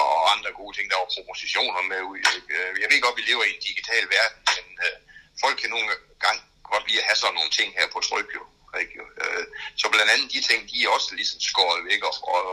og 0.00 0.32
andre 0.34 0.50
gode 0.60 0.72
ting. 0.76 0.86
Der 0.90 1.02
var 1.02 1.14
propositioner 1.16 1.82
med 1.92 2.00
ud. 2.10 2.18
Ikke? 2.36 2.54
Jeg 2.82 2.88
ved 2.90 3.00
godt, 3.04 3.18
vi 3.20 3.24
lever 3.30 3.44
i 3.44 3.54
en 3.54 3.66
digital 3.68 4.04
verden, 4.16 4.40
men 4.56 4.66
øh, 4.86 4.96
folk 5.42 5.56
kan 5.60 5.70
nogle 5.74 5.88
gange 6.24 6.40
godt 6.70 6.84
lide 6.88 7.00
at 7.02 7.08
have 7.08 7.20
sådan 7.22 7.36
nogle 7.38 7.52
ting 7.58 7.68
her 7.78 7.86
på 7.94 8.00
tryk, 8.08 8.30
jo. 8.38 8.44
Ikke? 8.82 8.98
Øh, 9.22 9.44
så 9.80 9.86
blandt 9.92 10.10
andet 10.12 10.32
de 10.34 10.40
ting, 10.48 10.60
de 10.70 10.76
er 10.84 10.94
også 10.96 11.10
ligesom 11.20 11.40
skåret 11.50 11.80
væk, 11.90 12.02
og, 12.08 12.14
og 12.34 12.44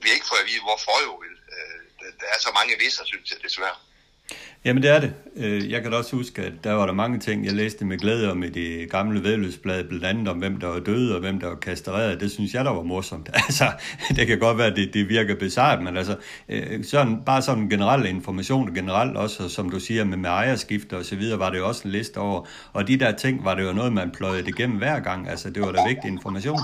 vi 0.00 0.08
har 0.08 0.14
ikke 0.14 0.30
fået 0.32 0.44
at 0.44 0.50
vide, 0.50 0.66
hvorfor 0.68 0.96
jo. 1.06 1.12
Øh, 1.26 1.80
der 2.20 2.26
er 2.34 2.38
så 2.38 2.50
mange 2.58 2.78
visser, 2.84 3.04
synes 3.04 3.30
jeg, 3.30 3.42
desværre. 3.42 3.78
Jamen 4.64 4.82
det 4.82 4.90
er 4.90 5.00
det. 5.00 5.12
Øh, 5.36 5.70
jeg 5.70 5.82
kan 5.82 5.90
da 5.90 5.96
også 5.96 6.16
huske, 6.16 6.42
at 6.42 6.52
der 6.64 6.72
var 6.72 6.86
der 6.86 6.92
mange 6.92 7.18
ting, 7.18 7.44
jeg 7.44 7.52
læste 7.52 7.84
med 7.84 7.98
glæde 7.98 8.30
om 8.30 8.42
i 8.42 8.48
det 8.48 8.90
gamle 8.90 9.22
vedløbsblad, 9.22 9.84
blandt 9.84 10.04
andet 10.04 10.28
om, 10.28 10.38
hvem 10.38 10.60
der 10.60 10.66
var 10.66 10.78
døde 10.78 11.14
og 11.14 11.20
hvem 11.20 11.40
der 11.40 11.48
var 11.48 11.54
kastreret. 11.54 12.20
Det 12.20 12.30
synes 12.30 12.54
jeg, 12.54 12.64
der 12.64 12.70
var 12.70 12.82
morsomt. 12.82 13.30
Altså, 13.34 13.72
det 14.16 14.26
kan 14.26 14.38
godt 14.38 14.58
være, 14.58 14.66
at 14.66 14.76
det, 14.76 14.94
det 14.94 15.08
virker 15.08 15.34
bizart, 15.34 15.82
men 15.82 15.96
altså, 15.96 16.16
øh, 16.48 16.84
sådan, 16.84 17.22
bare 17.26 17.42
sådan 17.42 17.68
generel 17.68 18.06
information, 18.06 18.74
generelt 18.74 19.16
også, 19.16 19.48
som 19.48 19.70
du 19.70 19.80
siger, 19.80 20.04
med, 20.04 20.16
med 20.16 20.30
ejerskifter 20.30 20.96
og 20.96 21.04
så 21.04 21.16
videre, 21.16 21.38
var 21.38 21.50
det 21.50 21.58
jo 21.58 21.68
også 21.68 21.82
en 21.84 21.90
liste 21.90 22.18
over. 22.18 22.48
Og 22.72 22.88
de 22.88 22.96
der 22.96 23.12
ting 23.12 23.44
var 23.44 23.54
det 23.54 23.64
jo 23.64 23.72
noget, 23.72 23.92
man 23.92 24.10
pløjede 24.10 24.48
igennem 24.48 24.78
hver 24.78 25.00
gang. 25.00 25.28
Altså, 25.28 25.50
det 25.50 25.62
var 25.62 25.72
da 25.72 25.88
vigtig 25.88 26.08
information. 26.08 26.58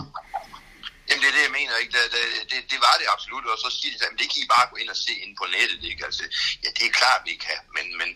Jamen 1.09 1.21
det 1.23 1.29
er 1.31 1.37
det, 1.39 1.45
jeg 1.49 1.55
mener. 1.59 1.75
Ikke? 1.83 1.93
Det, 1.97 2.05
det, 2.17 2.25
det, 2.55 2.63
det 2.73 2.81
var 2.87 2.95
det 3.01 3.07
absolut, 3.15 3.45
og 3.53 3.59
så 3.65 3.69
siger 3.77 3.91
de, 3.93 4.07
at 4.07 4.19
det 4.21 4.27
kan 4.31 4.43
I 4.43 4.53
bare 4.55 4.71
gå 4.71 4.77
ind 4.83 4.91
og 4.95 4.99
se 5.05 5.13
ind 5.25 5.33
på 5.41 5.45
nettet. 5.57 5.81
Ikke? 5.91 6.05
Altså, 6.09 6.25
ja, 6.63 6.69
det 6.77 6.85
er 6.87 6.99
klart, 7.01 7.21
vi 7.29 7.35
kan, 7.47 7.61
men, 7.77 7.87
men 8.01 8.09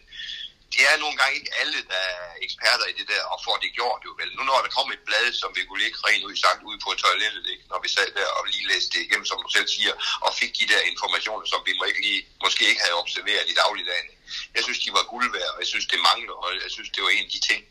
det 0.74 0.82
er 0.90 0.96
nogle 1.02 1.16
gange 1.20 1.34
ikke 1.38 1.52
alle, 1.60 1.78
der 1.92 2.02
er 2.14 2.24
eksperter 2.46 2.86
i 2.88 2.94
det 2.98 3.06
der, 3.12 3.22
og 3.32 3.36
får 3.46 3.56
det 3.62 3.76
gjort 3.78 4.00
jo 4.06 4.12
vel. 4.20 4.30
Nu 4.36 4.42
når 4.50 4.60
der 4.64 4.70
kommer 4.76 4.92
et 4.94 5.06
blad, 5.08 5.26
som 5.40 5.50
vi 5.56 5.62
kunne 5.64 5.82
ligge 5.84 5.98
rent 6.08 6.24
ud 6.28 6.36
sagt 6.44 6.60
ude 6.68 6.78
på 6.84 6.90
toilettet, 7.04 7.44
ikke? 7.52 7.64
når 7.70 7.78
vi 7.84 7.88
sad 7.96 8.08
der 8.18 8.28
og 8.38 8.42
lige 8.52 8.68
læste 8.72 8.90
det 8.94 9.02
igennem, 9.06 9.26
som 9.30 9.42
du 9.44 9.50
selv 9.56 9.68
siger, 9.76 9.92
og 10.26 10.30
fik 10.40 10.52
de 10.60 10.66
der 10.72 10.80
informationer, 10.92 11.46
som 11.52 11.60
vi 11.68 11.72
må 11.78 11.84
ikke 11.90 12.02
lige, 12.08 12.20
måske 12.44 12.62
ikke 12.70 12.84
havde 12.84 13.00
observeret 13.02 13.44
i 13.52 13.54
dagligdagen. 13.62 14.08
Jeg 14.56 14.62
synes, 14.64 14.78
de 14.84 14.90
var 14.98 15.04
guld 15.12 15.28
værd, 15.36 15.50
og 15.54 15.58
jeg 15.62 15.68
synes, 15.72 15.86
det 15.92 16.00
mangler, 16.10 16.36
og 16.42 16.48
jeg 16.64 16.70
synes, 16.76 16.90
det 16.94 17.02
var 17.02 17.10
en 17.10 17.26
af 17.26 17.30
de 17.34 17.40
ting, 17.50 17.62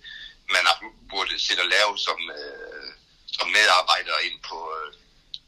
man 0.56 0.64
burde 1.12 1.46
sætte 1.48 1.62
og 1.66 1.70
lave 1.76 1.92
som, 2.08 2.20
øh, 2.38 2.88
som 3.38 3.48
medarbejder 3.58 4.18
ind 4.28 4.38
på, 4.50 4.58
øh, 4.78 4.94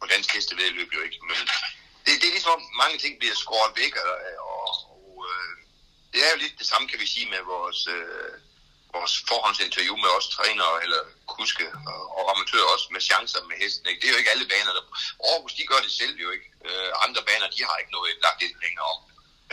på 0.02 0.06
dansk 0.14 0.30
hestevedløb 0.36 0.90
jo 0.94 1.02
ikke. 1.08 1.20
Men 1.30 1.40
det, 2.06 2.14
det 2.22 2.28
er 2.28 2.38
ligesom, 2.38 2.60
mange 2.82 2.98
ting 2.98 3.14
bliver 3.20 3.36
skåret 3.36 3.72
væk, 3.82 3.94
og, 4.06 4.14
og, 4.54 4.68
og 4.94 5.26
øh, 5.30 5.54
det 6.14 6.20
er 6.26 6.30
jo 6.34 6.38
lidt 6.44 6.60
det 6.60 6.68
samme, 6.68 6.88
kan 6.88 7.00
vi 7.00 7.08
sige, 7.08 7.30
med 7.30 7.42
vores, 7.54 7.88
øh, 7.96 8.34
vores 8.98 9.14
forhåndsinterview 9.30 9.98
med 10.06 10.12
os 10.18 10.28
trænere, 10.36 10.84
eller 10.84 11.02
kuske 11.36 11.66
og, 11.94 12.02
og 12.18 12.24
amatører 12.32 12.74
også 12.74 12.88
med 12.96 13.02
chancer 13.10 13.42
med 13.50 13.58
hesten. 13.64 13.88
Ikke? 13.88 14.02
Det 14.02 14.08
er 14.08 14.14
jo 14.14 14.22
ikke 14.22 14.34
alle 14.36 14.48
baner, 14.54 14.74
der... 14.78 14.84
Aarhus, 15.30 15.54
de 15.54 15.70
gør 15.72 15.82
det 15.86 15.92
selv 15.92 16.16
jo 16.26 16.30
ikke. 16.36 16.48
Øh, 16.68 16.90
andre 17.06 17.22
baner, 17.30 17.48
de 17.56 17.66
har 17.68 17.78
ikke 17.78 17.96
noget 17.98 18.12
lagt 18.26 18.42
ind 18.46 18.56
længere 18.66 18.88
om 18.94 19.00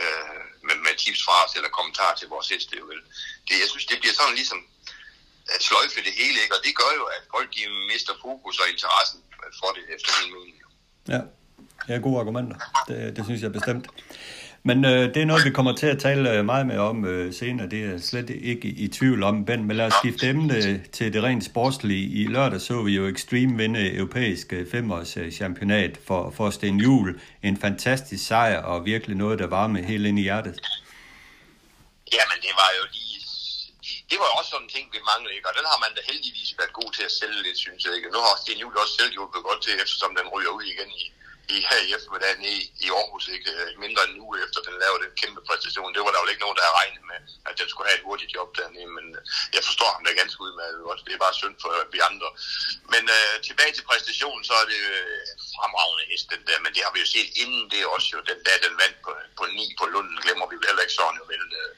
øh, 0.03 0.43
med, 0.67 0.75
med 0.85 0.93
tips 1.03 1.21
fra 1.25 1.45
os 1.45 1.55
eller 1.55 1.69
kommentarer 1.77 2.15
til 2.15 2.27
vores 2.33 2.47
heste. 2.53 2.77
Jo 2.79 2.85
vel. 2.91 3.01
Det, 3.47 3.55
jeg 3.63 3.69
synes, 3.69 3.85
det 3.85 3.99
bliver 3.99 4.13
sådan 4.13 4.39
ligesom 4.41 4.59
at 5.55 5.59
sløjfe 5.67 5.99
det 6.07 6.13
hele, 6.21 6.37
ikke? 6.43 6.55
og 6.57 6.61
det 6.65 6.73
gør 6.81 6.91
jo, 6.99 7.03
at 7.15 7.21
folk 7.35 7.47
de 7.55 7.63
mister 7.91 8.13
fokus 8.25 8.55
og 8.61 8.67
interessen 8.73 9.19
for 9.59 9.69
det, 9.75 9.83
efter 9.95 10.11
min 10.19 10.29
mening. 10.37 10.55
Ja, 11.13 11.21
ja 11.89 11.95
gode 12.05 12.19
argumenter. 12.19 12.57
Det, 12.87 13.15
det 13.15 13.21
synes 13.25 13.41
jeg 13.41 13.51
bestemt. 13.51 13.85
Men 14.63 14.85
øh, 14.85 15.13
det 15.13 15.17
er 15.17 15.25
noget, 15.25 15.45
vi 15.45 15.49
kommer 15.49 15.75
til 15.75 15.87
at 15.87 15.99
tale 15.99 16.31
øh, 16.31 16.45
meget 16.45 16.67
mere 16.67 16.79
om 16.79 17.05
øh, 17.05 17.33
senere. 17.33 17.69
Det 17.69 17.85
er 17.85 17.97
slet 17.97 18.29
ikke 18.29 18.67
i, 18.67 18.83
i 18.83 18.87
tvivl 18.87 19.23
om, 19.23 19.45
Ben. 19.45 19.63
Men 19.63 19.77
lad 19.77 19.85
os 19.85 19.93
skifte 19.93 20.27
emne 20.29 20.83
til 20.91 21.13
det 21.13 21.23
rent 21.23 21.45
sportslige. 21.45 22.09
I 22.21 22.27
lørdag 22.27 22.61
så 22.61 22.83
vi 22.83 22.95
jo 22.95 23.07
Extreme 23.07 23.57
vinde 23.57 23.95
europæisk 23.95 24.53
øh, 24.53 24.71
femårs 24.71 25.17
championat 25.31 25.99
for, 26.07 26.33
for 26.37 26.49
Sten 26.49 26.79
Juhl. 26.79 27.21
En 27.43 27.57
fantastisk 27.57 28.27
sejr 28.27 28.61
og 28.61 28.85
virkelig 28.85 29.17
noget, 29.17 29.39
der 29.39 29.47
var 29.47 29.67
med 29.67 29.83
helt 29.83 30.05
ind 30.05 30.19
i 30.19 30.21
hjertet. 30.21 30.59
Jamen, 32.13 32.37
det 32.41 32.53
var 32.61 32.69
jo 32.79 32.83
lige 32.93 33.06
det 34.11 34.17
var 34.21 34.29
også 34.37 34.49
sådan 34.51 34.67
en 34.67 34.73
ting, 34.75 34.85
vi 34.95 34.99
manglede, 35.11 35.35
ikke? 35.35 35.49
og 35.49 35.55
den 35.57 35.65
har 35.71 35.79
man 35.83 35.95
da 35.95 36.01
heldigvis 36.11 36.51
været 36.59 36.77
god 36.79 36.89
til 36.97 37.03
at 37.09 37.15
sælge 37.19 37.41
lidt, 37.47 37.59
synes 37.65 37.81
jeg. 37.85 37.93
Ikke? 37.97 38.13
Nu 38.15 38.19
har 38.25 38.35
Sten 38.41 38.61
Juhl 38.61 38.77
også 38.83 38.95
selv 38.99 39.11
hjulpet 39.17 39.47
godt 39.49 39.61
til, 39.63 39.73
eftersom 39.83 40.11
den 40.19 40.27
ryger 40.33 40.51
ud 40.57 40.65
igen 40.73 40.89
i, 41.01 41.03
i 41.55 41.57
her 41.69 41.81
i 41.87 41.89
eftermiddag 41.95 42.31
i, 42.55 42.57
i 42.85 42.87
Aarhus, 42.97 43.25
ikke? 43.35 43.49
Øh, 43.57 43.69
mindre 43.83 44.01
end 44.03 44.13
en 44.13 44.23
uge 44.25 44.35
efter 44.45 44.59
den 44.67 44.75
lavede 44.81 45.03
den 45.05 45.13
kæmpe 45.21 45.41
præstation. 45.47 45.93
Det 45.93 46.01
var 46.05 46.11
der 46.11 46.21
jo 46.23 46.31
ikke 46.31 46.45
nogen, 46.45 46.57
der 46.57 46.65
havde 46.65 46.79
regnet 46.81 47.03
med, 47.11 47.19
at 47.49 47.55
den 47.59 47.67
skulle 47.69 47.89
have 47.89 47.99
et 47.99 48.07
hurtigt 48.07 48.33
job 48.35 48.49
dernede, 48.59 48.89
men 48.97 49.05
øh, 49.17 49.21
jeg 49.55 49.63
forstår 49.67 49.89
ham 49.93 50.03
da 50.05 50.11
ganske 50.21 50.43
udmærket 50.45 50.81
også. 50.91 51.03
Det 51.07 51.13
er 51.13 51.25
bare 51.25 51.39
synd 51.41 51.57
for 51.63 51.71
vi 51.93 51.99
andre. 52.09 52.29
Men 52.93 53.03
øh, 53.17 53.35
tilbage 53.47 53.73
til 53.73 53.87
præstationen, 53.89 54.43
så 54.49 54.53
er 54.61 54.67
det 54.73 54.81
øh, 54.95 55.25
fremragende 55.55 56.05
hest, 56.11 56.25
den 56.33 56.43
der, 56.47 56.57
men 56.63 56.71
det 56.75 56.81
har 56.85 56.93
vi 56.93 56.99
jo 57.03 57.09
set 57.15 57.29
inden 57.43 57.63
det 57.71 57.91
også 57.95 58.07
jo, 58.13 58.19
den 58.31 58.39
dag 58.47 58.57
den 58.65 58.75
vandt 58.81 58.97
på, 59.05 59.11
på 59.39 59.43
9 59.45 59.75
på 59.79 59.85
Lunden, 59.93 60.17
glemmer 60.23 60.45
vi 60.49 60.55
heller 60.67 60.83
ikke 60.85 60.99
sådan 60.99 61.19
jo 61.21 61.25
vel. 61.33 61.45
Øh, 61.61 61.73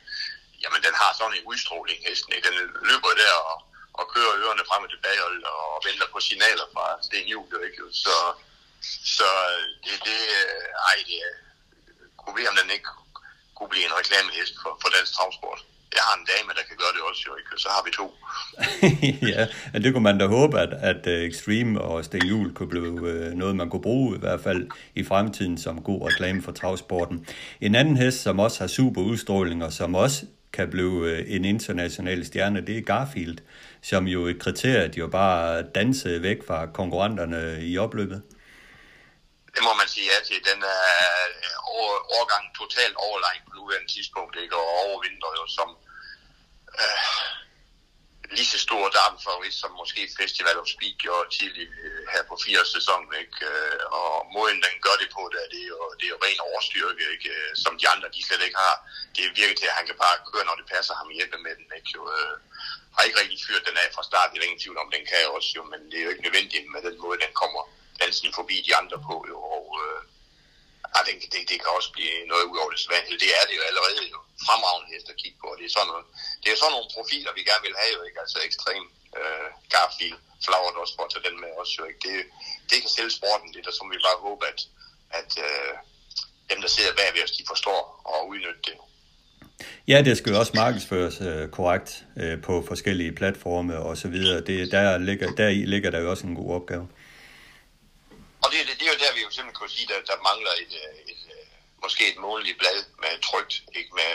jamen 0.63 0.81
den 0.85 0.95
har 1.01 1.11
sådan 1.19 1.35
en 1.37 1.47
udstråling, 1.51 1.99
øh, 2.01 2.05
hesten, 2.07 2.31
ikke? 2.35 2.47
Den 2.49 2.57
løber 2.89 3.11
der 3.23 3.33
og, 3.51 3.57
og 3.99 4.05
kører 4.13 4.39
ørerne 4.41 4.67
frem 4.69 4.85
og 4.85 4.91
tilbage 4.95 5.21
og, 5.27 5.31
og 5.73 5.77
venter 5.87 6.07
på 6.13 6.19
signaler 6.27 6.67
fra 6.73 6.85
Sten 7.05 7.27
Juhl, 7.31 7.53
ikke? 7.67 7.81
Så, 8.05 8.15
så 9.15 9.29
øh, 9.53 9.63
det, 9.85 9.95
det, 10.07 10.21
øh, 10.39 10.65
ej, 10.89 10.97
det 11.09 11.19
kunne 12.19 12.35
vi, 12.37 12.43
om 12.51 12.57
den 12.61 12.69
ikke 12.77 12.89
kunne 13.55 13.71
blive 13.73 13.85
en 13.89 13.97
reklamehest 14.01 14.53
for, 14.61 14.71
for 14.81 14.89
dansk 14.95 15.11
travsport. 15.17 15.61
Jeg 15.97 16.03
har 16.07 16.15
en 16.19 16.27
dame, 16.33 16.49
der 16.57 16.63
kan 16.69 16.77
gøre 16.81 16.93
det 16.95 17.01
også, 17.09 17.21
jo 17.29 17.33
ikke? 17.39 17.51
Så 17.63 17.69
har 17.75 17.83
vi 17.85 17.91
to. 17.99 18.07
ja, 19.33 19.43
det 19.83 19.93
kunne 19.93 20.07
man 20.09 20.17
da 20.17 20.25
håbe, 20.27 20.59
at, 20.59 20.73
at 20.91 21.07
Extreme 21.29 21.81
og 21.81 22.05
Sten 22.05 22.25
Jul 22.25 22.53
kunne 22.53 22.69
blive 22.69 23.35
noget, 23.35 23.55
man 23.55 23.69
kunne 23.69 23.81
bruge 23.81 24.15
i 24.15 24.19
hvert 24.19 24.41
fald 24.41 24.67
i 24.95 25.03
fremtiden 25.03 25.57
som 25.57 25.83
god 25.83 26.07
reklame 26.07 26.41
for 26.41 26.51
travsporten. 26.51 27.27
En 27.61 27.75
anden 27.75 27.97
hest, 27.97 28.21
som 28.21 28.39
også 28.39 28.59
har 28.59 28.67
super 28.67 29.01
udstråling, 29.01 29.63
og 29.63 29.73
som 29.73 29.95
også 29.95 30.25
kan 30.53 30.69
blive 30.69 31.09
øh, 31.11 31.35
en 31.35 31.45
international 31.45 32.25
stjerne, 32.25 32.65
det 32.67 32.77
er 32.77 32.81
Garfield, 32.81 33.37
som 33.81 34.07
jo 34.07 34.25
et 34.25 34.39
kriteriet 34.39 34.97
jo 34.97 35.07
bare 35.07 35.61
dansede 35.61 36.21
væk 36.21 36.47
fra 36.47 36.65
konkurrenterne 36.65 37.59
i 37.61 37.77
opløbet. 37.77 38.21
Det 39.55 39.61
må 39.67 39.73
man 39.81 39.87
sige 39.87 40.07
ja 40.13 40.19
til. 40.25 40.39
Den 40.51 40.59
er 40.77 40.87
øh, 41.29 41.55
overgang 42.17 42.43
totalt 42.61 42.95
overlegen 42.95 43.43
på 43.47 43.51
nuværende 43.55 43.91
tidspunkt, 43.95 44.35
ikke? 44.43 44.55
og 44.55 44.67
overvinder 44.85 45.31
jo 45.39 45.45
som 45.57 45.69
øh, 46.81 47.48
lige 48.37 48.51
så 48.53 48.59
stor 48.67 48.83
favorit 49.27 49.55
som 49.61 49.71
måske 49.81 50.01
Festival 50.21 50.57
of 50.61 50.67
Speed 50.75 50.95
gjorde 51.03 51.29
tidligt 51.37 51.73
øh, 51.85 52.01
her 52.13 52.23
på 52.29 52.35
fire 52.45 52.63
sæsonen, 52.75 53.11
ikke? 53.23 53.37
Øh, 53.51 53.81
og 53.99 54.11
måden 54.35 54.59
den 54.65 54.75
gør 54.85 54.95
det 55.01 55.09
på, 55.15 55.21
det 55.33 55.39
er, 55.45 55.49
det 55.55 55.61
jo, 55.73 55.79
det 55.97 56.05
er 56.05 56.13
jo 56.15 56.23
ren 56.25 56.39
overstyrke, 56.49 57.03
ikke? 57.15 57.29
Øh, 57.35 57.51
som 57.63 57.73
de 57.81 57.85
andre 57.93 58.07
de 58.15 58.21
slet 58.27 58.45
ikke 58.47 58.59
har. 58.65 58.75
Det 59.15 59.23
virker 59.39 59.55
til, 59.57 59.71
at 59.71 59.77
han 59.79 59.85
kan 59.89 59.97
bare 60.05 60.17
køre, 60.29 60.45
når 60.47 60.57
det 60.59 60.71
passer 60.73 60.93
ham 60.99 61.09
hjemme 61.17 61.37
med 61.45 61.53
den, 61.59 61.67
ikke? 61.77 61.89
Jo, 61.95 62.01
øh, 62.17 62.35
har 62.95 63.03
ikke 63.07 63.19
rigtig 63.21 63.39
fyret 63.45 63.67
den 63.67 63.77
af 63.83 63.89
fra 63.95 64.03
start, 64.09 64.29
det 64.29 64.37
er 64.37 64.49
ingen 64.49 64.63
tvivl 64.63 64.77
om, 64.83 64.93
den 64.95 65.03
kan 65.09 65.21
også 65.37 65.51
jo, 65.57 65.63
men 65.71 65.79
det 65.89 65.97
er 65.97 66.05
jo 66.05 66.13
ikke 66.13 66.25
nødvendigt 66.27 66.65
med 66.73 66.81
den 66.87 66.95
måde, 67.03 67.17
den 67.25 67.33
kommer 67.41 67.61
dansen 68.01 68.29
forbi 68.39 68.57
de 68.67 68.75
andre 68.81 68.97
på, 69.09 69.15
jo, 69.31 69.37
og 69.57 69.65
øh, 69.83 69.99
ja, 70.93 70.99
det, 71.07 71.13
det, 71.33 71.41
det, 71.49 71.57
kan 71.61 71.71
også 71.77 71.91
blive 71.97 72.15
noget 72.31 72.45
ud 72.51 72.57
over 72.61 72.71
det 72.75 72.81
svanlige. 72.85 73.21
Det 73.23 73.31
er 73.39 73.43
det 73.47 73.55
jo 73.59 73.63
allerede 73.69 74.03
jo 74.13 74.19
fremragende 74.45 74.87
hest 74.93 75.07
at 75.13 75.19
kigge 75.21 75.37
på. 75.43 75.47
Det 75.59 75.65
er 75.65 75.73
sådan 75.75 75.89
noget, 75.91 76.05
det 76.43 76.49
er 76.49 76.57
sådan 76.59 76.73
nogle 76.75 76.89
profiler, 76.95 77.31
vi 77.37 77.43
gerne 77.49 77.65
vil 77.67 77.79
have 77.81 77.93
jo, 77.97 78.01
ikke? 78.07 78.19
Altså 78.23 78.37
ekstrem 78.49 78.83
øh, 79.19 79.49
Garfield, 79.73 80.19
Flowert 80.45 80.75
også 80.81 80.95
for 80.97 81.03
at 81.05 81.11
tage 81.13 81.25
den 81.27 81.37
med 81.43 81.51
også 81.61 81.73
jo, 81.79 81.83
ikke? 81.89 82.01
Det, 82.07 82.15
det 82.69 82.77
kan 82.81 82.91
sælge 82.95 83.17
sporten 83.19 83.49
lidt, 83.55 83.67
og 83.69 83.73
så 83.75 83.81
må 83.83 83.89
vi 83.95 84.07
bare 84.07 84.23
håbe, 84.27 84.43
at, 84.51 84.59
at 85.19 85.31
øh, 85.45 85.73
dem, 86.49 86.59
der 86.63 86.69
sidder 86.75 86.93
bagved 86.99 87.23
os, 87.25 87.37
de 87.39 87.43
forstår 87.51 87.81
og 88.13 88.19
udnytter 88.29 88.63
det. 88.69 88.77
Ja, 89.87 90.01
det 90.01 90.17
skal 90.17 90.31
jo 90.33 90.39
også 90.39 90.51
markedsføres 90.55 91.21
øh, 91.21 91.49
korrekt 91.49 92.05
øh, 92.17 92.41
på 92.41 92.63
forskellige 92.67 93.11
platforme 93.11 93.77
og 93.77 93.97
så 93.97 94.07
videre. 94.07 94.41
Det, 94.41 94.71
der, 94.71 94.97
ligger, 94.97 95.31
der 95.31 95.47
i 95.47 95.65
ligger 95.65 95.89
der 95.91 95.99
jo 95.99 96.09
også 96.09 96.27
en 96.27 96.35
god 96.35 96.53
opgave. 96.55 96.87
Og 98.43 98.47
det, 98.51 98.67
det, 98.67 98.73
det 98.79 98.85
er 98.87 98.93
jo 98.93 99.03
der, 99.03 99.13
vi 99.13 99.21
jo 99.25 99.31
simpelthen 99.31 99.59
kunne 99.59 99.75
sige, 99.75 99.87
at 99.87 99.91
der, 99.91 99.99
der 100.11 100.27
mangler 100.29 100.53
et, 100.63 100.73
øh, 100.83 100.95
et, 101.11 101.21
et, 101.39 101.49
måske 101.83 102.03
et 102.11 102.19
månedligt 102.25 102.59
blad 102.61 102.79
med 103.03 103.13
trygt, 103.27 103.53
ikke 103.79 103.93
med, 104.01 104.13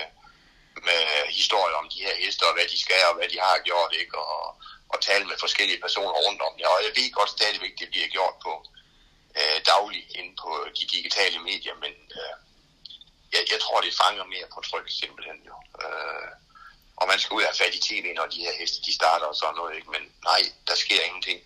med 0.89 1.01
historier 1.41 1.77
om 1.83 1.89
de 1.95 2.05
her 2.07 2.15
hester, 2.23 2.47
og 2.47 2.55
hvad 2.57 2.69
de 2.73 2.79
skal, 2.85 3.03
og 3.11 3.15
hvad 3.19 3.29
de 3.29 3.39
har 3.47 3.59
gjort, 3.69 3.93
ikke? 4.03 4.19
Og, 4.19 4.45
og 4.93 4.99
tale 5.09 5.25
med 5.31 5.37
forskellige 5.45 5.81
personer 5.81 6.21
rundt 6.27 6.41
om 6.47 6.53
det. 6.59 6.67
Og 6.67 6.79
jeg 6.87 6.93
ved 6.97 7.13
godt 7.13 7.31
stadigvæk, 7.31 7.75
det 7.81 7.89
bliver 7.91 8.09
gjort 8.17 8.37
på 8.47 8.53
øh, 9.39 9.59
dagligt 9.73 10.09
ind 10.21 10.31
på 10.43 10.51
de 10.79 10.85
digitale 10.95 11.39
medier, 11.39 11.75
men 11.85 11.95
øh, 12.21 12.35
jeg, 13.35 13.43
jeg 13.53 13.61
tror, 13.61 13.81
det 13.81 14.01
fanger 14.03 14.25
mere 14.25 14.49
på 14.55 14.61
tryk 14.61 14.89
simpelthen 15.01 15.39
jo. 15.51 15.57
Øh, 15.83 16.31
og 16.97 17.05
man 17.09 17.19
skal 17.19 17.35
ud 17.35 17.43
have 17.43 17.61
fat 17.63 17.75
i 17.75 17.81
tv, 17.89 18.07
når 18.15 18.27
de 18.27 18.45
her 18.47 18.55
heste 18.61 18.79
de 18.87 18.95
starter 18.95 19.27
og 19.27 19.37
sådan 19.37 19.55
noget, 19.55 19.77
ikke? 19.77 19.91
men 19.91 20.03
nej, 20.25 20.43
der 20.69 20.75
sker 20.75 21.01
ingenting. 21.03 21.41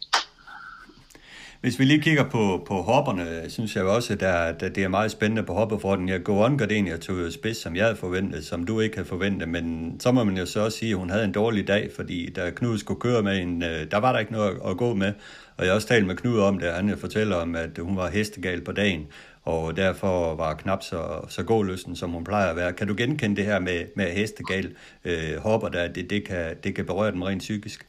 Hvis 1.60 1.78
vi 1.78 1.84
lige 1.84 2.00
kigger 2.00 2.24
på, 2.24 2.64
på 2.66 2.74
hopperne, 2.74 3.50
synes 3.50 3.76
jeg 3.76 3.84
også, 3.84 4.12
at, 4.12 4.20
der, 4.20 4.52
der, 4.52 4.68
det 4.68 4.84
er 4.84 4.88
meget 4.88 5.10
spændende 5.10 5.42
på 5.42 5.52
hoppeforten. 5.52 6.08
Jeg 6.08 6.22
går 6.22 6.44
on 6.44 6.60
jeg 6.86 7.00
tog 7.00 7.32
spids, 7.32 7.56
som 7.56 7.76
jeg 7.76 7.84
havde 7.84 7.96
forventet, 7.96 8.44
som 8.44 8.66
du 8.66 8.80
ikke 8.80 8.96
havde 8.96 9.08
forventet, 9.08 9.48
men 9.48 9.96
så 10.00 10.12
må 10.12 10.24
man 10.24 10.36
jo 10.36 10.46
så 10.46 10.64
også 10.64 10.78
sige, 10.78 10.90
at 10.90 10.98
hun 10.98 11.10
havde 11.10 11.24
en 11.24 11.32
dårlig 11.32 11.68
dag, 11.68 11.90
fordi 11.96 12.30
da 12.30 12.50
Knud 12.50 12.78
skulle 12.78 13.00
køre 13.00 13.22
med 13.22 13.38
en, 13.38 13.62
øh, 13.62 13.90
der 13.90 13.96
var 13.96 14.12
der 14.12 14.18
ikke 14.18 14.32
noget 14.32 14.58
at 14.66 14.76
gå 14.76 14.94
med. 14.94 15.12
Og 15.56 15.64
jeg 15.64 15.70
har 15.70 15.74
også 15.74 15.88
talt 15.88 16.06
med 16.06 16.16
Knud 16.16 16.38
om 16.38 16.58
det, 16.58 16.72
han 16.72 16.98
fortæller 16.98 17.36
om, 17.36 17.54
at 17.54 17.78
hun 17.78 17.96
var 17.96 18.10
hestegal 18.10 18.60
på 18.60 18.72
dagen, 18.72 19.06
og 19.42 19.76
derfor 19.76 20.34
var 20.34 20.54
knap 20.54 20.82
så, 20.82 21.20
så 21.28 21.42
gåløsten, 21.42 21.96
som 21.96 22.10
hun 22.10 22.24
plejer 22.24 22.50
at 22.50 22.56
være. 22.56 22.72
Kan 22.72 22.88
du 22.88 22.94
genkende 22.96 23.36
det 23.36 23.44
her 23.44 23.58
med, 23.58 23.84
med 23.96 24.12
hestegal 24.12 24.74
øh, 25.04 25.36
hopper, 25.38 25.68
der 25.68 25.88
det, 25.88 26.10
det, 26.10 26.24
kan, 26.24 26.56
det 26.64 26.74
kan 26.74 26.86
berøre 26.86 27.12
dem 27.12 27.22
rent 27.22 27.42
psykisk? 27.42 27.86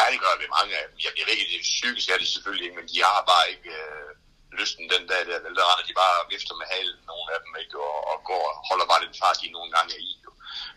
Ja, 0.00 0.06
det 0.12 0.20
gør 0.24 0.34
vi 0.42 0.56
mange 0.58 0.72
af 0.80 0.84
dem. 0.88 0.96
Jeg, 1.06 1.24
ved 1.26 1.34
ikke, 1.34 1.52
det 1.54 1.70
psykisk 1.72 2.08
er 2.08 2.18
det 2.22 2.28
selvfølgelig 2.34 2.64
ikke, 2.66 2.78
men 2.80 2.88
de 2.92 2.98
har 3.08 3.20
bare 3.32 3.46
ikke 3.52 3.70
øh, 3.80 4.10
lysten 4.58 4.84
den 4.94 5.04
dag 5.10 5.22
der. 5.28 5.44
Vel, 5.44 5.56
der 5.58 5.64
render 5.70 5.86
de 5.88 6.00
bare 6.02 6.28
vifter 6.34 6.54
med 6.60 6.66
halen, 6.74 6.98
nogle 7.12 7.28
af 7.34 7.38
dem, 7.44 7.52
ikke, 7.62 7.76
og, 7.88 7.98
og 8.10 8.16
går, 8.28 8.44
holder 8.68 8.86
bare 8.90 9.04
den 9.04 9.14
fart, 9.20 9.40
de 9.42 9.56
nogle 9.56 9.70
gange 9.76 9.90
er 9.96 10.02
i. 10.10 10.12
Jo. 10.24 10.30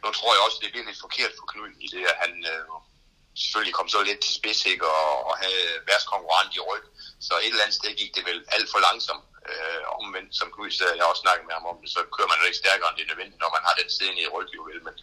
Nu 0.04 0.08
tror 0.18 0.32
jeg 0.34 0.41
også, 0.45 0.60
det 0.62 0.72
bliver 0.72 0.88
lidt 0.88 1.04
forkert 1.06 1.34
for 1.38 1.45
Knud 1.52 1.74
i 1.86 1.88
det, 1.94 2.04
at 2.12 2.18
han 2.24 2.34
øh, 2.54 2.66
selvfølgelig 3.44 3.76
kom 3.78 3.90
så 3.94 4.00
lidt 4.10 4.22
til 4.24 4.34
spids, 4.40 4.62
ikke, 4.72 4.88
og, 5.02 5.12
og 5.28 5.34
havde 5.44 5.66
værst 5.88 6.08
konkurrent 6.14 6.56
i 6.58 6.66
ryggen. 6.70 6.91
Så 7.28 7.34
et 7.36 7.54
eller 7.54 7.66
andet 7.66 7.80
sted 7.80 7.91
gik 8.02 8.12
det 8.18 8.24
vel 8.30 8.40
alt 8.56 8.70
for 8.74 8.80
langsomt. 8.88 9.26
Øh, 9.52 9.84
omvendt, 10.00 10.32
som 10.40 10.52
Knud 10.54 10.72
sagde, 10.72 10.95
jeg 10.98 11.04
har 11.04 11.14
også 11.14 11.26
snakket 11.26 11.45
med 11.48 11.56
ham 11.58 11.70
om 11.72 11.78
det, 11.82 11.90
så 11.95 12.00
kører 12.16 12.30
man 12.32 12.40
jo 12.40 12.45
ikke 12.50 12.62
stærkere, 12.64 12.88
end 12.90 12.98
det 12.98 13.06
er 13.06 13.12
nødvendigt, 13.14 13.44
når 13.44 13.52
man 13.56 13.66
har 13.68 13.76
den 13.80 13.90
siden 13.98 14.18
i 14.18 14.34
ryggen, 14.36 14.56
jo 14.60 14.64
vel. 14.70 14.82
Men 14.88 14.95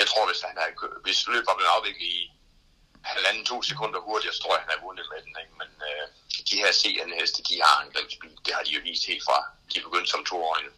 jeg 0.00 0.06
tror, 0.08 0.24
hvis 0.26 0.42
han 0.48 0.56
havde, 0.60 0.72
hvis 1.04 1.26
løbet 1.32 1.48
var 1.50 1.56
blevet 1.58 1.74
afviklet 1.76 2.08
i 2.18 2.20
halvanden, 3.02 3.44
to 3.44 3.62
sekunder 3.62 4.00
hurtigere, 4.06 4.34
så 4.34 4.40
tror 4.42 4.54
jeg, 4.54 4.62
han 4.64 4.72
har 4.74 4.80
vundet 4.86 5.06
med 5.12 5.20
den. 5.26 5.34
Ikke? 5.42 5.54
Men 5.60 5.70
øh, 5.88 6.04
de 6.50 6.56
her 6.62 6.72
CN-heste, 6.80 7.40
de 7.48 7.54
har 7.64 7.76
speed. 8.16 8.34
Det 8.46 8.52
har 8.56 8.62
de 8.66 8.70
jo 8.76 8.80
vist 8.88 9.06
helt 9.10 9.24
fra. 9.28 9.38
De 9.72 9.80
begyndte 9.86 10.10
som 10.10 10.24
toårige. 10.24 10.70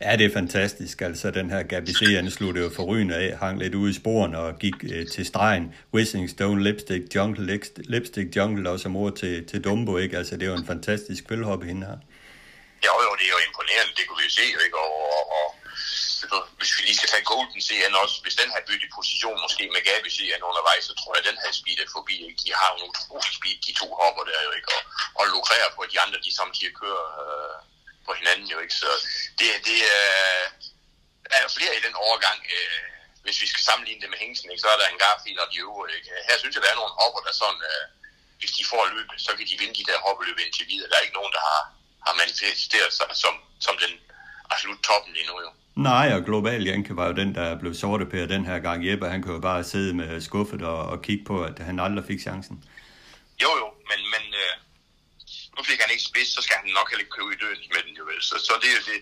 Ja, 0.00 0.16
det 0.16 0.26
er 0.26 0.32
fantastisk. 0.32 1.00
Altså, 1.00 1.30
den 1.30 1.50
her 1.50 1.62
Gabi 1.62 1.92
han 2.14 2.30
sluttede 2.30 2.64
jo 2.64 2.70
forrygende 2.76 3.14
af, 3.16 3.38
hang 3.38 3.58
lidt 3.58 3.74
ude 3.74 3.90
i 3.90 3.94
sporene 3.94 4.38
og 4.38 4.58
gik 4.58 4.74
øh, 4.92 5.06
til 5.06 5.26
stregen. 5.26 5.74
Wishing 5.94 6.30
Stone, 6.30 6.64
Lipstick 6.64 7.14
Jungle, 7.14 7.60
Lipstick 7.76 8.36
Jungle 8.36 8.70
og 8.70 8.80
så 8.80 8.88
mor 8.88 9.10
til, 9.10 9.46
til 9.46 9.64
Dumbo, 9.64 9.96
ikke? 9.96 10.18
Altså, 10.18 10.36
det 10.36 10.42
er 10.42 10.46
jo 10.46 10.56
en 10.56 10.66
fantastisk 10.66 11.24
følgehoppe 11.28 11.66
hende 11.66 11.86
her. 11.86 11.98
Ja, 12.84 12.92
jo, 13.06 13.12
det 13.18 13.24
er 13.28 13.34
jo 13.36 13.40
imponerende, 13.48 13.92
det 13.96 14.04
kunne 14.08 14.18
vi 14.22 14.24
jo 14.24 14.34
se, 14.40 14.46
ikke? 14.66 14.78
Og, 14.84 14.92
og, 15.16 15.24
og 15.38 15.46
hvis 16.58 16.72
vi 16.76 16.80
lige 16.82 16.98
skal 16.98 17.10
tage 17.12 17.28
Golden 17.30 17.62
CN 17.66 17.94
også, 18.02 18.16
hvis 18.24 18.38
den 18.40 18.48
har 18.54 18.62
byttet 18.68 18.90
position 18.98 19.38
måske 19.44 19.64
med 19.74 19.82
Gabi 19.88 20.10
CN 20.16 20.42
undervejs, 20.50 20.84
så 20.88 20.94
tror 21.00 21.12
jeg, 21.14 21.22
at 21.22 21.28
den 21.30 21.38
har 21.42 21.52
speedet 21.60 21.88
forbi. 21.96 22.16
Ikke? 22.28 22.40
De 22.44 22.50
har 22.60 22.68
jo 22.72 22.76
en 22.78 22.88
utrolig 22.90 23.32
speed, 23.38 23.58
de 23.66 23.72
to 23.80 23.88
hopper 24.00 24.24
der 24.30 24.38
jo 24.46 24.52
ikke, 24.58 24.68
og, 24.76 24.82
og 25.18 25.24
lukrerer 25.34 25.70
på, 25.74 25.80
at 25.82 25.92
de 25.92 26.00
andre, 26.04 26.18
de 26.26 26.32
samtidig 26.40 26.74
kører 26.82 27.06
øh, 27.22 27.56
på 28.06 28.10
hinanden 28.18 28.48
jo 28.54 28.58
ikke. 28.64 28.76
Så 28.82 28.90
det, 29.38 29.48
det 29.68 29.80
øh, 29.96 30.44
er 31.36 31.54
flere 31.58 31.74
i 31.76 31.84
den 31.86 31.94
overgang. 32.06 32.38
Øh, 32.56 32.82
hvis 33.24 33.42
vi 33.42 33.46
skal 33.52 33.62
sammenligne 33.68 34.02
det 34.02 34.10
med 34.10 34.18
Hengsen, 34.24 34.50
ikke, 34.50 34.64
så 34.64 34.70
er 34.74 34.78
der 34.78 34.88
en 34.88 35.02
Garfield 35.04 35.42
og 35.44 35.48
de 35.52 35.58
øvrige. 35.66 35.96
Ikke? 35.98 36.10
Her 36.28 36.36
synes 36.38 36.54
jeg, 36.54 36.62
der 36.62 36.72
er 36.72 36.80
nogle 36.80 36.98
hopper, 37.00 37.20
der 37.26 37.32
sådan, 37.42 37.62
øh, 37.70 37.84
hvis 38.40 38.52
de 38.58 38.62
får 38.72 38.82
løb, 38.94 39.08
så 39.26 39.30
kan 39.36 39.46
de 39.50 39.58
vinde 39.60 39.78
de 39.78 39.88
der 39.90 40.04
hoppeløb 40.06 40.38
indtil 40.38 40.68
videre. 40.72 40.88
Der 40.90 40.96
er 40.96 41.06
ikke 41.06 41.20
nogen, 41.20 41.34
der 41.36 41.42
har, 41.50 41.62
har 42.06 42.14
manifesteret 42.22 42.92
sig 42.98 43.08
som, 43.22 43.34
som 43.66 43.74
den 43.84 43.92
absolut 44.52 44.80
toppen 44.88 45.12
lige 45.16 45.28
nu 45.30 45.36
jo. 45.46 45.50
Nej, 45.76 46.06
og 46.16 46.24
Global 46.24 46.62
Janke 46.64 46.96
var 46.96 47.06
jo 47.06 47.14
den, 47.22 47.34
der 47.34 47.58
blev 47.62 47.74
sortepæret 47.74 48.28
den 48.28 48.44
her 48.50 48.58
gang. 48.58 48.78
Jeppe, 48.86 49.06
han 49.14 49.22
kunne 49.22 49.34
jo 49.34 49.40
bare 49.50 49.64
sidde 49.64 49.92
med 49.94 50.20
skuffet 50.20 50.62
og, 50.62 50.80
og 50.92 51.02
kigge 51.02 51.24
på, 51.24 51.36
at 51.48 51.58
han 51.58 51.80
aldrig 51.86 52.04
fik 52.10 52.20
chancen. 52.20 52.56
Jo, 53.42 53.50
jo, 53.62 53.68
men, 53.90 54.00
men 54.14 54.24
øh, 54.42 54.54
nu 55.56 55.60
fik 55.68 55.80
han 55.82 55.90
ikke 55.94 56.08
spids, 56.10 56.30
så 56.36 56.40
skal 56.42 56.56
han 56.60 56.68
nok 56.78 56.88
heller 56.90 57.04
ikke 57.04 57.16
købe 57.18 57.32
i 57.34 57.40
døden 57.42 57.62
med 57.74 57.82
den 57.86 57.94
jo 58.00 58.04
vel. 58.10 58.20
Så, 58.28 58.34
så 58.46 58.52
det 58.62 58.68
er 58.72 58.76
jo 58.80 58.84
det, 58.92 59.00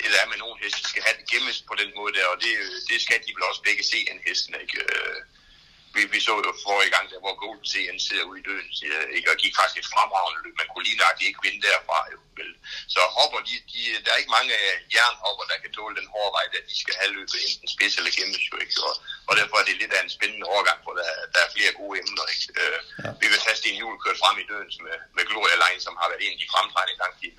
det 0.00 0.08
der 0.14 0.20
er 0.24 0.30
med 0.32 0.38
nogle 0.44 0.56
heste, 0.62 0.88
skal 0.92 1.02
have 1.06 1.16
det 1.20 1.26
gemmes 1.32 1.58
på 1.70 1.74
den 1.80 1.90
måde 1.98 2.12
der, 2.18 2.26
og 2.32 2.38
det, 2.44 2.52
øh, 2.64 2.76
det 2.90 2.98
skal 3.04 3.18
de 3.24 3.30
vel 3.36 3.44
også 3.50 3.62
begge 3.68 3.84
se 3.92 3.98
en 4.12 4.20
hesten, 4.26 4.54
ikke? 4.62 4.76
Øh, 4.86 5.18
vi, 5.94 6.00
vi 6.14 6.20
så 6.28 6.34
jo 6.46 6.52
forrige 6.66 6.92
gang, 6.94 7.04
der, 7.10 7.18
hvor 7.24 7.34
Golden 7.42 7.66
Sea 7.72 7.92
sidder 8.06 8.24
ude 8.30 8.40
i 8.40 8.46
døden, 8.48 8.68
ikke, 9.16 9.30
og 9.32 9.36
gik 9.42 9.54
faktisk 9.58 9.78
et 9.80 9.92
fremragende 9.94 10.40
løb. 10.44 10.54
Man 10.62 10.68
kunne 10.70 10.86
lige 10.88 11.02
nok 11.04 11.18
ikke 11.28 11.44
vinde 11.46 11.62
derfra. 11.68 11.98
Jo, 12.12 12.18
vel. 12.38 12.50
Så 12.94 13.00
hopper, 13.16 13.40
de, 13.48 13.54
de, 13.72 13.80
der 14.04 14.10
er 14.12 14.20
ikke 14.22 14.36
mange 14.38 14.54
jernhopper, 14.96 15.44
der 15.50 15.56
kan 15.62 15.72
tåle 15.76 15.98
den 16.00 16.08
hårde 16.14 16.32
vej, 16.36 16.46
der 16.52 16.60
de 16.70 16.76
skal 16.82 16.94
have 17.00 17.14
løbet 17.16 17.38
enten 17.46 17.68
spids 17.74 17.94
eller 17.98 18.12
gennem 18.18 18.40
jo, 18.48 18.56
ikke? 18.64 18.74
Og, 18.88 18.94
og 19.28 19.32
derfor 19.38 19.56
er 19.58 19.66
det 19.68 19.80
lidt 19.82 19.92
af 19.96 20.02
en 20.02 20.14
spændende 20.16 20.46
overgang, 20.54 20.78
hvor 20.84 20.94
der, 21.00 21.08
der 21.34 21.40
er 21.42 21.54
flere 21.56 21.72
gode 21.80 21.96
emner. 22.02 22.24
Ikke? 22.34 22.46
Øh, 22.60 22.78
ja. 23.04 23.10
Vi 23.20 23.26
vil 23.30 23.42
tage 23.44 23.58
Sten 23.60 23.80
Juhl 23.80 24.02
kørt 24.04 24.22
frem 24.22 24.36
i 24.42 24.46
døden 24.50 24.70
med, 24.86 24.96
med 25.16 25.24
Gloria 25.30 25.56
Line, 25.64 25.80
som 25.86 25.94
har 26.00 26.08
været 26.10 26.22
en 26.24 26.34
af 26.36 26.40
de 26.42 26.50
fremtrædende 26.52 26.94
i 26.96 27.02
lang 27.02 27.14
tid. 27.20 27.32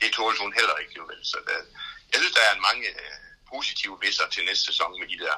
Det 0.00 0.08
tåler 0.16 0.42
hun 0.44 0.52
heller 0.58 0.76
ikke. 0.82 0.92
Jo, 0.98 1.04
vel. 1.10 1.20
Så 1.32 1.38
der, 1.48 1.58
jeg 2.12 2.18
synes, 2.20 2.34
der 2.38 2.44
er 2.50 2.66
mange 2.68 2.86
øh, 3.00 3.16
positive 3.52 3.96
visser 4.04 4.26
til 4.34 4.42
næste 4.48 4.64
sæson 4.70 4.90
med 5.00 5.08
de 5.12 5.18
der 5.24 5.34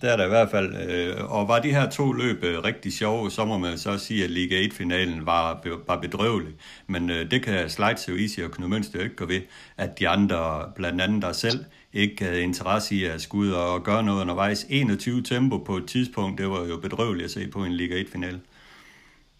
det 0.00 0.10
er 0.10 0.16
der 0.16 0.24
i 0.24 0.28
hvert 0.28 0.50
fald. 0.50 0.90
Øh, 0.90 1.32
og 1.32 1.48
var 1.48 1.58
de 1.58 1.74
her 1.74 1.90
to 1.90 2.12
løb 2.12 2.44
øh, 2.44 2.64
rigtig 2.64 2.92
sjove, 2.92 3.30
så 3.30 3.44
må 3.44 3.58
man 3.58 3.78
så 3.78 3.98
sige, 3.98 4.24
at 4.24 4.30
Liga 4.30 4.66
1-finalen 4.66 5.26
var, 5.26 5.60
var 5.86 5.96
bedrøvelig. 6.00 6.54
Men 6.86 7.10
øh, 7.10 7.30
det 7.30 7.42
kan 7.44 7.70
Slides 7.70 8.08
jo 8.08 8.16
Easy 8.16 8.40
og 8.40 8.50
Knud 8.50 8.68
Mønster 8.68 9.02
ikke 9.02 9.16
gå 9.16 9.26
ved, 9.26 9.42
at 9.76 9.98
de 9.98 10.08
andre, 10.08 10.72
blandt 10.76 11.00
andet 11.00 11.22
der 11.22 11.32
selv, 11.32 11.64
ikke 11.92 12.24
havde 12.24 12.42
interesse 12.42 12.94
i 12.94 13.04
at 13.04 13.22
skulle 13.22 13.50
ud 13.50 13.52
og 13.54 13.84
gøre 13.88 14.02
noget 14.02 14.20
undervejs. 14.20 14.66
21 14.68 15.22
tempo 15.22 15.58
på 15.58 15.76
et 15.76 15.86
tidspunkt, 15.88 16.38
det 16.40 16.50
var 16.50 16.62
jo 16.72 16.76
bedrøveligt 16.76 17.24
at 17.24 17.30
se 17.30 17.42
på 17.54 17.64
en 17.64 17.74
Liga 17.80 17.94
1-finale. 18.02 18.40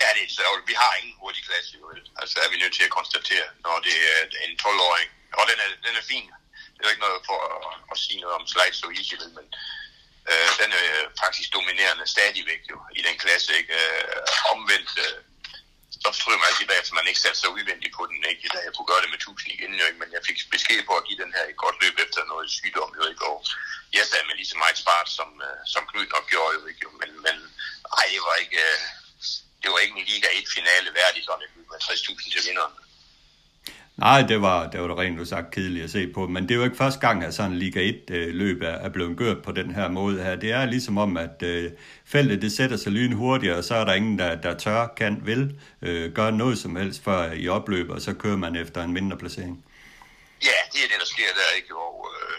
Ja, 0.02 0.08
det 0.16 0.22
er 0.28 0.32
sørgeligt. 0.40 0.68
Vi 0.72 0.76
har 0.82 0.92
ingen 1.00 1.16
hurtig 1.22 1.42
klasse, 1.48 1.70
jo. 1.80 1.84
Altså 2.20 2.36
er 2.44 2.48
vi 2.52 2.56
nødt 2.62 2.74
til 2.78 2.84
at 2.88 2.92
konstatere, 2.98 3.46
når 3.66 3.76
det 3.86 3.96
er 4.12 4.18
en 4.46 4.54
12-årig. 4.64 5.06
Og 5.40 5.44
den 5.50 5.58
er, 5.64 5.68
den 5.86 5.94
er 6.00 6.04
fin. 6.12 6.26
Det 6.74 6.82
er 6.84 6.90
ikke 6.94 7.06
noget 7.08 7.20
for 7.30 7.38
at, 7.48 7.58
at 7.92 7.96
sige 8.04 8.20
noget 8.24 8.34
om 8.40 8.44
Slides 8.52 8.80
og 8.86 8.90
Easy, 8.98 9.14
men 9.36 9.46
øh, 10.32 10.48
den 10.60 10.70
er 10.80 10.84
øh, 10.96 11.04
faktisk 11.24 11.48
dominerende 11.56 12.06
stadigvæk 12.14 12.62
jo 12.70 12.78
i 12.98 13.00
den 13.06 13.16
klasse. 13.22 13.50
Ikke? 13.60 13.72
Øh, 13.80 14.52
omvendt, 14.52 14.90
øh, 15.04 15.18
så 15.92 15.98
forstryger 16.06 16.40
man 16.40 16.50
altid 16.50 16.66
bag, 16.70 16.80
at 16.82 16.98
man 16.98 17.10
ikke 17.10 17.24
satte 17.24 17.40
sig 17.40 17.50
udvendigt 17.56 17.94
på 17.98 18.02
den, 18.10 18.20
ikke? 18.30 18.48
da 18.54 18.58
jeg 18.66 18.72
kunne 18.72 18.90
gøre 18.92 19.02
det 19.04 19.10
med 19.12 19.20
1000 19.20 19.52
igen, 19.56 19.72
jo, 19.80 19.84
ikke? 19.88 20.00
men 20.02 20.10
jeg 20.16 20.22
fik 20.28 20.38
besked 20.54 20.80
på 20.88 20.94
at 21.00 21.06
give 21.06 21.22
den 21.22 21.32
her 21.36 21.44
et 21.46 21.62
godt 21.64 21.76
løb 21.82 21.96
efter 22.04 22.20
noget 22.32 22.46
sygdom, 22.58 22.90
jo, 22.98 23.04
ikke? 23.12 23.24
og 23.30 23.36
jeg 23.96 24.04
sad 24.06 24.22
med 24.26 24.36
lige 24.36 24.52
så 24.52 24.58
meget 24.62 24.78
spart, 24.84 25.08
som, 25.18 25.30
øh, 25.46 25.58
som 25.72 25.82
Knud 25.88 26.06
nok 26.14 26.26
gjorde, 26.32 26.54
jo, 26.56 26.62
ikke? 26.72 26.86
men, 27.00 27.10
men 27.26 27.36
ej, 27.98 28.06
det 28.14 28.22
var 28.28 28.36
ikke, 28.44 28.60
øh, 28.68 28.78
det 29.62 29.68
var 29.72 29.78
ikke 29.84 29.96
en 30.00 30.08
Liga 30.12 30.28
1 30.40 30.48
finale 30.56 30.88
værdig, 31.00 31.20
sådan 31.24 31.44
et 31.46 31.52
løb 31.56 31.66
med 31.72 31.80
60.000 31.86 32.32
til 32.32 32.42
vinderen. 32.48 32.74
Nej, 33.98 34.22
det 34.22 34.42
var, 34.42 34.70
det 34.70 34.80
var 34.80 34.88
da 34.88 34.94
rent 34.94 35.28
sagt 35.28 35.50
kedeligt 35.50 35.84
at 35.84 35.90
se 35.90 36.12
på, 36.14 36.26
men 36.26 36.42
det 36.42 36.50
er 36.50 36.58
jo 36.58 36.64
ikke 36.64 36.76
første 36.76 37.00
gang, 37.00 37.24
at 37.24 37.34
sådan 37.34 37.52
en 37.52 37.58
Liga 37.58 37.80
1-løb 37.90 38.62
øh, 38.62 38.68
er, 38.68 38.76
er 38.86 38.88
blevet 38.88 39.18
gjort 39.18 39.42
på 39.42 39.52
den 39.52 39.74
her 39.74 39.88
måde 39.88 40.22
her. 40.24 40.36
Det 40.36 40.50
er 40.52 40.64
ligesom 40.64 40.98
om, 40.98 41.16
at 41.16 41.42
øh, 41.42 41.70
feltet 42.04 42.42
det 42.42 42.52
sætter 42.52 42.76
sig 42.76 42.92
lyn 42.92 43.14
og 43.58 43.64
så 43.64 43.74
er 43.74 43.84
der 43.84 43.94
ingen, 43.94 44.18
der, 44.18 44.34
der 44.34 44.54
tør, 44.58 44.86
kan, 44.96 45.20
vil 45.30 45.60
øh, 45.82 46.12
gøre 46.12 46.32
noget 46.32 46.58
som 46.58 46.76
helst 46.76 47.04
før 47.04 47.32
i 47.32 47.48
opløb, 47.48 47.90
og 47.90 48.00
så 48.00 48.12
kører 48.14 48.36
man 48.36 48.56
efter 48.56 48.82
en 48.82 48.92
mindre 48.92 49.16
placering. 49.16 49.64
Ja, 50.48 50.58
det 50.72 50.80
er 50.84 50.88
det, 50.92 50.98
der 51.04 51.10
sker 51.14 51.30
der, 51.38 51.48
ikke? 51.56 51.72
Og, 51.86 51.94
øh, 52.12 52.34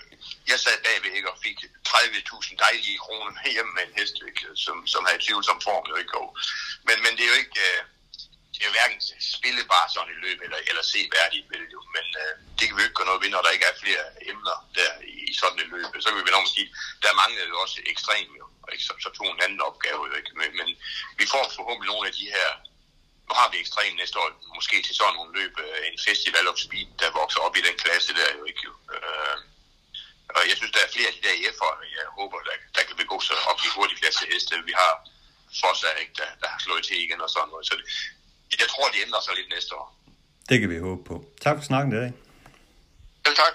jeg 0.51 0.59
sad 0.59 0.77
bagved 0.85 1.11
ikke, 1.17 1.29
og 1.31 1.37
fik 1.43 1.57
30.000 1.87 2.55
dejlige 2.65 2.97
kroner 3.05 3.51
hjem 3.55 3.69
med 3.75 3.83
en 3.87 3.93
hest, 3.99 4.15
ikke? 4.27 4.41
Som, 4.65 4.87
som 4.93 5.01
havde 5.07 5.21
tvivlsom 5.25 5.59
form, 5.67 5.85
ikke? 6.01 6.13
Og, 6.21 6.27
men, 6.87 6.97
men 7.03 7.11
det 7.17 7.23
er 7.25 7.31
jo 7.33 7.39
ikke... 7.43 7.59
Øh, 7.69 7.98
det 8.59 8.65
er 8.65 8.71
jo 8.71 8.77
hverken 8.77 9.01
spillebar 9.35 9.83
sådan 9.93 10.13
et 10.13 10.21
løb, 10.25 10.39
eller, 10.45 10.59
eller 10.69 10.83
se 10.93 10.99
værdigt 11.15 11.47
ved 11.51 11.65
jo. 11.75 11.79
Men 11.95 12.05
øh, 12.21 12.33
det 12.57 12.63
kan 12.65 12.75
vi 12.75 12.81
jo 12.81 12.87
ikke 12.87 12.99
gøre 12.99 13.09
noget 13.11 13.23
ved, 13.23 13.31
når 13.33 13.41
der 13.43 13.55
ikke 13.55 13.69
er 13.71 13.81
flere 13.83 14.05
emner 14.31 14.57
der 14.77 14.91
i, 15.13 15.15
i 15.31 15.33
sådan 15.41 15.59
et 15.63 15.69
løb. 15.73 15.89
Så 16.03 16.07
kan 16.09 16.25
vi 16.27 16.37
nok 16.37 16.47
sige, 16.55 16.67
der 17.03 17.19
mangler 17.21 17.45
jo 17.51 17.55
også 17.63 17.77
ekstrem 17.93 18.27
jo, 18.39 18.45
og 18.63 18.69
ikke, 18.73 18.85
så, 18.87 18.93
så 19.05 19.09
tog 19.17 19.27
en 19.31 19.43
anden 19.45 19.61
opgave 19.69 20.01
jo 20.09 20.13
ikke. 20.19 20.31
Men, 20.39 20.49
men 20.59 20.67
vi 21.19 21.25
får 21.33 21.43
forhåbentlig 21.57 21.89
nogle 21.91 22.07
af 22.09 22.13
de 22.19 22.25
her 22.35 22.49
nu 23.29 23.33
har 23.39 23.49
vi 23.51 23.57
ekstrem 23.59 23.93
næste 23.95 24.19
år, 24.21 24.29
måske 24.57 24.77
til 24.81 24.95
sådan 24.95 25.15
nogle 25.17 25.35
løb, 25.39 25.53
øh, 25.65 25.79
en 25.89 25.97
festival 26.07 26.45
of 26.51 26.57
speed, 26.65 26.87
der 27.01 27.17
vokser 27.21 27.39
op 27.45 27.55
i 27.57 27.65
den 27.67 27.77
klasse 27.83 28.11
der 28.19 28.29
jo 28.39 28.43
ikke 28.49 28.61
jo. 28.67 28.73
Øh, 28.95 29.37
og 30.35 30.41
jeg 30.49 30.55
synes, 30.57 30.73
der 30.75 30.81
er 30.83 30.93
flere 30.95 31.09
af 31.11 31.15
de 31.15 31.25
der 31.27 31.35
F'er, 31.57 31.75
jeg 31.97 32.05
håber, 32.19 32.37
der, 32.47 32.55
der 32.75 32.83
kan 32.87 32.95
begå 33.03 33.17
sig 33.27 33.35
op 33.51 33.59
i 33.65 33.69
hurtige 33.75 33.99
klasse 34.01 34.25
heste. 34.31 34.63
Vi 34.69 34.73
har 34.81 34.93
Fossa, 35.61 35.89
ikke, 36.01 36.15
der, 36.21 36.29
der 36.41 36.47
har 36.53 36.59
slået 36.65 36.83
til 36.85 37.03
igen 37.05 37.21
og 37.25 37.29
sådan 37.29 37.49
noget. 37.53 37.65
Så 37.67 37.73
det, 37.79 37.85
jeg 38.51 38.67
tror, 38.69 38.87
det 38.93 38.99
ændrer 39.05 39.21
sig 39.21 39.33
lidt 39.35 39.49
næste 39.55 39.75
år. 39.75 39.95
Det 40.49 40.59
kan 40.59 40.69
vi 40.69 40.77
håbe 40.77 41.03
på. 41.03 41.25
Tak 41.41 41.57
for 41.57 41.63
snakken 41.63 41.93
i 41.93 41.95
dag. 41.95 42.13
Selv 43.25 43.35
tak. 43.35 43.53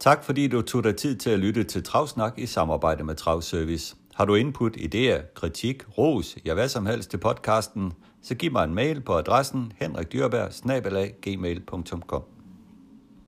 Tak 0.00 0.24
fordi 0.24 0.48
du 0.48 0.62
tog 0.62 0.84
dig 0.84 0.96
tid 0.96 1.16
til 1.16 1.30
at 1.30 1.38
lytte 1.38 1.64
til 1.64 1.84
Travsnak 1.84 2.32
i 2.38 2.46
samarbejde 2.46 3.04
med 3.04 3.14
Travservice. 3.14 3.96
Har 4.14 4.24
du 4.24 4.34
input, 4.34 4.76
idéer, 4.76 5.34
kritik, 5.34 5.98
ros, 5.98 6.36
ja 6.44 6.54
hvad 6.54 6.68
som 6.68 6.86
helst 6.86 7.10
til 7.10 7.18
podcasten, 7.18 7.92
så 8.22 8.34
giv 8.34 8.52
mig 8.52 8.64
en 8.64 8.74
mail 8.74 9.00
på 9.00 9.18
adressen 9.18 9.72
henrikdyrberg 9.76 10.52